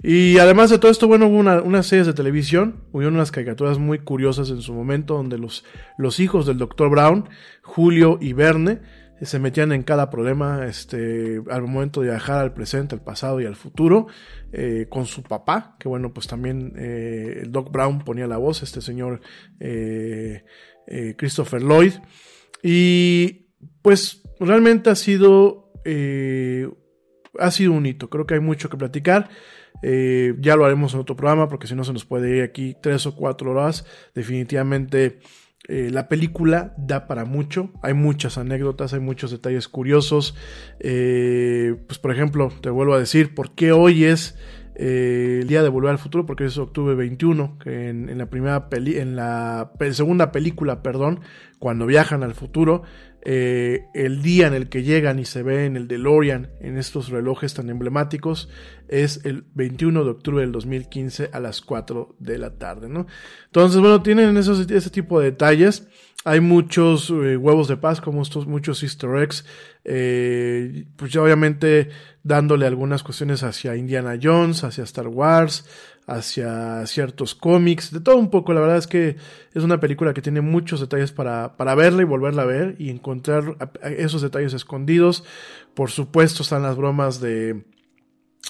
Y 0.00 0.38
además 0.38 0.70
de 0.70 0.78
todo 0.78 0.92
esto, 0.92 1.08
bueno, 1.08 1.26
hubo 1.26 1.38
una, 1.38 1.60
unas 1.60 1.86
series 1.86 2.06
de 2.06 2.14
televisión, 2.14 2.84
hubo 2.92 3.08
unas 3.08 3.32
caricaturas 3.32 3.78
muy 3.78 3.98
curiosas 3.98 4.48
en 4.50 4.60
su 4.62 4.72
momento, 4.72 5.14
donde 5.14 5.38
los, 5.38 5.64
los 5.96 6.20
hijos 6.20 6.46
del 6.46 6.58
Dr. 6.58 6.88
Brown, 6.88 7.28
Julio 7.62 8.18
y 8.20 8.32
Verne, 8.32 8.80
se 9.22 9.38
metían 9.38 9.72
en 9.72 9.82
cada 9.82 10.10
problema 10.10 10.66
este, 10.66 11.42
al 11.50 11.62
momento 11.62 12.00
de 12.00 12.10
viajar 12.10 12.38
al 12.38 12.54
presente, 12.54 12.94
al 12.94 13.02
pasado 13.02 13.40
y 13.40 13.46
al 13.46 13.56
futuro, 13.56 14.06
eh, 14.52 14.86
con 14.88 15.06
su 15.06 15.22
papá, 15.22 15.76
que 15.78 15.88
bueno, 15.88 16.12
pues 16.12 16.28
también 16.28 16.74
eh, 16.76 17.40
el 17.42 17.50
Doc 17.50 17.72
Brown 17.72 17.98
ponía 18.04 18.26
la 18.26 18.36
voz, 18.36 18.62
este 18.62 18.80
señor 18.80 19.20
eh, 19.58 20.44
Christopher 21.16 21.62
Lloyd, 21.62 21.94
y 22.62 23.48
pues 23.82 24.22
realmente 24.38 24.90
ha 24.90 24.94
sido, 24.94 25.72
ha 27.38 27.50
sido 27.50 27.72
un 27.72 27.86
hito, 27.86 28.08
creo 28.08 28.26
que 28.26 28.34
hay 28.34 28.40
mucho 28.40 28.70
que 28.70 28.76
platicar. 28.76 29.28
Ya 29.82 30.56
lo 30.56 30.64
haremos 30.64 30.94
en 30.94 31.00
otro 31.00 31.16
programa 31.16 31.48
porque 31.48 31.66
si 31.66 31.74
no 31.74 31.84
se 31.84 31.92
nos 31.92 32.04
puede 32.04 32.36
ir 32.36 32.42
aquí 32.42 32.76
tres 32.80 33.06
o 33.06 33.14
cuatro 33.14 33.52
horas. 33.52 33.84
Definitivamente 34.14 35.20
eh, 35.70 35.90
la 35.90 36.08
película 36.08 36.72
da 36.78 37.06
para 37.06 37.26
mucho, 37.26 37.70
hay 37.82 37.92
muchas 37.92 38.38
anécdotas, 38.38 38.94
hay 38.94 39.00
muchos 39.00 39.30
detalles 39.30 39.68
curiosos. 39.68 40.34
Eh, 40.80 41.76
pues 41.86 41.98
por 41.98 42.10
ejemplo, 42.10 42.50
te 42.62 42.70
vuelvo 42.70 42.94
a 42.94 42.98
decir, 42.98 43.34
¿por 43.34 43.54
qué 43.54 43.72
hoy 43.72 44.04
es 44.04 44.38
eh, 44.76 45.40
el 45.42 45.46
día 45.46 45.62
de 45.62 45.68
volver 45.68 45.90
al 45.90 45.98
futuro? 45.98 46.24
Porque 46.24 46.46
es 46.46 46.56
octubre 46.56 46.94
21, 46.94 47.58
que 47.58 47.90
en, 47.90 48.08
en 48.08 48.16
la 48.16 48.30
primera 48.30 48.70
peli, 48.70 48.96
en 48.96 49.14
la 49.14 49.72
segunda 49.92 50.32
película, 50.32 50.82
perdón, 50.82 51.20
cuando 51.58 51.84
viajan 51.84 52.22
al 52.22 52.34
futuro, 52.34 52.82
eh, 53.22 53.86
el 53.94 54.22
día 54.22 54.46
en 54.46 54.54
el 54.54 54.68
que 54.68 54.82
llegan 54.82 55.18
y 55.18 55.24
se 55.24 55.42
ve 55.42 55.66
en 55.66 55.76
el 55.76 55.88
DeLorean, 55.88 56.50
en 56.60 56.78
estos 56.78 57.08
relojes 57.08 57.54
tan 57.54 57.68
emblemáticos, 57.68 58.48
es 58.88 59.24
el 59.24 59.44
21 59.54 60.04
de 60.04 60.10
octubre 60.10 60.40
del 60.40 60.52
2015 60.52 61.30
a 61.32 61.40
las 61.40 61.60
4 61.60 62.16
de 62.18 62.38
la 62.38 62.58
tarde, 62.58 62.88
¿no? 62.88 63.06
Entonces, 63.46 63.80
bueno, 63.80 64.02
tienen 64.02 64.36
ese 64.36 64.90
tipo 64.90 65.20
de 65.20 65.32
detalles. 65.32 65.88
Hay 66.24 66.40
muchos 66.40 67.10
eh, 67.10 67.36
huevos 67.36 67.68
de 67.68 67.76
paz, 67.76 68.00
como 68.00 68.22
estos, 68.22 68.46
muchos 68.46 68.82
easter 68.82 69.16
eggs, 69.16 69.44
eh, 69.84 70.86
pues 70.96 71.12
ya 71.12 71.22
obviamente 71.22 71.90
dándole 72.22 72.66
algunas 72.66 73.02
cuestiones 73.02 73.42
hacia 73.42 73.76
Indiana 73.76 74.18
Jones, 74.20 74.64
hacia 74.64 74.84
Star 74.84 75.08
Wars, 75.08 75.64
hacia 76.08 76.86
ciertos 76.86 77.34
cómics, 77.34 77.92
de 77.92 78.00
todo 78.00 78.16
un 78.16 78.30
poco. 78.30 78.52
La 78.54 78.60
verdad 78.60 78.78
es 78.78 78.86
que 78.86 79.16
es 79.54 79.62
una 79.62 79.78
película 79.78 80.14
que 80.14 80.22
tiene 80.22 80.40
muchos 80.40 80.80
detalles 80.80 81.12
para, 81.12 81.56
para 81.56 81.74
verla 81.74 82.02
y 82.02 82.06
volverla 82.06 82.42
a 82.42 82.46
ver 82.46 82.76
y 82.78 82.88
encontrar 82.88 83.56
esos 83.82 84.22
detalles 84.22 84.54
escondidos. 84.54 85.24
Por 85.74 85.90
supuesto 85.90 86.42
están 86.42 86.62
las 86.62 86.76
bromas 86.76 87.20
de 87.20 87.62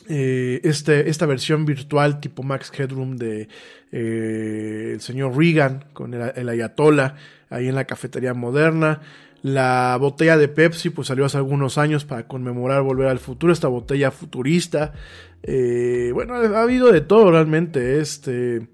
eh, 0.08 0.60
este, 0.62 1.10
esta 1.10 1.26
versión 1.26 1.64
virtual 1.64 2.20
tipo 2.20 2.44
Max 2.44 2.70
Headroom 2.76 3.16
de 3.16 3.48
eh, 3.90 4.90
el 4.94 5.00
señor 5.00 5.36
Reagan 5.36 5.86
con 5.92 6.14
el, 6.14 6.32
el 6.36 6.48
Ayatollah 6.48 7.16
ahí 7.50 7.66
en 7.68 7.74
la 7.74 7.86
cafetería 7.86 8.34
moderna. 8.34 9.00
La 9.42 9.96
botella 10.00 10.36
de 10.36 10.48
Pepsi 10.48 10.90
pues 10.90 11.08
salió 11.08 11.24
hace 11.24 11.36
algunos 11.36 11.78
años 11.78 12.04
para 12.04 12.26
conmemorar 12.26 12.82
Volver 12.82 13.08
al 13.08 13.20
Futuro, 13.20 13.52
esta 13.52 13.68
botella 13.68 14.10
futurista. 14.10 14.94
Eh, 15.42 16.10
bueno, 16.12 16.34
ha 16.34 16.62
habido 16.62 16.92
de 16.92 17.00
todo 17.00 17.30
realmente 17.30 18.00
este, 18.00 18.68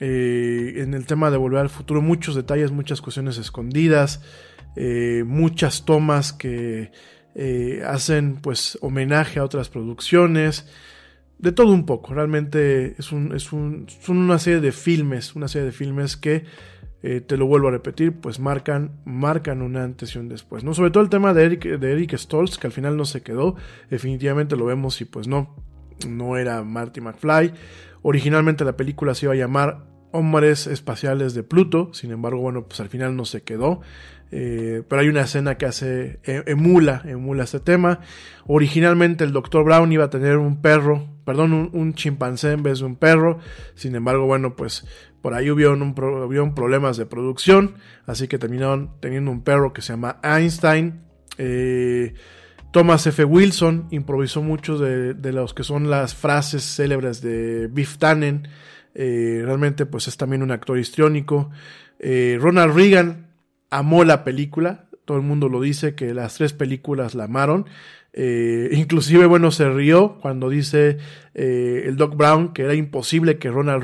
eh, 0.00 0.74
en 0.76 0.94
el 0.94 1.06
tema 1.06 1.30
de 1.30 1.36
Volver 1.36 1.60
al 1.60 1.70
Futuro, 1.70 2.02
muchos 2.02 2.34
detalles, 2.34 2.70
muchas 2.72 3.00
cuestiones 3.00 3.38
escondidas, 3.38 4.22
eh, 4.76 5.24
muchas 5.26 5.84
tomas 5.84 6.32
que 6.32 6.90
hacen 7.86 8.36
pues 8.36 8.78
homenaje 8.82 9.38
a 9.38 9.44
otras 9.44 9.68
producciones. 9.68 10.68
De 11.38 11.50
todo 11.50 11.72
un 11.72 11.86
poco, 11.86 12.14
realmente 12.14 12.94
es, 12.98 13.10
un, 13.10 13.34
es 13.34 13.52
un, 13.52 13.86
son 13.88 14.18
una 14.18 14.38
serie 14.38 14.60
de 14.60 14.70
filmes, 14.70 15.34
una 15.34 15.48
serie 15.48 15.66
de 15.66 15.72
filmes 15.72 16.16
que 16.16 16.44
eh, 17.04 17.20
te 17.20 17.36
lo 17.36 17.46
vuelvo 17.46 17.66
a 17.66 17.72
repetir, 17.72 18.12
pues 18.12 18.38
marcan, 18.38 18.92
marcan 19.04 19.60
un 19.60 19.76
antes 19.76 20.14
y 20.14 20.18
un 20.18 20.28
después. 20.28 20.62
¿no? 20.62 20.72
Sobre 20.72 20.92
todo 20.92 21.02
el 21.02 21.08
tema 21.08 21.34
de 21.34 21.44
Eric, 21.44 21.64
de 21.64 21.92
Eric 21.92 22.16
Stoltz, 22.16 22.58
que 22.58 22.68
al 22.68 22.72
final 22.72 22.96
no 22.96 23.04
se 23.04 23.22
quedó, 23.22 23.56
definitivamente 23.90 24.56
lo 24.56 24.66
vemos 24.66 25.00
y 25.00 25.04
pues 25.04 25.26
no, 25.26 25.56
no 26.08 26.36
era 26.36 26.62
Marty 26.62 27.00
McFly. 27.00 27.52
Originalmente 28.02 28.64
la 28.64 28.76
película 28.76 29.14
se 29.14 29.26
iba 29.26 29.34
a 29.34 29.36
llamar 29.36 29.84
Hombres 30.12 30.66
Espaciales 30.66 31.34
de 31.34 31.42
Pluto, 31.42 31.92
sin 31.94 32.10
embargo, 32.10 32.40
bueno, 32.40 32.66
pues 32.66 32.80
al 32.80 32.88
final 32.88 33.16
no 33.16 33.24
se 33.24 33.42
quedó. 33.42 33.80
Eh, 34.34 34.82
pero 34.88 35.02
hay 35.02 35.08
una 35.08 35.22
escena 35.22 35.56
que 35.56 35.66
hace, 35.66 36.18
e, 36.24 36.42
emula, 36.46 37.02
emula 37.04 37.44
este 37.44 37.60
tema. 37.60 38.00
Originalmente 38.46 39.24
el 39.24 39.32
Dr. 39.32 39.62
Brown 39.64 39.92
iba 39.92 40.04
a 40.04 40.10
tener 40.10 40.38
un 40.38 40.62
perro, 40.62 41.06
perdón, 41.26 41.52
un, 41.52 41.70
un, 41.74 41.94
chimpancé 41.94 42.52
en 42.52 42.62
vez 42.62 42.78
de 42.78 42.86
un 42.86 42.96
perro. 42.96 43.38
Sin 43.74 43.94
embargo, 43.94 44.24
bueno, 44.24 44.56
pues 44.56 44.86
por 45.22 45.34
ahí 45.34 45.50
hubieron, 45.50 45.94
problemas 45.94 46.96
de 46.96 47.06
producción, 47.06 47.76
así 48.06 48.26
que 48.26 48.38
terminaron 48.38 48.90
teniendo 49.00 49.30
un 49.30 49.42
perro 49.42 49.72
que 49.72 49.80
se 49.80 49.92
llama 49.92 50.18
Einstein. 50.22 51.00
Eh, 51.38 52.14
Thomas 52.72 53.06
F. 53.06 53.22
Wilson 53.24 53.86
improvisó 53.90 54.42
muchos 54.42 54.80
de, 54.80 55.32
los 55.32 55.52
que 55.52 55.62
son 55.62 55.90
las 55.90 56.14
frases 56.14 56.64
célebres 56.64 57.20
de 57.20 57.68
Biff 57.68 57.98
Tannen. 57.98 58.48
Eh, 58.94 59.42
realmente, 59.44 59.84
pues 59.84 60.08
es 60.08 60.16
también 60.16 60.42
un 60.42 60.50
actor 60.50 60.78
histriónico. 60.78 61.50
Eh, 61.98 62.38
Ronald 62.40 62.74
Reagan 62.74 63.28
amó 63.68 64.04
la 64.04 64.24
película. 64.24 64.86
Todo 65.04 65.18
el 65.18 65.22
mundo 65.22 65.50
lo 65.50 65.60
dice 65.60 65.94
que 65.94 66.14
las 66.14 66.34
tres 66.34 66.54
películas 66.54 67.14
la 67.14 67.24
amaron. 67.24 67.66
Eh, 68.14 68.68
inclusive, 68.72 69.24
bueno, 69.24 69.50
se 69.50 69.70
rió 69.70 70.18
cuando 70.20 70.50
dice 70.50 70.98
eh, 71.34 71.84
el 71.86 71.96
Doc 71.96 72.14
Brown 72.14 72.52
que 72.52 72.62
era 72.62 72.74
imposible 72.74 73.38
que 73.38 73.50
Ronald, 73.50 73.82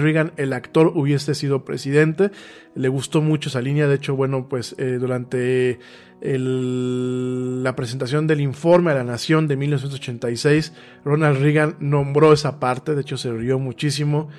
Reagan, 0.00 0.32
el 0.36 0.52
actor, 0.52 0.92
hubiese 0.94 1.34
sido 1.34 1.64
presidente. 1.64 2.30
Le 2.74 2.88
gustó 2.88 3.22
mucho 3.22 3.48
esa 3.48 3.62
línea. 3.62 3.88
De 3.88 3.94
hecho, 3.94 4.14
bueno, 4.14 4.48
pues 4.48 4.74
eh, 4.78 4.98
durante 5.00 5.78
la 6.20 7.76
presentación 7.76 8.26
del 8.26 8.40
informe 8.40 8.92
a 8.92 8.94
la 8.94 9.04
Nación 9.04 9.46
de 9.46 9.56
1986, 9.56 10.72
Ronald 11.04 11.38
Reagan 11.38 11.76
nombró 11.80 12.32
esa 12.32 12.60
parte. 12.60 12.94
De 12.94 13.02
hecho, 13.02 13.18
se 13.18 13.30
rió 13.32 13.58
muchísimo. 13.58 14.30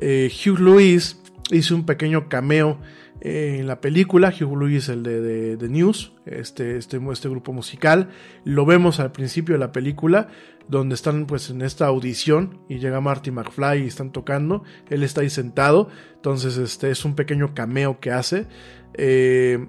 Hugh 0.00 0.58
Lewis 0.58 1.20
hizo 1.50 1.76
un 1.76 1.86
pequeño 1.86 2.28
cameo 2.28 2.80
en 3.20 3.66
la 3.66 3.80
película, 3.80 4.28
Hugh 4.28 4.56
Lewis, 4.56 4.88
el 4.88 5.02
de, 5.02 5.56
de, 5.56 5.68
News, 5.68 6.12
este, 6.24 6.76
este, 6.76 7.00
este, 7.10 7.28
grupo 7.28 7.52
musical, 7.52 8.10
lo 8.44 8.64
vemos 8.64 9.00
al 9.00 9.12
principio 9.12 9.54
de 9.54 9.58
la 9.58 9.72
película, 9.72 10.28
donde 10.68 10.94
están 10.94 11.26
pues 11.26 11.50
en 11.50 11.62
esta 11.62 11.86
audición 11.86 12.60
y 12.68 12.78
llega 12.78 13.00
Marty 13.00 13.30
McFly 13.30 13.82
y 13.82 13.86
están 13.86 14.12
tocando, 14.12 14.62
él 14.88 15.02
está 15.02 15.22
ahí 15.22 15.30
sentado, 15.30 15.88
entonces 16.14 16.58
este 16.58 16.90
es 16.90 17.04
un 17.04 17.14
pequeño 17.14 17.54
cameo 17.54 17.98
que 17.98 18.12
hace. 18.12 18.46
Eh, 18.94 19.66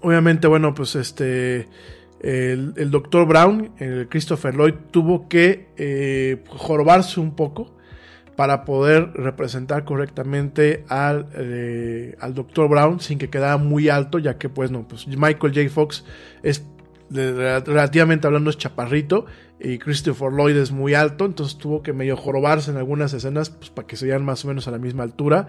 obviamente, 0.00 0.46
bueno, 0.46 0.74
pues 0.74 0.94
este... 0.94 1.68
El, 2.20 2.74
el 2.76 2.90
Dr. 2.90 3.28
Brown, 3.28 3.70
el 3.78 4.08
Christopher 4.08 4.52
Lloyd, 4.52 4.74
tuvo 4.90 5.28
que 5.28 5.68
eh, 5.76 6.42
jorobarse 6.48 7.20
un 7.20 7.36
poco 7.36 7.77
para 8.38 8.64
poder 8.64 9.10
representar 9.14 9.84
correctamente 9.84 10.84
al, 10.86 11.26
eh, 11.34 12.14
al 12.20 12.34
Dr. 12.34 12.68
Brown 12.68 13.00
sin 13.00 13.18
que 13.18 13.30
quedara 13.30 13.56
muy 13.56 13.88
alto, 13.88 14.20
ya 14.20 14.38
que 14.38 14.48
pues 14.48 14.70
no, 14.70 14.86
pues 14.86 15.08
Michael 15.08 15.52
J. 15.52 15.68
Fox 15.68 16.04
es 16.44 16.64
relativamente 17.10 18.28
hablando 18.28 18.50
es 18.50 18.56
chaparrito 18.56 19.26
y 19.58 19.78
Christopher 19.78 20.30
Lloyd 20.30 20.56
es 20.56 20.70
muy 20.70 20.94
alto, 20.94 21.24
entonces 21.24 21.58
tuvo 21.58 21.82
que 21.82 21.92
medio 21.92 22.16
jorobarse 22.16 22.70
en 22.70 22.76
algunas 22.76 23.12
escenas 23.12 23.50
pues, 23.50 23.70
para 23.70 23.88
que 23.88 23.96
se 23.96 24.06
vean 24.06 24.24
más 24.24 24.44
o 24.44 24.48
menos 24.48 24.68
a 24.68 24.70
la 24.70 24.78
misma 24.78 25.02
altura. 25.02 25.48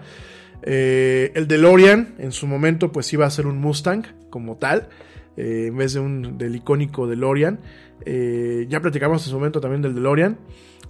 Eh, 0.64 1.30
el 1.36 1.46
DeLorean 1.46 2.16
en 2.18 2.32
su 2.32 2.48
momento 2.48 2.90
pues 2.90 3.12
iba 3.12 3.24
a 3.24 3.30
ser 3.30 3.46
un 3.46 3.60
Mustang 3.60 4.02
como 4.30 4.56
tal, 4.56 4.88
eh, 5.36 5.66
en 5.68 5.76
vez 5.76 5.92
de 5.92 6.00
un 6.00 6.38
del 6.38 6.56
icónico 6.56 7.06
DeLorean. 7.06 7.60
ya 8.04 8.80
platicamos 8.80 9.24
en 9.24 9.30
su 9.30 9.36
momento 9.36 9.60
también 9.60 9.80
del 9.80 9.94
DeLorean. 9.94 10.38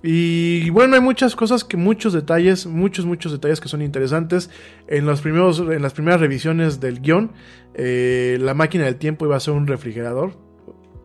Y 0.03 0.71
bueno, 0.71 0.95
hay 0.95 1.03
muchas 1.03 1.37
cosas 1.37 1.63
que 1.63 1.77
muchos 1.77 2.13
detalles, 2.13 2.67
muchos, 2.67 3.05
muchos 3.05 3.33
detalles 3.33 3.61
que 3.61 3.69
son 3.69 3.83
interesantes. 3.83 4.51
En, 4.87 5.07
primeros, 5.21 5.61
en 5.61 5.83
las 5.83 5.93
primeras 5.93 6.21
revisiones 6.21 6.81
del 6.81 7.01
guion, 7.01 7.33
eh, 7.75 8.39
la 8.41 8.55
máquina 8.55 8.85
del 8.85 8.97
tiempo 8.97 9.27
iba 9.27 9.37
a 9.37 9.41
ser 9.41 9.55
un 9.55 9.67
refrigerador. 9.67 10.33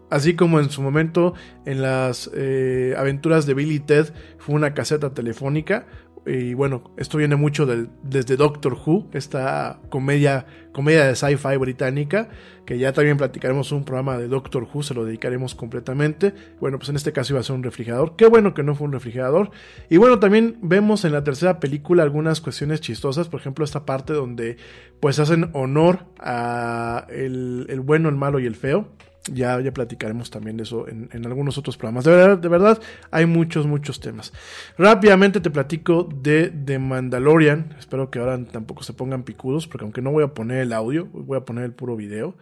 Así 0.09 0.35
como 0.35 0.59
en 0.59 0.69
su 0.69 0.81
momento 0.81 1.33
en 1.65 1.81
las 1.81 2.29
eh, 2.33 2.93
aventuras 2.97 3.45
de 3.45 3.53
Billy 3.53 3.79
Ted 3.79 4.13
fue 4.37 4.55
una 4.55 4.73
caseta 4.73 5.13
telefónica, 5.13 5.87
y 6.25 6.55
bueno, 6.55 6.91
esto 6.97 7.17
viene 7.19 7.35
mucho 7.35 7.67
desde 7.67 8.35
Doctor 8.35 8.73
Who, 8.73 9.09
esta 9.13 9.79
comedia, 9.89 10.47
comedia 10.71 11.05
de 11.05 11.15
sci-fi 11.15 11.57
británica, 11.57 12.29
que 12.65 12.79
ya 12.79 12.93
también 12.93 13.17
platicaremos 13.17 13.71
un 13.71 13.85
programa 13.85 14.17
de 14.17 14.27
Doctor 14.27 14.67
Who, 14.71 14.81
se 14.81 14.95
lo 14.95 15.05
dedicaremos 15.05 15.53
completamente. 15.53 16.33
Bueno, 16.59 16.79
pues 16.79 16.89
en 16.89 16.95
este 16.95 17.13
caso 17.13 17.33
iba 17.33 17.41
a 17.41 17.43
ser 17.43 17.55
un 17.55 17.61
refrigerador. 17.61 18.15
Qué 18.15 18.25
bueno 18.25 18.55
que 18.55 18.63
no 18.63 18.73
fue 18.73 18.87
un 18.87 18.93
refrigerador. 18.93 19.51
Y 19.87 19.97
bueno, 19.97 20.19
también 20.19 20.57
vemos 20.63 21.05
en 21.05 21.11
la 21.11 21.23
tercera 21.23 21.59
película 21.59 22.01
algunas 22.01 22.41
cuestiones 22.41 22.81
chistosas, 22.81 23.29
por 23.29 23.39
ejemplo, 23.39 23.63
esta 23.63 23.85
parte 23.85 24.13
donde 24.13 24.57
pues 24.99 25.19
hacen 25.19 25.51
honor 25.53 26.05
a 26.19 27.05
el, 27.09 27.67
el 27.69 27.81
bueno, 27.81 28.09
el 28.09 28.15
malo 28.15 28.39
y 28.39 28.47
el 28.47 28.55
feo. 28.55 28.89
Ya, 29.31 29.59
ya 29.59 29.73
platicaremos 29.73 30.29
también 30.29 30.55
de 30.55 30.63
eso 30.63 30.87
en, 30.87 31.09
algunos 31.25 31.57
otros 31.57 31.77
programas. 31.77 32.05
De 32.05 32.11
verdad, 32.11 32.37
de 32.37 32.47
verdad, 32.47 32.81
hay 33.09 33.25
muchos, 33.25 33.65
muchos 33.65 33.99
temas. 33.99 34.31
Rápidamente 34.77 35.41
te 35.41 35.49
platico 35.49 36.03
de 36.03 36.49
The 36.49 36.77
Mandalorian. 36.77 37.75
Espero 37.79 38.11
que 38.11 38.19
ahora 38.19 38.43
tampoco 38.45 38.83
se 38.83 38.93
pongan 38.93 39.23
picudos, 39.23 39.67
porque 39.67 39.83
aunque 39.83 40.03
no 40.03 40.11
voy 40.11 40.23
a 40.23 40.33
poner 40.33 40.59
el 40.59 40.73
audio, 40.73 41.07
voy 41.07 41.37
a 41.37 41.45
poner 41.45 41.63
el 41.63 41.73
puro 41.73 41.95
video. 41.95 42.37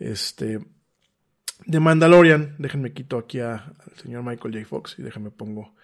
Este. 0.00 0.58
The 1.64 1.80
Mandalorian, 1.80 2.56
déjenme 2.58 2.92
quito 2.92 3.18
aquí 3.18 3.40
al 3.40 3.74
señor 4.02 4.22
Michael 4.22 4.54
J. 4.54 4.66
Fox 4.66 4.96
y 4.98 5.02
déjenme 5.02 5.30
pongo 5.30 5.75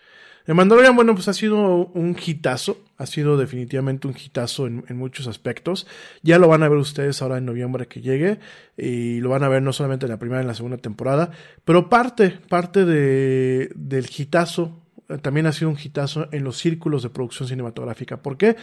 el 0.46 0.54
Mandalorian, 0.54 0.96
bueno, 0.96 1.14
pues 1.14 1.28
ha 1.28 1.32
sido 1.32 1.86
un 1.86 2.16
hitazo, 2.24 2.78
ha 2.96 3.06
sido 3.06 3.36
definitivamente 3.36 4.08
un 4.08 4.14
hitazo 4.14 4.66
en, 4.66 4.84
muchos 4.96 5.28
aspectos. 5.28 5.86
Ya 6.22 6.38
lo 6.38 6.48
van 6.48 6.62
a 6.62 6.68
ver 6.68 6.78
ustedes 6.78 7.22
ahora 7.22 7.38
en 7.38 7.46
noviembre 7.46 7.86
que 7.86 8.00
llegue 8.00 8.40
y 8.76 9.20
lo 9.20 9.30
van 9.30 9.44
a 9.44 9.48
ver 9.48 9.62
no 9.62 9.72
solamente 9.72 10.06
en 10.06 10.10
la 10.10 10.18
primera 10.18 10.40
en 10.40 10.48
la 10.48 10.54
segunda 10.54 10.78
temporada, 10.78 11.30
pero 11.64 11.88
parte, 11.88 12.38
parte 12.48 12.84
de, 12.84 13.70
del 13.74 14.08
hitazo 14.16 14.82
eh, 15.08 15.18
también 15.18 15.46
ha 15.46 15.52
sido 15.52 15.70
un 15.70 15.78
hitazo 15.82 16.28
en 16.32 16.44
los 16.44 16.58
círculos 16.58 17.02
de 17.02 17.10
producción 17.10 17.48
cinematográfica. 17.48 18.22
¿Por 18.22 18.36
qué? 18.36 18.56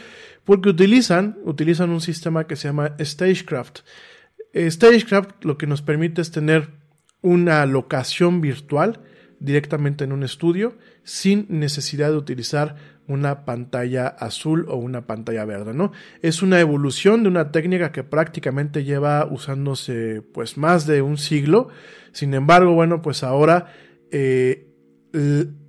Porque 0.44 0.70
utilizan, 0.70 1.38
utilizan 1.46 1.90
un 1.92 2.02
sistema 2.02 2.46
que 2.46 2.56
se 2.56 2.68
llama 2.68 2.96
Stagecraft. 3.00 3.80
Eh, 4.54 4.70
Stagecraft 4.70 5.46
lo 5.46 5.58
que 5.58 5.68
nos 5.68 5.82
permite 5.82 6.22
es 6.22 6.32
tener 6.32 6.70
una 7.22 7.66
locación 7.66 8.42
virtual 8.42 9.00
directamente 9.40 10.04
en 10.04 10.12
un 10.12 10.24
estudio 10.24 10.78
sin 11.04 11.46
necesidad 11.50 12.10
de 12.10 12.18
utilizar 12.18 12.76
una 13.08 13.44
pantalla 13.44 14.08
azul 14.08 14.66
o 14.70 14.76
una 14.76 15.08
pantalla 15.08 15.44
verde, 15.44 15.74
¿no? 15.74 15.92
Es 16.22 16.44
una 16.44 16.60
evolución 16.60 17.24
de 17.24 17.30
una 17.30 17.52
técnica 17.52 17.92
que 17.92 18.04
prácticamente 18.04 18.84
lleva 18.84 19.26
usándose 19.26 20.22
pues 20.22 20.58
más 20.58 20.86
de 20.86 21.02
un 21.02 21.18
siglo. 21.18 21.70
Sin 22.12 22.36
embargo, 22.36 22.74
bueno, 22.74 23.02
pues 23.02 23.24
ahora 23.24 23.74
eh, 24.12 24.68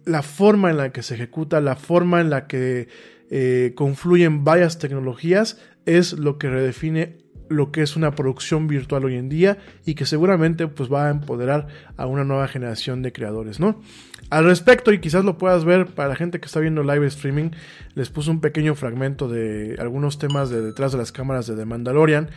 la 0.04 0.22
forma 0.22 0.70
en 0.70 0.76
la 0.76 0.92
que 0.92 1.02
se 1.02 1.14
ejecuta, 1.14 1.62
la 1.62 1.76
forma 1.76 2.20
en 2.20 2.28
la 2.28 2.46
que 2.46 2.88
eh, 3.30 3.72
confluyen 3.74 4.44
varias 4.44 4.78
tecnologías 4.78 5.58
es 5.86 6.12
lo 6.12 6.36
que 6.36 6.50
redefine 6.50 7.18
lo 7.50 7.72
que 7.72 7.82
es 7.82 7.96
una 7.96 8.14
producción 8.14 8.68
virtual 8.68 9.04
hoy 9.04 9.16
en 9.16 9.28
día 9.28 9.58
y 9.84 9.94
que 9.94 10.06
seguramente 10.06 10.68
pues 10.68 10.90
va 10.90 11.08
a 11.08 11.10
empoderar 11.10 11.66
a 11.96 12.06
una 12.06 12.24
nueva 12.24 12.46
generación 12.46 13.02
de 13.02 13.12
creadores, 13.12 13.58
¿no? 13.58 13.82
Al 14.30 14.44
respecto, 14.44 14.92
y 14.92 15.00
quizás 15.00 15.24
lo 15.24 15.36
puedas 15.36 15.64
ver 15.64 15.86
para 15.86 16.08
la 16.08 16.14
gente 16.14 16.38
que 16.38 16.46
está 16.46 16.60
viendo 16.60 16.84
live 16.84 17.08
streaming, 17.08 17.50
les 17.94 18.08
puse 18.08 18.30
un 18.30 18.40
pequeño 18.40 18.76
fragmento 18.76 19.28
de 19.28 19.76
algunos 19.80 20.18
temas 20.18 20.48
de 20.48 20.62
detrás 20.62 20.92
de 20.92 20.98
las 20.98 21.10
cámaras 21.10 21.48
de 21.48 21.56
The 21.56 21.64
Mandalorian, 21.64 22.30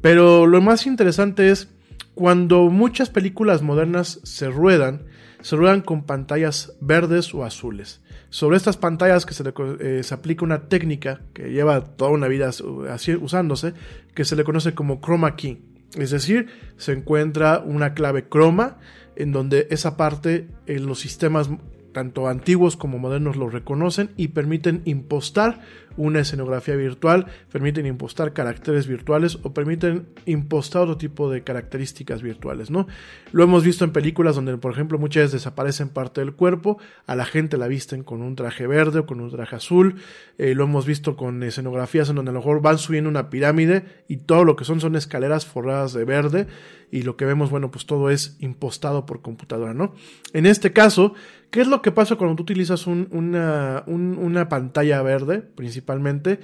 pero 0.00 0.46
lo 0.46 0.62
más 0.62 0.86
interesante 0.86 1.50
es 1.50 1.68
cuando 2.14 2.70
muchas 2.70 3.10
películas 3.10 3.60
modernas 3.60 4.20
se 4.22 4.48
ruedan, 4.48 5.02
se 5.42 5.56
ruedan 5.56 5.82
con 5.82 6.04
pantallas 6.04 6.72
verdes 6.80 7.34
o 7.34 7.44
azules. 7.44 8.00
Sobre 8.34 8.56
estas 8.56 8.76
pantallas 8.76 9.26
que 9.26 9.32
se, 9.32 9.44
le, 9.44 9.54
eh, 9.78 10.02
aplica 10.10 10.44
una 10.44 10.66
técnica 10.66 11.20
que 11.34 11.52
lleva 11.52 11.84
toda 11.84 12.10
una 12.10 12.26
vida 12.26 12.50
así, 12.90 13.14
usándose, 13.14 13.74
que 14.12 14.24
se 14.24 14.34
le 14.34 14.42
conoce 14.42 14.74
como 14.74 15.00
chroma 15.00 15.36
key. 15.36 15.64
Es 15.96 16.10
decir, 16.10 16.48
se 16.76 16.94
encuentra 16.94 17.60
una 17.64 17.94
clave 17.94 18.28
croma 18.28 18.78
en 19.14 19.30
donde 19.30 19.68
esa 19.70 19.96
parte 19.96 20.48
en 20.66 20.86
los 20.86 20.98
sistemas 20.98 21.48
tanto 21.94 22.28
antiguos 22.28 22.76
como 22.76 22.98
modernos 22.98 23.36
lo 23.36 23.48
reconocen 23.48 24.10
y 24.18 24.28
permiten 24.28 24.82
impostar 24.84 25.60
una 25.96 26.20
escenografía 26.20 26.74
virtual, 26.74 27.26
permiten 27.52 27.86
impostar 27.86 28.32
caracteres 28.32 28.86
virtuales 28.86 29.38
o 29.42 29.54
permiten 29.54 30.08
impostar 30.26 30.82
otro 30.82 30.96
tipo 30.96 31.30
de 31.30 31.44
características 31.44 32.20
virtuales, 32.20 32.70
¿no? 32.70 32.88
Lo 33.32 33.44
hemos 33.44 33.64
visto 33.64 33.84
en 33.84 33.92
películas 33.92 34.34
donde, 34.34 34.56
por 34.58 34.72
ejemplo, 34.72 34.98
muchas 34.98 35.22
veces 35.22 35.32
desaparecen 35.32 35.88
parte 35.88 36.20
del 36.20 36.34
cuerpo, 36.34 36.78
a 37.06 37.14
la 37.14 37.24
gente 37.24 37.56
la 37.56 37.68
visten 37.68 38.02
con 38.02 38.22
un 38.22 38.34
traje 38.34 38.66
verde 38.66 39.00
o 39.00 39.06
con 39.06 39.20
un 39.20 39.30
traje 39.30 39.56
azul, 39.56 39.96
eh, 40.38 40.54
lo 40.54 40.64
hemos 40.64 40.84
visto 40.84 41.16
con 41.16 41.42
escenografías 41.42 42.08
en 42.10 42.16
donde 42.16 42.30
a 42.30 42.34
lo 42.34 42.40
mejor 42.40 42.60
van 42.60 42.78
subiendo 42.78 43.08
una 43.08 43.30
pirámide 43.30 43.84
y 44.08 44.16
todo 44.18 44.44
lo 44.44 44.56
que 44.56 44.64
son 44.64 44.80
son 44.80 44.96
escaleras 44.96 45.46
forradas 45.46 45.92
de 45.92 46.04
verde 46.04 46.46
y 46.90 47.02
lo 47.02 47.16
que 47.16 47.24
vemos, 47.24 47.50
bueno, 47.50 47.70
pues 47.70 47.86
todo 47.86 48.08
es 48.10 48.36
impostado 48.38 49.04
por 49.04 49.20
computadora, 49.20 49.74
¿no? 49.74 49.94
En 50.32 50.46
este 50.46 50.72
caso, 50.72 51.14
¿qué 51.54 51.60
es 51.60 51.68
lo 51.68 51.82
que 51.82 51.92
pasa 51.92 52.16
cuando 52.16 52.34
tú 52.34 52.42
utilizas 52.42 52.88
una, 52.88 53.84
una 53.86 54.48
pantalla 54.48 55.00
verde, 55.02 55.38
principalmente? 55.38 56.40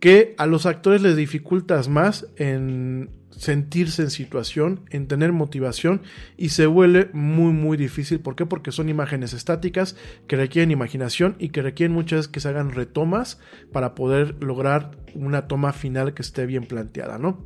Que 0.00 0.34
a 0.38 0.46
los 0.46 0.64
actores 0.64 1.02
les 1.02 1.16
dificultas 1.16 1.90
más 1.90 2.28
en 2.36 3.10
sentirse 3.28 4.00
en 4.00 4.10
situación, 4.10 4.80
en 4.88 5.06
tener 5.06 5.32
motivación 5.32 6.00
y 6.38 6.48
se 6.48 6.64
vuelve 6.64 7.10
muy 7.12 7.52
muy 7.52 7.76
difícil. 7.76 8.20
¿Por 8.20 8.36
qué? 8.36 8.46
Porque 8.46 8.72
son 8.72 8.88
imágenes 8.88 9.34
estáticas 9.34 9.96
que 10.26 10.36
requieren 10.36 10.70
imaginación 10.70 11.36
y 11.38 11.50
que 11.50 11.60
requieren 11.60 11.92
muchas 11.92 12.20
veces 12.20 12.28
que 12.28 12.40
se 12.40 12.48
hagan 12.48 12.72
retomas 12.72 13.38
para 13.70 13.94
poder 13.94 14.42
lograr 14.42 14.92
una 15.14 15.46
toma 15.46 15.74
final 15.74 16.14
que 16.14 16.22
esté 16.22 16.46
bien 16.46 16.64
planteada, 16.64 17.18
¿no? 17.18 17.44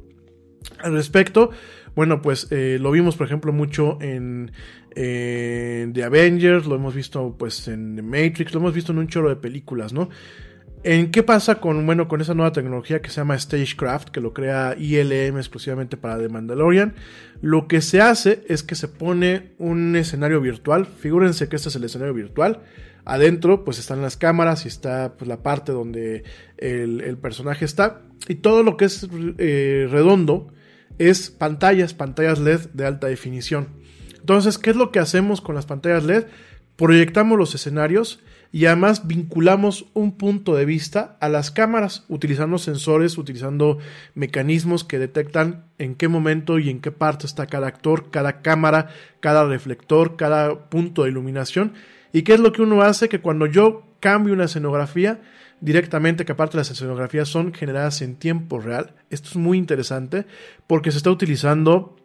Al 0.79 0.93
respecto, 0.93 1.51
bueno, 1.97 2.23
pues 2.23 2.47
eh, 2.53 2.79
lo 2.81 2.93
vimos, 2.93 3.17
por 3.17 3.27
ejemplo, 3.27 3.53
mucho 3.53 3.99
en, 4.01 4.53
The 4.95 6.03
Avengers, 6.05 6.67
lo 6.67 6.75
hemos 6.75 6.95
visto 6.95 7.35
pues 7.39 7.69
en 7.69 7.97
The 7.97 8.03
Matrix, 8.03 8.53
lo 8.53 8.61
hemos 8.61 8.75
visto 8.75 8.93
en 8.93 8.99
un 8.99 9.09
chorro 9.09 9.29
de 9.29 9.37
películas, 9.37 9.93
¿no? 9.93 10.09
¿En 10.85 11.11
qué 11.11 11.25
pasa 11.25 11.57
con, 11.57 11.85
bueno, 11.87 12.07
con 12.07 12.21
esa 12.21 12.35
nueva 12.35 12.53
tecnología 12.53 13.03
que 13.03 13.11
se 13.11 13.17
llama 13.17 13.39
Stagecraft, 13.39 14.11
que 14.11 14.21
lo 14.21 14.33
crea 14.33 14.77
ILM 14.79 15.37
exclusivamente 15.37 15.97
para 15.97 16.19
The 16.19 16.29
Mandalorian? 16.29 16.95
Lo 17.41 17.67
que 17.67 17.81
se 17.81 18.01
hace 18.01 18.45
es 18.49 18.63
que 18.63 18.77
se 18.77 18.87
pone 18.87 19.55
un 19.59 19.97
escenario 19.97 20.41
virtual, 20.41 20.87
figúrense 20.87 21.49
que 21.49 21.57
este 21.57 21.69
es 21.69 21.77
el 21.77 21.85
escenario 21.85 22.15
virtual, 22.15 22.61
adentro 23.05 23.65
pues 23.65 23.79
están 23.81 24.03
las 24.03 24.17
cámaras 24.17 24.67
y 24.67 24.69
está 24.69 25.15
pues, 25.17 25.27
la 25.27 25.43
parte 25.43 25.73
donde 25.73 26.23
el, 26.59 27.19
personaje 27.19 27.65
está, 27.65 28.03
y 28.29 28.37
todo 28.37 28.63
lo 28.63 28.77
que 28.77 28.85
es 28.85 29.09
eh, 29.39 29.89
redondo, 29.91 30.53
es 30.99 31.31
pantallas, 31.31 31.93
pantallas 31.93 32.39
LED 32.39 32.69
de 32.73 32.87
alta 32.87 33.09
definición. 33.09 33.78
Entonces, 34.29 34.59
¿qué 34.59 34.69
es 34.69 34.77
lo 34.77 34.93
que 34.93 34.99
hacemos 34.99 35.41
con 35.41 35.55
las 35.55 35.65
pantallas 35.65 36.05
LED? 36.05 36.27
Proyectamos 36.77 37.39
los 37.39 37.55
escenarios 37.55 38.23
y 38.53 38.67
además 38.67 39.07
vinculamos 39.07 39.87
un 39.95 40.19
punto 40.19 40.55
de 40.55 40.67
vista 40.67 41.17
a 41.23 41.31
las 41.31 41.51
cámaras 41.51 42.05
utilizando 42.11 42.59
sensores, 42.59 43.17
utilizando 43.17 43.79
mecanismos 44.15 44.85
que 44.85 44.99
detectan 44.99 45.65
en 45.79 45.95
qué 45.95 46.09
momento 46.09 46.59
y 46.59 46.69
en 46.69 46.83
qué 46.83 46.93
parte 46.93 47.25
está 47.25 47.47
cada 47.47 47.69
actor, 47.69 48.11
cada 48.11 48.43
cámara, 48.43 48.91
cada 49.21 49.47
reflector, 49.47 50.17
cada 50.17 50.69
punto 50.69 51.05
de 51.05 51.09
iluminación. 51.09 51.73
¿Y 52.13 52.21
qué 52.21 52.35
es 52.35 52.41
lo 52.41 52.53
que 52.53 52.61
uno 52.61 52.83
hace? 52.83 53.09
Que 53.09 53.23
cuando 53.23 53.47
yo 53.47 53.87
cambio 53.99 54.35
una 54.35 54.45
escenografía, 54.45 55.23
directamente, 55.63 56.27
que 56.27 56.33
aparte 56.33 56.59
las 56.59 56.71
escenografías 56.71 57.31
son 57.31 57.55
generadas 57.55 58.03
en 58.03 58.17
tiempo 58.17 58.61
real. 58.61 58.95
Esto 59.09 59.31
es 59.31 59.37
muy 59.37 59.57
interesante 59.57 60.27
porque 60.67 60.91
se 60.91 60.99
está 60.99 61.11
utilizando 61.11 61.97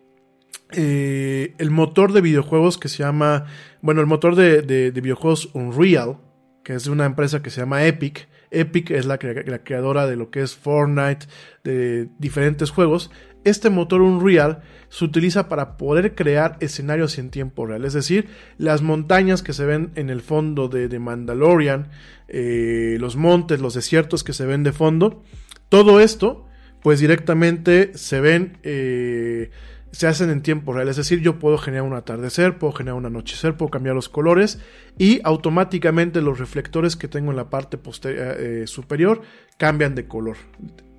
eh, 0.75 1.55
el 1.57 1.71
motor 1.71 2.13
de 2.13 2.21
videojuegos 2.21 2.77
que 2.77 2.89
se 2.89 2.99
llama, 2.99 3.45
bueno, 3.81 4.01
el 4.01 4.07
motor 4.07 4.35
de, 4.35 4.61
de, 4.61 4.91
videojuegos 5.01 5.49
Unreal, 5.53 6.17
que 6.63 6.73
es 6.73 6.85
de 6.85 6.91
una 6.91 7.05
empresa 7.05 7.41
que 7.41 7.49
se 7.49 7.61
llama 7.61 7.85
Epic. 7.85 8.27
Epic 8.51 8.91
es 8.91 9.05
la, 9.05 9.17
creadora 9.17 10.07
de 10.07 10.15
lo 10.15 10.29
que 10.29 10.41
es 10.41 10.55
Fortnite, 10.55 11.25
de 11.63 12.09
diferentes 12.19 12.69
juegos. 12.69 13.11
Este 13.43 13.69
motor 13.69 14.01
Unreal 14.01 14.61
se 14.89 15.03
utiliza 15.03 15.49
para 15.49 15.75
poder 15.75 16.15
crear 16.15 16.57
escenarios 16.61 17.17
en 17.17 17.29
tiempo 17.29 17.65
real, 17.65 17.83
es 17.83 17.93
decir, 17.93 18.29
las 18.57 18.81
montañas 18.81 19.43
que 19.43 19.51
se 19.51 19.65
ven 19.65 19.91
en 19.95 20.09
el 20.09 20.21
fondo 20.21 20.69
de, 20.69 20.87
de 20.87 20.99
Mandalorian, 20.99 21.89
eh, 22.29 22.97
los 22.99 23.17
montes, 23.17 23.59
los 23.59 23.73
desiertos 23.73 24.23
que 24.23 24.31
se 24.31 24.45
ven 24.45 24.63
de 24.63 24.71
fondo, 24.71 25.23
todo 25.67 25.99
esto, 25.99 26.45
pues 26.83 26.99
directamente 26.99 27.97
se 27.97 28.19
ven, 28.21 28.59
eh, 28.61 29.49
se 29.94 30.07
hacen 30.07 30.30
en 30.30 30.41
tiempo 30.41 30.74
real. 30.74 30.90
Es 30.90 30.98
decir, 30.98 31.22
yo 31.22 31.40
puedo 31.40 31.57
generar 31.57 31.86
un 31.86 31.94
atardecer, 31.94 32.57
puedo 32.57 32.74
generar 32.74 32.95
un 32.95 33.06
anochecer, 33.06 33.56
puedo 33.56 33.72
cambiar 33.72 33.95
los 33.95 34.10
colores 34.10 34.60
y 34.98 35.22
automáticamente 35.24 36.22
los 36.22 36.40
reflectores 36.40 36.95
que 36.95 37.07
tengo 37.07 37.32
en 37.32 37.38
la 37.38 37.49
parte 37.49 37.80
eh, 38.03 38.64
superior 38.65 39.22
cambian 39.57 39.95
de 39.95 40.07
color. 40.07 40.36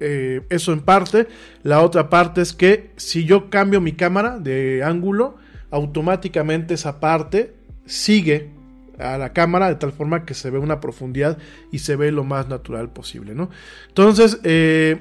eso 0.00 0.72
en 0.72 0.80
parte. 0.80 1.26
La 1.62 1.82
otra 1.82 2.08
parte 2.08 2.40
es 2.40 2.52
que 2.52 2.92
si 2.96 3.24
yo 3.24 3.50
cambio 3.50 3.80
mi 3.80 3.92
cámara 3.92 4.38
de 4.38 4.82
ángulo, 4.82 5.36
automáticamente 5.70 6.74
esa 6.74 7.00
parte 7.00 7.52
sigue 7.84 8.50
a 8.98 9.18
la 9.18 9.32
cámara 9.32 9.68
de 9.68 9.74
tal 9.76 9.92
forma 9.92 10.24
que 10.24 10.34
se 10.34 10.50
ve 10.50 10.58
una 10.58 10.80
profundidad 10.80 11.38
y 11.72 11.80
se 11.80 11.96
ve 11.96 12.12
lo 12.12 12.24
más 12.24 12.48
natural 12.48 12.90
posible, 12.90 13.34
¿no? 13.34 13.50
Entonces, 13.88 14.40
eh, 14.44 15.00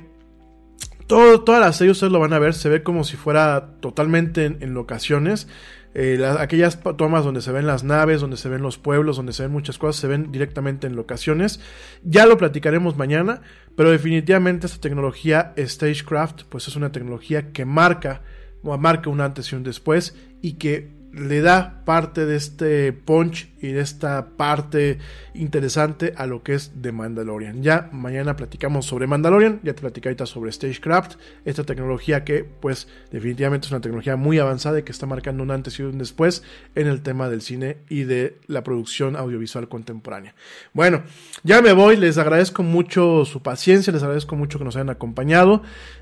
todo, 1.14 1.42
toda 1.42 1.60
la 1.60 1.72
serie 1.74 1.92
ustedes 1.92 2.12
lo 2.12 2.20
van 2.20 2.34
a 2.34 2.40
ver, 2.40 2.56
se 2.56 2.70
ve 2.70 2.82
como 2.82 3.04
si 3.04 3.18
fuera 3.18 3.76
totalmente 3.82 4.46
en, 4.46 4.74
locaciones. 4.74 5.48
Eh, 5.94 6.26
aquellas 6.40 6.80
tomas 6.98 7.24
donde 7.24 7.42
se 7.42 7.52
ven 7.52 7.68
las 7.68 7.84
naves, 7.84 8.20
donde 8.20 8.36
se 8.36 8.50
ven 8.50 8.64
los 8.64 8.80
pueblos, 8.80 9.18
donde 9.18 9.32
se 9.32 9.44
ven 9.44 9.52
muchas 9.52 9.78
cosas, 9.78 10.02
se 10.02 10.08
ven 10.08 10.32
directamente 10.32 10.88
en 10.88 10.96
locaciones. 10.96 11.60
Ya 12.02 12.26
lo 12.26 12.40
platicaremos 12.40 12.98
mañana, 12.98 13.44
pero 13.78 13.92
definitivamente 13.92 14.66
esta 14.66 14.82
tecnología 14.82 15.54
Stagecraft, 15.56 16.46
pues 16.50 16.68
es 16.68 16.76
una 16.76 16.92
tecnología 16.92 17.52
que 17.52 17.64
marca, 17.64 18.24
marca 18.64 19.12
un 19.12 19.22
antes 19.22 19.52
y 19.52 19.56
un 19.56 19.62
después 19.62 20.16
y 20.42 20.54
que 20.54 20.90
le 21.14 21.42
da 21.42 21.84
parte 21.86 22.26
de 22.26 22.36
este 22.36 22.92
punch 22.92 23.50
y 23.62 23.72
de 23.72 23.82
esta 23.82 24.30
parte 24.36 24.98
interesante 25.36 26.14
a 26.18 26.26
lo 26.26 26.42
que 26.42 26.56
es 26.56 26.82
de 26.82 26.92
Mandalorian. 26.92 27.62
Ya 27.62 27.90
mañana 27.92 28.36
platicamos 28.36 28.88
sobre 28.88 29.06
Mandalorian, 29.06 29.60
ya 29.64 29.74
te 29.74 29.82
platicé 29.82 30.10
ahorita 30.10 30.26
sobre 30.26 30.52
Stagecraft, 30.52 31.16
esta 31.46 31.64
tecnología 31.64 32.24
que 32.24 32.44
pues 32.44 32.88
definitivamente 33.12 33.68
es 33.68 33.72
una 33.72 33.82
tecnología 33.82 34.16
muy 34.16 34.40
avanzada 34.40 34.80
y 34.80 34.84
que 34.84 34.92
está 34.92 35.06
marcando 35.06 35.44
un 35.44 35.52
antes 35.52 35.80
y 35.80 35.84
un 35.84 36.00
después 36.00 36.44
en 36.74 36.88
el 36.88 37.04
tema 37.04 37.30
del 37.30 37.42
cine 37.42 37.78
y 37.90 38.04
de 38.04 38.40
la 38.48 38.64
producción 38.64 39.16
audiovisual 39.16 39.70
contemporánea. 39.70 40.34
Bueno, 40.74 41.04
ya 41.44 41.62
me 41.62 41.74
voy, 41.74 41.96
les 41.96 42.18
agradezco 42.18 42.64
mucho 42.64 43.24
su 43.26 43.44
paciencia, 43.44 43.94
les 43.94 44.02
agradezco 44.02 44.36
mucho 44.36 44.58
que 44.58 44.66
nos 44.66 44.76
hayan 44.76 44.90
acompañado. 44.90 45.62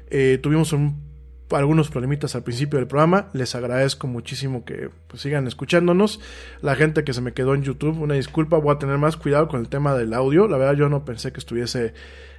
Eh, 0.10 0.40
tuvimos 0.42 0.72
un 0.72 1.11
algunos 1.60 1.90
problemitas 1.90 2.36
al 2.36 2.44
principio 2.44 2.80
del 2.80 2.88
programa. 2.88 3.30
Les 3.34 3.56
agradezco 3.56 4.08
muchísimo 4.08 4.66
que 4.66 4.90
pues, 5.08 5.22
sigan 5.22 5.48
escuchándonos. 5.48 6.20
La 6.62 6.76
gente 6.76 7.04
que 7.04 7.14
se 7.14 7.22
me 7.22 7.34
quedó 7.34 7.54
en 7.54 7.64
YouTube, 7.64 8.00
una 8.00 8.16
disculpa, 8.16 8.58
voy 8.58 8.76
a 8.76 8.80
tener 8.80 8.98
más 8.98 9.18
cuidado 9.18 9.48
con 9.48 9.60
el 9.60 9.70
tema 9.70 9.96
del 9.96 10.14
audio. 10.14 10.48
La 10.48 10.58
verdad 10.58 10.76
yo 10.76 10.90
no 10.90 11.06
pensé 11.06 11.32
que 11.32 11.40
estuviese 11.40 11.94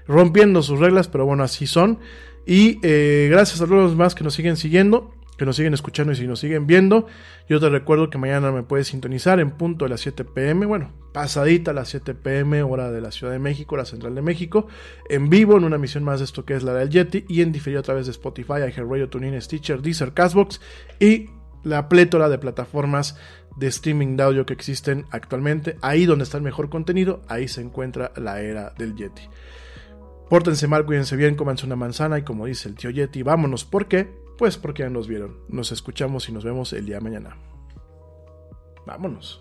rompiendo 0.07 0.63
sus 0.63 0.79
reglas, 0.79 1.09
pero 1.09 1.27
bueno, 1.27 1.43
así 1.45 1.67
son. 1.67 1.99
Y 2.47 2.79
eh, 2.83 3.29
gracias 3.31 3.61
a 3.61 3.67
todos 3.67 3.83
los 3.83 3.97
más 3.97 4.15
que 4.15 4.25
nos 4.25 4.35
siguen 4.35 4.57
siguiendo 4.57 5.15
que 5.37 5.47
nos 5.47 5.57
siguen 5.57 5.75
escuchando 5.75 6.13
y 6.13 6.17
si 6.17 6.27
nos 6.27 6.41
siguen 6.41 6.67
viendo. 6.67 7.07
Yo 7.49 7.59
te 7.61 7.69
recuerdo 7.69 8.11
que 8.11 8.19
mañana 8.19 8.53
me 8.53 8.63
puedes 8.63 8.89
sintonizar 8.89 9.41
en 9.41 9.53
punto 9.53 9.85
de 9.85 9.91
las 9.91 10.01
7 10.01 10.25
pm, 10.25 10.67
bueno, 10.67 10.93
pasadita 11.13 11.71
a 11.71 11.75
las 11.75 11.89
7 11.89 12.15
pm, 12.15 12.63
hora 12.63 12.91
de 12.91 13.01
la 13.01 13.11
Ciudad 13.11 13.33
de 13.33 13.39
México, 13.39 13.77
la 13.77 13.85
Central 13.85 14.15
de 14.15 14.23
México, 14.23 14.67
en 15.09 15.29
vivo 15.31 15.57
en 15.57 15.65
una 15.65 15.77
emisión 15.77 16.05
más 16.05 16.21
de 16.21 16.25
esto 16.25 16.45
que 16.45 16.55
es 16.55 16.63
la 16.63 16.75
del 16.75 16.91
Yeti 16.91 17.25
y 17.29 17.43
en 17.43 17.53
diferido 17.53 17.81
a 17.81 17.83
través 17.83 18.07
de 18.07 18.13
Spotify, 18.13 18.55
iHeartRadio, 18.59 19.09
TuneIn, 19.09 19.41
Stitcher, 19.41 19.83
Deezer, 19.83 20.13
Castbox 20.13 20.61
y 21.01 21.31
la 21.65 21.89
plétora 21.89 22.29
de 22.29 22.39
plataformas 22.39 23.17
de 23.57 23.67
streaming 23.69 24.17
de 24.17 24.23
audio 24.23 24.47
que 24.47 24.53
existen 24.53 25.07
actualmente. 25.11 25.77
Ahí 25.83 26.07
donde 26.07 26.25
está 26.25 26.37
el 26.39 26.43
mejor 26.43 26.69
contenido, 26.69 27.23
ahí 27.29 27.49
se 27.49 27.61
encuentra 27.61 28.13
la 28.17 28.41
era 28.41 28.71
del 28.79 28.95
Yeti. 28.95 29.23
Pórtense 30.29 30.67
mal, 30.67 30.87
cuídense 30.87 31.15
bien, 31.17 31.35
cómanse 31.35 31.67
una 31.67 31.77
manzana 31.77 32.19
y 32.19 32.23
como 32.23 32.47
dice 32.47 32.69
el 32.69 32.75
tío 32.75 32.91
Yeti, 32.91 33.23
vámonos. 33.23 33.65
¿Por 33.65 33.87
qué? 33.87 34.22
Pues 34.43 34.57
porque 34.57 34.83
ya 34.83 34.91
nos 34.91 35.07
vieron. 35.07 35.37
Nos 35.49 35.71
escuchamos 35.71 36.29
y 36.29 36.33
nos 36.33 36.43
vemos 36.43 36.73
el 36.73 36.85
día 36.85 36.97
de 36.97 37.03
mañana. 37.03 37.37
Vámonos. 38.85 39.41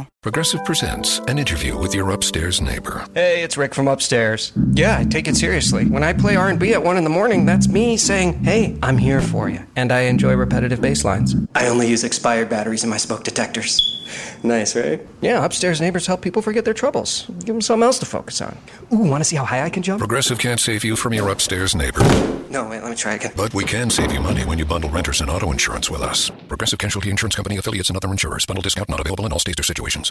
people. 0.03 0.20
Progressive 0.25 0.63
presents 0.65 1.17
an 1.27 1.39
interview 1.39 1.75
with 1.75 1.95
your 1.95 2.11
upstairs 2.11 2.61
neighbor. 2.61 3.03
Hey, 3.15 3.41
it's 3.41 3.57
Rick 3.57 3.73
from 3.73 3.87
upstairs. 3.87 4.51
Yeah, 4.73 4.99
I 4.99 5.03
take 5.03 5.27
it 5.27 5.35
seriously. 5.35 5.85
When 5.85 6.03
I 6.03 6.13
play 6.13 6.35
R&B 6.35 6.73
at 6.73 6.83
1 6.83 6.95
in 6.95 7.03
the 7.03 7.09
morning, 7.09 7.43
that's 7.47 7.67
me 7.67 7.97
saying, 7.97 8.43
"Hey, 8.43 8.77
I'm 8.83 8.99
here 8.99 9.19
for 9.21 9.49
you." 9.49 9.65
And 9.75 9.91
I 9.91 10.01
enjoy 10.01 10.35
repetitive 10.35 10.79
bass 10.79 11.03
lines. 11.03 11.35
I 11.55 11.65
only 11.65 11.87
use 11.87 12.03
expired 12.03 12.49
batteries 12.49 12.83
in 12.83 12.89
my 12.91 12.97
smoke 12.97 13.23
detectors. 13.23 13.81
Nice, 14.43 14.75
right? 14.75 14.99
Yeah, 15.21 15.45
upstairs 15.45 15.79
neighbors 15.79 16.05
help 16.07 16.21
people 16.21 16.41
forget 16.41 16.65
their 16.65 16.73
troubles. 16.73 17.27
Give 17.45 17.53
them 17.55 17.61
something 17.61 17.83
else 17.85 17.99
to 17.99 18.05
focus 18.07 18.41
on. 18.41 18.57
Ooh, 18.91 18.97
want 18.97 19.21
to 19.21 19.25
see 19.25 19.35
how 19.37 19.45
high 19.45 19.61
I 19.63 19.69
can 19.69 19.83
jump? 19.83 19.99
Progressive 19.99 20.37
can't 20.39 20.59
save 20.59 20.83
you 20.83 20.95
from 20.97 21.13
your 21.13 21.29
upstairs 21.29 21.75
neighbor, 21.75 22.01
No, 22.49 22.67
wait, 22.67 22.81
let 22.81 22.89
me 22.89 22.95
try 22.95 23.13
again. 23.13 23.31
but 23.37 23.53
we 23.53 23.63
can 23.63 23.89
save 23.91 24.11
you 24.11 24.19
money 24.19 24.43
when 24.43 24.57
you 24.57 24.65
bundle 24.65 24.89
renters 24.89 25.21
and 25.21 25.29
auto 25.29 25.51
insurance 25.51 25.89
with 25.91 26.01
us. 26.01 26.29
Progressive 26.49 26.79
Casualty 26.79 27.09
Insurance 27.11 27.35
Company 27.35 27.55
affiliates 27.57 27.89
and 27.89 27.95
other 27.95 28.09
insurers. 28.11 28.45
Bundle 28.45 28.63
discount 28.63 28.89
not 28.89 28.99
available 28.99 29.25
in 29.27 29.31
all 29.31 29.39
states 29.39 29.59
or 29.59 29.63
situations. 29.63 30.10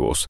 Айвус. 0.00 0.18